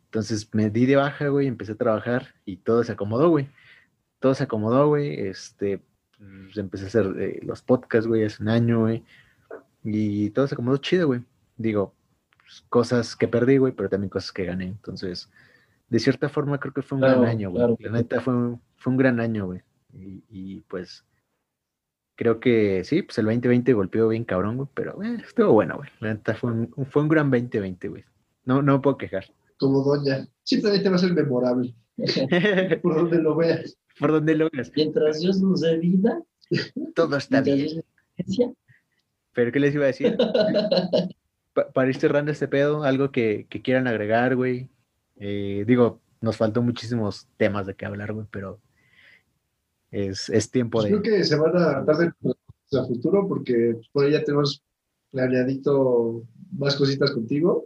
Entonces 0.06 0.50
me 0.54 0.70
di 0.70 0.86
de 0.86 0.96
baja, 0.96 1.28
güey, 1.28 1.48
empecé 1.48 1.74
a 1.74 1.76
trabajar 1.76 2.36
y 2.46 2.58
todo 2.58 2.84
se 2.84 2.94
acomodó, 2.94 3.30
güey. 3.30 3.50
Todo 4.20 4.34
se 4.34 4.44
acomodó, 4.44 4.88
güey, 4.88 5.20
este, 5.28 5.82
pues, 6.18 6.58
empecé 6.58 6.86
a 6.86 6.88
hacer 6.88 7.16
eh, 7.20 7.40
los 7.44 7.62
podcasts, 7.62 8.08
güey, 8.08 8.24
hace 8.26 8.42
un 8.44 8.50
año, 8.50 8.82
güey. 8.82 9.04
Y 9.84 10.30
todo 10.32 10.48
se 10.48 10.56
acomodó 10.56 10.78
chido, 10.78 11.08
güey. 11.08 11.22
Digo, 11.58 11.94
pues, 12.40 12.64
cosas 12.70 13.16
que 13.16 13.28
perdí, 13.28 13.58
güey, 13.58 13.74
pero 13.74 13.90
también 13.90 14.10
cosas 14.10 14.32
que 14.32 14.46
gané. 14.46 14.66
Entonces, 14.66 15.30
de 15.90 16.00
cierta 16.00 16.30
forma, 16.30 16.60
creo 16.60 16.74
que 16.74 16.82
fue 16.82 16.98
un 16.98 17.02
Claro, 17.04 17.22
gran 17.22 17.32
año, 17.32 17.50
güey. 17.52 17.60
claro. 17.62 17.78
La 17.80 17.92
neta 17.92 18.20
fue, 18.22 18.34
un- 18.34 18.62
fue 18.76 18.92
un 18.92 18.98
gran 18.98 19.20
año, 19.20 19.46
güey. 19.46 19.62
Y, 19.94 20.24
y, 20.30 20.62
pues, 20.62 21.06
creo 22.16 22.40
que 22.40 22.84
sí, 22.84 23.04
pues 23.04 23.18
el 23.20 23.26
2020 23.26 23.74
golpeó 23.74 24.08
bien 24.10 24.26
cabrón, 24.26 24.58
güey, 24.58 24.70
pero 24.74 25.02
eh, 25.04 25.18
estuvo 25.24 25.54
bueno, 25.54 25.78
güey. 25.78 25.90
La 26.00 26.14
neta 26.14 26.36
fue 26.36 26.52
un, 26.52 26.74
fue 26.90 27.04
un 27.04 27.08
gran 27.10 27.30
2020, 27.32 27.88
güey. 27.90 28.04
No, 28.44 28.62
no 28.62 28.74
me 28.74 28.80
puedo 28.80 28.98
quejar. 28.98 29.26
Como 29.60 29.82
doña. 29.84 30.28
Simplemente 30.44 30.90
va 30.90 30.96
a 30.96 31.00
ser 31.00 31.14
memorable, 31.14 31.74
por 32.82 32.96
donde 32.96 33.22
lo 33.22 33.36
veas. 33.36 33.78
Por 34.00 34.12
donde 34.12 34.36
lo 34.36 34.50
veas, 34.52 34.72
Mientras 34.76 35.20
Dios 35.20 35.42
nos 35.42 35.62
dé 35.62 35.78
vida, 35.78 36.22
todo 36.96 37.18
está 37.18 37.42
bien. 37.42 37.84
Pero, 39.34 39.52
¿qué 39.52 39.60
les 39.60 39.74
iba 39.76 39.84
a 39.86 39.88
decir? 39.88 40.16
Pa- 41.54 41.72
para 41.72 41.90
ir 41.90 41.96
cerrando 41.96 42.32
este 42.32 42.48
pedo, 42.48 42.84
algo 42.84 43.12
que, 43.12 43.48
que 43.50 43.62
quieran 43.62 43.88
agregar, 43.88 44.36
güey. 44.36 44.70
Eh, 45.16 45.64
digo, 45.66 46.02
nos 46.22 46.38
faltó 46.38 46.62
muchísimos 46.62 47.28
temas 47.38 47.66
de 47.66 47.76
qué 47.76 47.86
hablar, 47.88 48.14
güey, 48.14 48.28
pero 48.30 48.60
es, 49.92 50.30
es 50.30 50.52
tiempo 50.52 50.80
Pues 50.80 50.86
de... 50.92 51.02
creo 51.02 51.02
que 51.02 51.24
se 51.24 51.36
van 51.36 51.58
a 51.58 51.82
dar 51.82 51.98
de 51.98 52.12
a 52.80 52.84
futuro 52.86 53.28
porque 53.28 53.80
por 53.92 54.06
ahí 54.06 54.12
ya 54.12 54.24
tenemos 54.24 54.62
planeadito 55.12 56.24
más 56.52 56.76
cositas 56.76 57.12
contigo, 57.12 57.66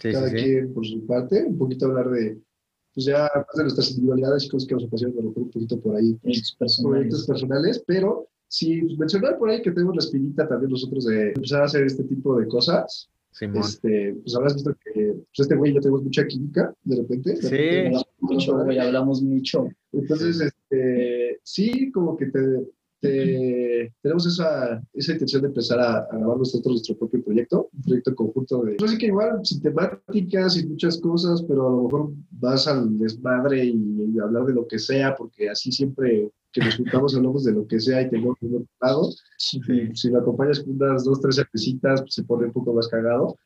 Sí, 0.00 0.12
cada 0.12 0.28
sí, 0.30 0.38
sí. 0.38 0.44
quien 0.44 0.72
por 0.74 0.86
su 0.86 1.06
parte, 1.06 1.44
un 1.44 1.58
poquito 1.58 1.86
hablar 1.86 2.08
de, 2.10 2.38
pues 2.98 3.06
ya 3.06 3.30
más 3.32 3.56
de 3.56 3.62
nuestras 3.62 3.90
individualidades 3.90 4.44
y 4.44 4.48
cosas 4.48 4.66
que 4.68 4.74
nos 4.74 4.84
apasionan, 4.86 5.18
a 5.18 5.22
lo 5.22 5.28
mejor 5.28 5.42
un 5.44 5.50
poquito 5.52 5.80
por 5.80 5.94
ahí, 5.94 6.14
proyectos 6.14 6.56
proyectos 6.58 6.58
personales. 6.58 7.26
personales, 7.28 7.84
pero 7.86 8.26
sí 8.48 8.80
pues, 8.82 8.98
mencionar 8.98 9.38
por 9.38 9.50
ahí 9.50 9.62
que 9.62 9.70
tenemos 9.70 9.94
la 9.94 10.00
espinita 10.00 10.48
también 10.48 10.72
nosotros 10.72 11.04
de 11.04 11.28
empezar 11.28 11.62
a 11.62 11.66
hacer 11.66 11.84
este 11.84 12.02
tipo 12.02 12.36
de 12.36 12.48
cosas. 12.48 13.08
Simón. 13.30 13.58
Este, 13.62 14.16
pues 14.20 14.34
habrás 14.34 14.54
visto 14.54 14.74
que 14.82 15.12
pues, 15.12 15.26
este 15.38 15.54
güey 15.54 15.70
y 15.70 15.74
yo 15.76 15.80
tenemos 15.80 16.02
mucha 16.02 16.26
química 16.26 16.74
de 16.82 16.96
repente. 16.96 17.34
de 17.34 17.36
Sí. 17.36 17.48
repente 17.50 17.86
Hablamos 17.86 18.06
mucho, 18.18 18.64
güey, 18.64 18.78
hablamos 18.80 19.22
mucho. 19.22 19.68
Entonces, 19.92 20.40
este, 20.40 21.38
sí, 21.44 21.92
como 21.92 22.16
que 22.16 22.26
te, 22.26 22.40
te- 23.00 23.92
tenemos 24.02 24.26
esa, 24.26 24.82
esa 24.92 25.12
intención 25.12 25.42
de 25.42 25.48
empezar 25.48 25.78
a, 25.80 25.98
a 25.98 26.16
grabar 26.16 26.38
nosotros 26.38 26.72
nuestro 26.74 26.96
propio 26.96 27.22
proyecto, 27.24 27.68
un 27.72 27.82
proyecto 27.82 28.14
conjunto 28.14 28.62
de, 28.62 28.76
no 28.80 28.88
sé 28.88 28.98
que 28.98 29.06
igual, 29.06 29.40
sin 29.44 29.60
temáticas 29.62 30.56
y 30.56 30.66
muchas 30.66 30.98
cosas, 31.00 31.42
pero 31.42 31.66
a 31.66 31.70
lo 31.70 31.82
mejor 31.84 32.10
vas 32.30 32.66
al 32.66 32.98
desmadre 32.98 33.64
y, 33.66 34.12
y 34.14 34.18
hablar 34.18 34.44
de 34.46 34.54
lo 34.54 34.66
que 34.66 34.78
sea, 34.78 35.14
porque 35.14 35.48
así 35.48 35.70
siempre 35.72 36.30
que 36.50 36.64
nos 36.64 36.76
juntamos 36.76 37.14
hablamos 37.14 37.44
de 37.44 37.52
lo 37.52 37.66
que 37.66 37.78
sea 37.78 38.00
y 38.02 38.08
tenemos 38.08 38.36
un 38.40 38.66
lado. 38.80 39.10
Sí. 39.36 39.60
Si 39.94 40.10
me 40.10 40.18
acompañas 40.18 40.60
con 40.60 40.76
unas 40.76 41.04
dos, 41.04 41.20
tres 41.20 41.36
cervecitas, 41.36 42.00
pues 42.00 42.14
se 42.14 42.24
pone 42.24 42.46
un 42.46 42.52
poco 42.52 42.72
más 42.72 42.88
cagado. 42.88 43.36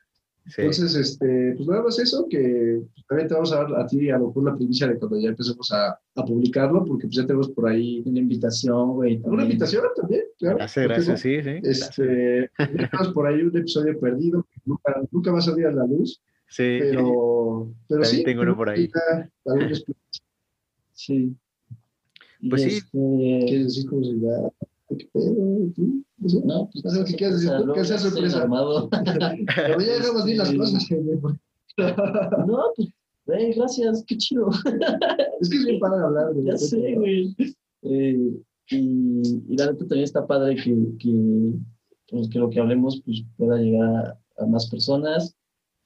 Sí. 0.47 0.63
Entonces, 0.63 0.95
este, 0.97 1.55
pues 1.57 1.69
nada 1.69 1.83
más 1.85 1.99
eso, 2.01 2.27
que 2.29 2.83
también 3.09 3.29
te 3.29 3.35
vamos 3.35 3.53
a 3.53 3.63
dar 3.63 3.81
a 3.81 3.87
ti 3.87 4.11
a 4.11 4.19
lo 4.19 4.27
mejor 4.29 4.45
la 4.45 4.57
primicia 4.57 4.89
de 4.89 4.99
cuando 4.99 5.19
ya 5.21 5.29
empecemos 5.29 5.71
a, 5.73 5.91
a 6.17 6.25
publicarlo, 6.25 6.85
porque 6.85 7.07
pues 7.07 7.15
ya 7.17 7.27
tenemos 7.27 7.49
por 7.51 7.69
ahí 7.69 8.03
Una 8.07 8.19
invitación, 8.19 8.95
güey. 8.95 9.21
una 9.25 9.45
invitación 9.45 9.85
también, 9.95 10.23
claro. 10.39 10.57
Gracias, 10.57 10.85
gracias, 10.87 11.21
sí, 11.21 11.43
sí. 11.43 11.51
Este, 11.63 12.51
tenemos 12.57 13.09
por 13.15 13.27
ahí 13.29 13.41
un 13.43 13.57
episodio 13.57 13.99
perdido 14.01 14.43
que 14.53 14.61
nunca, 14.65 15.01
nunca 15.13 15.31
va 15.33 15.39
a 15.39 15.43
salir 15.43 15.67
a 15.67 15.73
la 15.73 15.87
luz, 15.87 16.21
Sí, 16.49 16.79
pero, 16.81 17.73
pero 17.89 18.05
sí. 18.05 18.25
tengo 18.25 18.43
uno 18.43 18.55
por 18.57 18.69
ahí. 18.69 18.91
Sí. 20.93 21.35
Y 22.41 22.51
Pues 22.51 22.63
sí. 22.63 22.69
este, 22.69 22.99
decir 23.65 23.89
cómo 23.89 24.05
se 24.05 24.13
llama, 24.15 24.49
qué 24.97 25.09
pedo, 25.13 25.35
tú, 25.75 26.05
no 26.45 26.69
pues, 26.73 26.85
No 26.85 26.91
sé 26.91 27.05
qué 27.05 27.15
quieres 27.17 27.41
decir, 27.41 27.73
que 27.75 27.85
sea 27.85 27.99
sorpresa. 27.99 28.43
armado. 28.43 28.89
Pero 29.57 29.81
ya 29.81 29.93
dejamos 29.95 30.25
bien 30.25 30.39
las 30.39 30.55
cosas. 30.55 30.89
No, 31.79 32.59
pues, 32.77 33.57
gracias, 33.57 34.05
qué 34.07 34.17
chido. 34.19 34.51
Es 35.41 35.49
que 35.49 35.57
es 35.57 35.65
bien 35.65 35.81
padre 35.81 36.05
hablar. 36.05 36.35
güey. 36.35 36.45
Ya 36.47 36.57
sé, 36.59 36.95
güey. 36.95 37.35
Eh, 37.83 38.37
y, 38.69 39.23
y 39.49 39.57
la 39.57 39.67
neta 39.67 39.79
también 39.79 40.05
está 40.05 40.27
padre 40.27 40.57
que, 40.57 40.77
que, 40.99 41.53
pues, 42.09 42.29
que 42.29 42.39
lo 42.39 42.51
que 42.51 42.61
hablemos 42.61 43.01
pues, 43.05 43.25
pueda 43.37 43.57
llegar 43.57 43.89
a, 44.39 44.43
a 44.43 44.47
más 44.47 44.69
personas, 44.69 45.35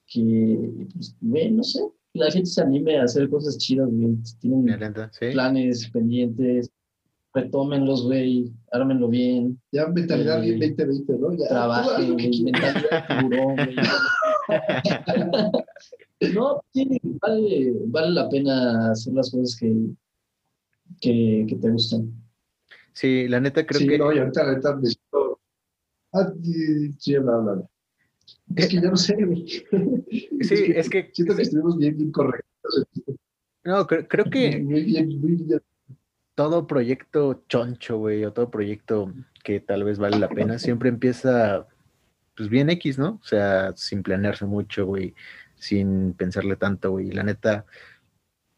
que, 0.08 0.88
pues, 0.92 1.14
güey, 1.20 1.52
no 1.52 1.62
sé, 1.62 1.80
la 2.16 2.30
gente 2.30 2.46
se 2.50 2.62
anime 2.62 2.98
a 2.98 3.04
hacer 3.04 3.28
cosas 3.28 3.58
chidas, 3.58 3.88
güey. 3.90 4.16
Tienen 4.40 4.66
sí. 5.12 5.26
planes 5.32 5.88
pendientes, 5.90 6.70
retómenlos, 7.36 8.04
güey, 8.04 8.50
ármenlo 8.72 9.08
bien, 9.08 9.60
Ya 9.70 9.86
mentalidad 9.86 10.40
bien 10.40 10.62
Eh, 10.62 10.68
2020, 10.68 11.18
¿no? 11.18 11.32
Ya, 11.36 11.48
trabajen, 11.48 12.10
lo 12.10 12.16
que 12.16 12.28
güey, 12.28 12.42
mentalidad 12.44 13.06
tiburón, 13.08 13.56
güey. 13.56 13.76
No, 16.34 16.62
sí, 16.72 16.98
vale, 17.20 17.74
vale 17.88 18.10
la 18.10 18.26
pena 18.30 18.90
hacer 18.90 19.12
las 19.12 19.30
cosas 19.30 19.54
que, 19.60 19.70
que, 20.98 21.44
que 21.46 21.56
te 21.56 21.70
gustan. 21.70 22.10
Sí, 22.94 23.28
la 23.28 23.38
neta 23.38 23.66
creo 23.66 23.80
sí, 23.80 23.86
que 23.86 23.98
no, 23.98 24.10
y 24.14 24.18
ahorita, 24.18 24.48
ahorita 24.48 24.76
me 24.76 24.86
siento. 24.86 25.40
Ah, 26.14 26.32
sí, 26.42 26.94
sí, 26.98 27.18
bla, 27.18 27.36
bla, 27.36 27.52
bla. 27.52 27.68
Es 28.56 28.68
que 28.68 28.76
ya 28.80 28.90
no 28.90 28.96
sé, 28.96 29.14
güey. 29.14 29.46
sí, 30.40 30.72
es 30.74 30.88
que 30.88 31.10
Siento 31.12 31.36
que 31.36 31.42
estuvimos 31.42 31.76
bien, 31.76 31.98
bien 31.98 32.10
correctos. 32.10 32.86
no, 33.64 33.86
creo, 33.86 34.08
creo 34.08 34.24
que 34.24 34.58
Muy 34.58 34.84
bien, 34.84 35.20
muy 35.20 35.36
bien. 35.36 35.60
Todo 36.36 36.66
proyecto 36.68 37.42
choncho, 37.48 37.96
güey, 37.98 38.24
o 38.24 38.32
todo 38.32 38.50
proyecto 38.50 39.12
que 39.42 39.58
tal 39.58 39.82
vez 39.82 39.98
vale 39.98 40.18
la 40.18 40.28
pena, 40.28 40.58
siempre 40.58 40.88
empieza, 40.90 41.66
pues 42.36 42.48
bien 42.48 42.70
X, 42.70 42.98
¿no? 42.98 43.18
O 43.22 43.24
sea, 43.24 43.72
sin 43.74 44.02
planearse 44.02 44.44
mucho, 44.44 44.86
güey, 44.86 45.14
sin 45.56 46.12
pensarle 46.12 46.56
tanto, 46.56 46.90
güey. 46.92 47.10
La 47.10 47.22
neta, 47.22 47.64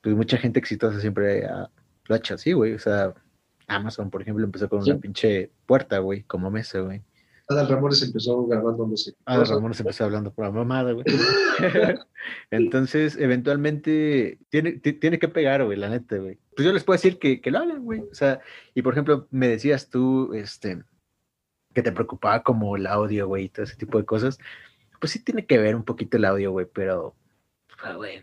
pues 0.03 0.15
mucha 0.17 0.37
gente 0.39 0.59
exitosa 0.59 1.01
siempre 1.01 1.47
ah, 1.47 1.71
lo 2.07 2.15
ha 2.15 2.19
hecho 2.19 2.35
así, 2.35 2.53
güey. 2.53 2.75
O 2.75 2.79
sea, 2.79 3.15
Amazon, 3.69 4.11
por 4.11 4.23
ejemplo, 4.23 4.45
empezó 4.45 4.69
con 4.69 4.83
Sí. 4.85 4.91
una 4.91 5.01
pinche 5.01 5.51
puerta, 5.65 5.99
güey, 5.99 6.25
como 6.25 6.51
mesa, 6.51 6.81
güey. 6.81 7.03
Adal 7.51 7.69
Ramones 7.69 8.03
empezó 8.03 8.47
grabando, 8.47 8.87
no 8.87 8.97
sé. 8.97 9.15
Ah, 9.25 9.43
Ramón 9.43 9.73
se 9.73 9.83
empezó 9.83 10.05
hablando 10.05 10.31
por 10.33 10.45
la 10.45 10.51
mamada, 10.51 10.93
güey. 10.93 11.05
Entonces, 12.51 13.17
eventualmente, 13.19 14.39
tiene, 14.51 14.73
ti- 14.73 14.93
tiene 14.93 15.19
que 15.19 15.29
pegar, 15.29 15.65
güey, 15.65 15.79
la 15.79 15.89
neta, 15.89 16.17
güey. 16.19 16.39
Pues 16.55 16.67
yo 16.67 16.73
les 16.73 16.85
puedo 16.85 16.97
decir 16.97 17.19
que, 17.19 17.41
que 17.41 17.51
lo 17.51 17.59
hagan, 17.59 17.85
güey. 17.85 18.01
O 18.01 18.15
sea, 18.15 18.41
y 18.75 18.83
por 18.83 18.93
ejemplo, 18.93 19.27
me 19.31 19.49
decías 19.49 19.89
tú, 19.89 20.35
este, 20.35 20.83
que 21.75 21.83
te 21.83 21.93
preocupaba 21.93 22.43
como 22.43 22.77
el 22.77 22.87
audio, 22.87 23.27
güey, 23.29 23.45
y 23.45 23.49
todo 23.49 23.65
ese 23.65 23.77
tipo 23.77 23.97
de 23.99 24.05
cosas. 24.05 24.39
Pues 25.01 25.13
sí 25.13 25.23
tiene 25.23 25.47
que 25.47 25.59
ver 25.59 25.75
un 25.77 25.85
poquito 25.85 26.17
el 26.17 26.25
audio, 26.27 26.51
güey, 26.51 26.67
pero, 26.71 27.15
ah, 27.83 27.95
güey, 27.95 28.21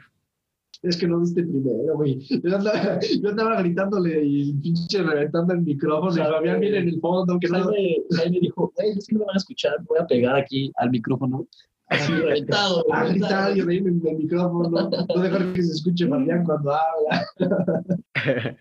Es 0.81 0.97
que 0.97 1.07
no 1.07 1.19
viste 1.19 1.43
primero, 1.43 1.95
güey. 1.95 2.19
Yo 2.19 2.55
andaba, 2.55 2.99
yo 3.21 3.29
andaba 3.29 3.61
gritándole 3.61 4.23
y 4.23 4.53
pinche 4.53 5.01
reventando 5.01 5.53
el 5.53 5.61
micrófono. 5.61 6.13
Y 6.13 6.17
Fabián 6.17 6.59
viene 6.59 6.77
en 6.79 6.89
el 6.89 6.99
fondo, 6.99 7.39
que 7.39 7.47
no. 7.47 7.63
Jaime, 7.63 7.97
Jaime 8.11 8.39
dijo, 8.39 8.71
güey, 8.75 8.97
es 8.97 9.07
que 9.07 9.15
no 9.15 9.19
me 9.19 9.25
van 9.25 9.35
a 9.35 9.37
escuchar, 9.37 9.73
voy 9.87 9.99
a 9.99 10.07
pegar 10.07 10.35
aquí 10.35 10.71
al 10.75 10.89
micrófono. 10.89 11.47
Así 11.87 12.11
reventado, 12.13 12.83
güey, 12.87 13.01
reventado. 13.01 13.53
gritar 13.53 13.57
y 13.57 13.61
reírme 13.61 13.89
en 13.89 14.07
el 14.07 14.17
micrófono. 14.17 14.69
No 14.69 15.21
dejar 15.21 15.53
que 15.53 15.63
se 15.63 15.73
escuche 15.73 16.07
Fabián 16.07 16.43
cuando 16.43 16.71
habla. 16.73 17.25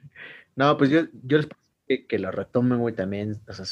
no, 0.56 0.76
pues 0.76 0.90
yo, 0.90 1.02
yo 1.22 1.38
les 1.38 1.48
que, 1.86 2.06
que 2.06 2.18
lo 2.18 2.30
retomen, 2.30 2.78
güey, 2.78 2.94
también, 2.94 3.40
o 3.48 3.52
sea, 3.52 3.66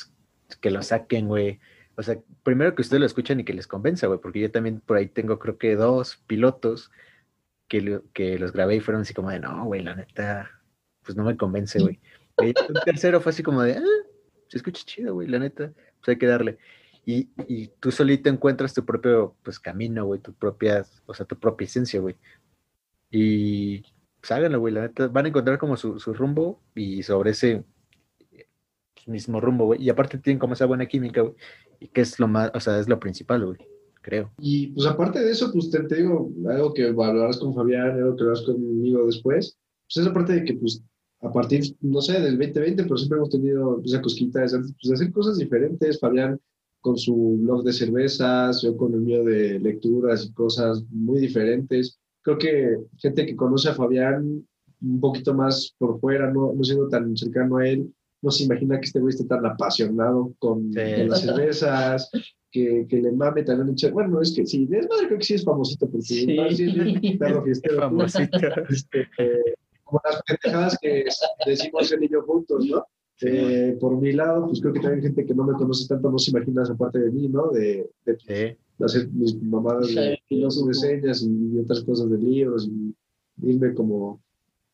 que 0.61 0.71
lo 0.71 0.83
saquen, 0.83 1.29
güey. 1.29 1.61
O 1.97 2.03
sea, 2.03 2.19
primero 2.43 2.75
que 2.75 2.83
ustedes 2.83 3.01
lo 3.01 3.07
escuchen 3.07 3.41
y 3.41 3.45
que 3.45 3.55
les 3.55 3.67
convenza, 3.67 4.07
güey, 4.07 4.19
porque 4.21 4.41
yo 4.41 4.51
también 4.51 4.81
por 4.81 4.97
ahí 4.97 5.09
tengo, 5.09 5.39
creo 5.39 5.59
que 5.59 5.77
dos 5.77 6.17
pilotos 6.27 6.91
que, 7.73 8.03
que 8.13 8.39
los 8.39 8.53
grabé 8.53 8.77
y 8.77 8.81
fueron 8.81 9.01
así 9.01 9.15
como 9.15 9.31
de, 9.31 9.41
no, 9.41 9.65
güey, 9.65 9.83
la 9.83 9.95
neta, 9.95 10.51
pues 11.03 11.17
no 11.17 11.25
me 11.25 11.39
convence, 11.39 11.79
güey. 11.79 11.99
Y 12.43 12.49
un 12.49 12.81
tercero 12.85 13.19
fue 13.23 13.31
así 13.31 13.43
como 13.43 13.63
de, 13.63 13.79
ah, 13.79 13.83
se 14.49 14.59
escucha 14.59 14.83
chido, 14.85 15.15
güey, 15.15 15.27
la 15.27 15.39
neta, 15.39 15.73
pues 16.01 16.09
hay 16.09 16.19
que 16.19 16.27
darle. 16.27 16.59
Y, 17.07 17.31
y 17.49 17.69
tú 17.81 17.91
solito 17.91 18.29
encuentras 18.29 18.75
tu 18.75 18.85
propio, 18.85 19.37
pues, 19.43 19.59
camino, 19.59 20.05
güey, 20.05 20.21
tu 20.21 20.35
propia, 20.35 20.85
o 21.07 21.15
sea, 21.15 21.25
tu 21.25 21.39
propia 21.39 21.65
esencia, 21.65 21.99
güey. 21.99 22.15
Y 23.11 23.81
pues 24.21 24.31
háganlo, 24.31 24.61
güey, 24.61 24.75
la 24.75 24.83
neta, 24.83 25.09
van 25.09 25.25
a 25.25 25.29
encontrar 25.29 25.57
como 25.59 25.79
su, 25.79 25.99
su 25.99 26.13
rumbo 26.13 26.63
y 26.75 27.03
sobre 27.03 27.31
ese 27.31 27.65
pues, 28.95 29.09
mismo 29.09 29.41
rumbo, 29.41 29.65
güey. 29.65 29.83
Y 29.83 29.89
aparte 29.89 30.19
tienen 30.19 30.39
como 30.39 30.53
esa 30.53 30.67
buena 30.67 30.87
química, 30.87 31.23
güey. 31.23 31.35
Y 31.81 31.89
que 31.89 32.03
es 32.03 32.21
lo 32.21 32.29
más, 32.29 32.51
o 32.55 32.61
sea, 32.61 32.79
es 32.79 32.89
lo 32.89 33.01
principal, 33.01 33.47
güey, 33.47 33.59
creo. 34.03 34.31
Y 34.39 34.69
pues 34.69 34.87
aparte 34.87 35.21
de 35.25 35.31
eso, 35.31 35.51
pues 35.53 35.71
te, 35.71 35.81
te 35.85 35.97
digo, 35.97 36.31
algo 36.49 36.75
que 36.75 36.85
hablarás 36.89 37.39
con 37.39 37.55
Fabián, 37.55 37.93
algo 37.93 38.17
que 38.17 38.23
hablarás 38.23 38.45
conmigo 38.45 39.07
después, 39.07 39.57
pues 39.87 40.05
esa 40.05 40.13
parte 40.13 40.35
de 40.35 40.45
que 40.45 40.55
pues 40.55 40.83
a 41.21 41.33
partir, 41.33 41.63
no 41.81 42.01
sé, 42.03 42.15
del 42.21 42.37
2020, 42.37 42.83
pero 42.83 42.97
siempre 42.97 43.17
hemos 43.19 43.31
tenido 43.31 43.77
pues, 43.81 43.93
esa 43.93 44.03
cosquita 44.03 44.41
de, 44.41 44.45
hacer- 44.47 44.61
pues, 44.61 44.89
de 44.89 44.95
hacer 44.95 45.13
cosas 45.13 45.39
diferentes, 45.39 46.01
Fabián 46.01 46.39
con 46.81 46.99
su 46.99 47.39
blog 47.41 47.63
de 47.63 47.73
cervezas, 47.73 48.61
yo 48.63 48.77
con 48.77 48.93
el 48.93 49.01
mío 49.03 49.23
de 49.23 49.61
lecturas 49.61 50.25
y 50.25 50.33
cosas 50.33 50.83
muy 50.91 51.21
diferentes. 51.21 51.97
Creo 52.23 52.39
que 52.39 52.77
gente 52.99 53.25
que 53.25 53.37
conoce 53.37 53.69
a 53.69 53.75
Fabián 53.75 54.45
un 54.81 55.01
poquito 55.01 55.33
más 55.33 55.73
por 55.79 56.01
fuera, 56.01 56.33
no, 56.33 56.53
no 56.53 56.65
siendo 56.65 56.89
tan 56.89 57.17
cercano 57.17 57.59
a 57.59 57.69
él, 57.69 57.89
no 58.21 58.33
se 58.33 58.43
imagina 58.45 58.81
que 58.81 58.87
este 58.87 58.99
güey 58.99 59.15
esté 59.15 59.27
tan 59.27 59.47
apasionado 59.47 60.35
con, 60.41 60.73
Sí. 60.73 60.81
con 60.99 61.09
las 61.09 61.21
cervezas, 61.21 62.11
que, 62.53 62.87
que 62.89 63.01
le 63.03 63.11
mame 63.13 63.43
también 63.43 63.71
el 63.71 63.75
che- 63.75 63.91
Bueno, 63.91 64.21
es 64.21 64.33
que 64.33 64.47
sí, 64.47 64.69
es 64.71 64.89
madre, 64.89 65.07
creo 65.09 65.19
que 65.19 65.25
sí 65.25 65.35
es 65.35 65.45
famosito, 65.45 65.89
porque 65.91 66.05
Sí. 66.07 66.37
sí 66.51 66.65
es 66.65 67.19
perro 67.19 67.43
fiestero. 67.43 67.77
Famosito. 67.81 68.39
Este, 68.71 69.01
eh, 69.19 69.55
como 69.85 70.01
las 70.05 70.23
pendejadas 70.23 70.79
que 70.81 71.05
decimos 71.47 71.91
él 71.93 72.05
y 72.05 72.09
yo 72.11 72.23
juntos, 72.23 72.67
¿no? 72.67 72.85
Eh, 73.25 73.77
por 73.81 73.97
mi 74.01 74.13
lado, 74.13 74.47
pues 74.47 74.61
creo 74.61 74.73
que 74.73 74.81
también 74.81 75.03
gente 75.03 75.25
que 75.25 75.35
no 75.35 75.45
me 75.45 75.53
conoce 75.55 75.87
tanto 75.87 76.11
no 76.11 76.19
se 76.19 76.31
imagina 76.33 76.63
esa 76.65 76.75
parte 76.75 76.99
de 76.99 77.11
mí, 77.11 77.29
¿no? 77.29 77.51
De, 77.51 77.89
de, 78.05 78.19
Sí. 78.19 78.27
de 78.29 78.85
hacer 78.85 79.09
mis 79.13 79.41
mamadas 79.43 79.89
de, 79.89 79.95
Jaime, 79.95 80.19
filósofo. 80.29 80.69
reseñas 80.69 81.23
y 81.23 81.59
otras 81.59 81.83
cosas 81.85 82.11
de 82.11 82.19
libros 82.19 82.69
y 82.69 82.95
irme 83.49 83.73
como 83.75 84.21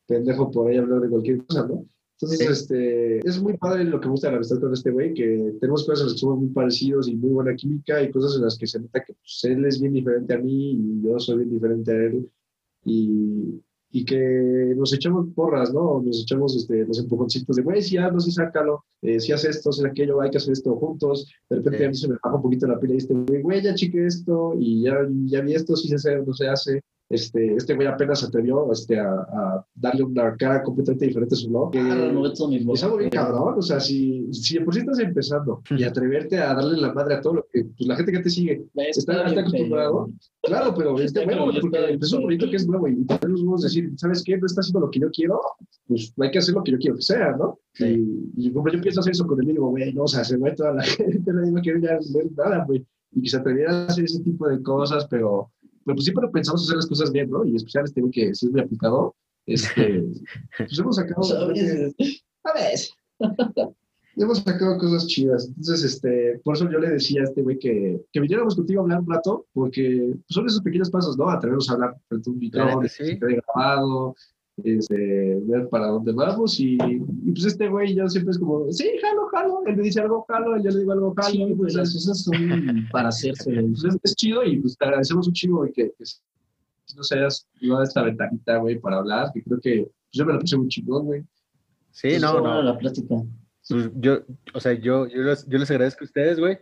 pendejo 0.07 0.49
por 0.51 0.69
ahí 0.71 0.77
a 0.77 0.81
hablar 0.81 1.01
de 1.01 1.09
cualquier 1.09 1.45
cosa, 1.45 1.67
¿no? 1.67 1.85
Entonces, 2.21 2.39
Sí. 2.39 2.51
este, 2.51 3.19
es 3.27 3.41
muy 3.41 3.55
padre 3.57 3.85
lo 3.85 3.99
que 3.99 4.07
me 4.07 4.11
gusta 4.11 4.27
de 4.27 4.31
la 4.31 4.37
amistad 4.37 4.59
con 4.59 4.73
este 4.73 4.91
güey, 4.91 5.13
que 5.13 5.53
tenemos 5.61 5.85
cosas 5.85 6.01
en 6.01 6.05
las 6.07 6.13
que 6.15 6.19
somos 6.19 6.39
muy 6.39 6.49
parecidos 6.49 7.07
y 7.07 7.15
muy 7.15 7.29
buena 7.31 7.55
química 7.55 8.01
y 8.03 8.11
cosas 8.11 8.35
en 8.35 8.43
las 8.43 8.57
que 8.57 8.67
se 8.67 8.79
nota 8.81 9.01
que 9.05 9.13
pues, 9.13 9.39
él 9.45 9.63
es 9.65 9.79
bien 9.79 9.93
diferente 9.93 10.33
a 10.33 10.37
mí 10.39 10.71
y 10.73 11.01
yo 11.01 11.17
soy 11.19 11.37
bien 11.37 11.49
diferente 11.51 11.91
a 11.91 11.95
él 11.95 12.29
y, 12.85 13.61
y 13.91 14.03
que 14.05 14.73
nos 14.75 14.93
echamos 14.93 15.27
porras, 15.33 15.73
¿no? 15.73 16.01
Nos 16.01 16.21
echamos 16.23 16.55
este, 16.57 16.85
los 16.85 16.99
empujoncitos 16.99 17.55
de, 17.55 17.61
güey, 17.63 17.81
si 17.81 17.95
hazlo, 17.97 18.19
si 18.19 18.31
sácalo, 18.31 18.83
eh, 19.01 19.19
si 19.21 19.31
haces 19.31 19.55
esto, 19.57 19.71
si 19.71 19.85
aquello, 19.85 20.19
hay 20.21 20.29
que 20.29 20.37
hacer 20.37 20.51
esto 20.53 20.75
juntos. 20.75 21.25
De 21.49 21.55
repente 21.57 21.77
Sí. 21.79 21.83
a 21.85 21.89
mí 21.89 21.95
se 21.95 22.07
me 22.09 22.15
baja 22.21 22.35
un 22.35 22.41
poquito 22.41 22.67
la 22.67 22.79
pila 22.79 22.95
y 22.95 22.97
este 22.97 23.13
güey, 23.13 23.41
güey, 23.41 23.61
ya 23.63 23.73
chique 23.75 24.05
esto 24.05 24.55
y 24.59 24.81
ya, 24.83 25.07
ya 25.25 25.41
vi 25.41 25.53
esto, 25.53 25.75
si 25.75 25.87
se 25.87 25.95
hace 25.95 26.17
no 26.17 26.33
se 26.33 26.47
hace. 26.49 26.81
Este, 27.09 27.55
este 27.55 27.73
güey 27.73 27.87
apenas 27.87 28.19
se 28.19 28.27
atrevió 28.27 28.71
este, 28.71 28.99
a, 28.99 29.11
a 29.11 29.65
darle 29.73 30.03
una 30.03 30.37
cara 30.37 30.61
completamente 30.61 31.07
diferente 31.07 31.33
a 31.33 31.37
su 31.39 31.49
blog. 31.49 31.71
Ah, 31.75 32.11
esto 32.31 32.47
mismo. 32.47 32.75
es 32.75 32.83
algo 32.83 32.97
bien 32.97 33.09
cabrón, 33.09 33.55
o 33.57 33.61
sea, 33.63 33.79
si, 33.79 34.31
si 34.31 34.59
de 34.59 34.61
por 34.61 34.75
sí 34.75 34.81
estás 34.81 34.99
empezando 34.99 35.63
y 35.71 35.83
atreverte 35.83 36.37
a 36.37 36.53
darle 36.53 36.79
la 36.79 36.93
madre 36.93 37.15
a 37.15 37.21
todo 37.21 37.35
lo 37.35 37.47
que 37.51 37.65
pues, 37.65 37.87
la 37.87 37.95
gente 37.95 38.11
que 38.11 38.19
te 38.19 38.29
sigue, 38.29 38.63
está, 38.75 39.25
está 39.25 39.41
acostumbrado. 39.41 40.11
Claro, 40.43 40.73
pero 40.75 40.99
este 40.99 41.25
bien, 41.25 41.39
porque 41.39 41.97
es 41.99 42.13
un 42.13 42.21
proyecto 42.21 42.49
que 42.49 42.55
es 42.57 42.67
nuevo 42.67 42.87
y 42.87 43.03
tener 43.05 43.29
los 43.29 43.41
huevos 43.41 43.61
de 43.61 43.69
decir, 43.69 43.91
¿sabes 43.97 44.23
qué? 44.23 44.37
No 44.37 44.45
está 44.45 44.61
haciendo 44.61 44.81
lo 44.81 44.91
que 44.91 44.99
yo 44.99 45.09
quiero, 45.09 45.41
pues 45.87 46.13
hay 46.19 46.29
que 46.29 46.37
hacer 46.37 46.53
lo 46.53 46.63
que 46.63 46.73
yo 46.73 46.77
quiero 46.77 46.95
que 46.95 47.01
sea, 47.01 47.35
¿no? 47.37 47.59
Sí. 47.73 48.31
Y, 48.37 48.47
y 48.47 48.53
como 48.53 48.69
yo 48.69 48.79
pienso 48.79 48.99
hacer 48.99 49.13
eso 49.13 49.25
con 49.25 49.39
el 49.39 49.47
mínimo, 49.47 49.69
güey, 49.69 49.91
no, 49.93 50.03
o 50.03 50.07
sea, 50.07 50.23
se 50.23 50.37
ve 50.37 50.51
toda 50.51 50.73
la 50.73 50.83
gente, 50.83 51.33
nadie 51.33 51.51
no 51.51 51.61
quiere 51.61 51.81
ya 51.81 51.97
ver 52.13 52.31
nada, 52.37 52.65
güey, 52.65 52.85
y 53.11 53.21
que 53.23 53.29
se 53.29 53.37
atreviera 53.37 53.71
a 53.71 53.85
hacer 53.87 54.05
ese 54.05 54.21
tipo 54.21 54.47
de 54.47 54.61
cosas, 54.61 55.07
pero, 55.09 55.51
pero 55.89 55.95
pues 55.95 56.05
siempre 56.05 56.29
pensamos 56.31 56.63
hacer 56.63 56.75
las 56.75 56.85
cosas 56.85 57.11
bien, 57.11 57.31
¿no? 57.31 57.43
Y 57.43 57.55
especial 57.55 57.85
este 57.85 57.99
güey 58.01 58.11
que 58.11 58.35
sí 58.35 58.45
es 58.45 58.51
muy 58.51 58.61
aplicado, 58.61 59.15
este, 59.47 60.03
pues 60.59 60.77
hemos 60.77 60.97
sacado... 60.97 61.23
Sea, 61.23 61.39
a 61.39 61.47
veces- 61.47 61.95
a 62.43 62.53
veces. 62.53 62.93
hemos 64.15 64.37
sacado 64.37 64.77
cosas 64.77 65.07
chidas. 65.07 65.47
Entonces, 65.47 65.83
este, 65.83 66.39
por 66.43 66.55
eso 66.55 66.69
yo 66.69 66.77
le 66.77 66.91
decía 66.91 67.21
a 67.21 67.23
este 67.23 67.41
güey 67.41 67.57
que, 67.57 67.99
que 68.11 68.19
viniéramos 68.19 68.55
contigo 68.55 68.81
a 68.81 68.83
hablar 68.83 68.99
un 68.99 69.09
rato, 69.09 69.47
porque 69.51 70.11
pues, 70.11 70.25
son 70.27 70.45
esos 70.45 70.61
pequeños 70.61 70.91
pasos, 70.91 71.17
¿no? 71.17 71.27
Atrevernos 71.27 71.67
a 71.71 71.73
hablar 71.73 71.95
frente 72.07 72.29
a 72.29 72.33
un 72.33 72.39
micrófono, 72.39 72.87
que 72.87 73.17
grabado, 73.17 74.15
este, 74.63 75.39
ver 75.43 75.69
para 75.69 75.87
dónde 75.87 76.11
vamos. 76.11 76.59
Y, 76.59 76.73
y, 76.75 76.99
pues 77.31 77.45
este 77.45 77.67
güey 77.67 77.95
yo 77.95 78.07
siempre 78.07 78.31
es 78.31 78.39
como, 78.39 78.71
sí, 78.71 78.89
jalo, 79.01 79.27
jalo. 79.27 79.61
Él 79.65 79.77
me 79.77 79.83
dice 79.83 80.01
algo, 80.01 80.25
jalo, 80.27 80.57
yo 80.57 80.69
le 80.71 80.79
digo 80.79 80.91
algo, 80.91 81.13
jalo. 81.15 81.29
Sí, 81.31 81.37
pues 81.45 81.57
pues, 81.57 81.73
las 81.75 81.93
cosas 81.93 82.23
son 82.23 82.87
para 82.91 83.09
hacerse. 83.09 83.51
pues, 83.61 83.83
es, 83.83 83.97
es 84.03 84.15
chido 84.15 84.43
y 84.43 84.59
pues 84.59 84.77
te 84.77 84.85
agradecemos 84.85 85.27
un 85.27 85.33
chido, 85.33 85.57
güey, 85.57 85.71
que, 85.73 85.91
que 85.97 86.03
nos 86.95 87.11
hayas 87.11 87.47
dado 87.61 87.83
esta 87.83 88.01
ventanita, 88.03 88.57
güey, 88.57 88.79
para 88.79 88.97
hablar, 88.97 89.31
que 89.33 89.43
creo 89.43 89.59
que 89.59 89.81
pues, 89.83 89.93
yo 90.11 90.25
me 90.25 90.33
la 90.33 90.39
puse 90.39 90.57
muy 90.57 90.67
chingón, 90.69 91.05
güey. 91.05 91.21
Sí, 91.91 92.09
Pues, 92.09 92.21
no, 92.21 92.39
no. 92.41 92.61
la 92.61 92.77
plática. 92.77 93.15
Pues 93.67 93.89
yo, 93.95 94.19
o 94.53 94.59
sea, 94.59 94.73
yo, 94.73 95.07
yo, 95.07 95.21
les, 95.21 95.45
yo 95.47 95.57
les 95.59 95.69
agradezco 95.69 96.03
a 96.03 96.05
ustedes, 96.05 96.39
güey, 96.39 96.57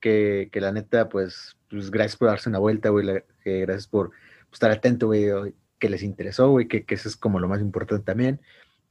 que, 0.00 0.48
que 0.52 0.60
la 0.60 0.70
neta, 0.72 1.08
pues, 1.08 1.56
pues, 1.70 1.90
gracias 1.90 2.16
por 2.16 2.28
darse 2.28 2.48
una 2.48 2.58
vuelta, 2.58 2.90
güey, 2.90 3.06
la- 3.06 3.24
que 3.42 3.60
gracias 3.62 3.88
por 3.88 4.10
pues, 4.10 4.52
estar 4.54 4.70
atento, 4.70 5.06
güey, 5.08 5.26
que 5.82 5.90
les 5.90 6.04
interesó, 6.04 6.48
güey, 6.50 6.68
que, 6.68 6.84
que 6.84 6.94
eso 6.94 7.08
es 7.08 7.16
como 7.16 7.40
lo 7.40 7.48
más 7.48 7.60
importante 7.60 8.04
también. 8.04 8.40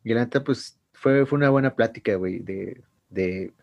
Y 0.03 0.13
la 0.13 0.25
neta, 0.25 0.43
pues, 0.43 0.77
fue, 0.91 1.25
fue 1.25 1.37
una 1.37 1.49
buena 1.49 1.73
plática, 1.73 2.15
güey, 2.15 2.39
de, 2.39 2.83
de, 3.07 3.53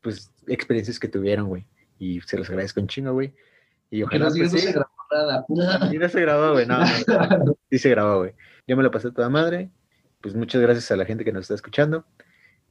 pues, 0.00 0.30
experiencias 0.46 1.00
que 1.00 1.08
tuvieron, 1.08 1.48
güey, 1.48 1.66
y 1.98 2.20
se 2.20 2.38
los 2.38 2.48
agradezco 2.48 2.80
un 2.80 2.86
chingo, 2.86 3.12
güey. 3.12 3.34
Y 3.90 4.04
ojalá, 4.04 4.30
digas, 4.30 4.52
pues, 4.52 4.52
no 4.52 4.58
sí, 4.60 4.66
se 4.66 4.72
grabó 4.72 5.46
nada, 5.56 5.92
y 5.92 5.98
no 5.98 6.08
se 6.08 6.20
grabó, 6.20 6.52
güey, 6.52 6.66
no, 6.66 6.78
no, 6.78 7.58
sí 7.68 7.78
se 7.78 7.90
grabó, 7.90 8.18
güey. 8.18 8.34
Yo 8.68 8.76
me 8.76 8.84
lo 8.84 8.92
pasé 8.92 9.10
toda 9.10 9.28
madre. 9.28 9.72
Pues 10.20 10.36
muchas 10.36 10.62
gracias 10.62 10.88
a 10.92 10.96
la 10.96 11.06
gente 11.06 11.24
que 11.24 11.32
nos 11.32 11.42
está 11.42 11.54
escuchando. 11.54 12.04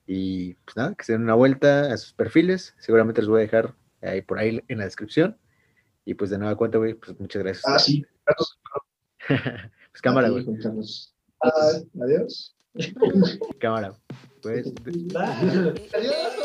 Y 0.08 0.54
pues 0.64 0.78
nada, 0.78 0.96
que 0.96 1.04
se 1.04 1.12
den 1.12 1.24
una 1.24 1.34
vuelta 1.34 1.92
a 1.92 1.98
sus 1.98 2.14
perfiles. 2.14 2.74
Seguramente 2.80 3.22
los 3.22 3.30
voy 3.30 3.40
a 3.40 3.42
dejar 3.42 3.76
ahí 4.02 4.22
por 4.22 4.40
ahí 4.40 4.64
en 4.70 4.78
la 4.78 4.86
descripción. 4.86 5.38
Y 6.06 6.14
pues 6.14 6.30
de 6.30 6.38
nueva 6.38 6.56
cuenta, 6.56 6.78
güey, 6.78 6.94
pues 6.94 7.20
muchas 7.20 7.44
gracias. 7.44 7.66
Ah, 7.68 7.80
sí. 7.80 8.06
Carlos, 8.24 8.60
pues 9.92 10.02
cámara, 10.02 10.30
güey. 10.30 10.46
Ay, 11.42 11.88
adiós. 12.02 12.56
cámara. 13.60 13.94
Pues, 14.42 14.68
Adiós, 14.86 16.39